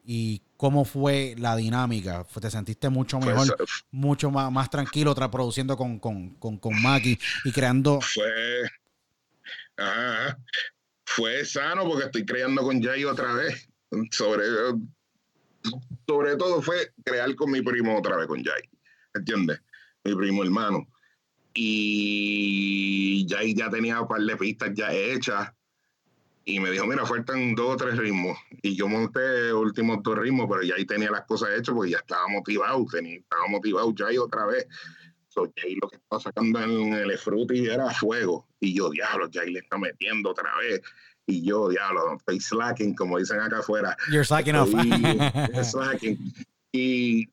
Y 0.06 0.42
¿Cómo 0.60 0.84
fue 0.84 1.36
la 1.38 1.56
dinámica? 1.56 2.26
¿Te 2.41 2.52
sentiste 2.52 2.90
mucho 2.90 3.18
Fue 3.22 3.31
mejor, 3.31 3.48
sa- 3.48 3.56
mucho 3.91 4.30
más, 4.30 4.52
más 4.52 4.69
tranquilo 4.69 5.15
tras 5.15 5.30
produciendo 5.30 5.77
con, 5.77 5.99
con, 5.99 6.31
con, 6.31 6.57
con 6.57 6.81
Maki 6.81 7.18
y 7.45 7.52
creando? 7.53 8.02
fue 8.02 8.64
ajá, 9.77 10.38
fue 11.06 11.45
sano 11.45 11.86
porque 11.86 12.07
estoy 12.07 12.26
creando 12.26 12.61
con 12.61 12.84
Jay 12.84 13.06
otra 13.06 13.31
vez 13.36 13.69
sobre 14.11 14.44
sobre 16.06 16.36
todo 16.36 16.61
fue 16.61 16.91
crear 17.06 17.34
con 17.36 17.52
mi 17.52 17.61
primo 17.61 17.98
otra 17.98 18.18
vez 18.18 18.27
con 18.27 18.44
Jay 18.44 18.61
¿entiendes? 19.14 19.61
mi 20.03 20.14
primo 20.14 20.44
hermano 20.44 20.86
y 21.53 23.26
Jay 23.30 23.56
ya 23.56 23.69
tenía 23.69 24.02
un 24.02 24.10
par 24.10 24.19
de 24.19 24.36
pistas 24.36 24.72
ya 24.76 24.91
hechas 24.94 25.53
y 26.50 26.60
me 26.60 26.72
dijo 26.72 26.86
mira 26.86 27.06
faltan 27.06 27.56
dos 27.56 27.74
o 27.74 27.78
tres 27.78 27.98
ritmos 27.98 28.38
y 28.62 28.76
yo 28.76 28.88
monté 28.88 29.54
últimos 29.54 30.02
dos 30.02 30.18
ritmos 30.18 30.48
pero 30.50 30.62
Jay 30.68 30.86
tenía 30.86 31.12
las 31.12 31.26
cosas 31.26 31.50
hechas 31.58 31.76
porque 31.76 31.92
ya 31.92 31.98
estaba 31.98 32.28
motivado 32.28 32.86
tenía, 32.92 33.18
estaba 33.18 33.48
motivado 33.48 33.94
Jay 33.96 34.18
otra 34.18 34.46
vez 34.46 34.68
So, 35.30 35.52
Jay 35.56 35.76
lo 35.80 35.88
que 35.88 35.98
estaba 35.98 36.20
sacando 36.20 36.60
en 36.60 36.94
el 36.94 37.18
Fruity 37.18 37.68
era 37.68 37.92
fuego. 37.92 38.48
Y 38.60 38.74
yo, 38.74 38.90
diablo, 38.90 39.30
Jay 39.32 39.52
le 39.52 39.60
está 39.60 39.78
metiendo 39.78 40.32
otra 40.32 40.58
vez. 40.58 40.82
Y 41.28 41.46
yo, 41.46 41.70
diablo, 41.70 42.16
estoy 42.18 42.40
slacking, 42.40 42.96
como 42.96 43.20
dicen 43.20 43.40
acá 43.40 43.60
afuera. 43.60 43.96
You're 44.10 44.26
slacking 44.26 44.56
off. 44.56 44.70
Slacking. 45.64 46.18
Y 46.72 47.30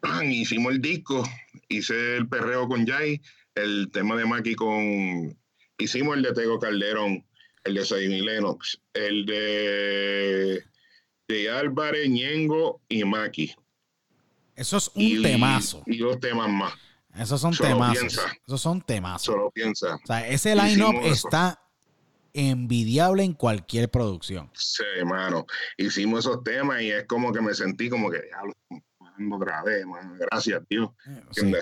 pan, 0.00 0.30
hicimos 0.30 0.74
el 0.74 0.82
disco. 0.82 1.26
Hice 1.68 2.18
el 2.18 2.28
perreo 2.28 2.68
con 2.68 2.86
Jay. 2.86 3.20
El 3.54 3.90
tema 3.90 4.16
de 4.16 4.26
Maki 4.26 4.54
con... 4.54 5.34
Hicimos 5.78 6.16
el 6.18 6.22
de 6.22 6.32
Tego 6.34 6.58
Calderón. 6.58 7.24
El 7.64 7.74
de 7.74 7.84
Sidney 7.84 8.20
Lennox. 8.20 8.80
El 8.92 9.26
de... 9.26 10.64
De 11.26 11.50
Álvarez, 11.50 12.08
Ñengo 12.08 12.82
y 12.88 13.02
Maki. 13.04 13.54
Eso 14.54 14.76
es 14.76 14.88
un 14.88 15.02
y, 15.02 15.22
temazo. 15.22 15.82
Y 15.86 15.98
dos 15.98 16.20
temas 16.20 16.50
más. 16.50 16.74
Esos 17.16 17.40
son 17.40 17.54
solo 17.54 17.70
temazos. 17.70 17.98
piensa. 17.98 18.22
Esos 18.46 18.60
son 18.60 18.82
temazos. 18.82 19.26
Solo 19.26 19.50
piensa. 19.50 19.94
O 19.96 20.06
sea, 20.06 20.28
ese 20.28 20.54
line-up 20.54 21.00
está 21.04 21.60
envidiable 22.32 23.22
en 23.22 23.32
cualquier 23.32 23.88
producción. 23.88 24.50
Sí, 24.52 24.82
hermano. 24.98 25.46
Hicimos 25.78 26.20
esos 26.20 26.42
temas 26.42 26.82
y 26.82 26.90
es 26.90 27.06
como 27.06 27.32
que 27.32 27.40
me 27.40 27.54
sentí 27.54 27.88
como 27.88 28.10
que, 28.10 28.20
diablo, 28.20 28.52
otra 29.32 29.62
vez, 29.62 29.86
man. 29.86 30.18
Gracias, 30.18 30.62
Dios. 30.68 30.90
Sí. 31.30 31.52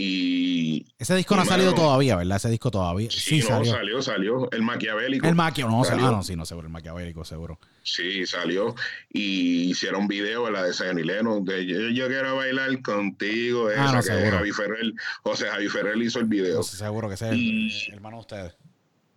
Y. 0.00 0.86
Ese 0.98 1.14
disco 1.16 1.34
no 1.34 1.42
ha 1.42 1.44
salido 1.44 1.74
todavía, 1.74 2.14
¿verdad? 2.16 2.36
Ese 2.36 2.48
disco 2.50 2.70
todavía. 2.70 3.10
Sí, 3.10 3.18
Sí, 3.20 3.38
no, 3.40 3.46
salió. 3.48 3.72
salió. 3.72 4.02
salió, 4.02 4.50
El 4.52 4.62
maquiavélico. 4.62 5.26
El 5.26 5.34
maquio, 5.34 5.68
no, 5.68 5.82
Salió. 5.84 6.06
ah, 6.06 6.10
no, 6.12 6.22
sí, 6.22 6.36
no, 6.36 6.44
seguro, 6.46 6.66
el 6.68 6.72
maquiavélico, 6.72 7.24
seguro. 7.24 7.58
Sí, 7.82 8.24
salió. 8.26 8.74
Y 9.12 9.70
hicieron 9.70 10.06
video 10.06 10.46
en 10.46 10.52
la 10.54 10.62
de 10.62 10.72
San 10.72 10.98
Hileno. 10.98 11.40
De 11.40 11.66
yo, 11.66 11.80
yo 11.90 12.06
quiero 12.06 12.36
bailar 12.36 12.80
contigo. 12.82 13.70
Esa 13.70 13.82
Ah, 13.88 13.92
no, 13.92 13.98
que 13.98 14.02
seguro. 14.02 14.30
Javi 14.38 14.52
Ferrer. 14.52 14.92
José 15.22 15.48
Javi 15.48 15.68
Ferrer 15.68 15.96
hizo 16.00 16.20
el 16.20 16.26
video. 16.26 16.56
No 16.56 16.62
seguro 16.62 17.08
que 17.08 17.14
ese 17.14 17.26
es 17.26 17.32
el, 17.32 17.38
Y- 17.38 17.84
el 17.88 17.94
hermano 17.94 18.16
de 18.16 18.20
ustedes. 18.20 18.56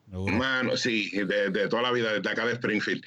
Seguro. 0.09 0.35
Mano, 0.35 0.77
sí, 0.77 1.09
de, 1.11 1.49
de 1.51 1.67
toda 1.67 1.83
la 1.83 1.91
vida, 1.91 2.11
desde 2.13 2.29
acá 2.29 2.45
de 2.45 2.53
Springfield. 2.53 3.03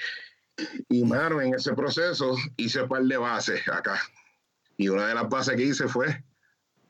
Y, 0.88 1.02
mano, 1.04 1.40
en 1.40 1.54
ese 1.54 1.72
proceso 1.74 2.36
hice 2.56 2.82
un 2.82 2.88
par 2.88 3.02
de 3.02 3.16
bases 3.16 3.66
acá. 3.68 4.00
Y 4.76 4.88
una 4.88 5.06
de 5.08 5.14
las 5.14 5.28
bases 5.28 5.56
que 5.56 5.64
hice 5.64 5.86
fue, 5.88 6.22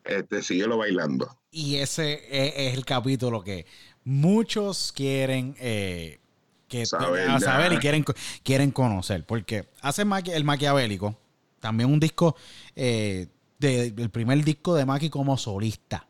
este, 0.05 0.41
síguelo 0.41 0.77
bailando. 0.77 1.29
Y 1.51 1.75
ese 1.77 2.13
es, 2.29 2.53
es 2.55 2.73
el 2.77 2.85
capítulo 2.85 3.43
que 3.43 3.65
muchos 4.03 4.91
quieren 4.91 5.55
eh, 5.59 6.19
que, 6.67 6.85
Saber, 6.85 7.29
a 7.29 7.39
saber 7.39 7.73
y 7.73 7.77
quieren, 7.77 8.05
quieren 8.43 8.71
conocer. 8.71 9.25
Porque 9.25 9.67
hace 9.81 10.05
Maqui- 10.05 10.33
el 10.33 10.43
maquiavélico, 10.43 11.17
también 11.59 11.91
un 11.91 11.99
disco, 11.99 12.35
eh, 12.75 13.27
de, 13.59 13.87
el 13.97 14.09
primer 14.09 14.43
disco 14.43 14.75
de 14.75 14.85
Maki 14.85 15.09
como 15.09 15.37
solista. 15.37 16.07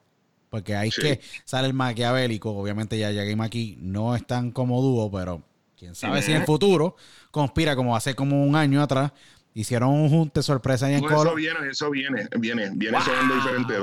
Porque 0.49 0.75
ahí 0.75 0.89
es 0.89 0.95
Sí. 0.95 1.01
que 1.01 1.19
sale 1.43 1.67
el 1.67 1.73
maquiavélico. 1.73 2.51
Obviamente 2.51 2.97
ya 2.97 3.11
Yagi 3.11 3.31
y 3.31 3.35
Maki 3.35 3.77
no 3.81 4.15
están 4.15 4.51
como 4.51 4.81
dúo, 4.81 5.11
pero 5.11 5.43
quién 5.77 5.95
sabe 5.95 6.21
si 6.21 6.31
en 6.31 6.37
el 6.41 6.45
futuro 6.45 6.95
conspira 7.31 7.75
como 7.75 7.95
hace 7.95 8.15
como 8.15 8.43
un 8.43 8.55
año 8.55 8.81
atrás. 8.81 9.11
Hicieron 9.57 9.89
un 9.89 10.09
junte 10.09 10.43
sorpresa 10.43 10.87
ahí 10.87 10.95
en 10.95 10.99
Colo. 10.99 11.21
eso 11.21 11.35
viene, 11.35 11.59
eso 11.71 11.89
viene, 11.89 12.27
viene, 12.37 12.71
viene 12.75 13.01
sonando 13.01 13.35
diferente. 13.35 13.73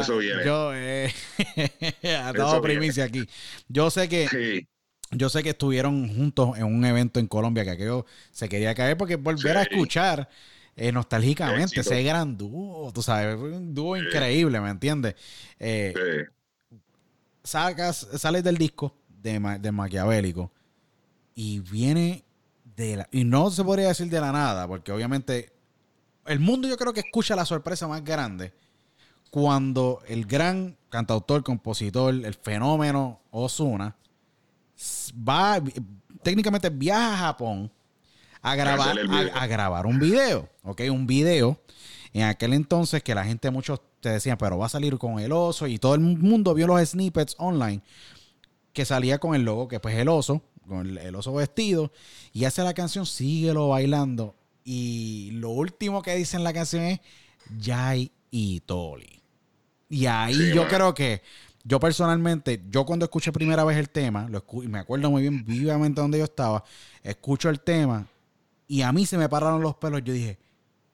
Eso 0.00 0.18
viene. 0.18 0.44
Yo, 0.44 0.72
eh, 0.74 1.14
dado 2.02 2.60
viene. 2.60 2.60
primicia 2.60 3.04
aquí. 3.04 3.24
Yo 3.68 3.88
sé 3.88 4.08
que, 4.08 4.26
Sí, 4.26 4.66
yo 5.12 5.28
sé 5.28 5.44
que 5.44 5.50
estuvieron 5.50 6.08
juntos 6.12 6.58
en 6.58 6.64
un 6.64 6.84
evento 6.84 7.20
en 7.20 7.28
Colombia 7.28 7.62
que 7.62 7.70
aquello 7.70 8.04
se 8.32 8.48
quería 8.48 8.74
caer 8.74 8.96
porque 8.96 9.14
volver 9.14 9.58
a 9.58 9.62
escuchar 9.62 10.28
eh, 10.74 10.90
nostálgicamente 10.90 11.82
ese 11.82 12.02
gran 12.02 12.36
dúo, 12.36 12.92
tú 12.92 13.00
sabes, 13.00 13.36
fue 13.38 13.52
un 13.52 13.72
dúo 13.72 13.96
increíble, 13.96 14.60
¿me 14.60 14.70
entiendes? 14.70 15.14
Eh, 15.60 15.94
sí. 16.70 16.76
sacas, 17.44 18.08
sales 18.16 18.42
del 18.42 18.56
disco 18.56 18.96
de, 19.08 19.38
de 19.60 19.70
Maquiavélico 19.70 20.50
y 21.34 21.60
viene 21.60 22.24
de 22.80 22.96
la, 22.96 23.08
y 23.10 23.24
no 23.24 23.50
se 23.50 23.64
podría 23.64 23.88
decir 23.88 24.08
de 24.08 24.20
la 24.20 24.32
nada, 24.32 24.66
porque 24.66 24.92
obviamente 24.92 25.52
el 26.26 26.40
mundo 26.40 26.68
yo 26.68 26.76
creo 26.76 26.92
que 26.92 27.00
escucha 27.00 27.36
la 27.36 27.44
sorpresa 27.44 27.86
más 27.88 28.04
grande 28.04 28.52
cuando 29.30 30.00
el 30.08 30.26
gran 30.26 30.76
cantautor, 30.88 31.42
compositor, 31.42 32.14
el 32.14 32.34
fenómeno 32.34 33.20
Osuna 33.30 33.96
va, 35.28 35.62
técnicamente 36.22 36.70
viaja 36.70 37.14
a 37.14 37.18
Japón 37.18 37.70
a 38.42 38.54
grabar, 38.54 38.96
a, 38.98 39.42
a 39.42 39.46
grabar 39.46 39.86
un 39.86 39.98
video, 39.98 40.48
¿ok? 40.62 40.82
Un 40.90 41.06
video 41.06 41.60
en 42.12 42.22
aquel 42.24 42.54
entonces 42.54 43.02
que 43.02 43.14
la 43.14 43.24
gente, 43.24 43.50
muchos 43.50 43.80
te 44.00 44.08
decían, 44.08 44.38
pero 44.38 44.58
va 44.58 44.66
a 44.66 44.70
salir 44.70 44.96
con 44.98 45.20
el 45.20 45.32
oso 45.32 45.66
y 45.66 45.78
todo 45.78 45.94
el 45.94 46.00
mundo 46.00 46.54
vio 46.54 46.66
los 46.66 46.80
snippets 46.88 47.36
online 47.38 47.82
que 48.72 48.84
salía 48.84 49.18
con 49.18 49.34
el 49.34 49.42
logo, 49.42 49.68
que 49.68 49.80
pues 49.80 49.96
el 49.96 50.08
oso, 50.08 50.42
con 50.70 50.86
el, 50.86 50.96
el 50.96 51.14
oso 51.14 51.34
vestido, 51.34 51.92
y 52.32 52.46
hace 52.46 52.62
la 52.62 52.72
canción 52.72 53.04
Síguelo 53.04 53.68
bailando. 53.68 54.34
Y 54.64 55.32
lo 55.32 55.50
último 55.50 56.00
que 56.00 56.14
dice 56.14 56.38
en 56.38 56.44
la 56.44 56.54
canción 56.54 56.84
es 56.84 57.00
Jai 57.62 58.10
y 58.30 58.60
Toli. 58.60 59.20
Y 59.90 60.06
ahí 60.06 60.34
Sí, 60.34 60.52
yo 60.54 60.68
creo 60.68 60.94
que 60.94 61.22
yo 61.64 61.78
personalmente, 61.80 62.62
yo 62.70 62.86
cuando 62.86 63.04
escuché 63.04 63.32
primera 63.32 63.64
vez 63.64 63.76
el 63.76 63.90
tema, 63.90 64.28
lo 64.28 64.44
me 64.64 64.78
acuerdo 64.78 65.10
muy 65.10 65.22
bien 65.22 65.44
vivamente 65.44 66.00
donde 66.00 66.18
yo 66.18 66.24
estaba, 66.24 66.64
escucho 67.02 67.50
el 67.50 67.60
tema 67.60 68.06
y 68.66 68.82
a 68.82 68.92
mí 68.92 69.04
se 69.04 69.18
me 69.18 69.28
pararon 69.28 69.60
los 69.60 69.74
pelos. 69.74 70.02
Yo 70.04 70.12
dije, 70.12 70.38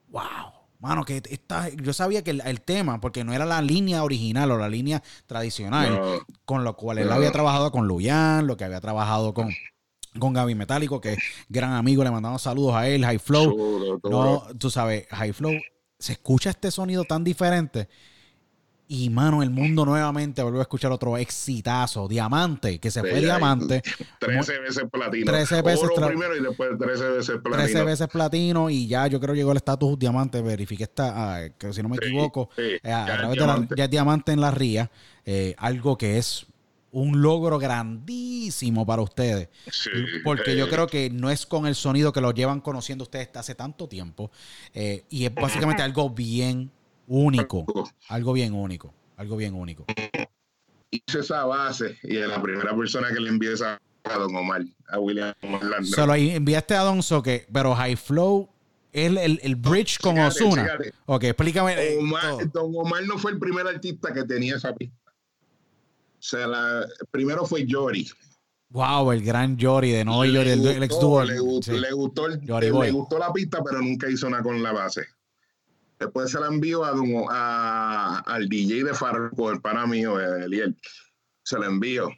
wow, 0.08 0.55
mano, 0.78 1.04
que 1.04 1.22
esta, 1.30 1.68
yo 1.70 1.92
sabía 1.92 2.22
que 2.22 2.30
el, 2.30 2.40
el 2.42 2.60
tema, 2.60 3.00
porque 3.00 3.24
no 3.24 3.32
era 3.32 3.44
la 3.46 3.62
línea 3.62 4.02
original 4.04 4.50
o 4.50 4.58
la 4.58 4.68
línea 4.68 5.02
tradicional, 5.26 5.94
No, 5.94 6.18
con 6.44 6.64
lo 6.64 6.76
cual 6.76 6.98
él 6.98 7.08
No. 7.08 7.14
había 7.14 7.32
trabajado 7.32 7.70
con 7.72 7.86
Luyan, 7.88 8.46
lo 8.46 8.56
que 8.56 8.64
había 8.64 8.80
trabajado 8.80 9.32
con, 9.34 9.52
con 10.18 10.32
Gaby 10.32 10.54
Metálico, 10.54 11.00
que 11.00 11.14
es 11.14 11.18
gran 11.48 11.72
amigo, 11.72 12.04
le 12.04 12.10
mandamos 12.10 12.42
saludos 12.42 12.74
a 12.74 12.88
él, 12.88 13.04
High 13.04 13.18
Flow. 13.18 14.00
No, 14.04 14.42
tú 14.58 14.70
sabes, 14.70 15.06
High 15.10 15.32
Flow, 15.32 15.52
se 15.98 16.12
escucha 16.12 16.50
este 16.50 16.70
sonido 16.70 17.04
tan 17.04 17.24
diferente. 17.24 17.88
Y 18.88 19.10
mano, 19.10 19.42
el 19.42 19.50
mundo 19.50 19.84
nuevamente 19.84 20.42
vuelve 20.42 20.60
a 20.60 20.62
escuchar 20.62 20.92
otro 20.92 21.16
exitazo, 21.16 22.06
Diamante, 22.06 22.78
que 22.78 22.90
se 22.90 23.04
fue. 23.04 23.20
Diamante. 23.20 23.82
13 24.18 24.60
veces 24.60 24.84
platino. 24.90 25.26
13 25.32 25.62
veces 25.62 25.90
Oro 25.90 25.94
primero 26.08 26.36
y 26.36 26.42
después 26.42 26.70
13 26.78 27.08
veces 27.10 27.38
platino. 27.42 27.56
13 27.56 27.82
veces 27.84 28.08
platino 28.08 28.70
y 28.70 28.86
ya 28.86 29.06
yo 29.08 29.20
creo 29.20 29.34
llegó 29.34 29.50
el 29.52 29.56
estatus 29.58 29.98
diamante, 29.98 30.40
verifiqué 30.42 30.84
esta, 30.84 31.36
ah, 31.36 31.48
que 31.58 31.72
si 31.72 31.82
no 31.82 31.88
me 31.88 31.96
Sí, 31.96 32.04
equivoco, 32.06 32.50
sí, 32.56 32.62
eh, 32.82 32.92
a, 32.92 33.06
ya 33.06 33.14
a 33.14 33.16
es 33.16 33.18
través 33.18 33.38
de 33.38 33.46
la, 33.46 33.68
ya 33.74 33.84
es 33.84 33.90
diamante 33.90 34.32
en 34.32 34.40
la 34.40 34.50
ría, 34.50 34.90
eh, 35.24 35.54
algo 35.58 35.96
que 35.98 36.18
es 36.18 36.46
un 36.92 37.20
logro 37.22 37.58
grandísimo 37.58 38.86
para 38.86 39.02
ustedes. 39.02 39.48
Sí, 39.70 39.90
Porque 40.22 40.56
yo 40.56 40.68
creo 40.68 40.88
que 40.88 41.10
no 41.10 41.30
es 41.30 41.46
con 41.46 41.66
el 41.66 41.74
sonido 41.74 42.12
que 42.12 42.20
lo 42.20 42.32
llevan 42.32 42.60
conociendo 42.60 43.04
ustedes 43.04 43.30
hace 43.34 43.54
tanto 43.54 43.88
tiempo. 43.88 44.30
eh, 44.74 45.04
y 45.08 45.24
es 45.26 45.36
básicamente 45.36 45.82
algo 45.82 46.10
bien 46.10 46.72
único. 47.06 47.64
Algo 48.08 48.32
bien 48.32 48.52
único. 48.54 48.92
Algo 49.16 49.36
bien 49.36 49.54
único. 49.54 49.84
hice 50.90 51.18
esa 51.20 51.44
base 51.44 51.98
y 52.02 52.16
es 52.18 52.28
la 52.28 52.40
primera 52.40 52.74
persona 52.76 53.08
que 53.08 53.20
le 53.20 53.28
envié 53.28 53.52
esa 53.52 53.80
a 54.04 54.18
Don 54.18 54.34
Omar, 54.36 54.62
a 54.88 54.98
William 55.00 55.34
Omar. 55.42 55.84
Se 55.84 56.06
lo 56.06 56.14
enviaste 56.14 56.74
a 56.74 56.82
Donzo, 56.82 57.22
que, 57.22 57.46
pero 57.52 57.74
High 57.74 57.96
Flow 57.96 58.48
es 58.92 59.06
el, 59.08 59.18
el, 59.18 59.40
el 59.42 59.56
bridge 59.56 59.98
con 59.98 60.16
Osuna. 60.18 60.78
Ok, 61.06 61.24
explícame. 61.24 61.74
eh, 61.74 61.98
Omar-. 61.98 62.50
Don 62.52 62.72
Omar 62.76 63.04
no 63.04 63.18
fue 63.18 63.32
el 63.32 63.38
primer 63.38 63.66
artista 63.66 64.12
que 64.12 64.22
tenía 64.24 64.56
esa 64.56 64.72
pista. 64.74 64.96
Se 66.18 66.46
la, 66.46 66.86
primero 67.10 67.44
fue 67.46 67.66
Jory. 67.68 68.08
Wow, 68.70 69.12
el 69.12 69.22
gran 69.22 69.58
Jory 69.58 69.90
de 69.92 70.04
no 70.04 70.14
Jory, 70.16 70.36
el, 70.38 70.82
ex 70.82 71.00
dúo. 71.00 71.24
le, 71.24 71.38
gustó, 71.38 71.72
Sí. 71.72 71.78
le 71.80 71.92
gustó 71.92 72.26
el- 72.26 72.40
le 72.44 72.90
gustó 72.90 73.18
la 73.18 73.32
pista, 73.32 73.62
pero 73.64 73.80
nunca 73.80 74.08
hizo 74.10 74.28
nada 74.28 74.42
con 74.42 74.60
la 74.62 74.72
base. 74.72 75.04
Después 75.98 76.30
se 76.30 76.38
la 76.40 76.46
envió 76.48 76.84
a, 76.84 76.92
a- 77.30 78.18
al 78.26 78.48
DJ 78.48 78.84
de 78.84 78.94
Farco, 78.94 79.50
el 79.50 79.60
pana 79.60 79.86
mío, 79.86 80.20
Eliel. 80.20 80.76
Se 81.42 81.58
la 81.58 81.66
envió. 81.66 82.08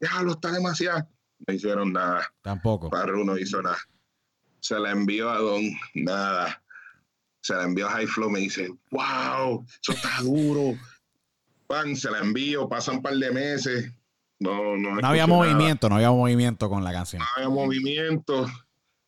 Ya, 0.00 0.22
lo 0.22 0.32
está 0.32 0.50
demasiado. 0.50 1.08
No 1.46 1.54
hicieron 1.54 1.92
nada. 1.92 2.32
Tampoco. 2.42 2.90
Farru 2.90 3.24
no 3.24 3.38
hizo 3.38 3.62
nada. 3.62 3.78
Se 4.60 4.78
la 4.78 4.90
envió 4.90 5.30
a 5.30 5.38
Don, 5.38 5.62
nada. 5.94 6.62
Se 7.40 7.54
la 7.54 7.64
envió 7.64 7.88
a 7.88 7.90
High 7.90 8.06
Flow, 8.06 8.30
me 8.30 8.38
dice, 8.40 8.68
wow, 8.90 9.64
eso 9.82 9.92
está 9.92 10.20
duro. 10.22 10.78
Pan, 11.66 11.96
se 11.96 12.10
la 12.10 12.18
envío, 12.18 12.68
pasan 12.68 12.96
un 12.96 13.02
par 13.02 13.14
de 13.14 13.30
meses. 13.32 13.92
No, 14.38 14.76
no, 14.76 14.96
no 15.00 15.08
había 15.08 15.26
movimiento, 15.26 15.88
no 15.88 15.96
había 15.96 16.10
movimiento 16.10 16.68
con 16.68 16.82
la 16.84 16.92
canción. 16.92 17.20
No 17.20 17.26
había 17.36 17.48
movimiento. 17.48 18.46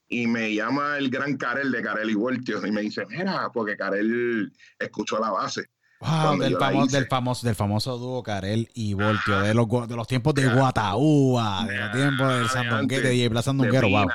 Y 0.08 0.26
me 0.26 0.54
llama 0.54 0.98
el 0.98 1.10
gran 1.10 1.36
Karel 1.36 1.72
de 1.72 1.82
Karel 1.82 2.10
y 2.10 2.14
Voltio 2.14 2.64
y 2.66 2.70
me 2.70 2.82
dice, 2.82 3.04
mira, 3.06 3.50
porque 3.52 3.76
Karel 3.76 4.52
escuchó 4.78 5.18
la 5.18 5.30
base. 5.30 5.70
Wow, 6.00 6.38
del, 6.38 6.58
del, 6.90 7.06
famoso, 7.06 7.46
del 7.46 7.54
famoso 7.54 7.96
dúo 7.96 8.22
Karel 8.22 8.68
y 8.74 8.92
Voltio, 8.92 9.40
de 9.40 9.54
los, 9.54 9.66
de 9.88 9.96
los 9.96 10.06
tiempos 10.06 10.34
de 10.34 10.48
Guataúba, 10.48 11.64
de 11.66 11.78
los 11.78 11.92
tiempos 11.92 12.28
del 12.34 12.48
Sandunguero, 12.48 13.08
de 13.08 13.30
Plaza 13.30 13.46
Sandunguero, 13.46 13.88
wow. 13.88 14.06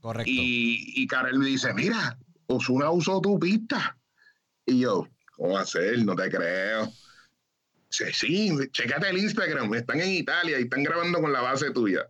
Correcto. 0.00 0.30
Y, 0.30 1.02
y 1.02 1.06
Karel 1.08 1.38
me 1.40 1.46
dice, 1.46 1.74
mira, 1.74 2.16
Osuna 2.46 2.90
usó 2.90 3.20
tu 3.20 3.38
pista. 3.38 3.96
Y 4.64 4.80
yo, 4.80 5.08
¿cómo 5.36 5.54
va 5.54 5.62
a 5.62 5.66
ser? 5.66 6.04
No 6.04 6.14
te 6.14 6.30
creo. 6.30 6.92
Sí, 7.90 8.04
sí, 8.12 8.52
checate 8.70 9.08
el 9.08 9.18
Instagram, 9.18 9.72
están 9.74 10.00
en 10.00 10.10
Italia 10.10 10.58
y 10.58 10.64
están 10.64 10.82
grabando 10.82 11.20
con 11.20 11.32
la 11.32 11.40
base 11.40 11.70
tuya. 11.70 12.06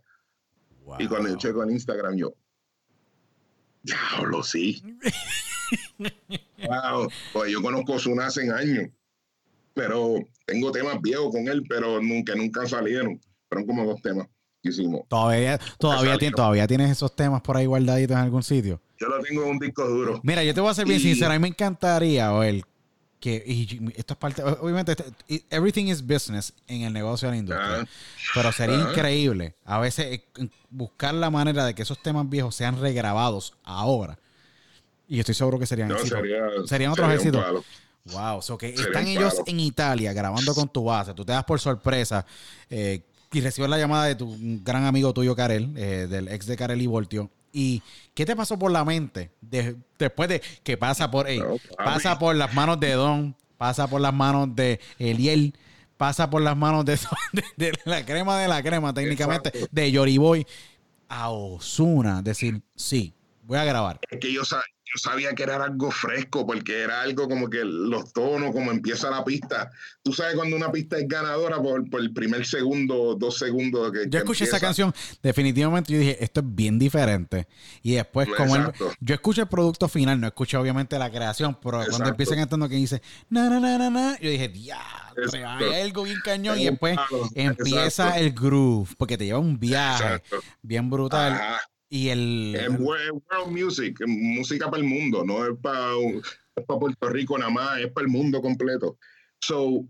Y 0.97 1.07
cuando 1.07 1.29
yo 1.29 1.37
checo 1.37 1.63
en 1.63 1.71
Instagram, 1.71 2.17
yo, 2.17 2.33
diablo, 3.83 4.43
sí. 4.43 4.81
wow, 6.67 7.09
pues 7.33 7.51
yo 7.51 7.61
conozco 7.61 7.93
a 7.93 7.95
Osuna 7.97 8.27
hace 8.27 8.51
años 8.51 8.89
pero 9.79 10.15
tengo 10.45 10.73
temas 10.73 11.01
viejos 11.01 11.31
con 11.31 11.47
él, 11.47 11.63
pero 11.67 12.01
nunca, 12.01 12.35
nunca 12.35 12.67
salieron. 12.67 13.17
Fueron 13.47 13.65
como 13.65 13.85
dos 13.85 14.01
temas 14.01 14.27
que 14.61 14.71
hicimos. 14.71 15.03
Todavía, 15.07 15.57
todavía, 15.77 16.17
todavía 16.31 16.67
tienes 16.67 16.91
esos 16.91 17.15
temas 17.15 17.41
por 17.41 17.55
ahí 17.55 17.65
guardaditos 17.65 18.15
en 18.17 18.23
algún 18.23 18.43
sitio. 18.43 18.81
Yo 18.99 19.07
lo 19.07 19.21
tengo 19.21 19.43
en 19.43 19.51
un 19.51 19.59
disco 19.59 19.87
duro. 19.87 20.19
Mira, 20.23 20.43
yo 20.43 20.53
te 20.53 20.59
voy 20.59 20.69
a 20.69 20.73
ser 20.73 20.85
bien 20.85 20.99
sincero, 20.99 21.31
a 21.31 21.35
mí 21.35 21.39
me 21.39 21.47
encantaría, 21.47 22.33
Oel, 22.33 22.65
que 23.19 23.43
y 23.45 23.91
esto 23.95 24.13
es 24.13 24.17
parte, 24.17 24.41
obviamente, 24.43 24.93
este, 24.93 25.45
everything 25.49 25.85
is 25.85 26.05
business 26.05 26.53
en 26.67 26.83
el 26.83 26.93
negocio 26.93 27.27
de 27.27 27.35
la 27.35 27.39
industria, 27.39 27.87
pero 28.33 28.51
sería 28.51 28.77
increíble 28.77 29.55
a 29.65 29.79
veces 29.79 30.05
eh, 30.37 30.49
buscar 30.69 31.13
la 31.13 31.29
manera 31.29 31.65
de 31.65 31.75
que 31.75 31.81
esos 31.81 32.01
temas 32.01 32.29
viejos 32.29 32.55
sean 32.55 32.79
regrabados 32.79 33.53
ahora. 33.63 34.17
Y 35.07 35.19
estoy 35.19 35.35
seguro 35.35 35.57
que 35.59 35.65
serían 35.65 35.91
serían 36.65 36.91
otros 36.91 37.11
éxitos. 37.13 37.65
Wow, 38.05 38.41
so 38.41 38.57
que 38.57 38.69
están 38.69 39.07
ellos 39.07 39.35
en 39.45 39.59
Italia 39.59 40.13
grabando 40.13 40.53
con 40.55 40.69
tu 40.69 40.85
base, 40.85 41.13
tú 41.13 41.25
te 41.25 41.33
das 41.33 41.43
por 41.43 41.59
sorpresa 41.59 42.25
eh, 42.69 43.03
y 43.31 43.41
recibes 43.41 43.69
la 43.69 43.77
llamada 43.77 44.05
de 44.05 44.15
tu 44.15 44.35
gran 44.63 44.85
amigo 44.85 45.13
tuyo, 45.13 45.35
Karel, 45.35 45.73
eh, 45.75 46.07
del 46.09 46.27
ex 46.29 46.45
de 46.45 46.55
Karel 46.55 46.81
y 46.81 46.87
Voltio. 46.87 47.29
¿Y 47.51 47.81
qué 48.13 48.25
te 48.25 48.35
pasó 48.35 48.57
por 48.59 48.71
la 48.71 48.85
mente 48.85 49.31
después 49.41 50.29
de 50.29 50.41
que 50.63 50.77
pasa 50.77 51.09
por, 51.09 51.27
pasa 51.77 52.19
por 52.19 52.35
las 52.35 52.53
manos 52.53 52.79
de 52.79 52.93
Don, 52.93 53.35
pasa 53.57 53.87
por 53.87 54.01
las 54.01 54.13
manos 54.13 54.55
de 54.55 54.79
Eliel, 54.97 55.55
pasa 55.97 56.29
por 56.29 56.41
las 56.41 56.55
manos 56.55 56.85
de, 56.85 56.99
de, 57.57 57.73
la 57.85 58.05
crema 58.05 58.39
de 58.39 58.47
la 58.47 58.63
crema, 58.63 58.93
técnicamente, 58.93 59.51
de 59.71 59.91
Yoriboy 59.91 60.45
a 61.09 61.29
Osuna, 61.31 62.21
decir, 62.21 62.61
sí, 62.75 63.13
voy 63.43 63.57
a 63.57 63.65
grabar. 63.65 63.99
Es 64.09 64.19
que 64.19 64.31
yo, 64.31 64.43
yo 64.93 64.99
sabía 64.99 65.35
que 65.35 65.43
era 65.43 65.63
algo 65.63 65.91
fresco, 65.91 66.45
porque 66.47 66.81
era 66.81 67.01
algo 67.01 67.27
como 67.27 67.49
que 67.49 67.63
los 67.63 68.11
tonos, 68.11 68.51
como 68.51 68.71
empieza 68.71 69.09
la 69.11 69.23
pista. 69.23 69.69
Tú 70.01 70.13
sabes 70.13 70.35
cuando 70.35 70.55
una 70.55 70.71
pista 70.71 70.97
es 70.97 71.07
ganadora 71.07 71.61
por, 71.61 71.85
el 71.99 72.11
primer 72.11 72.45
segundo, 72.45 73.15
dos 73.15 73.37
segundos 73.37 73.91
que. 73.91 74.09
Yo 74.09 74.19
escuché 74.19 74.45
esa 74.45 74.59
canción, 74.59 74.93
definitivamente 75.21 75.93
yo 75.93 75.99
dije, 75.99 76.23
esto 76.23 76.39
es 76.39 76.55
bien 76.55 76.79
diferente. 76.79 77.47
Y 77.83 77.93
después, 77.93 78.27
como 78.35 78.55
yo 78.99 79.13
escuché 79.13 79.41
el 79.41 79.47
producto 79.47 79.87
final, 79.87 80.19
no 80.19 80.27
escuché 80.27 80.57
obviamente 80.57 80.97
la 80.97 81.11
creación, 81.11 81.57
pero 81.61 81.83
cuando 81.87 82.09
empiezan 82.09 82.39
cantando 82.39 82.67
que 82.67 82.75
dice, 82.75 83.01
na, 83.29 83.49
na, 83.49 83.59
na, 83.59 83.89
na, 83.89 84.19
yo 84.19 84.29
dije, 84.29 84.47
diablo, 84.47 85.29
hay 85.71 85.81
algo 85.81 86.03
bien 86.03 86.17
cañón. 86.23 86.59
y 86.59 86.65
después 86.65 86.97
empieza 87.35 88.17
el 88.17 88.31
groove, 88.31 88.89
porque 88.97 89.17
te 89.17 89.25
lleva 89.25 89.39
un 89.39 89.59
viaje 89.59 90.23
bien 90.63 90.89
brutal. 90.89 91.39
Y 91.89 92.09
el. 92.09 92.55
Es 92.55 92.69
world 92.79 93.21
music, 93.49 93.99
música 94.05 94.69
para 94.69 94.81
el 94.81 94.87
mundo, 94.87 95.25
no 95.25 95.45
es 95.45 95.57
para, 95.59 95.93
Puerto 96.67 97.09
Rico 97.09 97.37
nada 97.37 97.49
más, 97.49 97.79
es 97.79 97.91
para 97.91 98.05
el 98.05 98.11
mundo 98.11 98.41
completo. 98.41 98.97
So, 99.41 99.87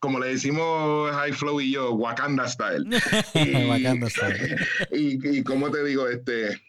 como 0.00 0.20
le 0.20 0.28
decimos 0.28 1.10
High 1.12 1.32
Flow 1.32 1.60
y 1.60 1.72
yo, 1.72 1.92
Wakanda 1.92 2.46
Style. 2.46 2.84
y, 3.34 3.68
Wakanda 3.68 4.10
Style. 4.10 4.56
y, 4.92 5.42
como 5.44 5.70
te 5.70 5.82
digo, 5.84 6.08
este, 6.08 6.60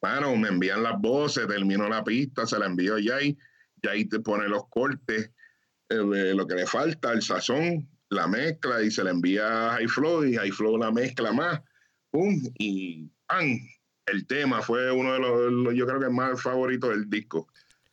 bueno, 0.00 0.36
me 0.36 0.48
envían 0.48 0.84
las 0.84 1.00
voces, 1.00 1.48
termino 1.48 1.88
la 1.88 2.04
pista, 2.04 2.46
se 2.46 2.58
la 2.58 2.66
envío 2.66 2.94
a 2.94 3.00
Jay, 3.02 3.36
Jay 3.82 4.04
te 4.04 4.20
pone 4.20 4.48
los 4.48 4.68
cortes, 4.68 5.32
eh, 5.88 6.32
lo 6.34 6.46
que 6.46 6.54
le 6.54 6.66
falta, 6.66 7.12
el 7.12 7.22
sazón, 7.22 7.88
la 8.08 8.28
mezcla, 8.28 8.82
y 8.82 8.90
se 8.90 9.02
la 9.02 9.10
envía 9.10 9.70
a 9.70 9.72
High 9.76 9.88
Flow, 9.88 10.24
y 10.24 10.36
High 10.36 10.52
Flow 10.52 10.78
la 10.78 10.92
mezcla 10.92 11.32
más, 11.32 11.60
pum, 12.10 12.40
y 12.58 13.10
¡pam! 13.26 13.58
El 14.06 14.26
tema 14.26 14.62
fue 14.62 14.90
uno 14.90 15.12
de 15.12 15.18
los, 15.20 15.74
yo 15.74 15.86
creo 15.86 16.00
que 16.00 16.08
más 16.08 16.40
favoritos 16.40 16.90
del 16.90 17.08
disco. 17.08 17.48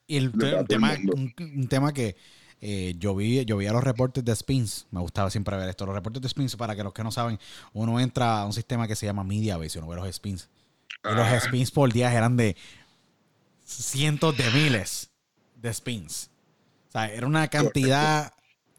Y 0.08 0.18
el, 0.18 0.32
tema, 0.68 0.96
un, 1.14 1.68
tema 1.68 1.94
que 1.94 2.16
eh, 2.62 2.96
yo 2.98 3.14
vi, 3.16 3.44
yo 3.46 3.58
vi 3.58 3.68
a 3.68 3.74
los 3.74 3.84
reportes 3.84 4.24
de 4.24 4.34
Spins, 4.36 4.88
me 4.92 5.02
gustaba 5.02 5.30
siempre 5.30 5.58
ver 5.58 5.68
esto, 5.68 5.86
los 5.86 5.96
reportes 5.96 6.22
de 6.22 6.30
Spins, 6.30 6.56
para 6.56 6.76
que 6.76 6.84
los 6.84 6.94
que 6.94 7.04
no 7.04 7.12
saben, 7.12 7.38
uno 7.74 8.00
entra 8.00 8.42
a 8.42 8.46
un 8.46 8.54
sistema 8.54 8.88
que 8.88 8.96
se 8.96 9.06
llama 9.06 9.24
MediaBase, 9.24 9.80
uno 9.80 9.90
ve 9.90 9.96
los 9.98 10.16
Spins. 10.16 10.50
Y 11.04 11.10
los 11.10 11.28
ah. 11.28 11.40
Spins 11.42 11.72
por 11.72 11.92
día 11.92 12.14
eran 12.14 12.38
de 12.38 12.56
cientos 13.66 14.38
de 14.38 14.50
miles 14.52 15.12
de 15.56 15.74
Spins. 15.74 16.30
O 16.88 16.92
sea, 16.92 17.12
era 17.12 17.28
una 17.28 17.50
cantidad 17.50 18.34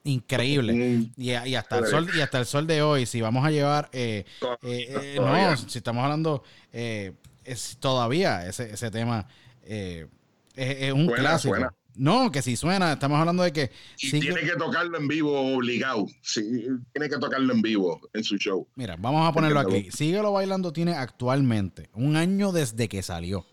increíble. 0.09 0.73
Mm. 0.73 1.13
Y, 1.17 1.55
hasta 1.55 1.79
el 1.79 1.87
sol, 1.87 2.09
y 2.15 2.21
hasta 2.21 2.39
el 2.39 2.47
sol 2.47 2.67
de 2.67 2.83
hoy, 2.83 3.07
si 3.07 3.21
vamos 3.21 3.45
a 3.45 3.51
llevar, 3.51 3.89
eh, 3.93 4.25
eh, 4.63 5.17
no, 5.17 5.57
si 5.57 5.79
estamos 5.79 6.03
hablando, 6.05 6.43
es 6.73 7.77
todavía 7.81 8.47
ese, 8.47 8.75
ese 8.75 8.91
tema 8.91 9.27
es, 9.65 10.93
un 10.93 11.07
clásico. 11.09 11.57
No, 11.99 12.31
que 12.31 12.43
si 12.43 12.57
suena, 12.57 12.93
estamos 12.93 13.19
hablando 13.19 13.43
de 13.43 13.53
que... 13.53 13.73
tiene 13.97 14.41
que 14.43 14.57
tocarlo 14.57 14.97
en 14.99 15.09
vivo 15.09 15.57
obligado. 15.57 16.07
tiene 16.33 17.09
que 17.09 17.19
tocarlo 17.19 17.53
en 17.53 17.61
vivo 17.61 18.01
en 18.13 18.23
su 18.23 18.37
show. 18.37 18.69
Mira, 18.77 18.97
vamos 18.97 19.29
a 19.29 19.33
ponerlo 19.33 19.59
aquí. 19.59 19.91
Síguelo 19.91 20.33
bailando 20.33 20.73
tiene 20.73 20.93
actualmente, 20.93 21.91
un 21.95 22.15
año 22.15 22.53
desde 22.53 22.89
que 22.89 23.03
salió, 23.03 23.47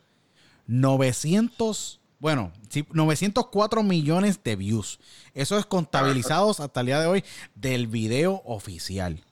900 0.67 2.01
bueno, 2.25 2.51
904 2.91 3.83
millones 3.83 4.43
de 4.43 4.55
views. 4.55 4.99
Eso 5.35 5.59
es 5.59 5.67
contabilizados 5.67 6.59
hasta 6.59 6.79
el 6.79 6.87
día 6.87 6.99
de 6.99 7.05
hoy 7.05 7.23
del 7.53 7.85
video 7.85 8.41
oficial. 8.45 9.23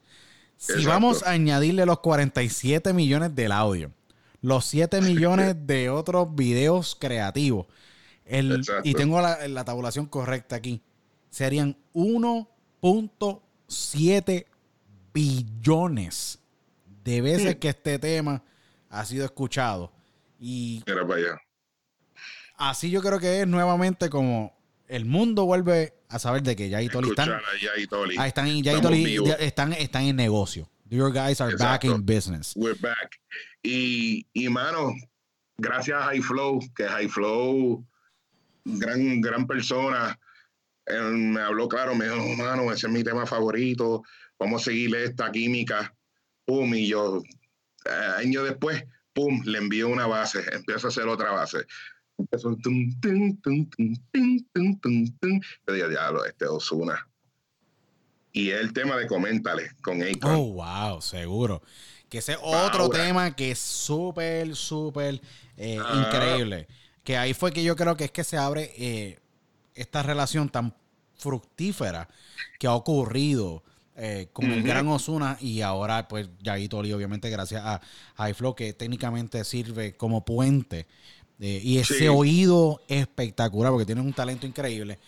Si 0.58 0.86
vamos 0.86 1.24
a 1.24 1.32
añadirle 1.32 1.88
los 1.88 2.02
47 2.02 2.94
millones 2.94 3.34
del 3.34 3.52
audio, 3.52 3.92
los 4.44 4.66
7 4.66 5.02
millones 5.10 5.56
de 5.66 5.90
otros 5.90 6.36
videos 6.36 6.96
creativos, 6.96 7.66
y 8.84 8.94
tengo 8.94 9.20
la, 9.22 9.48
la 9.48 9.66
tabulación 9.66 10.06
correcta 10.06 10.58
aquí, 10.58 10.84
serían 11.32 11.76
1.7 11.96 14.46
billones 15.12 16.38
de 17.04 17.22
veces 17.24 17.56
que 17.56 17.70
este 17.70 17.98
tema 17.98 18.44
ha 18.88 19.04
sido 19.04 19.26
escuchado. 19.26 19.92
Y 20.40 20.84
Era 20.86 21.08
para 21.08 21.20
allá 21.20 21.42
así 22.70 22.90
yo 22.90 23.02
creo 23.02 23.20
que 23.20 23.42
es 23.42 23.48
nuevamente 23.48 24.10
como 24.10 24.56
el 24.88 25.06
mundo 25.06 25.46
vuelve 25.46 25.94
a 26.10 26.20
saber 26.20 26.44
de 26.44 26.56
que 26.56 26.70
ya 26.70 26.82
están, 26.82 27.04
ah, 28.18 28.28
están, 28.28 28.48
están, 29.40 29.74
están 29.74 30.04
en 30.04 30.16
negocio. 30.16 30.70
Your 30.90 31.12
guys 31.12 31.42
are 31.42 31.56
back 31.56 31.86
in 31.86 32.06
business. 32.06 32.54
We're 32.56 32.80
back. 32.80 33.20
Y, 33.64 34.28
y 34.34 34.50
mano, 34.50 34.94
gracias 35.58 36.00
a 36.00 36.06
High 36.06 36.22
Flow, 36.22 36.60
que 36.76 36.86
High 36.86 37.08
Flow, 37.08 37.84
gran, 38.66 39.22
gran 39.22 39.48
persona, 39.48 40.20
me 40.88 41.42
habló 41.42 41.68
claro, 41.68 41.96
me 41.96 42.06
dijo, 42.06 42.36
mano, 42.36 42.72
ese 42.72 42.88
es 42.88 42.94
mi 42.94 43.04
tema 43.04 43.26
favorito, 43.26 44.04
vamos 44.38 44.62
a 44.62 44.66
seguirle 44.66 45.06
esta 45.06 45.32
química. 45.32 45.96
Pum, 46.46 46.76
y 46.76 46.88
yo, 46.88 47.24
eh, 47.86 48.12
años 48.18 48.44
después, 48.44 48.84
pum, 49.14 49.42
le 49.46 49.58
envío 49.58 49.88
una 49.88 50.06
base, 50.06 50.44
empiezo 50.52 50.88
a 50.88 50.90
hacer 50.90 51.08
otra 51.08 51.32
base 51.32 51.66
empezó 52.18 52.50
un 52.50 52.62
tum, 52.62 53.00
tum, 53.00 53.42
tum, 53.42 53.70
tum, 53.70 53.96
tum, 54.54 54.80
tum, 54.80 55.18
tum, 55.20 55.42
Yo 55.68 55.74
dije, 55.74 55.90
diablo, 55.90 56.26
este 56.26 56.46
Osuna. 56.46 57.08
Y 58.32 58.50
es 58.50 58.62
el 58.62 58.74
tema 58.74 58.98
de 58.98 59.08
Coméntale 59.08 59.72
con 59.84 60.02
Akon. 60.02 60.32
Oh, 60.32 60.54
wow, 60.54 61.02
seguro. 61.02 61.62
Que 62.10 62.18
ese 62.20 62.36
otro 62.42 62.90
tema 62.90 63.36
que 63.36 63.52
es 63.52 63.60
súper, 63.60 64.56
súper 64.56 65.22
eh, 65.58 65.78
ah. 65.80 66.06
increíble. 66.06 66.68
Que 67.04 67.18
ahí 67.18 67.34
fue 67.34 67.52
que 67.52 67.64
yo 67.64 67.76
creo 67.76 67.96
que 67.96 68.06
es 68.06 68.12
que 68.12 68.24
se 68.24 68.38
abre 68.38 68.72
eh, 68.78 69.20
esta 69.76 70.04
relación 70.04 70.50
tan 70.50 70.76
fructífera 71.16 72.08
que 72.60 72.68
ha 72.68 72.74
ocurrido 72.74 73.64
eh, 73.96 74.30
con 74.34 74.46
el 74.46 74.64
gran 74.64 74.88
Osuna 74.88 75.38
y 75.40 75.62
ahora 75.62 76.08
pues 76.08 76.28
Yagi 76.42 76.68
Toli 76.68 76.92
obviamente 76.94 77.30
gracias 77.30 77.64
a, 77.64 77.82
a 78.16 78.34
Flow 78.34 78.56
que 78.56 78.74
técnicamente 78.74 79.44
sirve 79.44 79.96
como 79.96 80.26
puente 80.26 80.88
eh, 81.40 81.60
y 81.64 81.78
ese 81.78 82.10
oído 82.10 82.82
espectacular 82.88 83.72
porque 83.72 83.86
tiene 83.86 84.02
un 84.02 84.14
talento 84.14 84.46
increíble 84.46 85.00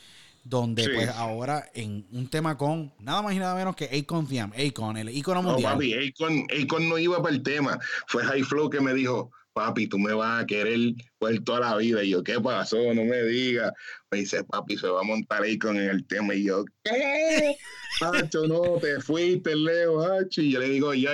donde 0.45 0.87
pues 0.89 1.09
ahora 1.09 1.69
en 1.73 2.05
un 2.11 2.29
tema 2.29 2.55
con 2.55 2.93
nada 2.99 3.23
más 3.23 3.33
y 3.33 3.39
nada 3.39 3.55
menos 3.55 3.75
que 3.75 3.85
Akon 3.85 4.27
Fiam, 4.27 4.53
Akon, 4.53 4.95
el 4.95 5.09
ícono 5.09 5.41
mundial. 5.41 5.73
No, 5.73 5.77
papi, 5.77 5.93
Akon, 5.93 6.45
Akon 6.61 6.87
no 6.87 6.99
iba 6.99 7.21
para 7.21 7.35
el 7.35 7.41
tema. 7.41 7.79
Fue 8.07 8.23
High 8.23 8.43
Flow 8.43 8.69
que 8.69 8.79
me 8.79 8.93
dijo, 8.93 9.31
papi, 9.53 9.87
tú 9.87 9.97
me 9.97 10.13
vas 10.13 10.43
a 10.43 10.45
querer 10.45 10.93
por 11.17 11.37
toda 11.39 11.61
la 11.61 11.77
vida. 11.77 12.03
Y 12.03 12.11
yo, 12.11 12.23
¿qué 12.23 12.39
pasó? 12.39 12.77
No 12.93 13.03
me 13.05 13.23
digas. 13.23 13.73
Me 14.11 14.19
dice, 14.19 14.43
papi, 14.43 14.77
se 14.77 14.87
va 14.87 14.99
a 14.99 15.03
montar 15.03 15.43
Akon 15.43 15.77
en 15.77 15.89
el 15.89 16.05
tema. 16.05 16.35
Y 16.35 16.43
yo, 16.43 16.63
¿qué? 16.83 17.55
Hacho, 18.01 18.45
no, 18.45 18.77
te 18.79 19.01
fuiste, 19.01 19.55
Leo, 19.55 20.01
Hacho. 20.01 20.41
Y 20.41 20.51
yo 20.51 20.59
le 20.59 20.69
digo, 20.69 20.93
ya, 20.93 21.13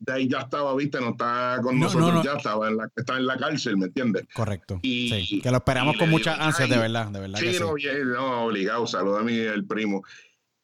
de 0.00 0.12
ahí 0.14 0.28
ya 0.28 0.40
estaba, 0.40 0.74
viste, 0.74 0.98
no 0.98 1.10
estaba 1.10 1.60
con 1.60 1.78
nosotros, 1.78 2.24
ya 2.24 2.32
estaba 2.32 2.68
en, 2.68 2.78
la, 2.78 2.90
estaba 2.96 3.18
en 3.18 3.26
la 3.26 3.36
cárcel, 3.36 3.76
¿me 3.76 3.86
entiendes? 3.86 4.26
Correcto. 4.32 4.80
Y, 4.82 5.40
que 5.42 5.50
lo 5.50 5.58
esperamos 5.58 5.96
con 5.98 6.08
mucha 6.08 6.34
ansia, 6.34 6.66
de 6.66 6.78
verdad, 6.78 7.08
de 7.08 7.20
verdad. 7.20 7.38
Sí, 7.38 7.58
no, 7.60 7.74
no, 8.04 8.44
obligado, 8.46 8.86
saluda 8.86 9.20
a 9.20 9.22
mí, 9.22 9.36
el 9.36 9.66
primo, 9.66 10.02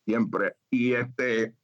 siempre. 0.06 0.56
Y 0.70 0.94
este, 0.94 1.54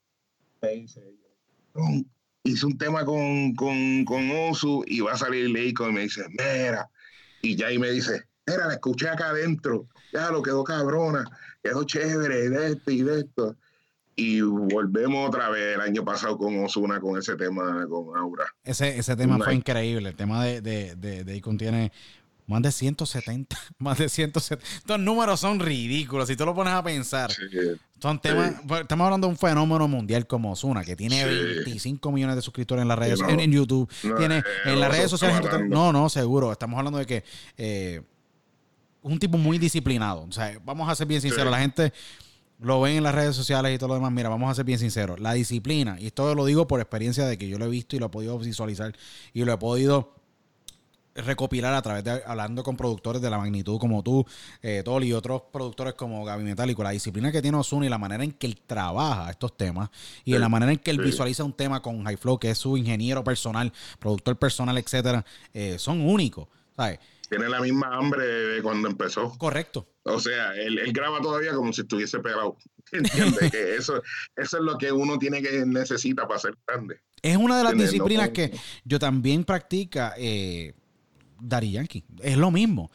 hice 2.44 2.66
un 2.66 2.77
tema 2.77 3.07
con, 3.07 3.55
con, 3.55 4.05
con 4.05 4.31
Osu 4.31 4.85
y 4.86 5.01
va 5.01 5.12
a 5.12 5.16
salir 5.16 5.49
Leico 5.49 5.89
y 5.89 5.93
me 5.93 6.03
dice, 6.03 6.27
mira, 6.28 6.90
y 7.40 7.57
ya 7.57 7.69
ahí 7.69 7.78
me 7.78 7.90
dice, 7.90 8.27
mira, 8.47 8.66
la 8.66 8.74
escuché 8.74 9.09
acá 9.09 9.31
adentro, 9.31 9.89
ya 10.12 10.31
lo 10.31 10.43
quedó 10.43 10.62
cabrona, 10.62 11.24
quedó 11.62 11.85
chévere, 11.85 12.51
de 12.51 12.73
esto 12.73 12.90
y 12.90 13.03
de 13.03 13.20
esto 13.20 13.57
y 14.14 14.40
volvemos 14.40 15.28
otra 15.28 15.48
vez 15.51 15.74
el 15.74 15.80
año 15.80 16.05
pasado 16.05 16.36
con 16.36 16.62
Osuna 16.64 17.01
con 17.01 17.18
ese 17.18 17.36
tema 17.36 17.86
con 17.89 18.16
Aura. 18.16 18.44
Ese, 18.64 18.98
ese 18.98 19.16
tema 19.16 19.39
fue 19.39 19.55
increíble. 19.55 20.10
El 20.10 20.16
tema 20.16 20.44
de, 20.44 20.60
de, 20.60 20.94
de, 20.97 21.24
de 21.24 21.40
contiene 21.40 21.93
más 22.47 22.62
de 22.62 22.72
170, 22.72 23.56
más 23.78 23.98
de 23.98 24.09
170. 24.09 24.64
Estos 24.76 25.01
números 25.01 25.40
son 25.40 25.60
ridículos. 25.60 26.28
Si 26.28 26.36
tú 26.36 26.44
lo 26.44 26.55
pones 26.55 26.72
a 26.72 26.82
pensar, 26.82 27.32
son 28.01 28.20
temas. 28.20 28.55
Pues, 28.66 28.82
estamos 28.82 29.05
hablando 29.05 29.26
de 29.26 29.32
un 29.32 29.39
fenómeno 29.39 29.89
mundial 29.89 30.26
como 30.26 30.52
Osuna, 30.52 30.84
que 30.84 30.97
tiene 30.97 31.24
25 31.24 32.12
millones 32.12 32.36
de 32.36 32.43
suscriptores 32.43 32.82
en 32.82 32.89
las 32.89 32.98
redes 32.98 33.20
en, 33.26 33.52
YouTube. 33.52 33.89
tiene 34.18 34.43
en 34.64 34.80
las 34.80 34.90
redes 34.90 35.10
sociales. 35.10 35.51
no, 35.68 35.93
no, 35.93 36.09
seguro. 36.09 36.52
Estamos 36.52 36.78
hablando 36.78 36.98
de 36.98 37.06
que 37.06 37.24
eh, 37.56 38.02
un 39.02 39.18
tipo 39.18 39.39
muy 39.39 39.59
disciplinado. 39.59 40.22
O 40.22 40.32
sea, 40.32 40.59
vamos 40.64 40.89
a 40.89 40.94
ser 40.94 41.06
bien 41.06 41.20
sinceros. 41.20 41.51
La 41.51 41.60
gente 41.60 41.93
lo 42.62 42.80
ven 42.80 42.97
en 42.97 43.02
las 43.02 43.14
redes 43.14 43.36
sociales 43.36 43.74
y 43.74 43.78
todo 43.78 43.89
lo 43.89 43.94
demás. 43.94 44.12
Mira, 44.12 44.28
vamos 44.28 44.51
a 44.51 44.55
ser 44.55 44.64
bien 44.64 44.78
sinceros. 44.78 45.20
La 45.20 45.32
disciplina, 45.32 45.97
y 46.01 46.06
esto 46.06 46.34
lo 46.34 46.44
digo 46.44 46.66
por 46.66 46.80
experiencia 46.80 47.26
de 47.26 47.39
que 47.39 47.48
yo 47.48 47.59
lo 47.59 47.66
he 47.66 47.68
visto 47.68 47.97
y 47.97 47.98
lo 47.98 48.06
he 48.06 48.09
podido 48.09 48.39
visualizar 48.39 48.94
y 49.32 49.44
lo 49.44 49.52
he 49.52 49.59
podido 49.59 50.14
recopilar 51.14 51.74
a 51.74 51.82
través 51.82 52.05
de 52.05 52.22
hablando 52.24 52.62
con 52.62 52.76
productores 52.76 53.20
de 53.20 53.28
la 53.28 53.36
magnitud 53.36 53.78
como 53.78 54.02
tú, 54.02 54.24
eh, 54.62 54.82
Toli 54.84 55.09
y 55.09 55.12
otros 55.12 55.43
productores 55.52 55.94
como 55.94 56.24
Gaby 56.24 56.43
Metálico, 56.43 56.82
la 56.82 56.90
disciplina 56.90 57.30
que 57.30 57.43
tiene 57.43 57.59
Osuna 57.59 57.86
y 57.86 57.89
la 57.89 57.98
manera 57.98 58.24
en 58.24 58.32
que 58.32 58.47
él 58.47 58.59
trabaja 58.66 59.30
estos 59.30 59.56
temas 59.56 59.90
y 60.24 60.34
en 60.34 60.40
la 60.40 60.48
manera 60.48 60.72
en 60.72 60.78
que 60.78 60.90
él 60.90 60.98
visualiza 60.98 61.44
un 61.44 61.52
tema 61.52 61.82
con 61.82 62.02
High 62.05 62.16
Flow, 62.16 62.39
que 62.39 62.51
es 62.51 62.59
su 62.59 62.76
ingeniero 62.76 63.22
personal, 63.22 63.72
productor 63.98 64.39
personal, 64.39 64.78
etcétera, 64.78 65.24
eh, 65.52 65.76
son 65.78 66.01
únicos. 66.01 66.48
¿sabes? 66.76 66.98
Tiene 67.33 67.49
la 67.49 67.61
misma 67.61 67.97
hambre 67.97 68.27
de 68.27 68.63
cuando 68.63 68.89
empezó. 68.89 69.33
Correcto. 69.39 69.89
O 70.03 70.21
sea, 70.21 70.55
él, 70.55 70.79
graba 70.93 71.19
todavía 71.23 71.55
como 71.55 71.73
si 71.73 71.81
estuviese 71.81 72.19
pegado. 72.19 72.59
¿Entiendes? 72.93 73.51
que 73.51 73.75
eso, 73.75 74.03
eso 74.37 74.59
es 74.59 74.63
lo 74.63 74.77
que 74.77 74.93
uno 74.93 75.19
tiene 75.19 75.41
que 75.41 75.65
necesita 75.65 76.29
para 76.29 76.39
ser 76.39 76.59
grande. 76.67 77.01
Es 77.23 77.39
una 77.39 77.57
de 77.57 77.65
las 77.65 77.73
disciplinas 77.75 78.29
que 78.31 78.53
yo 78.85 78.99
también 78.99 79.45
practica. 79.45 80.13
Eh, 80.19 80.75
Dari 81.41 81.73
Yankee. 81.73 82.05
Es 82.21 82.37
lo 82.37 82.51
mismo. 82.51 82.91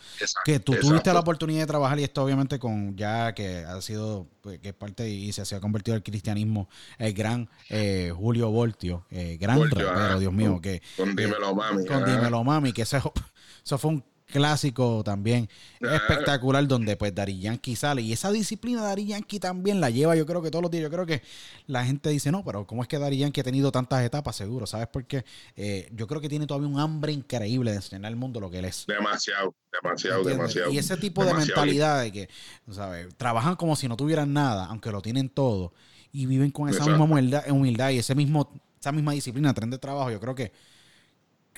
que 0.45 0.59
tú 0.59 0.75
tuviste 0.75 1.11
la 1.11 1.19
oportunidad 1.21 1.61
de 1.61 1.67
trabajar 1.67 1.99
y 1.99 2.03
esto 2.03 2.23
obviamente 2.23 2.59
con 2.59 2.95
ya 2.95 3.33
que 3.33 3.65
ha 3.65 3.81
sido, 3.81 4.27
pues, 4.41 4.59
que 4.59 4.69
es 4.69 4.75
parte 4.75 5.09
y 5.09 5.33
se, 5.33 5.55
ha 5.55 5.59
convertido 5.59 5.97
el 5.97 6.03
cristianismo, 6.03 6.69
el 6.99 7.13
gran 7.13 7.49
eh, 7.69 8.13
Julio 8.15 8.51
Voltio, 8.51 9.05
eh, 9.09 9.37
gran 9.41 9.63
rapero, 9.63 10.19
Dios 10.19 10.31
mío, 10.31 10.61
que... 10.61 10.81
Con 10.95 11.15
Dímelo 11.15 11.55
Mami. 11.55 11.85
Con 11.87 12.05
Dímelo 12.05 12.43
Mami, 12.43 12.71
que 12.71 12.83
eso 12.83 13.01
fue 13.65 13.89
un 13.89 14.03
clásico 14.27 15.03
también 15.03 15.49
espectacular 15.79 16.67
donde 16.67 16.95
pues 16.95 17.15
Dari 17.15 17.39
Yankee 17.39 17.75
sale. 17.75 18.01
Y 18.01 18.13
esa 18.13 18.31
disciplina 18.31 18.83
Dari 18.83 19.07
Yankee 19.07 19.39
también 19.39 19.81
la 19.81 19.89
lleva 19.89 20.15
yo 20.15 20.25
creo 20.25 20.41
que 20.41 20.51
todos 20.51 20.61
los 20.61 20.71
días. 20.71 20.83
Yo 20.83 20.89
creo 20.91 21.05
que 21.05 21.21
la 21.65 21.85
gente 21.85 22.09
dice 22.09 22.31
no 22.31 22.43
pero 22.43 22.67
cómo 22.67 22.81
es 22.81 22.87
que 22.87 22.99
Dari 22.99 23.17
Yankee 23.17 23.41
ha 23.41 23.43
tenido 23.43 23.71
tantas 23.71 24.03
etapas 24.03 24.35
seguro 24.35 24.67
sabes 24.67 24.87
por 24.87 25.05
qué 25.05 25.25
eh, 25.55 25.89
yo 25.93 26.07
creo 26.07 26.21
que 26.21 26.29
tiene 26.29 26.45
todavía 26.45 26.67
un 26.67 26.79
hambre 26.79 27.11
increíble 27.11 27.71
de 27.71 27.77
enseñar 27.77 28.05
al 28.05 28.15
mundo 28.15 28.39
lo 28.39 28.51
que 28.51 28.59
él 28.59 28.65
es. 28.65 28.85
Demasiado 28.87 29.55
demasiado 29.71 30.23
demasiado. 30.23 30.71
Y 30.71 30.77
ese 30.77 30.97
tipo 30.97 31.23
de 31.25 31.33
mentalidad 31.33 32.01
de 32.01 32.11
que 32.11 32.29
sabes 32.69 33.15
trabajan 33.15 33.55
como 33.55 33.75
si 33.75 33.87
no 33.87 33.97
tuvieran 33.97 34.33
nada 34.33 34.65
aunque 34.65 34.91
lo 34.91 35.01
tienen 35.01 35.29
todo 35.29 35.73
y 36.11 36.25
viven 36.25 36.51
con 36.51 36.69
esa 36.69 36.85
misma 36.85 37.05
humildad, 37.05 37.49
humildad 37.49 37.89
y 37.91 37.99
ese 37.99 38.15
mismo 38.15 38.51
esa 38.79 38.91
misma 38.91 39.13
disciplina 39.13 39.53
tren 39.53 39.69
de 39.69 39.77
trabajo. 39.77 40.11
Yo 40.11 40.19
creo 40.19 40.35
que 40.35 40.51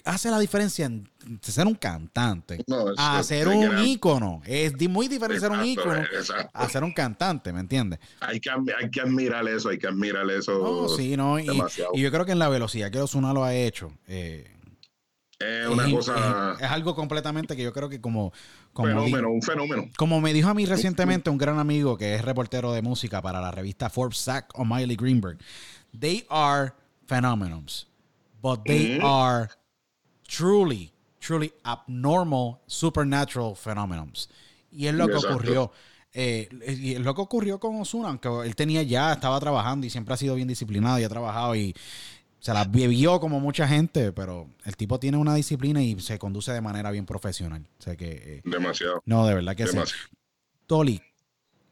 hace 0.06 0.30
la 0.32 0.40
diferencia 0.40 0.86
entre 0.86 1.52
ser 1.52 1.68
un 1.68 1.76
cantante 1.76 2.64
a 2.98 3.22
ser 3.24 3.48
un 3.48 3.80
ícono. 3.86 4.42
Es 4.46 4.74
muy 4.90 5.08
diferente 5.08 5.42
ser 5.42 5.52
un 5.52 5.66
ícono 5.66 6.04
a 6.54 6.70
ser 6.70 6.84
un 6.84 6.94
cantante, 6.94 7.54
¿me 7.54 7.60
entiendes? 7.60 8.00
Hay 8.20 8.40
que, 8.40 8.50
hay 8.50 8.90
que 8.90 9.02
admirar 9.02 9.48
eso, 9.48 9.70
hay 9.70 9.78
que 9.78 9.88
admirar 9.88 10.30
eso. 10.30 10.90
sí, 10.96 11.16
no. 11.18 11.40
Y, 11.40 11.46
yo 11.94 12.12
creo 12.12 12.26
que 12.26 12.32
en 12.32 12.40
la 12.40 12.50
velocidad 12.50 12.92
que 12.92 13.00
Osuna 13.00 13.34
lo 13.34 13.44
ha 13.44 13.54
hecho. 13.54 13.92
Eh, 14.08 14.56
es 15.40 15.68
una 15.70 15.90
cosa. 15.90 16.58
Es, 16.60 16.70
algo 16.70 16.96
completamente 16.96 17.56
que 17.56 17.64
yo 17.64 17.72
creo 17.72 17.88
que 17.88 18.02
como. 18.02 18.34
como 18.74 18.90
fenómeno, 18.90 19.32
un 19.32 19.42
fenómeno. 19.42 19.90
Como 19.98 20.20
me 20.20 20.34
dijo 20.34 20.50
a 20.50 20.54
mí 20.54 20.66
recientemente 20.66 21.30
un 21.30 21.38
gran 21.38 21.60
amigo 21.60 21.98
que 21.98 22.16
es 22.16 22.26
reportero 22.26 22.74
de 22.74 22.82
música 22.82 23.22
para 23.22 23.40
la 23.40 23.52
revista 23.52 23.90
Forbes, 23.90 24.22
Zach 24.22 24.48
o 24.56 24.66
Miley 24.66 24.98
Greenberg. 24.98 25.38
They 25.98 26.26
are 26.30 26.74
phenomenons, 27.08 27.88
but 28.42 28.64
they 28.66 29.00
are 29.02 29.50
truly, 30.30 30.92
truly 31.20 31.52
abnormal, 31.64 32.60
supernatural 32.68 33.56
phenomenons. 33.56 34.30
Y 34.72 34.88
es 34.88 34.94
lo 34.94 35.08
que 35.08 35.16
ocurrió. 35.16 35.72
Eh, 36.14 36.50
y 36.68 36.94
es 36.94 37.02
lo 37.02 37.14
que 37.14 37.22
ocurrió 37.22 37.60
con 37.60 37.80
Osuna, 37.80 38.10
aunque 38.10 38.30
él 38.44 38.56
tenía 38.56 38.82
ya, 38.82 39.14
estaba 39.14 39.40
trabajando 39.40 39.86
y 39.86 39.90
siempre 39.90 40.14
ha 40.14 40.18
sido 40.18 40.36
bien 40.36 40.48
disciplinado 40.48 41.00
y 41.00 41.04
ha 41.04 41.10
trabajado 41.10 41.56
y 41.56 41.76
se 42.40 42.54
la 42.54 42.64
vivió 42.64 43.20
como 43.20 43.40
mucha 43.40 43.68
gente, 43.68 44.12
pero 44.12 44.48
el 44.66 44.76
tipo 44.76 45.00
tiene 45.00 45.18
una 45.18 45.36
disciplina 45.36 45.84
y 45.84 46.00
se 46.00 46.18
conduce 46.18 46.52
de 46.52 46.62
manera 46.62 46.90
bien 46.90 47.06
profesional. 47.06 47.68
O 47.80 47.82
sea 47.82 47.96
que, 47.96 48.12
eh, 48.12 48.42
Demasiado. 48.44 49.04
No, 49.06 49.26
de 49.28 49.36
verdad 49.36 49.56
que 49.56 49.68
sí. 49.68 49.78
Toli, 50.66 51.02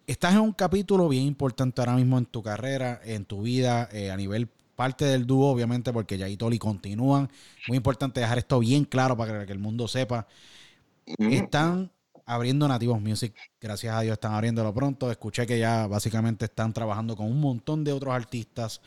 estás 0.06 0.34
en 0.34 0.42
un 0.42 0.54
capítulo 0.54 1.08
bien 1.10 1.24
importante 1.24 1.82
ahora 1.82 1.96
mismo 1.96 2.18
en 2.18 2.26
tu 2.26 2.44
carrera, 2.44 3.02
en 3.04 3.26
tu 3.26 3.42
vida, 3.42 3.90
eh, 3.92 4.12
a 4.12 4.18
nivel 4.18 4.50
parte 4.78 5.06
del 5.06 5.26
dúo, 5.26 5.50
obviamente, 5.50 5.92
porque 5.92 6.20
ya 6.20 6.30
y 6.30 6.38
Toli 6.38 6.60
continúan. 6.60 7.30
Muy 7.68 7.78
importante 7.78 8.22
dejar 8.22 8.38
esto 8.38 8.60
bien 8.60 8.86
claro 8.86 9.18
para 9.18 9.44
que 9.48 9.52
el 9.52 9.58
mundo 9.58 9.88
sepa. 9.88 10.28
Están 11.18 11.92
abriendo 12.28 12.68
Nativos 12.68 13.02
Music, 13.02 13.34
gracias 13.60 13.96
a 13.96 14.02
Dios 14.02 14.14
están 14.14 14.34
abriéndolo 14.34 14.72
pronto. 14.76 15.10
Escuché 15.10 15.48
que 15.48 15.58
ya 15.58 15.88
básicamente 15.88 16.46
están 16.46 16.74
trabajando 16.74 17.16
con 17.16 17.26
un 17.26 17.42
montón 17.42 17.84
de 17.84 17.92
otros 17.92 18.14
artistas. 18.14 18.80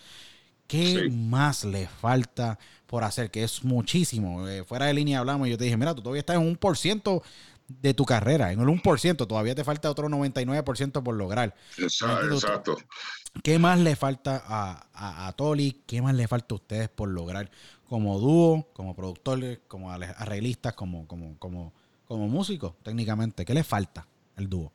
¿Qué 0.69 1.11
más 1.11 1.65
le 1.65 1.89
falta 1.89 2.57
por 2.87 3.03
hacer? 3.03 3.33
Que 3.33 3.43
es 3.43 3.65
muchísimo. 3.65 4.47
Eh, 4.49 4.63
fuera 4.63 4.87
de 4.87 4.95
línea 4.95 5.19
hablamos 5.19 5.49
y 5.49 5.51
yo 5.51 5.59
te 5.59 5.65
dije, 5.65 5.77
mira, 5.77 5.93
tú 5.93 6.03
todavía 6.03 6.21
estás 6.21 6.37
en 6.37 6.47
un 6.47 6.55
por 6.55 6.79
ciento 6.79 7.25
de 7.81 7.95
tu 7.95 8.05
carrera, 8.05 8.53
en 8.53 8.61
el 8.61 8.67
1%, 8.67 9.27
todavía 9.27 9.55
te 9.55 9.63
falta 9.63 9.91
otro 9.91 10.09
99% 10.09 11.03
por 11.03 11.15
lograr. 11.15 11.55
Exacto. 11.79 12.77
¿Qué 13.45 13.59
más 13.59 13.79
le 13.79 13.95
falta 13.95 14.43
a, 14.45 15.27
a, 15.27 15.33
Toli? 15.35 15.83
¿Qué 15.87 16.03
más 16.03 16.15
le 16.15 16.27
falta 16.27 16.55
a 16.55 16.57
ustedes 16.57 16.89
por 16.89 17.09
lograr 17.09 17.51
como 17.89 18.19
dúo, 18.19 18.69
como 18.73 18.97
productores, 18.97 19.61
como 19.69 19.93
arreglistas, 19.93 20.75
como, 20.75 21.07
como, 21.07 21.39
como, 21.39 21.73
como 22.07 22.29
músicos 22.29 22.75
técnicamente? 22.83 23.45
¿Qué 23.45 23.55
le 23.55 23.63
falta 23.63 24.07
al 24.37 24.49
dúo? 24.49 24.73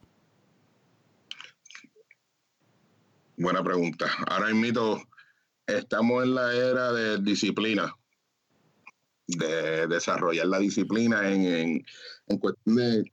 Buena 3.36 3.62
pregunta. 3.62 4.10
Ahora 4.28 4.54
mismo 4.54 5.04
estamos 5.68 6.24
en 6.24 6.36
la 6.36 6.54
era 6.54 6.94
de 6.94 7.18
disciplina, 7.18 7.94
de 9.28 9.88
desarrollar 9.88 10.48
la 10.48 10.60
disciplina 10.60 11.30
en, 11.30 11.46
en 11.46 11.86
cuestión 12.40 12.76
de 12.76 13.12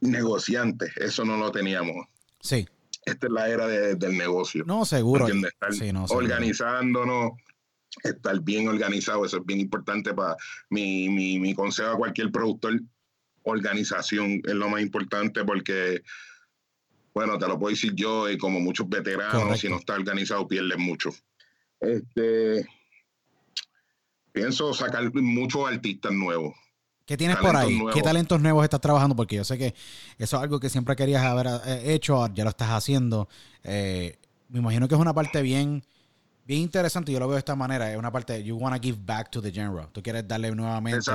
negociantes. 0.00 0.96
Eso 0.96 1.24
no 1.24 1.36
lo 1.36 1.50
teníamos. 1.50 2.06
Sí 2.40 2.66
esta 3.04 3.26
es 3.26 3.32
la 3.32 3.48
era 3.48 3.66
del 3.66 4.16
negocio. 4.16 4.64
No, 4.66 4.84
seguro. 4.84 5.26
Estar 5.26 5.70
organizándonos, 6.10 7.32
estar 8.02 8.40
bien 8.40 8.68
organizado, 8.68 9.24
eso 9.24 9.38
es 9.38 9.46
bien 9.46 9.60
importante 9.60 10.14
para 10.14 10.36
mi, 10.68 11.08
mi, 11.08 11.38
mi 11.38 11.54
consejo 11.54 11.90
a 11.90 11.96
cualquier 11.96 12.30
productor. 12.30 12.80
Organización 13.42 14.42
es 14.44 14.54
lo 14.54 14.68
más 14.68 14.82
importante 14.82 15.44
porque 15.44 16.02
bueno, 17.14 17.38
te 17.38 17.48
lo 17.48 17.58
puedo 17.58 17.70
decir 17.70 17.92
yo, 17.94 18.30
y 18.30 18.38
como 18.38 18.60
muchos 18.60 18.88
veteranos, 18.88 19.58
si 19.58 19.68
no 19.68 19.78
está 19.78 19.94
organizado, 19.94 20.46
pierdes 20.46 20.78
mucho. 20.78 21.10
Este, 21.80 22.68
pienso 24.30 24.72
sacar 24.74 25.12
muchos 25.14 25.68
artistas 25.68 26.12
nuevos. 26.12 26.54
¿Qué 27.10 27.16
tienes 27.16 27.38
por 27.38 27.56
ahí? 27.56 27.80
¿Qué 27.92 28.02
talentos 28.02 28.40
nuevos 28.40 28.62
estás 28.62 28.80
trabajando? 28.80 29.16
Porque 29.16 29.34
yo 29.34 29.42
sé 29.42 29.58
que 29.58 29.74
eso 30.16 30.36
es 30.36 30.42
algo 30.44 30.60
que 30.60 30.70
siempre 30.70 30.94
querías 30.94 31.24
haber 31.24 31.48
eh, 31.66 31.92
hecho, 31.92 32.24
ya 32.32 32.44
lo 32.44 32.50
estás 32.50 32.68
haciendo. 32.68 33.28
Eh, 33.64 34.16
me 34.48 34.60
imagino 34.60 34.86
que 34.86 34.94
es 34.94 35.00
una 35.00 35.12
parte 35.12 35.42
bien, 35.42 35.82
bien 36.46 36.60
interesante. 36.60 37.10
Yo 37.10 37.18
lo 37.18 37.26
veo 37.26 37.34
de 37.34 37.40
esta 37.40 37.56
manera. 37.56 37.90
Es 37.90 37.98
una 37.98 38.12
parte, 38.12 38.44
you 38.44 38.56
want 38.56 38.76
to 38.76 38.80
give 38.80 38.96
back 39.04 39.28
to 39.32 39.42
the 39.42 39.50
genre. 39.50 39.88
Tú 39.90 40.04
quieres 40.04 40.28
darle 40.28 40.52
nuevamente, 40.52 41.10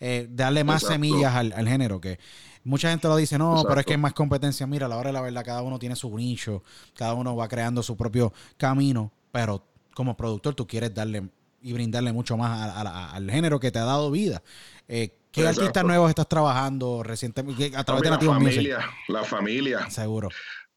eh, 0.00 0.26
darle 0.28 0.64
más 0.64 0.82
semillas 0.82 1.32
al, 1.32 1.68
género. 1.68 2.00
Que 2.00 2.18
mucha 2.64 2.90
gente 2.90 3.06
lo 3.06 3.14
dice, 3.14 3.38
no, 3.38 3.62
pero 3.68 3.78
es 3.78 3.86
que 3.86 3.92
hay 3.92 4.00
más 4.00 4.14
competencia. 4.14 4.66
Mira, 4.66 4.86
a 4.86 4.88
la 4.88 4.96
hora 4.96 5.10
de 5.10 5.12
la 5.12 5.20
verdad, 5.20 5.44
cada 5.44 5.62
uno 5.62 5.78
tiene 5.78 5.94
su 5.94 6.12
nicho, 6.16 6.64
cada 6.96 7.14
uno 7.14 7.36
va 7.36 7.46
creando 7.46 7.84
su 7.84 7.96
propio 7.96 8.32
camino. 8.56 9.12
Pero 9.30 9.62
como 9.94 10.16
productor, 10.16 10.56
tú 10.56 10.66
quieres 10.66 10.92
darle 10.92 11.30
y 11.62 11.72
brindarle 11.72 12.12
mucho 12.12 12.36
más 12.36 12.76
al 12.76 13.30
género 13.30 13.60
que 13.60 13.70
te 13.70 13.78
ha 13.78 13.84
dado 13.84 14.10
vida. 14.10 14.42
Eh, 14.88 15.18
¿Qué 15.36 15.46
artistas 15.46 15.84
nuevos 15.84 16.08
estás 16.08 16.28
trabajando 16.28 17.02
recientemente 17.02 17.70
a 17.76 17.84
través 17.84 18.04
de 18.04 18.10
Nativos 18.10 18.36
La 18.36 18.40
familia, 18.40 18.90
la 19.08 19.22
familia. 19.24 19.90
Seguro. 19.90 20.30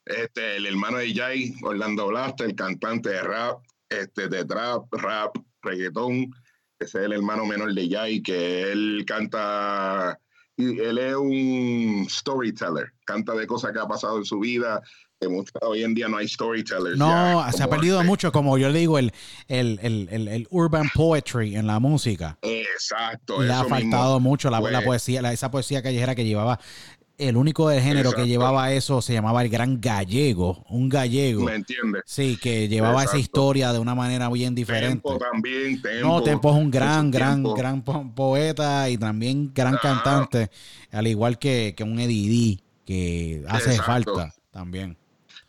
Este, 0.05 0.57
el 0.57 0.65
hermano 0.65 0.97
de 0.97 1.13
Jay, 1.13 1.55
Orlando 1.63 2.07
Blaster, 2.07 2.47
el 2.47 2.55
cantante 2.55 3.09
de 3.09 3.21
rap, 3.21 3.59
este, 3.87 4.27
de 4.27 4.43
trap, 4.43 4.93
rap, 4.93 5.33
reggaetón. 5.61 6.35
Ese 6.77 6.99
es 6.99 7.05
el 7.05 7.13
hermano 7.13 7.45
menor 7.45 7.73
de 7.73 7.89
Jay, 7.89 8.21
que 8.21 8.69
él 8.69 9.05
canta, 9.07 10.19
y 10.57 10.77
él 10.77 10.97
es 10.97 11.15
un 11.15 12.05
storyteller, 12.09 12.91
canta 13.05 13.35
de 13.35 13.47
cosas 13.47 13.71
que 13.71 13.79
ha 13.79 13.87
pasado 13.87 14.17
en 14.17 14.25
su 14.25 14.39
vida, 14.39 14.81
hoy 15.61 15.83
en 15.83 15.93
día 15.93 16.07
no 16.07 16.17
hay 16.17 16.27
storytellers. 16.27 16.97
No, 16.97 17.45
se 17.51 17.63
ha 17.63 17.69
perdido 17.69 18.03
mucho, 18.03 18.31
como 18.31 18.57
yo 18.57 18.69
le 18.69 18.79
digo, 18.79 18.97
el, 18.97 19.11
el, 19.47 19.79
el, 19.81 20.27
el, 20.27 20.47
urban 20.49 20.89
poetry 20.93 21.55
en 21.55 21.67
la 21.67 21.79
música. 21.79 22.37
Exacto. 22.41 23.43
Y 23.43 23.49
ha 23.49 23.63
faltado 23.65 24.19
mucho 24.19 24.49
la, 24.49 24.59
la 24.59 24.79
pues 24.79 24.85
poesía, 24.85 25.31
esa 25.31 25.51
poesía 25.51 25.81
callejera 25.81 26.15
que 26.15 26.25
llevaba. 26.25 26.59
El 27.17 27.35
único 27.35 27.67
de 27.67 27.81
género 27.81 28.13
que 28.13 28.27
llevaba 28.27 28.71
eso 28.71 29.01
se 29.01 29.11
llamaba 29.11 29.41
el 29.41 29.49
Gran 29.49 29.81
Gallego, 29.81 30.63
un 30.69 30.87
gallego. 30.87 31.43
¿Me 31.43 31.55
entiendes? 31.55 32.03
Sí, 32.05 32.39
que 32.41 32.69
llevaba 32.69 33.03
esa 33.03 33.17
historia 33.17 33.73
de 33.73 33.79
una 33.79 33.93
manera 33.93 34.29
bien 34.29 34.55
diferente. 34.55 35.01
Tempo 35.01 35.17
también, 35.17 35.81
Tempo. 35.81 36.07
No, 36.07 36.23
Tempo 36.23 36.49
es 36.51 36.55
un 36.55 36.71
gran, 36.71 37.11
gran, 37.11 37.43
gran 37.43 37.83
poeta 37.83 38.89
y 38.89 38.97
también 38.97 39.51
gran 39.53 39.75
cantante, 39.81 40.49
al 40.93 41.07
igual 41.07 41.37
que, 41.37 41.73
que 41.75 41.83
un 41.83 41.99
Eddie 41.99 42.63
que 42.85 43.43
hace 43.49 43.77
falta 43.81 44.33
también. 44.49 44.97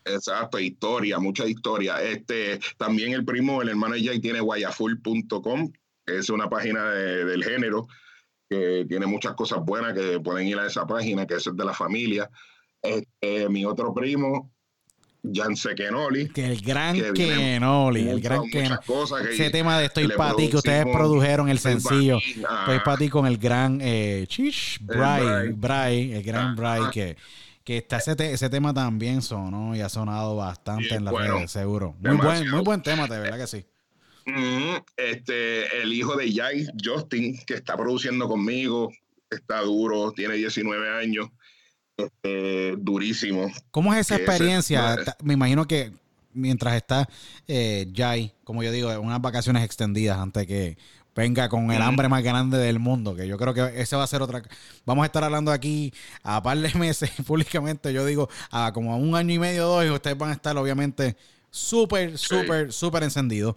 Exacto, 0.05 0.59
historia, 0.59 1.19
mucha 1.19 1.47
historia. 1.47 2.03
Este, 2.03 2.59
también 2.77 3.13
el 3.13 3.25
primo, 3.25 3.63
el 3.63 3.69
hermano 3.69 3.95
Jay 4.03 4.21
tiene 4.21 4.41
guayaful.com, 4.41 5.73
que 6.07 6.19
es 6.19 6.31
una 6.31 6.49
página 6.49 6.91
del 6.91 7.45
género 7.45 7.87
que 8.49 8.85
tiene 8.89 9.07
muchas 9.07 9.35
cosas 9.35 9.61
buenas 9.65 9.95
que 9.95 10.19
pueden 10.19 10.49
ir 10.49 10.59
a 10.59 10.67
esa 10.67 10.85
página, 10.87 11.27
que 11.27 11.35
es 11.35 11.45
de 11.45 11.65
la 11.65 11.73
familia. 11.73 12.29
Este, 12.83 13.49
mi 13.49 13.65
otro 13.65 13.95
primo, 13.95 14.51
Janse 15.23 15.75
Kenoli. 15.77 16.29
Que 16.29 16.47
el 16.47 16.61
gran 16.61 16.97
Kenoli, 17.15 18.09
el 18.09 18.21
gran 18.21 18.49
Kenoli. 18.49 18.79
Ese 19.31 19.51
tema 19.51 19.79
de 19.79 19.87
Estoy 19.87 20.09
para 20.09 20.35
ti 20.35 20.49
que 20.49 20.57
ustedes 20.57 20.85
produjeron 20.87 21.49
el 21.49 21.59
sencillo. 21.61 22.19
Estoy 22.19 22.81
para 22.85 22.97
ti 22.97 23.09
con 23.09 23.27
el 23.27 23.39
gran 23.39 23.79
eh, 23.83 24.25
Chish 24.29 24.79
Bray, 24.81 25.53
Bray, 25.53 26.13
el 26.13 26.23
gran 26.23 26.57
Bray 26.57 26.83
que 26.93 27.17
que 27.71 27.77
está 27.77 27.99
ese, 27.99 28.17
ese 28.33 28.51
tema 28.51 28.75
también 28.75 29.23
sonó 29.23 29.77
y 29.77 29.81
ha 29.81 29.89
sonado 29.89 30.35
bastante 30.35 30.93
en 30.93 31.05
la 31.05 31.13
redes, 31.13 31.53
seguro. 31.53 31.95
Muy 32.01 32.17
buen, 32.17 32.51
muy 32.51 32.63
buen 32.63 32.83
tema, 32.83 33.07
de 33.07 33.21
verdad 33.21 33.39
que 33.39 33.47
sí. 33.47 33.65
este, 34.97 35.81
el 35.81 35.93
hijo 35.93 36.17
de 36.17 36.35
Jai, 36.35 36.67
Justin, 36.85 37.39
que 37.47 37.55
está 37.55 37.77
produciendo 37.77 38.27
conmigo, 38.27 38.91
está 39.31 39.61
duro, 39.61 40.11
tiene 40.11 40.35
19 40.35 40.91
años, 40.99 41.29
este, 41.97 42.75
durísimo. 42.77 43.49
¿Cómo 43.71 43.95
es 43.95 44.01
esa 44.01 44.17
experiencia? 44.17 44.97
Me 45.23 45.35
imagino 45.35 45.69
que 45.69 45.93
mientras 46.33 46.75
está 46.75 47.09
eh, 47.47 47.87
Jai, 47.95 48.35
como 48.43 48.65
yo 48.65 48.73
digo, 48.73 48.89
unas 49.01 49.23
vacaciones 49.23 49.65
extendidas 49.65 50.19
antes 50.19 50.45
que 50.45 50.77
venga 51.15 51.49
con 51.49 51.71
el 51.71 51.83
hambre 51.83 52.09
más 52.09 52.23
grande 52.23 52.59
del 52.59 52.79
mundo, 52.79 53.15
que 53.15 53.27
yo 53.27 53.37
creo 53.37 53.55
que 53.55 53.81
ese 53.81 53.97
va 53.97 54.05
a 54.05 54.07
ser 54.07 54.23
otra... 54.23 54.43
Vamos 54.87 55.03
a 55.03 55.07
estar 55.07 55.25
hablando 55.25 55.51
aquí 55.51 55.93
a 56.23 56.43
par 56.43 56.59
de 56.59 56.73
meses 56.79 57.11
públicamente, 57.27 57.93
yo 57.93 58.05
digo, 58.07 58.29
a 58.51 58.73
como 58.73 58.93
a 58.93 58.97
un 58.97 59.15
año 59.15 59.35
y 59.35 59.39
medio, 59.39 59.67
dos, 59.67 59.85
y 59.85 59.91
ustedes 59.91 60.17
van 60.17 60.31
a 60.31 60.35
estar 60.35 60.57
obviamente 60.57 61.17
súper, 61.51 62.17
súper, 62.19 62.73
súper 62.73 63.03
encendidos. 63.03 63.57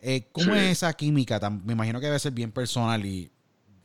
Eh, 0.00 0.28
¿Cómo 0.32 0.54
es 0.54 0.70
esa 0.70 0.92
química? 0.94 1.38
Me 1.50 1.72
imagino 1.72 2.00
que 2.00 2.06
debe 2.06 2.18
ser 2.18 2.32
bien 2.32 2.52
personal 2.52 3.04
y 3.04 3.30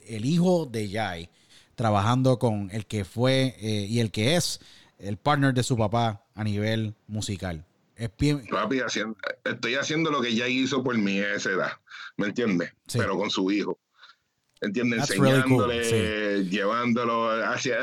el 0.08 0.26
hijo 0.26 0.66
de 0.66 0.90
Jai 0.90 1.30
trabajando 1.76 2.40
con 2.40 2.70
el 2.72 2.86
que 2.86 3.04
fue 3.04 3.56
eh, 3.60 3.86
y 3.90 4.00
el 4.00 4.12
que 4.12 4.36
es 4.36 4.60
el 4.98 5.18
partner 5.18 5.54
de 5.54 5.64
su 5.64 5.78
papá 5.78 6.24
a 6.34 6.44
nivel 6.44 6.96
musical. 7.08 7.66
Es 7.96 8.12
estoy 9.46 9.76
haciendo 9.76 10.12
lo 10.12 10.22
que 10.22 10.36
ya 10.36 10.48
hizo 10.48 10.84
por 10.84 10.98
mí 10.98 11.20
a 11.20 11.36
esa 11.36 11.52
edad, 11.52 11.72
¿me 12.18 12.28
entiendes? 12.28 12.74
Pero 12.92 13.18
con 13.18 13.30
su 13.30 13.50
hijo. 13.52 13.80
¿Entiendes? 14.62 15.10
Enseñándole, 15.12 16.46
llevándolo 16.46 17.30
hacia, 17.46 17.78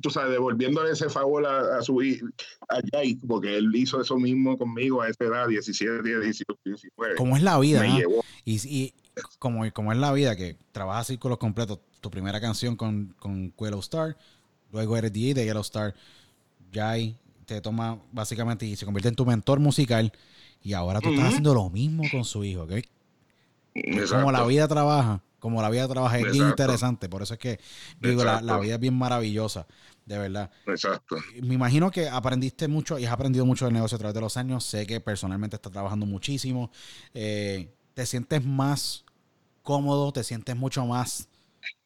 tú 0.00 0.10
sabes, 0.10 0.32
devolviéndole 0.32 0.90
ese 0.90 1.08
favor 1.08 1.46
a, 1.46 1.80
su 1.82 2.02
hijo, 2.02 2.26
a 2.68 2.80
Jay, 2.92 3.14
porque 3.16 3.56
él 3.56 3.70
hizo 3.74 4.00
eso 4.00 4.16
mismo 4.16 4.56
conmigo 4.56 5.02
a 5.02 5.08
esa 5.08 5.24
edad, 5.24 5.48
17, 5.48 6.02
18, 6.02 6.60
19. 6.64 7.14
Como 7.16 7.36
es 7.36 7.42
la 7.42 7.58
vida, 7.58 7.84
Y, 8.44 8.94
como, 9.38 9.70
como 9.72 9.92
es 9.92 9.98
la 9.98 10.12
vida, 10.12 10.34
que 10.34 10.56
trabajas 10.72 11.08
círculos 11.08 11.38
completos, 11.38 11.80
tu 12.00 12.10
primera 12.10 12.40
canción 12.40 12.74
con, 12.74 13.14
con 13.18 13.54
Yellow 13.56 13.80
Star, 13.80 14.16
luego 14.72 14.96
eres 14.96 15.12
DJ 15.12 15.34
de 15.34 15.44
Yellow 15.44 15.62
Star, 15.62 15.94
Jay, 16.72 17.16
te 17.44 17.60
toma 17.60 17.98
básicamente 18.12 18.66
y 18.66 18.76
se 18.76 18.84
convierte 18.84 19.08
en 19.08 19.14
tu 19.14 19.26
mentor 19.26 19.60
musical 19.60 20.12
y 20.62 20.72
ahora 20.72 21.00
tú 21.00 21.10
estás 21.10 21.28
haciendo 21.28 21.54
lo 21.54 21.68
mismo 21.70 22.04
con 22.10 22.24
su 22.24 22.42
hijo, 22.42 22.62
¿ok? 22.62 22.72
Como 24.08 24.32
la 24.32 24.44
vida 24.44 24.66
trabaja, 24.68 25.22
como 25.38 25.60
la 25.60 25.68
vida 25.68 25.86
trabaja, 25.86 26.18
es 26.18 26.32
bien 26.32 26.48
interesante. 26.48 27.08
Por 27.08 27.22
eso 27.22 27.34
es 27.34 27.40
que 27.40 27.60
digo, 28.00 28.24
la, 28.24 28.58
vida 28.58 28.74
es 28.74 28.80
bien 28.80 28.94
maravillosa, 28.94 29.66
de 30.06 30.18
verdad. 30.18 30.50
Exacto. 30.66 31.16
Me 31.42 31.54
imagino 31.54 31.90
que 31.90 32.08
aprendiste 32.08 32.66
mucho 32.66 32.98
y 32.98 33.04
has 33.04 33.12
aprendido 33.12 33.44
mucho 33.44 33.66
del 33.66 33.74
negocio 33.74 33.96
a 33.96 33.98
través 33.98 34.14
de 34.14 34.20
los 34.22 34.36
años. 34.36 34.64
Sé 34.64 34.86
que 34.86 35.00
personalmente 35.00 35.56
estás 35.56 35.70
trabajando 35.70 36.06
muchísimo. 36.06 36.70
Eh, 37.12 37.74
te 37.92 38.06
sientes 38.06 38.44
más 38.44 39.04
cómodo, 39.62 40.12
te 40.12 40.24
sientes 40.24 40.56
mucho 40.56 40.86
más 40.86 41.28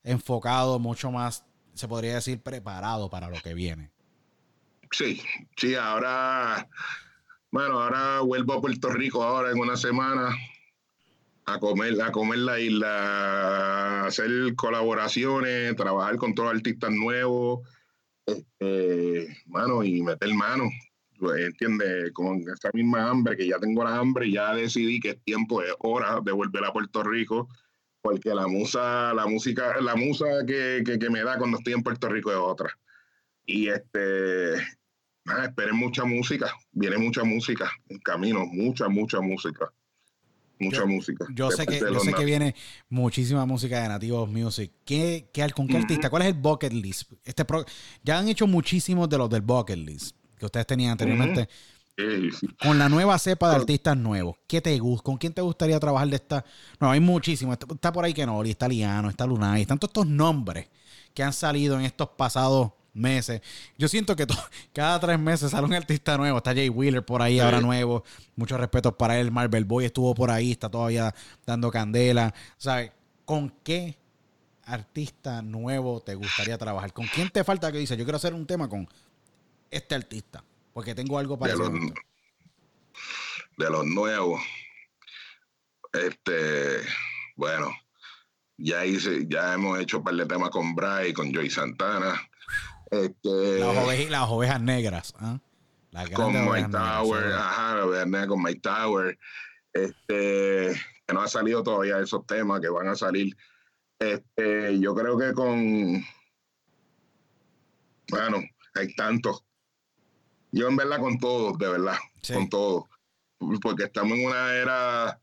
enfocado, 0.04 0.78
mucho 0.78 1.10
más, 1.10 1.44
se 1.74 1.88
podría 1.88 2.14
decir, 2.14 2.40
preparado 2.40 3.10
para 3.10 3.28
lo 3.28 3.40
que 3.42 3.54
viene. 3.54 3.90
Sí, 4.90 5.20
sí, 5.56 5.74
ahora, 5.74 6.68
bueno, 7.50 7.80
ahora 7.80 8.20
vuelvo 8.20 8.54
a 8.54 8.60
Puerto 8.60 8.90
Rico 8.90 9.22
ahora 9.22 9.50
en 9.50 9.58
una 9.58 9.76
semana 9.76 10.34
a 11.44 11.58
comer, 11.58 12.00
a 12.00 12.12
comer 12.12 12.38
la 12.38 12.60
isla, 12.60 14.06
hacer 14.06 14.30
colaboraciones, 14.54 15.74
trabajar 15.76 16.16
con 16.16 16.34
todos 16.34 16.50
los 16.50 16.58
artistas 16.58 16.90
nuevos, 16.90 17.60
este, 18.26 19.36
mano, 19.46 19.82
y 19.82 20.02
meter 20.02 20.32
mano. 20.34 20.64
¿Entiendes? 21.36 22.12
Con 22.12 22.42
esa 22.42 22.70
misma 22.72 23.10
hambre, 23.10 23.36
que 23.36 23.48
ya 23.48 23.58
tengo 23.58 23.82
la 23.82 23.96
hambre, 23.96 24.30
ya 24.30 24.54
decidí 24.54 25.00
que 25.00 25.10
es 25.10 25.24
tiempo, 25.24 25.62
es 25.62 25.74
hora 25.80 26.20
de 26.22 26.32
volver 26.32 26.64
a 26.64 26.72
Puerto 26.72 27.02
Rico, 27.02 27.48
porque 28.00 28.32
la 28.34 28.46
musa, 28.46 29.12
la 29.14 29.26
música, 29.26 29.80
la 29.80 29.96
musa 29.96 30.26
que, 30.46 30.82
que, 30.84 30.98
que 30.98 31.10
me 31.10 31.24
da 31.24 31.36
cuando 31.38 31.58
estoy 31.58 31.72
en 31.72 31.82
Puerto 31.82 32.08
Rico 32.08 32.30
es 32.30 32.36
otra. 32.36 32.70
Y 33.46 33.68
este, 33.68 34.54
esperen 35.44 35.76
mucha 35.76 36.04
música, 36.04 36.52
viene 36.72 36.98
mucha 36.98 37.24
música 37.24 37.70
en 37.88 37.98
camino, 37.98 38.46
mucha, 38.46 38.88
mucha 38.88 39.20
música. 39.20 39.72
Mucha 40.60 40.84
música. 40.86 41.24
Yo 41.34 41.52
sé, 41.52 41.64
que, 41.66 41.78
yo 41.78 42.00
sé 42.00 42.12
que 42.12 42.24
viene 42.24 42.52
muchísima 42.88 43.46
música 43.46 43.80
de 43.80 43.88
Nativos 43.88 44.28
Music. 44.28 44.72
¿Qué, 44.84 45.30
qué, 45.32 45.48
¿Con 45.50 45.68
qué 45.68 45.76
artista? 45.76 46.10
¿Cuál 46.10 46.22
es 46.22 46.28
el 46.28 46.34
bucket 46.34 46.72
list? 46.72 47.12
Este 47.24 47.44
ya 48.02 48.18
han 48.18 48.28
hecho 48.28 48.48
muchísimos 48.48 49.08
de 49.08 49.18
los 49.18 49.30
del 49.30 49.42
bucket 49.42 49.78
list 49.78 50.16
que 50.36 50.46
ustedes 50.46 50.66
tenían 50.66 50.92
anteriormente. 50.92 51.48
Con 52.62 52.78
la 52.78 52.88
nueva 52.88 53.18
cepa 53.18 53.50
de 53.50 53.56
artistas 53.56 53.96
nuevos, 53.96 54.36
¿qué 54.46 54.60
te 54.60 54.78
gusta? 54.78 55.02
¿Con 55.02 55.16
quién 55.16 55.32
te 55.32 55.42
gustaría 55.42 55.80
trabajar 55.80 56.08
de 56.08 56.16
esta? 56.16 56.44
No, 56.80 56.90
hay 56.90 57.00
muchísimos. 57.00 57.56
Está, 57.56 57.92
por 57.92 58.04
ahí 58.04 58.14
Kenori, 58.14 58.50
está 58.50 58.68
Liano, 58.68 59.10
está 59.10 59.26
Lunay, 59.26 59.62
están 59.62 59.78
todos 59.78 59.90
estos 59.90 60.06
nombres 60.06 60.68
que 61.12 61.24
han 61.24 61.32
salido 61.32 61.76
en 61.76 61.84
estos 61.84 62.10
pasados 62.10 62.72
meses. 62.94 63.40
Yo 63.76 63.88
siento 63.88 64.16
que 64.16 64.26
cada 64.72 64.98
tres 65.00 65.18
meses 65.18 65.50
sale 65.50 65.66
un 65.66 65.74
artista 65.74 66.16
nuevo. 66.16 66.38
Está 66.38 66.54
Jay 66.54 66.68
Wheeler 66.68 67.04
por 67.04 67.22
ahí 67.22 67.40
ahora 67.40 67.60
nuevo. 67.60 68.04
Muchos 68.36 68.58
respetos 68.58 68.94
para 68.94 69.18
él. 69.18 69.30
Marvel 69.30 69.64
Boy 69.64 69.86
estuvo 69.86 70.14
por 70.14 70.30
ahí, 70.30 70.52
está 70.52 70.68
todavía 70.68 71.14
dando 71.46 71.70
candela. 71.70 72.34
¿Sabes? 72.56 72.92
¿Con 73.24 73.50
qué 73.62 73.96
artista 74.64 75.42
nuevo 75.42 76.00
te 76.00 76.14
gustaría 76.14 76.58
trabajar? 76.58 76.92
¿Con 76.92 77.06
quién 77.06 77.30
te 77.30 77.44
falta 77.44 77.72
que 77.72 77.78
dice, 77.78 77.96
yo 77.96 78.04
quiero 78.04 78.16
hacer 78.16 78.34
un 78.34 78.46
tema 78.46 78.68
con 78.68 78.88
este 79.70 79.94
artista? 79.94 80.42
Porque 80.72 80.94
tengo 80.94 81.18
algo 81.18 81.36
de 81.36 81.40
para 81.40 81.54
los, 81.54 81.72
decir. 81.72 81.94
de 83.56 83.70
los 83.70 83.86
nuevos. 83.86 84.40
Este, 85.92 86.80
bueno, 87.36 87.70
ya 88.58 88.84
hice, 88.84 89.26
ya 89.28 89.54
hemos 89.54 89.78
hecho 89.80 89.98
un 89.98 90.04
par 90.04 90.14
de 90.14 90.26
temas 90.26 90.50
con 90.50 90.74
Bray, 90.74 91.12
con 91.12 91.32
Joy 91.32 91.48
Santana. 91.50 92.20
Este, 92.90 93.58
Las, 93.60 93.76
ovejas, 93.84 94.10
las 94.10 94.28
ovejas 94.28 94.60
negras. 94.60 95.14
¿ah? 95.18 95.38
Las 95.90 96.10
con 96.10 96.32
Mike 96.32 96.48
ovejas 96.48 96.70
negras, 96.70 96.92
Tower, 97.02 97.32
ajá, 97.32 97.74
la 97.76 97.84
verdad, 97.86 98.28
con 98.28 98.42
Mike 98.42 98.60
Tower. 98.60 99.18
Este, 99.72 100.74
que 101.06 101.14
no 101.14 101.20
ha 101.22 101.28
salido 101.28 101.62
todavía 101.62 101.98
esos 102.00 102.26
temas 102.26 102.60
que 102.60 102.68
van 102.68 102.88
a 102.88 102.94
salir. 102.94 103.36
Este, 103.98 104.78
yo 104.78 104.94
creo 104.94 105.18
que 105.18 105.32
con 105.32 106.04
bueno, 108.10 108.38
hay 108.74 108.94
tantos. 108.94 109.44
Yo 110.50 110.68
en 110.68 110.76
verdad 110.76 110.98
con 110.98 111.18
todos, 111.18 111.58
de 111.58 111.68
verdad, 111.68 111.96
Sí. 112.22 112.32
con 112.34 112.48
todos. 112.48 112.84
Porque 113.60 113.84
estamos 113.84 114.18
en 114.18 114.26
una 114.26 114.54
era, 114.54 115.20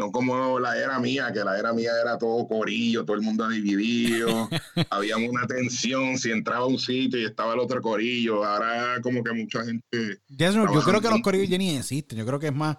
no 0.00 0.10
como 0.10 0.58
la 0.58 0.78
era 0.78 0.98
mía, 0.98 1.30
que 1.32 1.44
la 1.44 1.58
era 1.58 1.72
mía 1.74 1.90
era 2.00 2.16
todo 2.16 2.48
corillo, 2.48 3.04
todo 3.04 3.16
el 3.16 3.22
mundo 3.22 3.46
dividido, 3.48 4.48
había 4.90 5.16
una 5.18 5.46
tensión, 5.46 6.16
si 6.16 6.30
entraba 6.30 6.64
a 6.64 6.68
un 6.68 6.78
sitio 6.78 7.20
y 7.20 7.24
estaba 7.26 7.52
el 7.52 7.60
otro 7.60 7.82
corillo, 7.82 8.42
ahora 8.44 9.00
como 9.02 9.22
que 9.22 9.32
mucha 9.32 9.62
gente... 9.64 10.18
Yo 10.28 10.82
creo 10.84 11.00
que 11.02 11.08
los 11.10 11.20
corillos 11.20 11.48
ya 11.50 11.58
ni 11.58 11.76
existen. 11.76 12.18
Yo 12.18 12.24
creo 12.24 12.38
que 12.38 12.46
es 12.48 12.54
más 12.54 12.78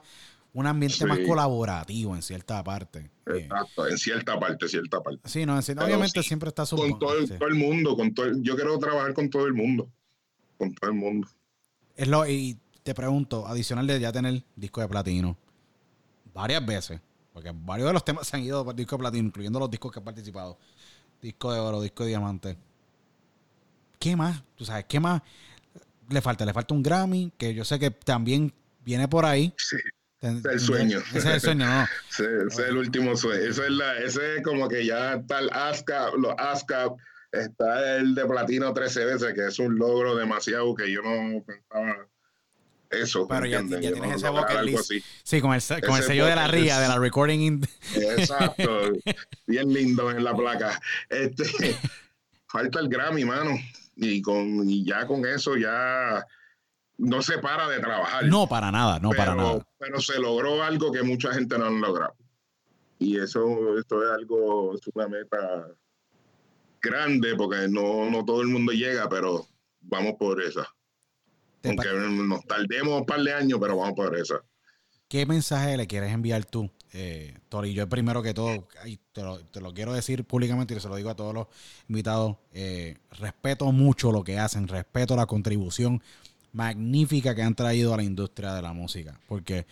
un 0.54 0.66
ambiente 0.68 0.98
Sí. 0.98 1.06
más 1.06 1.20
colaborativo 1.20 2.16
en 2.16 2.22
cierta 2.24 2.62
parte. 2.64 3.10
Exacto, 3.26 3.88
en 3.88 3.98
cierta 3.98 4.40
parte, 4.40 4.68
cierta 4.68 5.00
parte. 5.02 5.22
sí, 5.30 5.46
no, 5.46 5.56
en 5.56 5.62
cierta- 5.62 5.86
obviamente 5.86 6.22
sí, 6.24 6.28
siempre 6.28 6.50
está 6.50 6.66
su 6.66 6.76
Con 6.76 6.98
todo, 7.00 7.18
el- 7.20 7.28
sí. 7.28 7.36
todo 7.38 7.48
el 7.48 7.56
mundo, 7.56 7.96
con 7.96 8.14
todo 8.14 8.26
el- 8.26 8.42
yo 8.42 8.56
quiero 8.56 8.78
trabajar 8.80 9.14
con 9.14 9.30
todo 9.30 9.46
el 9.46 9.54
mundo, 9.54 9.90
con 10.58 10.74
todo 10.74 10.90
el 10.90 10.98
mundo. 10.98 11.28
Es 11.96 12.08
lo, 12.08 12.28
y 12.28 12.58
te 12.84 12.94
pregunto, 12.96 13.48
adicional 13.48 13.86
de 13.86 14.00
ya 14.00 14.12
tener 14.12 14.44
disco 14.56 14.82
de 14.82 14.88
platino, 14.90 15.38
varias 16.34 16.66
veces, 16.66 17.00
porque 17.34 17.52
varios 17.54 17.88
de 17.88 17.94
los 17.94 18.06
temas 18.06 18.28
se 18.28 18.36
han 18.36 18.44
ido 18.44 18.64
por 18.66 18.76
disco 18.76 18.96
de 18.96 19.00
platino, 19.00 19.28
incluyendo 19.28 19.60
los 19.60 19.72
discos 19.72 19.92
que 19.92 20.00
he 20.00 20.04
participado. 20.04 20.58
Disco 21.22 21.54
de 21.54 21.60
oro, 21.60 21.82
disco 21.82 22.04
de 22.04 22.10
diamante. 22.10 22.58
¿Qué 24.00 24.16
más? 24.16 24.44
Tú 24.56 24.66
sabes, 24.66 24.86
¿qué 24.86 25.00
más 25.00 25.22
le 26.10 26.22
falta? 26.22 26.46
Le 26.46 26.54
falta 26.54 26.74
un 26.74 26.84
Grammy, 26.84 27.32
que 27.38 27.54
yo 27.54 27.64
sé 27.64 27.80
que 27.80 27.92
también 27.92 28.54
viene 28.84 29.08
por 29.08 29.26
ahí. 29.26 29.54
Sí, 29.58 29.78
el 30.22 30.60
sueño. 30.60 31.00
Ese 31.00 31.18
es 31.18 31.26
el 31.26 31.42
sueño, 31.42 31.66
¿no? 31.68 31.84
ese, 32.10 32.24
ese 32.48 32.62
es 32.64 32.70
el 32.70 32.78
último 32.78 33.16
sueño. 33.16 33.42
Eso 33.42 33.64
es 33.64 33.72
la, 33.72 33.98
ese 34.00 34.38
es 34.38 34.44
como 34.44 34.68
que 34.68 34.86
ya 34.86 35.14
está 35.14 35.40
el 35.40 35.50
ASCAP, 35.52 36.16
los 36.16 36.34
ASCAP, 36.38 36.98
está 37.32 37.98
el 37.98 38.14
de 38.14 38.26
platino 38.26 38.74
13 38.74 39.06
veces, 39.06 39.34
que 39.34 39.48
es 39.48 39.60
un 39.60 39.78
logro 39.78 40.16
demasiado 40.16 40.76
que 40.76 40.92
yo 40.92 41.02
no 41.02 41.44
pensaba 41.44 42.08
eso. 42.92 43.28
Pero 43.28 43.46
ya- 43.46 43.62
ya 43.62 43.80
tienes 43.80 43.98
no 44.00 44.16
ese 44.16 44.30
bucket 44.30 44.62
list. 44.64 44.92
Sí, 45.24 45.42
con 45.42 45.54
el, 45.54 45.62
con 45.86 45.98
el 45.98 46.04
sello 46.04 46.26
de 46.26 46.36
la 46.36 46.48
RIA, 46.48 46.80
de 46.80 46.88
la 46.88 46.98
Recording 47.00 47.40
in- 47.40 47.68
Exacto. 47.96 48.92
Bien 49.48 49.72
lindo 49.74 50.12
en 50.12 50.24
la 50.24 50.36
placa. 50.36 50.80
Este, 51.10 51.76
falta 52.48 52.80
el 52.80 52.90
Grammy, 52.90 53.26
mano. 53.26 53.52
Y, 53.96 54.22
con, 54.22 54.70
y 54.70 54.84
ya 54.86 55.06
con 55.06 55.26
eso 55.26 55.58
ya 55.58 56.26
no 56.98 57.22
se 57.22 57.38
para 57.40 57.68
de 57.68 57.80
trabajar. 57.80 58.26
No, 58.26 58.48
para 58.48 58.72
nada, 58.72 59.00
no, 59.00 59.10
para 59.12 59.36
nada. 59.36 59.66
pero 59.78 60.00
se 60.02 60.20
logró 60.20 60.64
algo 60.64 60.92
que 60.92 61.04
mucha 61.04 61.34
gente 61.34 61.58
no 61.58 61.66
han 61.66 61.82
logrado. 61.82 62.16
Y 63.00 63.20
eso, 63.20 63.78
esto 63.80 64.04
es 64.04 64.12
algo, 64.12 64.76
es 64.76 64.82
una 64.94 65.08
meta 65.08 65.68
grande 66.82 67.36
porque 67.36 67.68
no, 67.68 68.10
no 68.10 68.24
todo 68.26 68.42
el 68.42 68.48
mundo 68.48 68.72
llega, 68.72 69.08
pero 69.10 69.48
vamos 69.82 70.14
por 70.20 70.42
esa. 70.42 70.68
Aunque 71.64 71.88
nos 71.94 72.46
tardemos 72.46 73.00
un 73.00 73.06
par 73.06 73.22
de 73.22 73.34
años, 73.34 73.60
pero 73.62 73.78
vamos 73.78 73.94
por 73.94 74.16
esa. 74.18 74.42
¿Qué 75.08 75.26
mensaje 75.26 75.76
le 75.76 75.88
quieres 75.88 76.12
enviar 76.14 76.46
tú, 76.46 76.72
eh, 76.94 77.38
Tori? 77.50 77.74
Yo 77.74 77.88
primero 77.90 78.24
que 78.24 78.34
todo, 78.34 78.68
ay, 78.82 78.98
te, 79.12 79.22
lo, 79.22 79.40
te 79.40 79.60
lo 79.60 79.74
quiero 79.74 79.92
decir 79.94 80.24
públicamente 80.24 80.74
y 80.74 80.80
se 80.80 80.88
lo 80.88 80.96
digo 80.96 81.10
a 81.10 81.16
todos 81.16 81.34
los 81.34 81.48
invitados, 81.90 82.38
eh, 82.54 82.98
respeto 83.20 83.72
mucho 83.74 84.12
lo 84.14 84.24
que 84.24 84.40
hacen, 84.40 84.70
respeto 84.70 85.16
la 85.18 85.26
contribución 85.26 86.02
magnífica 86.54 87.36
que 87.36 87.44
han 87.44 87.56
traído 87.56 87.94
a 87.94 87.98
la 87.98 88.04
industria 88.04 88.54
de 88.54 88.62
la 88.62 88.74
música, 88.74 89.20
porque 89.28 89.66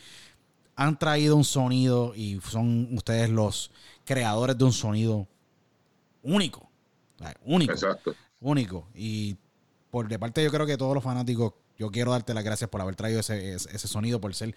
han 0.75 0.97
traído 0.97 1.35
un 1.35 1.43
sonido 1.43 2.13
y 2.15 2.39
son 2.41 2.89
ustedes 2.95 3.29
los 3.29 3.71
creadores 4.05 4.57
de 4.57 4.63
un 4.63 4.73
sonido 4.73 5.27
único, 6.23 6.69
único 7.43 7.73
Exacto. 7.73 8.15
único. 8.39 8.87
Y 8.95 9.37
por 9.91 10.07
de 10.07 10.17
parte 10.19 10.43
yo 10.43 10.51
creo 10.51 10.65
que 10.65 10.77
todos 10.77 10.93
los 10.95 11.03
fanáticos, 11.03 11.53
yo 11.79 11.89
quiero 11.91 12.11
darte 12.11 12.35
las 12.35 12.43
gracias 12.43 12.69
por 12.69 12.81
haber 12.81 12.95
traído 12.95 13.21
ese, 13.21 13.53
ese, 13.55 13.75
ese 13.75 13.87
sonido, 13.87 14.21
por 14.21 14.35
ser 14.35 14.53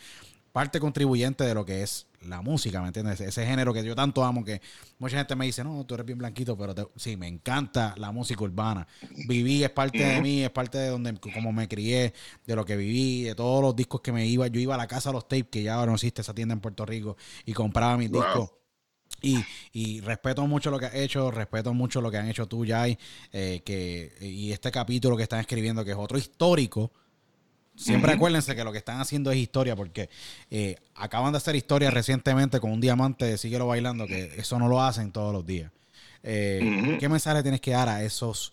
parte 0.52 0.80
contribuyente 0.80 1.44
de 1.44 1.54
lo 1.54 1.64
que 1.64 1.82
es 1.82 2.06
la 2.20 2.42
música, 2.42 2.80
¿me 2.82 2.88
entiendes? 2.88 3.20
Ese 3.20 3.46
género 3.46 3.72
que 3.72 3.82
yo 3.82 3.94
tanto 3.94 4.22
amo, 4.22 4.44
que 4.44 4.60
mucha 4.98 5.16
gente 5.16 5.34
me 5.34 5.46
dice, 5.46 5.64
no, 5.64 5.84
tú 5.86 5.94
eres 5.94 6.06
bien 6.06 6.18
blanquito, 6.18 6.56
pero 6.58 6.74
te- 6.74 6.86
sí, 6.96 7.16
me 7.16 7.26
encanta 7.26 7.94
la 7.96 8.12
música 8.12 8.44
urbana. 8.44 8.86
Viví, 9.22 9.64
es 9.64 9.70
parte 9.70 10.02
de 10.02 10.20
mí, 10.20 10.42
es 10.44 10.50
parte 10.50 10.78
de 10.78 10.88
donde, 10.88 11.14
como 11.18 11.52
me 11.52 11.68
crié, 11.68 12.12
de 12.46 12.56
lo 12.56 12.64
que 12.64 12.76
viví, 12.76 13.22
de 13.22 13.34
todos 13.34 13.62
los 13.62 13.74
discos 13.74 14.00
que 14.02 14.12
me 14.12 14.26
iba. 14.26 14.46
Yo 14.48 14.60
iba 14.60 14.74
a 14.74 14.78
la 14.78 14.86
casa 14.88 15.10
de 15.10 15.14
los 15.14 15.28
tapes, 15.28 15.46
que 15.50 15.62
ya 15.62 15.84
no 15.86 15.94
existe 15.94 16.20
esa 16.22 16.34
tienda 16.34 16.52
en 16.54 16.60
Puerto 16.60 16.84
Rico, 16.84 17.16
y 17.46 17.52
compraba 17.54 17.96
mis 17.96 18.10
Wow. 18.10 18.20
discos. 18.20 18.50
Y, 19.22 19.46
y 19.72 20.00
respeto 20.00 20.46
mucho 20.48 20.70
lo 20.70 20.78
que 20.80 20.86
has 20.86 20.94
hecho, 20.96 21.30
respeto 21.30 21.72
mucho 21.74 22.00
lo 22.00 22.10
que 22.10 22.18
han 22.18 22.28
hecho 22.28 22.46
tú, 22.48 22.64
Jai, 22.66 22.98
eh, 23.32 23.62
que, 23.64 24.16
y 24.20 24.52
este 24.52 24.70
capítulo 24.72 25.16
que 25.16 25.22
están 25.24 25.40
escribiendo, 25.40 25.84
que 25.84 25.92
es 25.92 25.96
otro 25.96 26.18
histórico. 26.18 26.92
Siempre 27.74 28.12
acuérdense 28.12 28.54
que 28.54 28.64
lo 28.64 28.72
que 28.72 28.78
están 28.78 29.00
haciendo 29.00 29.30
es 29.30 29.38
historia, 29.38 29.74
porque 29.74 30.10
eh, 30.50 30.76
acaban 30.94 31.32
de 31.32 31.38
hacer 31.38 31.56
historia 31.56 31.90
recientemente 31.90 32.60
con 32.60 32.70
un 32.70 32.80
diamante 32.80 33.24
de 33.24 33.38
Síguelo 33.38 33.66
Bailando, 33.66 34.06
que 34.06 34.34
eso 34.36 34.58
no 34.58 34.68
lo 34.68 34.82
hacen 34.82 35.10
todos 35.10 35.32
los 35.32 35.46
días. 35.46 35.72
Eh. 36.22 36.96
¿Qué 37.00 37.08
mensaje 37.08 37.42
tienes 37.42 37.60
que 37.60 37.72
dar 37.72 37.88
a 37.88 38.04
esos 38.04 38.52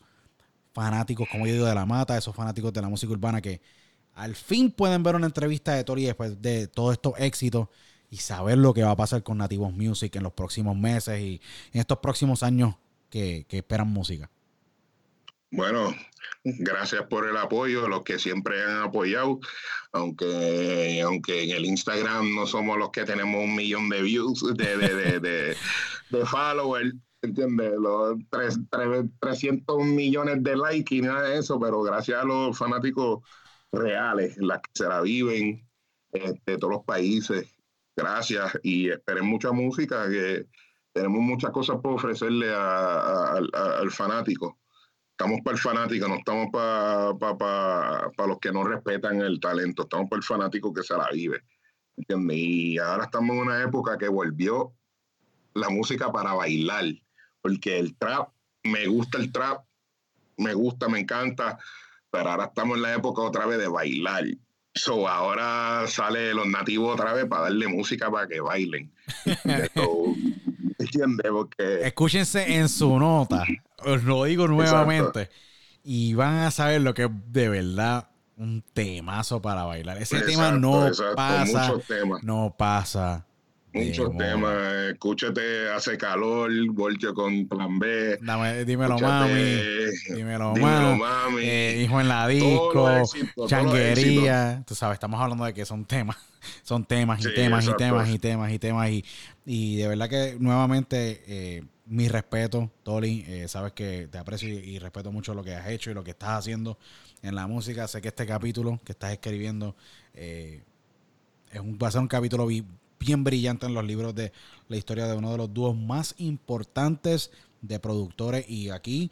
fanáticos, 0.74 1.28
como 1.30 1.46
yo 1.46 1.54
digo, 1.54 1.66
de 1.66 1.76
la 1.76 1.86
mata, 1.86 2.18
esos 2.18 2.36
fanáticos 2.36 2.72
de 2.74 2.82
la 2.82 2.90
música 2.90 3.12
urbana 3.12 3.41
que 3.41 3.62
al 4.16 4.36
fin 4.36 4.72
pueden 4.72 5.04
ver 5.04 5.16
una 5.16 5.28
entrevista 5.28 5.74
de 5.74 5.84
Tori 5.84 6.06
después 6.06 6.41
de 6.41 6.68
todos 6.68 6.94
estos 6.94 7.14
éxitos 7.18 7.68
y 8.10 8.18
saber 8.18 8.58
lo 8.58 8.74
que 8.74 8.84
va 8.84 8.91
a 8.91 8.96
pasar 8.96 9.24
con 9.24 9.38
Nativos 9.38 9.74
Music 9.74 10.16
en 10.16 10.24
los 10.24 10.34
próximos 10.34 10.76
meses 10.76 11.20
y 11.20 11.41
en 11.74 11.82
estos 11.82 12.00
próximos 12.00 12.44
años 12.44 12.76
que, 13.10 13.46
que 13.48 13.58
esperan 13.58 13.88
música? 13.88 14.30
Bueno, 15.52 15.96
gracias 16.44 17.06
por 17.08 17.28
el 17.28 17.36
apoyo, 17.38 17.88
los 17.88 18.04
que 18.04 18.20
siempre 18.20 18.62
han 18.64 18.84
apoyado, 18.84 19.40
aunque, 19.92 21.02
aunque 21.04 21.44
en 21.44 21.52
el 21.52 21.66
Instagram 21.66 22.36
no 22.36 22.46
somos 22.46 22.78
los 22.78 22.92
que 22.92 23.04
tenemos 23.04 23.44
un 23.44 23.56
millón 23.56 23.90
de 23.90 24.02
views, 24.04 24.44
de, 24.56 24.78
de, 24.78 25.20
de, 25.20 25.56
de, 26.12 26.26
followers, 26.26 26.94
¿entiendes? 27.24 27.74
Los 27.80 28.18
tres- 28.30 28.60
tres- 28.70 29.06
300 29.20 29.84
millones 29.86 30.44
de 30.44 30.56
likes 30.56 30.96
y 30.96 31.02
nada 31.02 31.24
de 31.30 31.40
eso, 31.40 31.60
pero 31.60 31.82
gracias 31.82 32.22
a 32.22 32.26
los 32.26 32.56
fanáticos 32.58 33.20
reales, 33.72 34.38
las 34.38 34.60
que 34.62 34.70
se 34.74 34.88
la 34.88 35.02
viven 35.02 35.68
este, 36.12 36.40
de 36.52 36.58
todos 36.60 36.74
los 36.76 36.86
países, 36.86 37.48
gracias 37.96 38.58
y 38.64 38.90
esperen 38.90 39.26
mucha 39.26 39.52
música, 39.52 40.08
que 40.10 40.46
tenemos 40.94 41.22
muchas 41.22 41.52
cosas 41.52 41.78
por 41.82 41.94
ofrecerle 41.94 42.50
a- 42.54 43.00
a- 43.00 43.38
al- 43.38 43.50
al 43.54 43.92
fanático 43.92 44.60
estamos 45.20 45.41
para 45.44 45.56
el 45.58 45.62
fanático, 45.62 46.08
no 46.08 46.16
estamos 46.16 46.48
para 46.50 47.14
pa, 47.20 47.38
pa- 47.38 48.12
pa 48.16 48.26
los 48.26 48.40
que 48.40 48.54
no 48.54 48.64
respetan 48.64 49.22
el 49.22 49.38
talento, 49.41 49.84
estamos 49.84 50.10
para 50.10 50.20
el 50.20 50.24
fanático 50.24 50.74
que 50.74 50.82
se 50.82 50.96
la 50.96 51.10
vive. 51.12 51.41
¿entiendes? 51.98 52.38
Y 52.38 52.78
ahora 52.78 53.04
estamos 53.04 53.36
en 53.36 53.41
una 53.41 53.62
época 53.62 53.98
que 53.98 54.08
volvió 54.08 54.72
la 55.56 55.70
música 55.70 56.10
para 56.14 56.34
bailar, 56.34 56.86
porque 57.41 57.78
el 57.80 57.98
trap, 57.98 58.30
me 58.64 58.88
gusta 58.88 59.18
el 59.18 59.34
trap, 59.34 59.66
me 60.38 60.54
gusta, 60.54 60.88
me 60.88 61.00
encanta, 61.02 61.60
pero 62.10 62.30
ahora 62.30 62.46
estamos 62.46 62.78
en 62.78 62.84
la 62.84 62.94
época 62.96 63.22
otra 63.22 63.46
vez 63.46 63.60
de 63.60 63.68
bailar. 63.68 64.24
So, 64.74 65.06
ahora 65.10 65.86
sale 65.88 66.34
los 66.34 66.48
nativos 66.48 66.94
otra 66.94 67.12
vez 67.12 67.26
para 67.26 67.44
darle 67.44 67.68
música 67.68 68.10
para 68.10 68.26
que 68.28 68.40
bailen. 68.40 68.90
So, 69.76 70.16
Escúchense 71.86 72.56
en 72.56 72.70
su 72.70 72.98
nota, 72.99 73.45
os 73.86 74.03
lo 74.03 74.24
digo 74.26 74.48
nuevamente, 74.48 75.30
y 75.84 76.14
van 76.14 76.40
a 76.40 76.52
saber 76.52 76.82
lo 76.82 76.94
que 76.94 77.06
es 77.06 77.10
de 77.28 77.49
verdad 77.49 78.10
un 78.38 78.64
temazo 78.74 79.41
para 79.41 79.64
bailar. 79.66 79.98
Ese 79.98 80.22
tema 80.22 80.52
no 80.52 80.88
exacto, 80.88 81.16
pasa, 81.16 81.74
no 82.22 82.56
pasa. 82.57 83.26
Muchos 83.74 84.18
temas. 84.18 84.58
Escúchate, 84.91 85.70
hace 85.70 85.98
calor, 85.98 86.52
Voltio 86.72 87.14
con 87.14 87.48
plan 87.48 87.78
B. 87.78 88.18
Dame, 88.22 88.66
dímelo, 88.66 88.96
Escúchate, 88.96 89.34
mami. 89.34 90.16
Dímelo, 90.16 90.54
dímelo, 90.54 90.96
mami. 90.98 91.41
Eh, 91.44 91.84
hijo 91.84 92.02
en 92.02 92.08
la 92.08 92.28
disco. 92.28 92.90
éxitos, 92.90 93.50
changuería. 93.50 94.64
Tú 94.66 94.76
sabes, 94.76 94.96
estamos 94.96 95.22
hablando 95.22 95.46
de 95.46 95.54
que 95.54 95.66
son 95.66 95.86
temas. 95.86 96.18
Son 96.64 96.86
temas 96.86 97.20
y 97.20 97.24
Sí, 97.24 97.30
temas 97.36 97.68
y 97.68 97.74
temas 97.76 98.10
y 98.10 98.18
temas 98.18 98.52
y 98.54 98.60
temas. 98.60 98.90
Y, 98.90 99.06
y 99.46 99.76
de 99.76 99.90
verdad 99.90 100.08
que 100.08 100.38
nuevamente, 100.40 101.22
eh, 101.28 101.64
mi 101.90 102.08
respeto, 102.08 102.72
Toli. 102.84 103.26
Eh, 103.28 103.48
sabes 103.48 103.74
que 103.74 104.08
te 104.10 104.18
aprecio 104.18 104.48
y, 104.48 104.80
respeto 104.80 105.12
mucho 105.12 105.34
lo 105.34 105.44
que 105.44 105.56
has 105.56 105.68
hecho 105.68 105.91
y 105.91 105.94
lo 105.94 106.04
que 106.04 106.12
estás 106.12 106.40
haciendo 106.40 106.78
en 107.22 107.36
la 107.36 107.48
música. 107.48 107.88
Sé 107.88 108.02
que 108.02 108.08
este 108.08 108.26
capítulo 108.26 108.80
que 108.86 108.94
estás 108.94 109.12
escribiendo 109.12 109.76
eh, 110.14 110.64
es 111.52 111.60
un, 111.60 111.78
va 111.82 111.88
a 111.88 111.91
ser 111.91 112.02
un 112.02 112.08
capítulo 112.08 112.46
bien 113.00 113.24
brillante 113.24 113.66
en 113.66 113.74
los 113.74 113.86
libros 113.86 114.14
de 114.14 114.32
la 114.68 114.78
historia 114.78 115.08
de 115.08 115.18
uno 115.18 115.32
de 115.32 115.38
los 115.38 115.54
dúos 115.54 115.76
más 115.76 116.16
importantes 116.18 117.32
de 117.62 117.80
productores. 117.80 118.50
Y 118.50 118.70
aquí, 118.70 119.12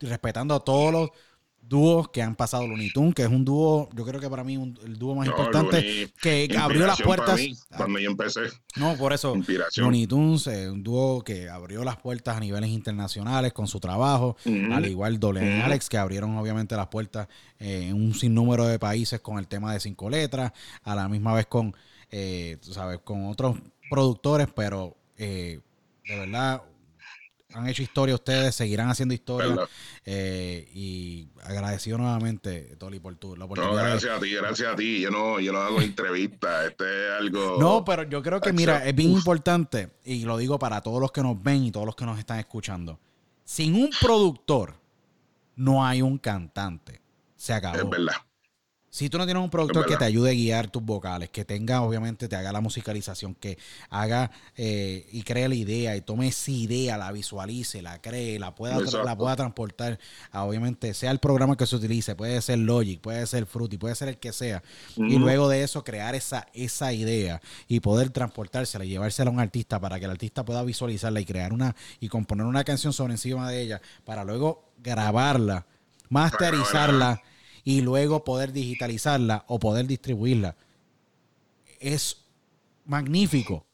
respetando 0.00 0.54
a 0.54 0.64
todos 0.64 0.92
los 0.92 1.10
dúos 1.68 2.08
que 2.10 2.22
han 2.22 2.36
pasado 2.36 2.66
Looney 2.66 2.90
Tunes, 2.90 3.14
que 3.14 3.22
es 3.22 3.28
un 3.28 3.44
dúo, 3.44 3.88
yo 3.94 4.04
creo 4.04 4.20
que 4.20 4.28
para 4.28 4.44
mí 4.44 4.54
el 4.84 4.98
dúo 4.98 5.14
más 5.14 5.26
importante 5.26 6.10
que 6.20 6.48
abrió 6.58 6.86
las 6.86 7.00
puertas. 7.00 7.40
cuando 7.76 7.98
yo 7.98 8.10
empecé. 8.10 8.42
No, 8.76 8.96
por 8.96 9.12
eso 9.12 9.34
Looney 9.76 10.06
Tunes, 10.06 10.46
eh, 10.46 10.70
un 10.70 10.82
dúo 10.82 11.22
que 11.22 11.48
abrió 11.48 11.84
las 11.84 11.96
puertas 11.96 12.36
a 12.36 12.40
niveles 12.40 12.70
internacionales 12.70 13.52
con 13.52 13.66
su 13.66 13.80
trabajo, 13.80 14.36
al 14.72 14.86
igual 14.86 15.18
Dolen 15.18 15.58
y 15.58 15.60
Alex, 15.60 15.88
que 15.88 15.98
abrieron 15.98 16.36
obviamente 16.36 16.76
las 16.76 16.88
puertas 16.88 17.28
eh, 17.58 17.88
en 17.88 17.94
un 17.94 18.14
sinnúmero 18.14 18.66
de 18.66 18.78
países 18.78 19.20
con 19.20 19.38
el 19.38 19.46
tema 19.46 19.72
de 19.72 19.80
cinco 19.80 20.10
letras, 20.10 20.52
a 20.82 20.94
la 20.94 21.08
misma 21.08 21.34
vez 21.34 21.46
con, 21.46 21.74
eh, 22.10 22.58
sabes, 22.60 23.00
con 23.04 23.26
otros 23.26 23.56
productores, 23.90 24.48
pero 24.54 24.96
de 25.16 25.60
verdad 26.08 26.62
han 27.54 27.68
hecho 27.68 27.82
historia 27.82 28.14
ustedes, 28.14 28.54
seguirán 28.54 28.90
haciendo 28.90 29.14
historia. 29.14 29.56
Eh, 30.04 30.68
y 30.74 31.28
agradecido 31.42 31.98
nuevamente, 31.98 32.76
Toli, 32.76 32.98
por 33.00 33.14
tu 33.16 33.36
la 33.36 33.44
oportunidad. 33.44 33.82
No, 33.82 33.90
gracias 33.90 34.16
a 34.16 34.20
ti, 34.20 34.34
gracias 34.34 34.72
a 34.72 34.76
ti. 34.76 35.00
Yo 35.00 35.10
no, 35.10 35.40
yo 35.40 35.52
no 35.52 35.60
hago 35.60 35.80
entrevistas. 35.80 36.66
Este 36.66 36.84
es 36.84 37.12
algo. 37.20 37.56
No, 37.58 37.84
pero 37.84 38.02
yo 38.02 38.22
creo 38.22 38.40
que, 38.40 38.52
mira, 38.52 38.84
es 38.84 38.94
bien 38.94 39.12
importante, 39.12 39.90
y 40.04 40.24
lo 40.24 40.36
digo 40.36 40.58
para 40.58 40.80
todos 40.80 41.00
los 41.00 41.12
que 41.12 41.22
nos 41.22 41.40
ven 41.42 41.64
y 41.64 41.70
todos 41.72 41.86
los 41.86 41.96
que 41.96 42.04
nos 42.04 42.18
están 42.18 42.38
escuchando. 42.38 42.98
Sin 43.44 43.74
un 43.74 43.90
productor, 44.00 44.74
no 45.56 45.84
hay 45.84 46.02
un 46.02 46.18
cantante. 46.18 47.00
Se 47.36 47.52
acabó. 47.52 47.76
Es 47.76 47.88
verdad. 47.88 48.16
Si 48.94 49.10
tú 49.10 49.18
no 49.18 49.24
tienes 49.24 49.42
un 49.42 49.50
productor 49.50 49.86
que 49.86 49.96
te 49.96 50.04
ayude 50.04 50.30
a 50.30 50.34
guiar 50.34 50.68
tus 50.68 50.80
vocales, 50.80 51.28
que 51.28 51.44
tenga, 51.44 51.82
obviamente, 51.82 52.28
te 52.28 52.36
haga 52.36 52.52
la 52.52 52.60
musicalización, 52.60 53.34
que 53.34 53.58
haga 53.90 54.30
eh, 54.56 55.08
y 55.10 55.24
cree 55.24 55.48
la 55.48 55.56
idea 55.56 55.96
y 55.96 56.00
tome 56.00 56.28
esa 56.28 56.52
idea, 56.52 56.96
la 56.96 57.10
visualice, 57.10 57.82
la 57.82 58.00
cree, 58.00 58.38
la 58.38 58.54
pueda, 58.54 58.78
la 58.78 59.16
pueda 59.18 59.34
transportar, 59.34 59.98
a, 60.30 60.44
obviamente, 60.44 60.94
sea 60.94 61.10
el 61.10 61.18
programa 61.18 61.56
que 61.56 61.66
se 61.66 61.74
utilice, 61.74 62.14
puede 62.14 62.40
ser 62.40 62.60
Logic, 62.60 63.00
puede 63.00 63.26
ser 63.26 63.46
Fruity, 63.46 63.78
puede 63.78 63.96
ser 63.96 64.10
el 64.10 64.18
que 64.18 64.32
sea, 64.32 64.62
y 64.94 65.18
luego 65.18 65.48
de 65.48 65.64
eso 65.64 65.82
crear 65.82 66.14
esa, 66.14 66.46
esa 66.54 66.92
idea 66.92 67.40
y 67.66 67.80
poder 67.80 68.10
transportársela 68.10 68.84
y 68.84 68.90
llevársela 68.90 69.28
a 69.28 69.32
un 69.32 69.40
artista 69.40 69.80
para 69.80 69.98
que 69.98 70.04
el 70.04 70.12
artista 70.12 70.44
pueda 70.44 70.62
visualizarla 70.62 71.20
y 71.20 71.24
crear 71.24 71.52
una 71.52 71.74
y 71.98 72.06
componer 72.08 72.46
una 72.46 72.62
canción 72.62 72.92
sobre 72.92 73.14
encima 73.14 73.50
de 73.50 73.60
ella 73.60 73.80
para 74.04 74.22
luego 74.22 74.70
grabarla, 74.78 75.66
masterizarla 76.10 77.20
y 77.64 77.80
luego 77.80 78.24
poder 78.24 78.52
digitalizarla 78.52 79.44
o 79.48 79.58
poder 79.58 79.86
distribuirla. 79.86 80.56
Es 81.80 82.18
magnífico. 82.84 83.66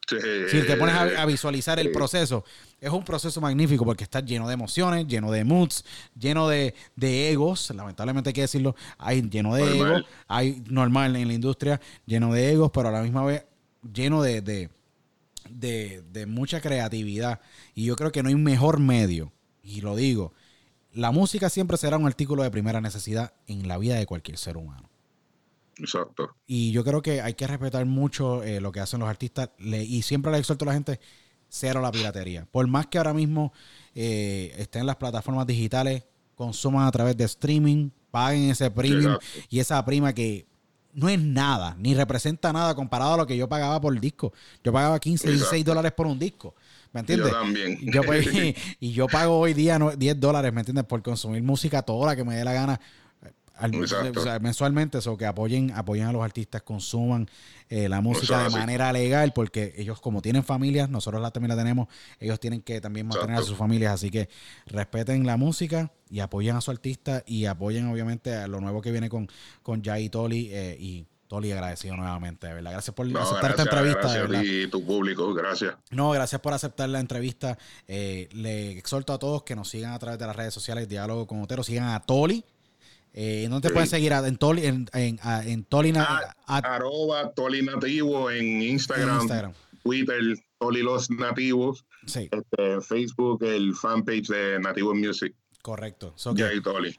Si 0.51 0.63
te 0.63 0.77
pones 0.77 0.95
a, 0.97 1.25
visualizar 1.25 1.79
el 1.79 1.93
proceso, 1.93 2.45
es 2.81 2.91
un 2.91 3.05
proceso 3.05 3.41
magnífico 3.41 3.85
porque 3.85 4.03
está 4.03 4.21
lleno 4.21 4.49
de 4.49 4.55
emociones, 4.55 5.07
lleno 5.07 5.31
de 5.31 5.45
moods, 5.45 5.85
lleno 6.19 6.49
de, 6.49 6.75
egos, 7.01 7.71
lamentablemente 7.71 8.31
hay 8.31 8.35
que 8.35 8.41
decirlo, 8.41 8.75
hay 8.99 9.23
lleno 9.23 9.55
de 9.55 9.77
egos, 9.77 10.05
hay 10.27 10.65
normal 10.69 11.15
en 11.15 11.29
la 11.29 11.35
industria, 11.35 11.81
lleno 12.07 12.33
de 12.33 12.53
egos, 12.53 12.73
pero 12.75 12.89
a 12.89 12.93
la 12.93 13.03
misma 13.03 13.25
vez 13.25 13.45
lleno 13.93 14.21
de, 14.23 14.41
de, 14.41 16.03
de 16.03 16.27
mucha 16.27 16.61
creatividad. 16.61 17.41
Y 17.75 17.85
yo 17.85 17.95
creo 17.95 18.11
que 18.11 18.25
no 18.25 18.31
hay 18.31 18.35
mejor 18.35 18.81
medio, 18.81 19.33
y 19.63 19.81
lo 19.81 19.95
digo, 19.95 20.33
la 20.93 21.11
música 21.11 21.51
siempre 21.51 21.77
será 21.77 21.97
un 21.97 22.07
artículo 22.07 22.43
de 22.43 22.51
primera 22.51 22.81
necesidad 22.81 23.35
en 23.47 23.69
la 23.69 23.79
vida 23.79 23.97
de 23.97 24.07
cualquier 24.07 24.39
ser 24.39 24.57
humano. 24.57 24.89
Exacto. 25.79 26.37
Y 26.47 26.73
yo 26.73 26.85
creo 26.85 27.03
que 27.03 27.23
hay 27.23 27.35
que 27.35 27.47
respetar 27.47 27.87
mucho 27.87 28.43
eh, 28.43 28.61
lo 28.61 28.73
que 28.73 28.81
hacen 28.81 29.01
los 29.01 29.09
artistas 29.09 29.51
y 29.59 30.03
siempre 30.03 30.31
le 30.31 30.39
exhorto 30.39 30.65
a 30.65 30.67
la 30.67 30.75
gente, 30.75 31.01
cero 31.49 31.81
la 31.81 31.91
piratería. 31.91 32.47
Por 32.51 32.67
más 32.67 32.87
que 32.87 32.99
ahora 32.99 33.15
mismo 33.15 33.53
eh, 33.95 34.55
estén 34.59 34.87
las 34.87 34.97
plataformas 34.97 35.47
digitales, 35.47 36.05
consuman 36.35 36.87
a 36.87 36.91
través 36.91 37.17
de 37.17 37.25
streaming, 37.25 37.91
paguen 38.11 38.51
ese 38.51 38.71
premium 38.71 39.17
y 39.49 39.61
esa 39.61 39.83
prima 39.85 40.13
que 40.13 40.47
no 40.93 41.09
es 41.09 41.21
nada, 41.21 41.77
ni 41.79 41.95
representa 41.95 42.53
nada 42.53 42.75
comparado 42.75 43.15
a 43.15 43.17
lo 43.19 43.27
que 43.27 43.37
yo 43.37 43.49
pagaba 43.49 43.81
por 43.81 43.95
el 43.95 44.01
disco. 44.01 44.33
Yo 44.65 44.73
pagaba 44.73 44.99
15, 44.99 45.29
16 45.29 45.65
dólares 45.65 45.93
por 45.93 46.07
un 46.07 46.19
disco. 46.19 46.55
¿Me 46.93 47.01
entiendes? 47.01 47.29
Yo 47.31 47.35
también. 47.35 47.79
Pues, 48.05 48.29
y 48.81 48.93
yo 48.93 49.07
pago 49.07 49.39
hoy 49.39 49.55
día 49.55 49.79
10 49.79 50.21
dólares, 50.21 50.53
¿me 50.53 50.61
entiendes? 50.61 50.85
Por 50.85 51.03
consumir 51.03 51.43
música 51.43 51.83
toda 51.83 52.07
la 52.07 52.17
que 52.17 52.25
me 52.25 52.35
dé 52.35 52.45
la 52.45 52.53
gana. 52.53 52.81
mensualmente, 54.41 54.99
eso 54.99 55.17
que 55.17 55.27
apoyen, 55.27 55.73
apoyen 55.73 56.07
a 56.07 56.13
los 56.13 56.23
artistas, 56.23 56.63
consuman 56.63 57.29
eh, 57.69 57.89
la 57.89 58.01
música 58.01 58.43
de 58.43 58.51
manera 58.51 58.93
legal, 58.93 59.33
porque 59.33 59.75
ellos 59.77 60.01
como 60.01 60.21
tienen 60.23 60.43
familias, 60.43 60.91
nosotros 60.91 61.23
la, 61.23 61.31
también 61.31 61.51
la 61.51 61.57
tenemos, 61.57 61.89
ellos 62.19 62.41
tienen 62.41 62.63
que 62.63 62.81
también 62.81 63.07
mantener 63.07 63.37
a 63.37 63.43
sus 63.43 63.57
familias, 63.57 63.93
así 63.93 64.11
que 64.11 64.29
respeten 64.67 65.27
la 65.27 65.37
música 65.37 65.93
y 66.09 66.21
apoyen 66.21 66.57
a 66.57 66.61
su 66.61 66.71
artista 66.71 67.23
y 67.27 67.45
apoyen 67.45 67.87
obviamente 67.87 68.35
a 68.35 68.49
lo 68.49 68.61
nuevo 68.61 68.81
que 68.81 68.91
viene 68.91 69.09
con, 69.09 69.29
con 69.63 69.85
Jay 69.85 70.09
Toli 70.09 70.49
eh, 70.51 70.77
y 70.81 71.07
Toli, 71.31 71.53
agradecido 71.53 71.97
nuevamente, 71.97 72.49
de 72.49 72.55
verdad. 72.55 72.73
Gracias 72.73 72.93
por 72.93 73.07
aceptar 73.07 73.51
esta 73.53 73.63
entrevista. 73.63 74.13
Gracias 74.13 74.45
y 74.45 74.67
tu 74.67 74.85
público, 74.85 75.33
gracias. 75.33 75.77
No, 75.93 76.11
gracias 76.11 76.41
por 76.41 76.53
aceptar 76.53 76.89
la 76.89 76.99
entrevista. 76.99 77.57
Eh, 77.87 78.29
le 78.33 78.73
exhorto 78.73 79.13
a 79.13 79.19
todos 79.21 79.45
que 79.45 79.55
nos 79.55 79.69
sigan 79.69 79.93
a 79.93 79.99
través 80.01 80.19
de 80.19 80.27
las 80.27 80.35
redes 80.35 80.53
sociales, 80.53 80.89
Diálogo 80.89 81.29
con 81.29 81.41
Otero, 81.41 81.63
sigan 81.63 81.91
a 81.91 82.01
Toli. 82.01 82.45
Eh, 83.15 83.47
¿Dónde 83.49 83.69
te 83.69 83.73
pueden 83.73 83.89
seguir? 83.89 84.11
En 84.11 84.39
Toli, 84.39 84.67
en, 84.67 84.89
en, 84.93 85.21
en 85.23 85.63
Toli 85.63 85.93
arroba 86.47 87.31
Toli 87.31 87.63
Nativo 87.63 88.29
en 88.29 88.63
Instagram, 88.63 89.53
Twitter, 89.85 90.21
Toli 90.59 90.83
Los 90.83 91.11
Nativos. 91.11 91.85
Sí. 92.07 92.29
Este, 92.29 92.81
Facebook, 92.81 93.45
el 93.45 93.77
fanpage 93.77 94.27
de 94.27 94.59
Nativo 94.59 94.97
Music. 94.97 95.33
Correcto. 95.63 96.13
So 96.17 96.35
Toli. 96.35 96.97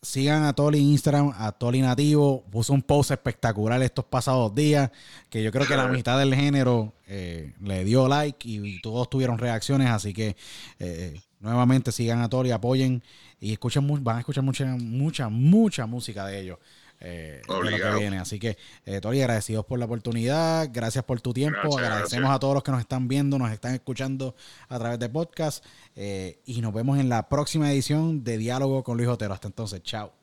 Sigan 0.00 0.44
a 0.44 0.52
Toli 0.52 0.78
en 0.78 0.86
Instagram, 0.86 1.32
a 1.36 1.50
Toli 1.52 1.80
Nativo. 1.80 2.44
Puso 2.50 2.72
un 2.72 2.82
post 2.82 3.10
espectacular 3.10 3.82
estos 3.82 4.04
pasados 4.04 4.54
días, 4.54 4.90
que 5.28 5.42
yo 5.42 5.50
creo 5.50 5.66
que 5.66 5.76
la 5.76 5.88
mitad 5.88 6.18
del 6.18 6.34
género 6.34 6.94
eh, 7.08 7.52
le 7.60 7.84
dio 7.84 8.06
like 8.06 8.48
y, 8.48 8.80
todos 8.80 9.10
tuvieron 9.10 9.38
reacciones, 9.38 9.88
así 9.90 10.14
que 10.14 10.36
eh, 10.78 11.20
nuevamente 11.40 11.90
sigan 11.90 12.20
a 12.20 12.28
Toli, 12.28 12.52
apoyen 12.52 13.02
y 13.40 13.52
escuchen, 13.52 13.86
van 14.04 14.16
a 14.16 14.20
escuchar 14.20 14.44
mucha, 14.44 14.66
mucha, 14.66 15.28
mucha 15.28 15.86
música 15.86 16.26
de 16.26 16.40
ellos. 16.40 16.58
Eh, 17.00 17.42
de 17.46 17.70
lo 17.70 17.76
que 17.76 17.98
viene. 17.98 18.18
Así 18.18 18.38
que, 18.38 18.56
eh, 18.84 19.00
Tori, 19.00 19.20
agradecidos 19.20 19.64
por 19.64 19.78
la 19.78 19.84
oportunidad, 19.84 20.68
gracias 20.72 21.04
por 21.04 21.20
tu 21.20 21.32
tiempo, 21.32 21.78
agradecemos 21.78 22.30
a 22.30 22.38
todos 22.38 22.54
los 22.54 22.62
que 22.62 22.72
nos 22.72 22.80
están 22.80 23.06
viendo, 23.08 23.38
nos 23.38 23.52
están 23.52 23.74
escuchando 23.74 24.34
a 24.68 24.78
través 24.78 24.98
de 24.98 25.08
podcast 25.08 25.64
eh, 25.94 26.40
y 26.44 26.60
nos 26.60 26.72
vemos 26.74 26.98
en 26.98 27.08
la 27.08 27.28
próxima 27.28 27.70
edición 27.72 28.24
de 28.24 28.38
Diálogo 28.38 28.82
con 28.82 28.96
Luis 28.96 29.08
Otero. 29.08 29.32
Hasta 29.32 29.48
entonces, 29.48 29.82
chao. 29.82 30.12